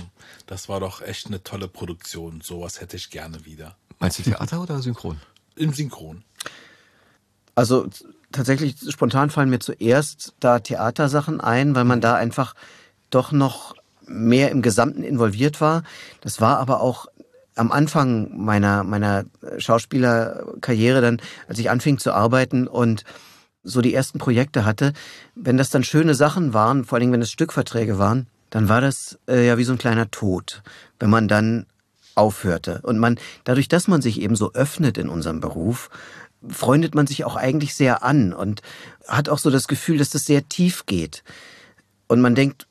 das 0.47 0.69
war 0.69 0.79
doch 0.79 1.01
echt 1.01 1.27
eine 1.27 1.43
tolle 1.43 1.67
Produktion, 1.67 2.41
sowas 2.41 2.81
hätte 2.81 2.97
ich 2.97 3.09
gerne 3.09 3.45
wieder. 3.45 3.75
Meinst 3.99 4.19
du 4.19 4.23
Theater 4.23 4.61
oder 4.61 4.81
Synchron? 4.81 5.19
Im 5.55 5.73
Synchron. 5.73 6.23
Also 7.55 7.87
tatsächlich 8.31 8.75
spontan 8.89 9.29
fallen 9.29 9.49
mir 9.49 9.59
zuerst 9.59 10.33
da 10.39 10.59
Theatersachen 10.59 11.39
ein, 11.39 11.75
weil 11.75 11.83
man 11.83 12.01
da 12.01 12.15
einfach 12.15 12.55
doch 13.09 13.31
noch 13.31 13.75
mehr 14.05 14.51
im 14.51 14.61
Gesamten 14.61 15.03
involviert 15.03 15.61
war. 15.61 15.83
Das 16.21 16.41
war 16.41 16.57
aber 16.59 16.81
auch 16.81 17.07
am 17.55 17.71
Anfang 17.71 18.35
meiner, 18.35 18.83
meiner 18.83 19.25
Schauspielerkarriere 19.57 21.01
dann, 21.01 21.21
als 21.47 21.59
ich 21.59 21.69
anfing 21.69 21.99
zu 21.99 22.11
arbeiten 22.11 22.67
und 22.67 23.03
so 23.63 23.81
die 23.81 23.93
ersten 23.93 24.19
Projekte 24.19 24.65
hatte, 24.65 24.93
wenn 25.35 25.57
das 25.57 25.69
dann 25.69 25.83
schöne 25.83 26.15
Sachen 26.15 26.53
waren, 26.53 26.85
vor 26.85 26.97
allem 26.97 27.11
wenn 27.11 27.21
es 27.21 27.31
Stückverträge 27.31 27.97
waren, 27.97 28.27
dann 28.49 28.69
war 28.69 28.81
das 28.81 29.17
äh, 29.27 29.47
ja 29.47 29.57
wie 29.57 29.63
so 29.63 29.71
ein 29.71 29.77
kleiner 29.77 30.11
Tod, 30.11 30.61
wenn 30.99 31.09
man 31.09 31.27
dann 31.27 31.65
aufhörte. 32.15 32.81
Und 32.83 32.99
man, 32.99 33.17
dadurch, 33.43 33.67
dass 33.67 33.87
man 33.87 34.01
sich 34.01 34.21
eben 34.21 34.35
so 34.35 34.53
öffnet 34.53 34.97
in 34.97 35.09
unserem 35.09 35.39
Beruf, 35.39 35.89
freundet 36.47 36.93
man 36.93 37.07
sich 37.07 37.23
auch 37.25 37.35
eigentlich 37.35 37.73
sehr 37.73 38.03
an 38.03 38.33
und 38.33 38.61
hat 39.07 39.29
auch 39.29 39.39
so 39.39 39.49
das 39.49 39.67
Gefühl, 39.67 39.97
dass 39.97 40.09
das 40.09 40.23
sehr 40.23 40.47
tief 40.47 40.85
geht. 40.85 41.23
Und 42.07 42.21
man 42.21 42.35
denkt, 42.35 42.67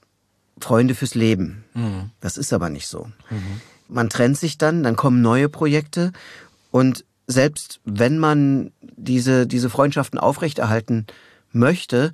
Freunde 0.60 0.94
fürs 0.94 1.14
Leben. 1.14 1.64
Das 2.20 2.36
ist 2.36 2.52
aber 2.52 2.68
nicht 2.68 2.86
so. 2.86 3.10
Man 3.88 4.08
trennt 4.08 4.38
sich 4.38 4.58
dann, 4.58 4.82
dann 4.82 4.94
kommen 4.96 5.20
neue 5.22 5.48
Projekte 5.48 6.12
und 6.70 7.04
selbst 7.32 7.80
wenn 7.84 8.18
man 8.18 8.72
diese, 8.96 9.46
diese 9.46 9.70
Freundschaften 9.70 10.18
aufrechterhalten 10.18 11.06
möchte, 11.52 12.12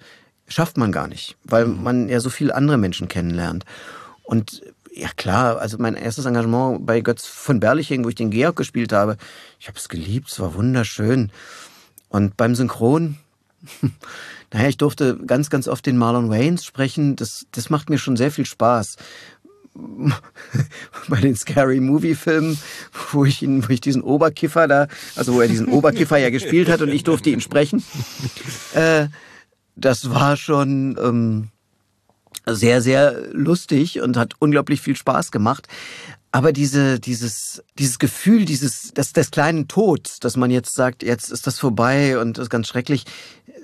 schafft 0.49 0.77
man 0.77 0.93
gar 0.93 1.09
nicht, 1.09 1.37
weil 1.45 1.67
man 1.67 2.09
ja 2.09 2.21
so 2.21 2.31
viele 2.31 2.55
andere 2.55 2.79
Menschen 2.79 3.09
kennenlernt. 3.09 3.65
Und 4.23 4.63
ja 4.95 5.09
klar, 5.17 5.59
also 5.59 5.77
mein 5.79 5.95
erstes 5.95 6.27
Engagement 6.27 6.85
bei 6.85 7.01
Götz 7.01 7.27
von 7.27 7.61
Berliching, 7.61 8.05
wo 8.05 8.09
ich 8.09 8.15
den 8.15 8.31
Georg 8.31 8.57
gespielt 8.57 8.93
habe, 8.93 9.17
ich 9.61 9.69
habe 9.69 9.79
es 9.79 9.89
geliebt, 9.89 10.29
es 10.31 10.41
war 10.41 10.55
wunderschön. 10.55 11.31
Und 12.09 12.37
beim 12.37 12.55
Synchron, 12.55 13.17
naja, 14.53 14.69
ich 14.69 14.77
durfte 14.77 15.19
ganz, 15.19 15.51
ganz 15.51 15.69
oft 15.69 15.85
den 15.87 15.99
Marlon 15.99 16.31
Waynes 16.31 16.65
sprechen. 16.65 17.17
Das, 17.17 17.47
das 17.53 17.71
macht 17.71 17.91
mir 17.91 17.99
schon 17.99 18.17
sehr 18.17 18.31
viel 18.31 18.47
Spaß. 18.47 18.97
Bei 21.09 21.21
den 21.21 21.37
Scary 21.37 21.81
Movie 21.81 22.15
Filmen, 22.15 22.59
wo 23.13 23.25
ich 23.25 23.43
ihn, 23.43 23.67
wo 23.67 23.73
ich 23.73 23.81
diesen 23.81 24.03
Oberkiffer 24.03 24.67
da, 24.69 24.89
also 25.17 25.35
wo 25.35 25.41
er 25.41 25.49
diesen 25.49 25.69
Oberkiffer 25.69 26.17
ja 26.19 26.31
gespielt 26.31 26.69
hat 26.69 26.83
und 26.83 26.89
ich 26.89 27.05
durfte 27.05 27.31
ihn 27.31 27.41
sprechen. 27.41 27.83
Äh, 28.75 29.09
das 29.77 30.11
war 30.11 30.37
schon 30.37 30.99
ähm, 31.03 31.49
sehr, 32.47 32.83
sehr 32.83 33.29
lustig 33.33 34.01
und 34.01 34.17
hat 34.17 34.35
unglaublich 34.39 34.81
viel 34.81 34.97
Spaß 34.97 35.31
gemacht. 35.31 35.69
Aber 36.31 36.53
diese, 36.53 37.01
dieses, 37.01 37.63
dieses 37.79 37.99
Gefühl, 37.99 38.45
dieses, 38.45 38.93
des, 38.93 39.13
des 39.13 39.31
kleinen 39.31 39.67
Tods, 39.67 40.21
dass 40.21 40.37
man 40.37 40.51
jetzt 40.51 40.75
sagt, 40.75 41.03
jetzt 41.03 41.31
ist 41.31 41.47
das 41.47 41.59
vorbei 41.59 42.19
und 42.19 42.37
das 42.37 42.45
ist 42.45 42.51
ganz 42.51 42.69
schrecklich, 42.69 43.05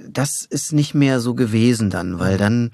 das 0.09 0.45
ist 0.45 0.73
nicht 0.73 0.95
mehr 0.95 1.21
so 1.21 1.35
gewesen 1.35 1.91
dann, 1.91 2.19
weil 2.19 2.39
dann 2.39 2.71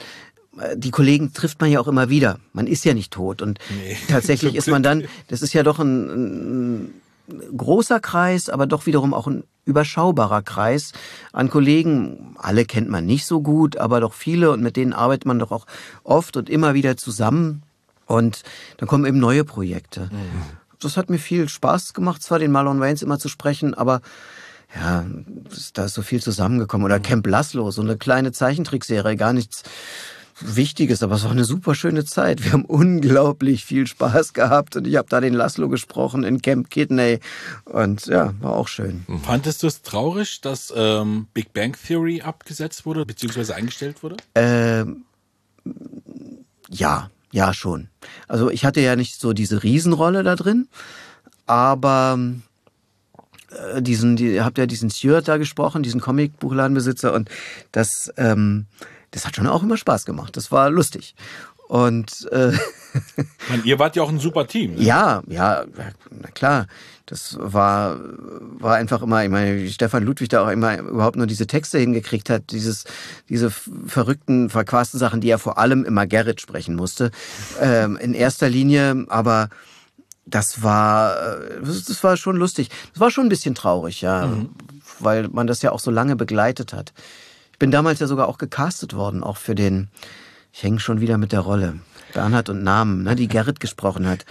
die 0.77 0.91
Kollegen 0.91 1.33
trifft 1.33 1.61
man 1.61 1.71
ja 1.71 1.81
auch 1.81 1.89
immer 1.89 2.09
wieder. 2.09 2.39
Man 2.53 2.67
ist 2.67 2.85
ja 2.85 2.95
nicht 2.95 3.13
tot 3.13 3.43
und 3.43 3.59
Nee, 3.71 3.97
tatsächlich 4.09 4.55
ist 4.55 4.69
man 4.69 4.83
dann, 4.83 5.05
das 5.29 5.43
ist 5.43 5.53
ja 5.53 5.63
doch 5.63 5.79
ein, 5.79 6.85
ein 6.85 7.01
großer 7.57 8.01
Kreis, 8.01 8.49
aber 8.49 8.67
doch 8.67 8.87
wiederum 8.87 9.15
auch 9.15 9.27
ein 9.27 9.45
überschaubarer 9.65 10.43
Kreis 10.43 10.93
an 11.33 11.51
Kollegen. 11.51 12.35
Alle 12.39 12.65
kennt 12.65 12.89
man 12.89 13.07
nicht 13.07 13.27
so 13.27 13.41
gut, 13.41 13.77
aber 13.77 14.01
doch 14.01 14.15
viele 14.15 14.51
und 14.51 14.63
mit 14.63 14.77
denen 14.77 14.93
arbeitet 14.93 15.27
man 15.27 15.39
doch 15.39 15.53
auch 15.53 15.67
oft 16.03 16.37
und 16.37 16.51
immer 16.51 16.75
wieder 16.75 16.97
zusammen. 16.97 17.63
Und 18.07 18.43
dann 18.79 18.89
kommen 18.89 19.07
eben 19.07 19.19
neue 19.19 19.45
Projekte. 19.45 20.11
Das 20.81 20.97
hat 20.97 21.11
mir 21.11 21.19
viel 21.19 21.49
Spaß 21.49 21.95
gemacht, 21.95 22.23
zwar 22.23 22.39
den 22.39 22.51
Marlon 22.51 22.81
Waynes 22.81 23.03
immer 23.03 23.19
zu 23.19 23.29
sprechen, 23.29 23.75
aber 23.75 24.01
ja, 24.75 25.05
da 25.75 25.85
ist 25.85 25.95
so 25.95 26.03
viel 26.03 26.23
zusammengekommen. 26.23 26.85
Oder 26.85 27.01
Camp 27.01 27.27
Laszlo, 27.27 27.71
so 27.71 27.83
eine 27.83 27.97
kleine 27.97 28.33
Zeichentrickserie, 28.33 29.17
gar 29.17 29.33
nichts 29.33 29.63
Wichtiges, 30.41 31.03
aber 31.03 31.17
es 31.17 31.25
war 31.25 31.31
eine 31.31 31.45
super 31.45 31.75
schöne 31.75 32.05
Zeit. 32.05 32.45
Wir 32.45 32.53
haben 32.53 32.65
unglaublich 32.65 33.65
viel 33.65 33.87
Spaß 33.87 34.33
gehabt 34.33 34.77
und 34.77 34.87
ich 34.87 34.97
habe 34.97 35.09
da 35.09 35.21
den 35.21 35.35
Laszlo 35.35 35.69
gesprochen 35.69 36.25
in 36.25 36.43
Camp 36.43 36.71
Kidney 36.71 37.21
und 37.65 38.07
ja, 38.07 38.35
war 38.41 38.53
auch 38.53 38.69
schön. 38.69 39.05
Fandest 39.23 39.63
du 39.63 39.67
es 39.67 39.83
traurig, 39.83 40.41
dass 40.41 40.73
ähm, 40.75 41.27
Big 41.35 41.53
Bang 41.53 41.77
Theory 41.87 42.23
abgesetzt 42.23 42.87
wurde, 42.87 43.07
beziehungsweise 43.07 43.55
eingestellt 43.55 44.03
wurde? 44.03 44.17
Ähm, 44.35 45.05
ja, 46.69 47.11
ja 47.33 47.55
schon. 47.55 47.89
Also 48.29 48.51
ich 48.51 48.65
hatte 48.65 48.81
ja 48.81 48.97
nicht 48.97 49.21
so 49.21 49.33
diese 49.33 49.63
Riesenrolle 49.63 50.23
da 50.23 50.37
drin, 50.37 50.69
aber 51.47 52.19
äh, 53.51 53.83
diesen, 53.83 54.17
die, 54.17 54.35
ihr 54.35 54.45
habt 54.45 54.59
ja 54.59 54.67
diesen 54.67 54.91
Stewart 54.91 55.27
da 55.27 55.37
gesprochen, 55.37 55.83
diesen 55.83 56.01
Comicbuchladenbesitzer 56.01 57.13
und 57.13 57.29
das, 57.73 58.13
ähm, 58.17 58.67
das 59.11 59.27
hat 59.27 59.37
schon 59.37 59.47
auch 59.47 59.63
immer 59.63 59.77
Spaß 59.77 60.05
gemacht. 60.05 60.37
Das 60.37 60.53
war 60.53 60.71
lustig. 60.71 61.15
Und 61.69 62.29
äh, 62.33 62.53
meine, 63.49 63.63
ihr 63.65 63.79
wart 63.79 63.95
ja 63.95 64.03
auch 64.03 64.09
ein 64.09 64.19
super 64.19 64.47
Team. 64.49 64.75
Ne? 64.75 64.83
Ja, 64.83 65.23
ja, 65.29 65.65
na 66.11 66.29
klar. 66.29 66.67
Das 67.07 67.37
war, 67.41 67.99
war 68.59 68.77
einfach 68.77 69.03
immer, 69.03 69.25
ich 69.25 69.31
meine, 69.31 69.57
wie 69.57 69.71
Stefan 69.71 70.05
Ludwig 70.05 70.29
da 70.29 70.45
auch 70.45 70.49
immer 70.49 70.79
überhaupt 70.79 71.17
nur 71.17 71.27
diese 71.27 71.49
Texte 71.49 71.79
hingekriegt 71.79 72.31
hat, 72.31 72.53
dieses, 72.53 72.85
diese 73.29 73.51
verrückten, 73.51 74.49
verquasten 74.49 75.01
Sachen, 75.01 75.21
die 75.21 75.29
er 75.29 75.41
vor 75.41 75.59
allem 75.59 75.85
immer 75.85 76.07
Gerrit 76.07 76.41
sprechen 76.41 76.77
musste. 76.77 77.11
Ähm, 77.61 77.97
in 77.97 78.15
erster 78.15 78.49
Linie, 78.49 79.07
aber 79.09 79.49
das 80.25 80.63
war, 80.63 81.17
äh, 81.21 81.61
das 81.63 82.03
war 82.05 82.17
schon 82.17 82.37
lustig. 82.37 82.71
Das 82.93 83.01
war 83.01 83.11
schon 83.11 83.27
ein 83.27 83.31
bisschen 83.31 83.55
traurig, 83.55 84.01
ja, 84.01 84.27
mhm. 84.27 84.51
weil 84.99 85.29
man 85.29 85.47
das 85.47 85.63
ja 85.63 85.73
auch 85.73 85.81
so 85.81 85.91
lange 85.91 86.17
begleitet 86.17 86.73
hat. 86.73 86.93
Ich 87.61 87.63
bin 87.63 87.73
damals 87.73 88.01
ja 88.01 88.07
sogar 88.07 88.27
auch 88.27 88.39
gecastet 88.39 88.95
worden, 88.95 89.23
auch 89.23 89.37
für 89.37 89.55
den, 89.55 89.89
ich 90.51 90.63
hänge 90.63 90.81
schon 90.81 91.03
wieder 91.03 91.19
mit 91.19 91.31
der 91.31 91.41
Rolle. 91.41 91.79
Bernhard 92.15 92.49
und 92.49 92.63
Namen, 92.63 93.03
ne, 93.03 93.15
die 93.15 93.29
Gerrit 93.29 93.61
gesprochen 93.61 94.09
hat. 94.09 94.25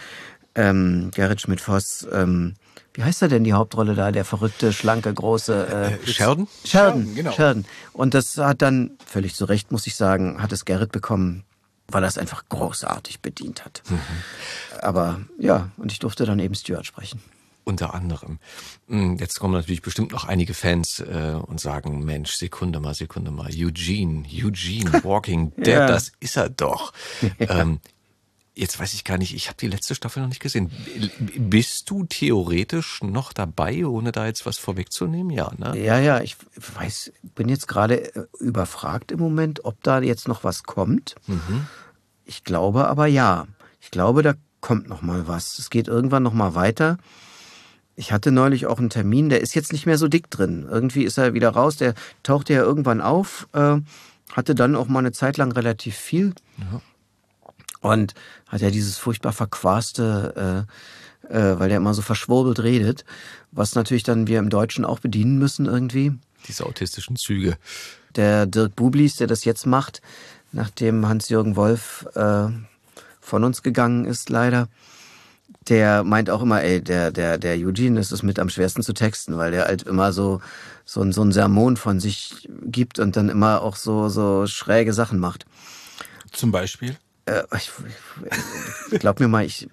Ähm, 0.55 1.11
Gerrit 1.13 1.39
Schmidt-Voss. 1.39 2.07
Ähm, 2.11 2.55
wie 2.95 3.03
heißt 3.03 3.21
er 3.21 3.27
denn 3.27 3.43
die 3.43 3.53
Hauptrolle 3.53 3.93
da? 3.93 4.11
Der 4.11 4.25
verrückte, 4.25 4.73
schlanke, 4.73 5.13
große 5.13 5.67
äh, 5.71 5.93
äh 5.93 6.07
Scherden? 6.07 6.47
Scherden, 6.65 7.13
genau. 7.13 7.31
Scherden. 7.31 7.65
Und 7.93 8.15
das 8.15 8.35
hat 8.39 8.63
dann, 8.63 8.97
völlig 9.05 9.35
zu 9.35 9.45
Recht, 9.45 9.71
muss 9.71 9.85
ich 9.85 9.95
sagen, 9.95 10.41
hat 10.41 10.51
es 10.51 10.65
Gerrit 10.65 10.91
bekommen, 10.91 11.43
weil 11.87 12.03
er 12.03 12.09
es 12.09 12.17
einfach 12.17 12.45
großartig 12.49 13.19
bedient 13.19 13.63
hat. 13.63 13.83
Mhm. 13.91 13.99
Aber 14.81 15.19
ja, 15.37 15.69
und 15.77 15.91
ich 15.91 15.99
durfte 15.99 16.25
dann 16.25 16.39
eben 16.39 16.55
Stuart 16.55 16.87
sprechen. 16.87 17.21
Unter 17.63 17.93
anderem. 17.93 18.39
Hm, 18.87 19.17
jetzt 19.17 19.39
kommen 19.39 19.53
natürlich 19.53 19.81
bestimmt 19.81 20.11
noch 20.11 20.25
einige 20.25 20.53
Fans 20.53 20.99
äh, 21.01 21.35
und 21.45 21.59
sagen, 21.59 22.03
Mensch, 22.03 22.33
Sekunde 22.33 22.79
mal, 22.79 22.93
Sekunde 22.95 23.31
mal, 23.31 23.49
Eugene, 23.53 24.23
Eugene, 24.27 25.03
Walking 25.03 25.51
Dead, 25.57 25.67
ja. 25.67 25.87
das 25.87 26.11
ist 26.19 26.37
er 26.37 26.49
doch. 26.49 26.93
ähm, 27.39 27.79
jetzt 28.55 28.79
weiß 28.79 28.93
ich 28.93 29.03
gar 29.03 29.17
nicht, 29.17 29.33
ich 29.33 29.47
habe 29.47 29.57
die 29.57 29.67
letzte 29.67 29.95
Staffel 29.95 30.21
noch 30.21 30.29
nicht 30.29 30.41
gesehen. 30.41 30.69
Bist 31.37 31.89
du 31.89 32.05
theoretisch 32.05 33.01
noch 33.01 33.33
dabei, 33.33 33.85
ohne 33.85 34.11
da 34.11 34.25
jetzt 34.25 34.45
was 34.45 34.57
vorwegzunehmen? 34.57 35.31
Ja, 35.31 35.51
ne? 35.57 35.77
Ja, 35.77 35.99
ja, 35.99 36.21
ich 36.21 36.35
weiß, 36.55 37.13
bin 37.35 37.49
jetzt 37.49 37.67
gerade 37.67 38.15
äh, 38.15 38.25
überfragt 38.39 39.11
im 39.11 39.19
Moment, 39.19 39.63
ob 39.65 39.81
da 39.83 40.01
jetzt 40.01 40.27
noch 40.27 40.43
was 40.43 40.63
kommt. 40.63 41.15
Mhm. 41.27 41.67
Ich 42.25 42.43
glaube 42.43 42.87
aber 42.87 43.07
ja. 43.07 43.47
Ich 43.81 43.91
glaube, 43.91 44.23
da 44.23 44.33
kommt 44.59 44.89
noch 44.89 45.01
mal 45.01 45.27
was. 45.27 45.57
Es 45.57 45.69
geht 45.69 45.87
irgendwann 45.87 46.23
noch 46.23 46.33
mal 46.33 46.53
weiter. 46.53 46.97
Ich 47.99 48.13
hatte 48.13 48.31
neulich 48.31 48.65
auch 48.65 48.79
einen 48.79 48.89
Termin, 48.89 49.27
der 49.27 49.41
ist 49.41 49.55
jetzt 49.55 49.73
nicht 49.73 49.85
mehr 49.85 49.97
so 49.97 50.07
dick 50.07 50.29
drin. 50.29 50.65
Irgendwie 50.71 51.03
ist 51.03 51.17
er 51.17 51.33
wieder 51.33 51.49
raus, 51.49 51.75
der 51.75 51.95
tauchte 52.23 52.53
ja 52.53 52.61
irgendwann 52.61 53.01
auf, 53.01 53.49
äh, 53.51 53.75
hatte 54.31 54.55
dann 54.55 54.77
auch 54.77 54.87
mal 54.87 54.99
eine 54.99 55.11
Zeit 55.11 55.35
lang 55.35 55.51
relativ 55.51 55.97
viel. 55.97 56.33
Ja. 56.57 56.81
Und 57.81 58.13
hat 58.47 58.61
ja 58.61 58.71
dieses 58.71 58.97
furchtbar 58.97 59.33
verquaste, 59.33 60.65
äh, 61.29 61.37
äh, 61.37 61.59
weil 61.59 61.67
der 61.67 61.75
immer 61.75 61.93
so 61.93 62.01
verschwurbelt 62.01 62.61
redet, 62.61 63.03
was 63.51 63.75
natürlich 63.75 64.03
dann 64.03 64.27
wir 64.27 64.39
im 64.39 64.49
Deutschen 64.49 64.85
auch 64.85 64.99
bedienen 64.99 65.37
müssen 65.37 65.65
irgendwie. 65.65 66.13
Diese 66.47 66.65
autistischen 66.65 67.17
Züge. 67.17 67.57
Der 68.15 68.45
Dirk 68.45 68.77
Bublis, 68.77 69.17
der 69.17 69.27
das 69.27 69.43
jetzt 69.43 69.65
macht, 69.65 70.01
nachdem 70.53 71.05
Hans-Jürgen 71.05 71.57
Wolf 71.57 72.07
äh, 72.15 72.47
von 73.19 73.43
uns 73.43 73.61
gegangen 73.61 74.05
ist, 74.05 74.29
leider, 74.29 74.69
der 75.69 76.03
meint 76.03 76.29
auch 76.29 76.41
immer, 76.41 76.63
ey, 76.63 76.81
der, 76.81 77.11
der, 77.11 77.37
der 77.37 77.55
Eugene 77.55 77.99
ist 77.99 78.11
es 78.11 78.23
mit 78.23 78.39
am 78.39 78.49
schwersten 78.49 78.81
zu 78.81 78.93
texten, 78.93 79.37
weil 79.37 79.51
der 79.51 79.65
halt 79.65 79.83
immer 79.83 80.11
so, 80.11 80.41
so, 80.85 81.01
ein, 81.01 81.11
so 81.11 81.21
ein 81.21 81.31
Sermon 81.31 81.77
von 81.77 81.99
sich 81.99 82.47
gibt 82.63 82.99
und 82.99 83.15
dann 83.15 83.29
immer 83.29 83.61
auch 83.61 83.75
so, 83.75 84.09
so 84.09 84.47
schräge 84.47 84.93
Sachen 84.93 85.19
macht. 85.19 85.45
Zum 86.31 86.51
Beispiel? 86.51 86.97
Äh, 87.25 87.43
ich, 87.55 87.71
ich 88.91 88.99
glaub 88.99 89.19
mir 89.19 89.27
mal, 89.27 89.45
ich, 89.45 89.67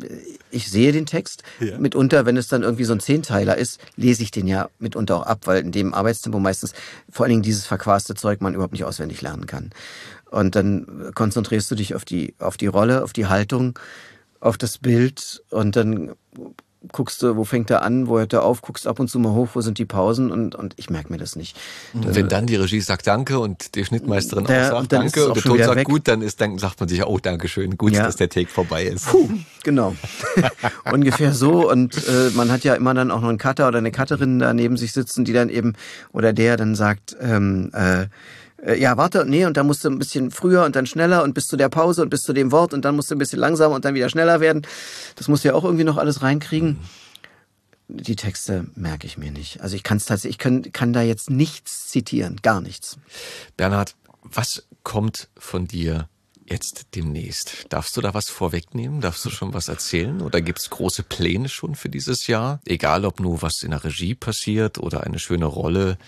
ich 0.50 0.70
sehe 0.70 0.92
den 0.92 1.06
Text. 1.06 1.42
Ja. 1.60 1.78
Mitunter, 1.78 2.26
wenn 2.26 2.36
es 2.36 2.48
dann 2.48 2.62
irgendwie 2.62 2.84
so 2.84 2.92
ein 2.92 3.00
Zehnteiler 3.00 3.56
ist, 3.56 3.80
lese 3.96 4.22
ich 4.22 4.30
den 4.30 4.46
ja 4.46 4.68
mitunter 4.78 5.16
auch 5.16 5.26
ab, 5.26 5.40
weil 5.44 5.62
in 5.62 5.72
dem 5.72 5.94
Arbeitstempo 5.94 6.38
meistens 6.38 6.74
vor 7.10 7.24
allen 7.24 7.30
Dingen 7.30 7.42
dieses 7.42 7.66
verquaste 7.66 8.14
Zeug 8.14 8.40
man 8.42 8.54
überhaupt 8.54 8.72
nicht 8.72 8.84
auswendig 8.84 9.22
lernen 9.22 9.46
kann. 9.46 9.70
Und 10.30 10.54
dann 10.56 11.12
konzentrierst 11.14 11.70
du 11.70 11.76
dich 11.76 11.94
auf 11.94 12.04
die, 12.04 12.34
auf 12.38 12.56
die 12.56 12.66
Rolle, 12.66 13.02
auf 13.02 13.12
die 13.12 13.26
Haltung 13.26 13.78
auf 14.40 14.58
das 14.58 14.78
Bild 14.78 15.42
und 15.50 15.76
dann 15.76 16.12
guckst 16.92 17.22
du, 17.22 17.36
wo 17.36 17.44
fängt 17.44 17.70
er 17.70 17.82
an, 17.82 18.06
wo 18.06 18.18
hört 18.18 18.32
er 18.32 18.44
auf, 18.44 18.62
guckst 18.62 18.86
ab 18.86 19.00
und 19.00 19.08
zu 19.08 19.18
mal 19.18 19.32
hoch, 19.32 19.48
wo 19.54 19.60
sind 19.60 19.78
die 19.78 19.84
Pausen 19.84 20.30
und, 20.30 20.54
und 20.54 20.74
ich 20.76 20.90
merke 20.90 21.10
mir 21.10 21.18
das 21.18 21.36
nicht. 21.36 21.56
Und 21.94 22.14
wenn 22.14 22.28
dann 22.28 22.46
die 22.46 22.56
Regie 22.56 22.80
sagt 22.80 23.06
Danke 23.06 23.38
und 23.38 23.74
die 23.74 23.84
Schnittmeisterin 23.84 24.44
der, 24.44 24.66
auch 24.66 24.80
sagt 24.80 24.92
Danke 24.92 25.26
und 25.26 25.36
der 25.36 25.42
Ton 25.42 25.58
sagt 25.58 25.76
weg. 25.76 25.86
gut, 25.86 26.08
dann 26.08 26.22
ist 26.22 26.40
dann 26.40 26.58
sagt 26.58 26.80
man 26.80 26.88
sich 26.88 27.04
oh 27.04 27.18
danke 27.20 27.48
schön, 27.48 27.76
gut, 27.76 27.92
ja. 27.92 28.04
dass 28.04 28.16
der 28.16 28.28
Take 28.28 28.48
vorbei 28.48 28.84
ist. 28.84 29.06
Puh, 29.06 29.28
genau. 29.62 29.94
Ungefähr 30.92 31.32
so 31.32 31.70
und 31.70 31.96
äh, 32.06 32.30
man 32.34 32.50
hat 32.50 32.64
ja 32.64 32.74
immer 32.74 32.94
dann 32.94 33.10
auch 33.10 33.20
noch 33.20 33.28
einen 33.28 33.38
Cutter 33.38 33.68
oder 33.68 33.78
eine 33.78 33.92
Cutterin 33.92 34.38
da 34.38 34.52
neben 34.52 34.76
sich 34.76 34.92
sitzen, 34.92 35.24
die 35.24 35.32
dann 35.32 35.48
eben 35.48 35.74
oder 36.12 36.32
der 36.32 36.56
dann 36.56 36.74
sagt 36.74 37.16
ähm, 37.20 37.70
äh, 37.72 38.06
äh, 38.62 38.80
ja, 38.80 38.96
warte, 38.96 39.24
nee, 39.26 39.44
und 39.44 39.56
dann 39.56 39.66
musst 39.66 39.84
du 39.84 39.90
ein 39.90 39.98
bisschen 39.98 40.30
früher 40.30 40.64
und 40.64 40.76
dann 40.76 40.86
schneller 40.86 41.22
und 41.22 41.34
bis 41.34 41.46
zu 41.46 41.56
der 41.56 41.68
Pause 41.68 42.02
und 42.02 42.10
bis 42.10 42.22
zu 42.22 42.32
dem 42.32 42.52
Wort 42.52 42.72
und 42.74 42.84
dann 42.84 42.96
musst 42.96 43.10
du 43.10 43.14
ein 43.14 43.18
bisschen 43.18 43.38
langsamer 43.38 43.74
und 43.74 43.84
dann 43.84 43.94
wieder 43.94 44.08
schneller 44.08 44.40
werden. 44.40 44.66
Das 45.16 45.28
musst 45.28 45.44
du 45.44 45.48
ja 45.48 45.54
auch 45.54 45.64
irgendwie 45.64 45.84
noch 45.84 45.96
alles 45.96 46.22
reinkriegen. 46.22 46.78
Die 47.88 48.16
Texte 48.16 48.66
merke 48.74 49.06
ich 49.06 49.16
mir 49.16 49.30
nicht. 49.30 49.60
Also 49.60 49.76
ich 49.76 49.84
kann 49.84 49.98
es 49.98 50.06
tatsächlich, 50.06 50.36
ich 50.36 50.38
kann, 50.38 50.72
kann 50.72 50.92
da 50.92 51.02
jetzt 51.02 51.30
nichts 51.30 51.88
zitieren, 51.88 52.40
gar 52.42 52.60
nichts. 52.60 52.98
Bernhard, 53.56 53.94
was 54.22 54.66
kommt 54.82 55.28
von 55.38 55.66
dir 55.66 56.08
jetzt 56.48 56.94
demnächst. 56.94 57.66
Darfst 57.70 57.96
du 57.96 58.00
da 58.00 58.14
was 58.14 58.30
vorwegnehmen? 58.30 59.00
Darfst 59.00 59.24
du 59.24 59.30
schon 59.30 59.52
was 59.54 59.68
erzählen? 59.68 60.20
Oder 60.22 60.40
gibt's 60.40 60.70
große 60.70 61.02
Pläne 61.02 61.48
schon 61.48 61.74
für 61.74 61.88
dieses 61.88 62.26
Jahr? 62.26 62.60
Egal, 62.64 63.04
ob 63.04 63.20
nur 63.20 63.42
was 63.42 63.62
in 63.62 63.70
der 63.70 63.84
Regie 63.84 64.14
passiert 64.14 64.78
oder 64.78 65.04
eine 65.04 65.18
schöne 65.18 65.46
Rolle, 65.46 65.98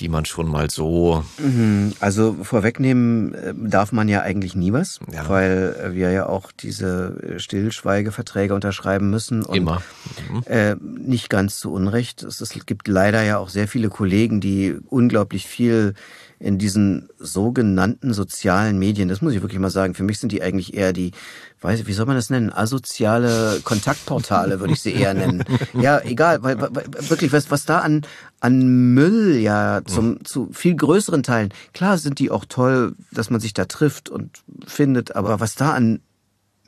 die 0.00 0.08
man 0.08 0.24
schon 0.24 0.48
mal 0.48 0.70
so. 0.70 1.24
Mhm. 1.38 1.92
Also 2.00 2.36
vorwegnehmen 2.42 3.34
äh, 3.34 3.54
darf 3.56 3.92
man 3.92 4.08
ja 4.08 4.22
eigentlich 4.22 4.54
nie 4.54 4.72
was, 4.72 5.00
ja. 5.12 5.28
weil 5.28 5.90
wir 5.94 6.10
ja 6.10 6.26
auch 6.26 6.52
diese 6.52 7.38
Stillschweigeverträge 7.38 8.54
unterschreiben 8.54 9.10
müssen. 9.10 9.44
Und, 9.44 9.56
Immer. 9.56 9.82
Mhm. 10.30 10.42
Äh, 10.46 10.76
nicht 10.76 11.28
ganz 11.28 11.58
zu 11.58 11.72
Unrecht. 11.72 12.22
Es, 12.22 12.40
es 12.40 12.66
gibt 12.66 12.88
leider 12.88 13.22
ja 13.22 13.38
auch 13.38 13.48
sehr 13.48 13.68
viele 13.68 13.88
Kollegen, 13.88 14.40
die 14.40 14.76
unglaublich 14.88 15.46
viel 15.46 15.94
in 16.40 16.58
diesen 16.58 17.08
sogenannten 17.18 18.14
sozialen 18.14 18.78
Medien, 18.78 19.08
das 19.08 19.22
muss 19.22 19.34
ich 19.34 19.42
wirklich 19.42 19.58
mal 19.58 19.70
sagen, 19.70 19.94
für 19.94 20.04
mich 20.04 20.20
sind 20.20 20.30
die 20.30 20.42
eigentlich 20.42 20.74
eher 20.74 20.92
die, 20.92 21.10
weiß 21.60 21.80
ich, 21.80 21.86
wie 21.86 21.92
soll 21.92 22.06
man 22.06 22.14
das 22.14 22.30
nennen? 22.30 22.52
Asoziale 22.52 23.60
Kontaktportale 23.64 24.60
würde 24.60 24.72
ich 24.72 24.80
sie 24.80 24.92
eher 24.92 25.14
nennen. 25.14 25.44
Ja, 25.74 26.00
egal, 26.00 26.42
weil, 26.42 26.60
weil 26.60 26.70
wirklich, 27.08 27.32
was, 27.32 27.50
was 27.50 27.64
da 27.64 27.80
an, 27.80 28.02
an 28.40 28.94
Müll 28.94 29.36
ja 29.36 29.82
zum, 29.84 30.10
mhm. 30.10 30.24
zu 30.24 30.48
viel 30.52 30.74
größeren 30.74 31.22
Teilen, 31.22 31.52
klar 31.72 31.98
sind 31.98 32.18
die 32.18 32.30
auch 32.30 32.44
toll, 32.44 32.94
dass 33.12 33.30
man 33.30 33.40
sich 33.40 33.54
da 33.54 33.64
trifft 33.64 34.08
und 34.08 34.42
findet, 34.66 35.14
aber 35.16 35.40
was 35.40 35.54
da 35.54 35.72
an 35.72 36.00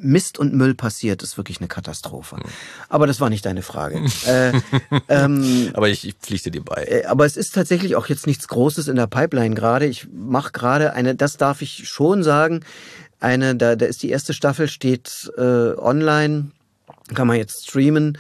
Mist 0.02 0.38
und 0.38 0.54
Müll 0.54 0.74
passiert, 0.74 1.22
ist 1.22 1.36
wirklich 1.36 1.58
eine 1.60 1.68
Katastrophe. 1.68 2.36
Hm. 2.36 2.42
Aber 2.88 3.06
das 3.06 3.20
war 3.20 3.30
nicht 3.30 3.44
deine 3.44 3.62
Frage. 3.62 4.00
äh, 4.26 4.52
ähm, 5.08 5.70
aber 5.74 5.88
ich, 5.88 6.06
ich 6.06 6.14
pflichte 6.14 6.50
dir 6.50 6.64
bei. 6.64 6.84
Äh, 6.84 7.04
aber 7.06 7.26
es 7.26 7.36
ist 7.36 7.54
tatsächlich 7.54 7.96
auch 7.96 8.06
jetzt 8.06 8.26
nichts 8.26 8.48
Großes 8.48 8.88
in 8.88 8.96
der 8.96 9.06
Pipeline 9.06 9.54
gerade. 9.54 9.86
Ich 9.86 10.08
mache 10.12 10.52
gerade 10.52 10.92
eine, 10.94 11.14
das 11.14 11.36
darf 11.36 11.62
ich 11.62 11.88
schon 11.88 12.22
sagen, 12.22 12.60
eine, 13.20 13.54
da, 13.54 13.76
da 13.76 13.86
ist 13.86 14.02
die 14.02 14.10
erste 14.10 14.32
Staffel, 14.32 14.68
steht 14.68 15.30
äh, 15.36 15.40
online, 15.40 16.50
kann 17.14 17.26
man 17.26 17.36
jetzt 17.36 17.68
streamen. 17.68 18.18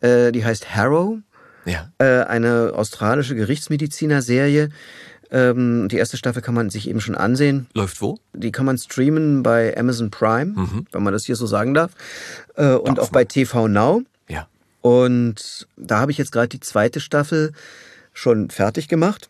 Äh, 0.00 0.32
die 0.32 0.44
heißt 0.44 0.74
Harrow. 0.74 1.18
Ja. 1.66 1.92
Äh, 1.98 2.24
eine 2.24 2.72
australische 2.74 3.34
Gerichtsmediziner-Serie 3.34 4.70
ähm, 5.30 5.88
die 5.88 5.96
erste 5.96 6.16
Staffel 6.16 6.42
kann 6.42 6.54
man 6.54 6.70
sich 6.70 6.88
eben 6.88 7.00
schon 7.00 7.14
ansehen. 7.14 7.66
Läuft 7.74 8.02
wo? 8.02 8.18
Die 8.32 8.52
kann 8.52 8.66
man 8.66 8.76
streamen 8.78 9.42
bei 9.42 9.76
Amazon 9.76 10.10
Prime, 10.10 10.52
mhm. 10.56 10.86
wenn 10.92 11.02
man 11.02 11.12
das 11.12 11.24
hier 11.24 11.36
so 11.36 11.46
sagen 11.46 11.74
darf. 11.74 11.92
Äh, 12.56 12.74
und 12.74 13.00
auch 13.00 13.10
bei 13.10 13.24
TV 13.24 13.68
Now. 13.68 14.02
Ja. 14.28 14.48
Und 14.82 15.66
da 15.76 16.00
habe 16.00 16.10
ich 16.10 16.18
jetzt 16.18 16.32
gerade 16.32 16.48
die 16.48 16.60
zweite 16.60 17.00
Staffel 17.00 17.52
schon 18.12 18.50
fertig 18.50 18.88
gemacht. 18.88 19.29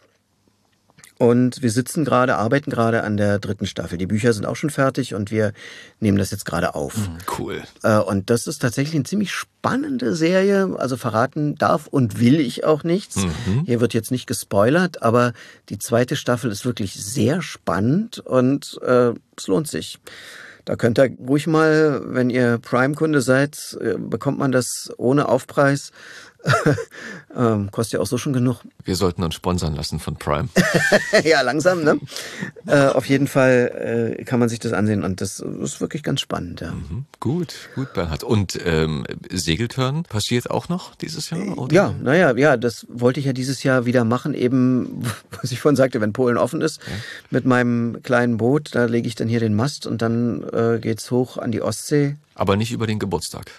Und 1.21 1.61
wir 1.61 1.71
sitzen 1.71 2.07
gerade, 2.07 2.37
arbeiten 2.37 2.71
gerade 2.71 3.05
an 3.05 3.19
der 3.19 3.39
dritten 3.39 3.67
Staffel. 3.67 3.99
Die 3.99 4.07
Bücher 4.07 4.33
sind 4.33 4.47
auch 4.47 4.57
schon 4.57 4.71
fertig 4.71 5.15
und 5.15 5.31
wir 5.31 5.53
nehmen 6.01 6.17
das 6.17 6.31
jetzt 6.31 6.47
gerade 6.47 6.75
auf. 6.75 6.97
Mhm, 6.97 7.19
cool. 7.39 7.63
Äh, 7.83 7.99
und 7.99 8.31
das 8.31 8.47
ist 8.47 8.61
tatsächlich 8.61 8.95
eine 8.95 9.05
ziemlich 9.05 9.31
spannende 9.31 10.17
Serie. 10.17 10.75
Also 10.79 10.97
verraten 10.97 11.57
darf 11.57 11.89
und 11.89 12.21
will 12.21 12.41
ich 12.41 12.65
auch 12.65 12.85
nichts. 12.85 13.17
Mhm. 13.17 13.65
Hier 13.67 13.83
wird 13.83 13.93
jetzt 13.93 14.11
nicht 14.11 14.27
gespoilert, 14.27 15.03
aber 15.03 15.35
die 15.69 15.79
zweite 15.79 16.17
Staffel 16.17 16.51
ist 16.51 16.65
wirklich 16.65 16.95
sehr 16.95 17.43
spannend 17.43 18.21
und 18.21 18.81
äh, 18.83 19.13
es 19.37 19.47
lohnt 19.47 19.69
sich. 19.69 19.99
Da 20.65 20.77
könnt 20.77 20.99
ihr 20.99 21.11
ruhig 21.27 21.47
mal, 21.47 22.01
wenn 22.05 22.31
ihr 22.31 22.59
Prime-Kunde 22.59 23.21
seid, 23.21 23.77
äh, 23.81 23.99
bekommt 23.99 24.39
man 24.39 24.53
das 24.53 24.91
ohne 24.97 25.29
Aufpreis 25.29 25.91
ähm, 27.37 27.71
kostet 27.71 27.95
ja 27.95 28.01
auch 28.01 28.07
so 28.07 28.19
schon 28.19 28.33
genug. 28.33 28.61
Wir 28.85 28.97
sollten 28.97 29.23
uns 29.23 29.35
sponsern 29.35 29.75
lassen 29.75 30.01
von 30.01 30.17
Prime. 30.17 30.49
ja, 31.25 31.43
langsam, 31.43 31.83
ne? 31.85 31.99
äh, 32.67 32.87
auf 32.87 33.07
jeden 33.07 33.27
Fall 33.27 34.17
äh, 34.19 34.25
kann 34.25 34.41
man 34.41 34.49
sich 34.49 34.59
das 34.59 34.73
ansehen 34.73 35.05
und 35.05 35.21
das 35.21 35.41
ist 35.41 35.81
wirklich 35.81 36.03
ganz 36.03 36.21
spannend, 36.21 36.61
ja. 36.61 36.73
Mhm. 36.73 37.05
Gut, 37.21 37.55
gut, 37.75 37.93
Bernhard. 37.93 38.25
Und 38.25 38.59
ähm, 38.65 39.05
Segeltörn 39.31 40.05
passiert 40.05 40.51
auch 40.51 40.69
noch 40.69 40.95
dieses 40.95 41.31
Jahr? 41.31 41.59
Oder? 41.59 41.75
Ja, 41.75 41.95
naja, 42.03 42.37
ja, 42.37 42.57
das 42.57 42.87
wollte 42.89 43.21
ich 43.21 43.27
ja 43.27 43.33
dieses 43.33 43.63
Jahr 43.63 43.85
wieder 43.87 44.05
machen, 44.05 44.35
eben, 44.35 45.03
was 45.41 45.53
ich 45.53 45.61
vorhin 45.61 45.77
sagte, 45.77 46.01
wenn 46.01 46.13
Polen 46.13 46.39
offen 46.39 46.61
ist, 46.61 46.81
ja. 46.87 46.93
mit 47.31 47.45
meinem 47.45 48.03
kleinen 48.03 48.39
Boot, 48.39 48.75
da 48.75 48.87
lege 48.87 49.09
ich 49.09 49.15
dann 49.15 49.29
hier 49.29 49.41
den 49.41 49.55
Mast 49.55 49.87
und 49.87 50.03
dann 50.03 50.43
äh, 50.53 50.79
geht's 50.81 51.11
hoch 51.11 51.37
an 51.37 51.53
die 51.53 51.63
Ostsee. 51.63 52.17
Aber 52.35 52.57
nicht 52.57 52.73
über 52.73 52.87
den 52.87 52.99
Geburtstag. 52.99 53.51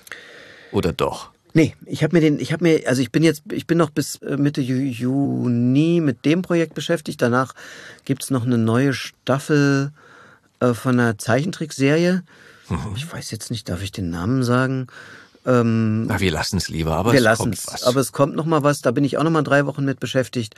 Oder 0.71 0.93
doch? 0.93 1.29
Nee, 1.53 1.75
ich 1.85 2.03
habe 2.03 2.15
mir 2.15 2.21
den, 2.21 2.39
ich 2.39 2.53
habe 2.53 2.63
mir, 2.63 2.87
also 2.87 3.01
ich 3.01 3.11
bin 3.11 3.23
jetzt, 3.23 3.43
ich 3.51 3.67
bin 3.67 3.77
noch 3.77 3.89
bis 3.89 4.15
äh, 4.17 4.37
Mitte 4.37 4.61
Juni 4.61 5.99
mit 6.01 6.25
dem 6.25 6.41
Projekt 6.41 6.73
beschäftigt. 6.73 7.21
Danach 7.21 7.53
gibt's 8.05 8.29
noch 8.29 8.45
eine 8.45 8.57
neue 8.57 8.93
Staffel 8.93 9.91
äh, 10.59 10.73
von 10.73 10.99
einer 10.99 11.17
Zeichentrickserie. 11.17 12.23
Mhm. 12.69 12.93
Ich 12.95 13.11
weiß 13.11 13.31
jetzt 13.31 13.51
nicht, 13.51 13.67
darf 13.67 13.83
ich 13.83 13.91
den 13.91 14.09
Namen 14.09 14.43
sagen? 14.43 14.87
Ähm, 15.45 16.05
Na, 16.05 16.19
wir 16.19 16.31
lassen 16.31 16.57
es 16.57 16.69
lieber, 16.69 16.95
aber 16.95 17.11
wir 17.11 17.17
es 17.19 17.23
lassen 17.23 17.41
kommt 17.43 17.55
es. 17.55 17.67
was. 17.67 17.83
Aber 17.83 17.99
es 17.99 18.11
kommt 18.11 18.35
noch 18.35 18.45
mal 18.45 18.63
was. 18.63 18.81
Da 18.81 18.91
bin 18.91 19.03
ich 19.03 19.17
auch 19.17 19.23
noch 19.23 19.31
mal 19.31 19.41
drei 19.41 19.65
Wochen 19.65 19.83
mit 19.83 19.99
beschäftigt. 19.99 20.55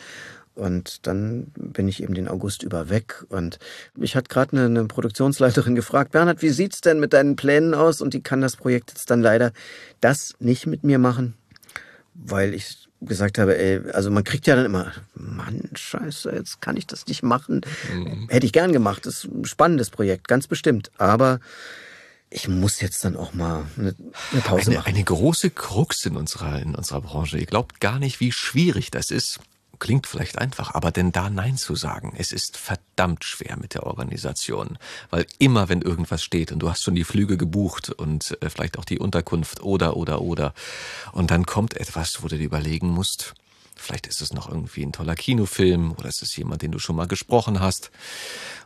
Und 0.55 1.07
dann 1.07 1.47
bin 1.55 1.88
ich 1.88 2.03
eben 2.03 2.13
den 2.13 2.27
August 2.27 2.61
über 2.61 2.89
weg. 2.89 3.25
Und 3.30 3.57
mich 3.95 4.15
hat 4.15 4.30
gerade 4.30 4.55
eine, 4.57 4.65
eine, 4.65 4.85
Produktionsleiterin 4.85 5.73
gefragt, 5.73 6.11
Bernhard, 6.11 6.41
wie 6.41 6.49
sieht's 6.49 6.81
denn 6.81 6.99
mit 6.99 7.13
deinen 7.13 7.35
Plänen 7.35 7.73
aus? 7.73 8.01
Und 8.01 8.13
die 8.13 8.21
kann 8.21 8.41
das 8.41 8.55
Projekt 8.55 8.91
jetzt 8.91 9.09
dann 9.09 9.21
leider 9.21 9.51
das 9.99 10.35
nicht 10.39 10.67
mit 10.67 10.84
mir 10.84 10.99
machen, 10.99 11.34
weil 12.13 12.53
ich 12.53 12.88
gesagt 13.01 13.38
habe, 13.38 13.57
ey, 13.57 13.81
also 13.91 14.11
man 14.11 14.23
kriegt 14.23 14.47
ja 14.47 14.55
dann 14.55 14.65
immer, 14.65 14.91
Mann, 15.15 15.69
scheiße, 15.73 16.31
jetzt 16.31 16.61
kann 16.61 16.77
ich 16.77 16.88
das 16.88 17.07
nicht 17.07 17.23
machen. 17.23 17.61
Mhm. 17.93 18.27
Hätte 18.30 18.45
ich 18.45 18.53
gern 18.53 18.71
gemacht. 18.71 19.05
Das 19.05 19.23
ist 19.23 19.31
ein 19.31 19.45
spannendes 19.45 19.89
Projekt, 19.89 20.27
ganz 20.27 20.47
bestimmt. 20.47 20.91
Aber 20.97 21.39
ich 22.30 22.47
muss 22.47 22.81
jetzt 22.81 23.03
dann 23.05 23.15
auch 23.15 23.34
mal 23.34 23.65
eine, 23.77 23.95
eine 24.31 24.41
Pause 24.41 24.67
eine, 24.67 24.77
machen. 24.77 24.88
Eine 24.88 25.03
große 25.03 25.49
Krux 25.49 26.05
in 26.05 26.15
unserer, 26.15 26.61
in 26.61 26.75
unserer 26.75 27.01
Branche. 27.01 27.38
Ihr 27.38 27.45
glaubt 27.45 27.80
gar 27.80 27.99
nicht, 27.99 28.19
wie 28.19 28.31
schwierig 28.31 28.91
das 28.91 29.11
ist, 29.11 29.39
Klingt 29.84 30.07
vielleicht 30.07 30.38
einfach, 30.38 30.76
aber 30.76 30.91
denn 30.91 31.11
da 31.11 31.30
Nein 31.30 31.57
zu 31.57 31.76
sagen, 31.76 32.14
es 32.18 32.31
ist 32.31 32.55
verdammt 32.55 33.26
schwer 33.26 33.57
mit 33.57 33.73
der 33.73 33.85
Organisation. 33.85 34.77
Weil 35.10 35.26
immer, 35.39 35.68
wenn 35.68 35.81
irgendwas 35.81 36.23
steht 36.23 36.53
und 36.53 36.60
du 36.60 36.69
hast 36.69 36.84
schon 36.84 36.95
die 36.95 37.03
Flüge 37.03 37.35
gebucht 37.35 37.89
und 37.89 38.38
äh, 38.41 38.49
vielleicht 38.49 38.80
auch 38.80 38.85
die 38.85 38.97
Unterkunft 38.97 39.61
oder, 39.61 39.97
oder, 39.97 40.22
oder, 40.22 40.53
und 41.11 41.31
dann 41.31 41.45
kommt 41.45 41.76
etwas, 41.76 42.23
wo 42.23 42.30
du 42.30 42.38
dir 42.38 42.45
überlegen 42.45 42.88
musst, 42.88 43.34
vielleicht 43.76 44.07
ist 44.07 44.22
es 44.22 44.31
noch 44.31 44.47
irgendwie 44.47 44.85
ein 44.85 44.93
toller 44.93 45.15
Kinofilm 45.15 45.91
oder 45.91 46.07
ist 46.07 46.22
es 46.22 46.34
jemand, 46.38 46.61
den 46.61 46.72
du 46.72 46.80
schon 46.80 46.95
mal 46.95 47.07
gesprochen 47.07 47.60
hast. 47.60 47.91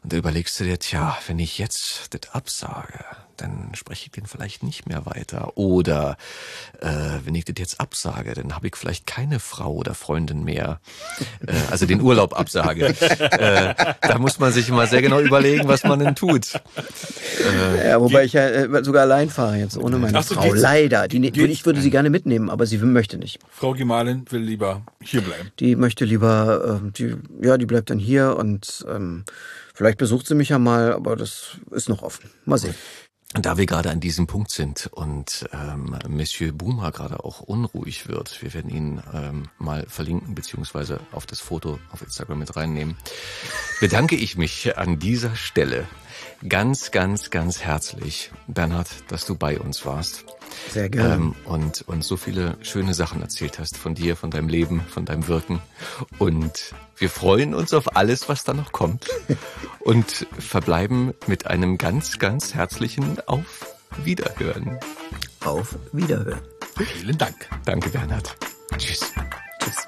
Und 0.03 0.13
da 0.13 0.17
überlegst 0.17 0.59
du 0.59 0.65
dir, 0.65 0.77
tja, 0.77 1.17
wenn 1.25 1.39
ich 1.39 1.57
jetzt 1.57 2.13
das 2.13 2.31
absage, 2.31 3.03
dann 3.37 3.71
spreche 3.73 4.05
ich 4.05 4.11
den 4.11 4.25
vielleicht 4.25 4.63
nicht 4.63 4.87
mehr 4.87 5.05
weiter. 5.05 5.57
Oder 5.57 6.17
äh, 6.81 6.87
wenn 7.23 7.35
ich 7.35 7.45
das 7.45 7.55
jetzt 7.57 7.79
absage, 7.79 8.33
dann 8.33 8.55
habe 8.55 8.67
ich 8.67 8.75
vielleicht 8.75 9.07
keine 9.07 9.39
Frau 9.39 9.73
oder 9.73 9.93
Freundin 9.93 10.43
mehr. 10.43 10.79
Äh, 11.45 11.53
also 11.71 11.85
den 11.85 12.01
Urlaub 12.01 12.37
absage. 12.37 12.87
äh, 12.87 13.75
da 14.01 14.17
muss 14.17 14.39
man 14.39 14.51
sich 14.51 14.69
immer 14.69 14.87
sehr 14.87 15.01
genau 15.01 15.19
überlegen, 15.19 15.67
was 15.67 15.83
man 15.83 15.99
denn 15.99 16.15
tut. 16.15 16.55
Äh, 16.55 17.89
ja, 17.89 18.01
wobei 18.01 18.25
ich 18.25 18.33
ja 18.33 18.47
äh, 18.47 18.83
sogar 18.83 19.03
allein 19.03 19.29
fahre 19.29 19.57
jetzt, 19.57 19.77
ohne 19.77 19.97
meine 19.97 20.21
so, 20.23 20.35
Frau. 20.35 20.53
Leider. 20.53 21.07
Die, 21.07 21.31
die, 21.31 21.45
ich 21.45 21.65
würde 21.65 21.81
sie 21.81 21.89
gerne 21.89 22.09
mitnehmen, 22.09 22.49
aber 22.49 22.65
sie 22.65 22.77
möchte 22.77 23.17
nicht. 23.17 23.39
Frau 23.49 23.73
Gemahlin 23.73 24.25
will 24.29 24.41
lieber 24.41 24.83
hier 25.01 25.21
bleiben. 25.21 25.51
Die 25.59 25.75
möchte 25.75 26.05
lieber, 26.05 26.81
äh, 26.83 26.91
die, 26.91 27.15
ja, 27.41 27.57
die 27.57 27.65
bleibt 27.65 27.89
dann 27.89 27.99
hier 27.99 28.35
und 28.37 28.85
ähm, 28.89 29.23
vielleicht 29.73 29.97
besucht 29.97 30.27
sie 30.27 30.35
mich 30.35 30.49
ja 30.49 30.59
mal, 30.59 30.93
aber 30.93 31.15
das 31.15 31.57
ist 31.71 31.89
noch 31.89 32.03
offen. 32.03 32.29
Mal 32.45 32.57
sehen. 32.57 32.75
Da 33.33 33.57
wir 33.57 33.65
gerade 33.65 33.89
an 33.91 33.99
diesem 33.99 34.25
Punkt 34.25 34.51
sind 34.51 34.87
und 34.87 35.49
ähm, 35.51 35.97
Monsieur 36.07 36.53
Boomer 36.53 36.91
gerade 36.91 37.25
auch 37.25 37.41
unruhig 37.41 38.07
wird, 38.07 38.41
wir 38.41 38.53
werden 38.53 38.69
ihn 38.71 39.03
ähm, 39.13 39.49
mal 39.59 39.85
verlinken 39.87 40.33
beziehungsweise 40.33 41.01
auf 41.11 41.25
das 41.25 41.41
Foto 41.41 41.77
auf 41.91 42.01
Instagram 42.01 42.39
mit 42.39 42.55
reinnehmen, 42.55 42.95
bedanke 43.81 44.15
ich 44.15 44.37
mich 44.37 44.77
an 44.77 44.97
dieser 44.97 45.35
Stelle 45.35 45.85
ganz, 46.47 46.91
ganz, 46.91 47.29
ganz 47.29 47.61
herzlich, 47.61 48.31
Bernhard, 48.47 48.87
dass 49.09 49.25
du 49.25 49.35
bei 49.35 49.59
uns 49.59 49.85
warst. 49.85 50.25
Sehr 50.71 50.89
gerne. 50.89 51.15
Ähm, 51.15 51.35
und, 51.45 51.81
und 51.87 52.03
so 52.03 52.17
viele 52.17 52.57
schöne 52.61 52.93
Sachen 52.93 53.21
erzählt 53.21 53.59
hast 53.59 53.77
von 53.77 53.95
dir, 53.95 54.15
von 54.15 54.31
deinem 54.31 54.49
Leben, 54.49 54.81
von 54.81 55.05
deinem 55.05 55.27
Wirken. 55.27 55.61
Und 56.19 56.73
wir 56.97 57.09
freuen 57.09 57.53
uns 57.53 57.73
auf 57.73 57.95
alles, 57.95 58.29
was 58.29 58.43
da 58.43 58.53
noch 58.53 58.71
kommt. 58.71 59.07
und 59.79 60.27
verbleiben 60.37 61.13
mit 61.27 61.47
einem 61.47 61.77
ganz, 61.77 62.19
ganz 62.19 62.53
herzlichen 62.53 63.19
Auf 63.27 63.77
Wiederhören. 64.03 64.79
Auf 65.43 65.75
Wiederhören. 65.91 66.41
Vielen 66.75 67.17
Dank. 67.17 67.35
Danke, 67.65 67.89
Bernhard. 67.89 68.35
Tschüss. 68.77 69.11
Tschüss. 69.59 69.87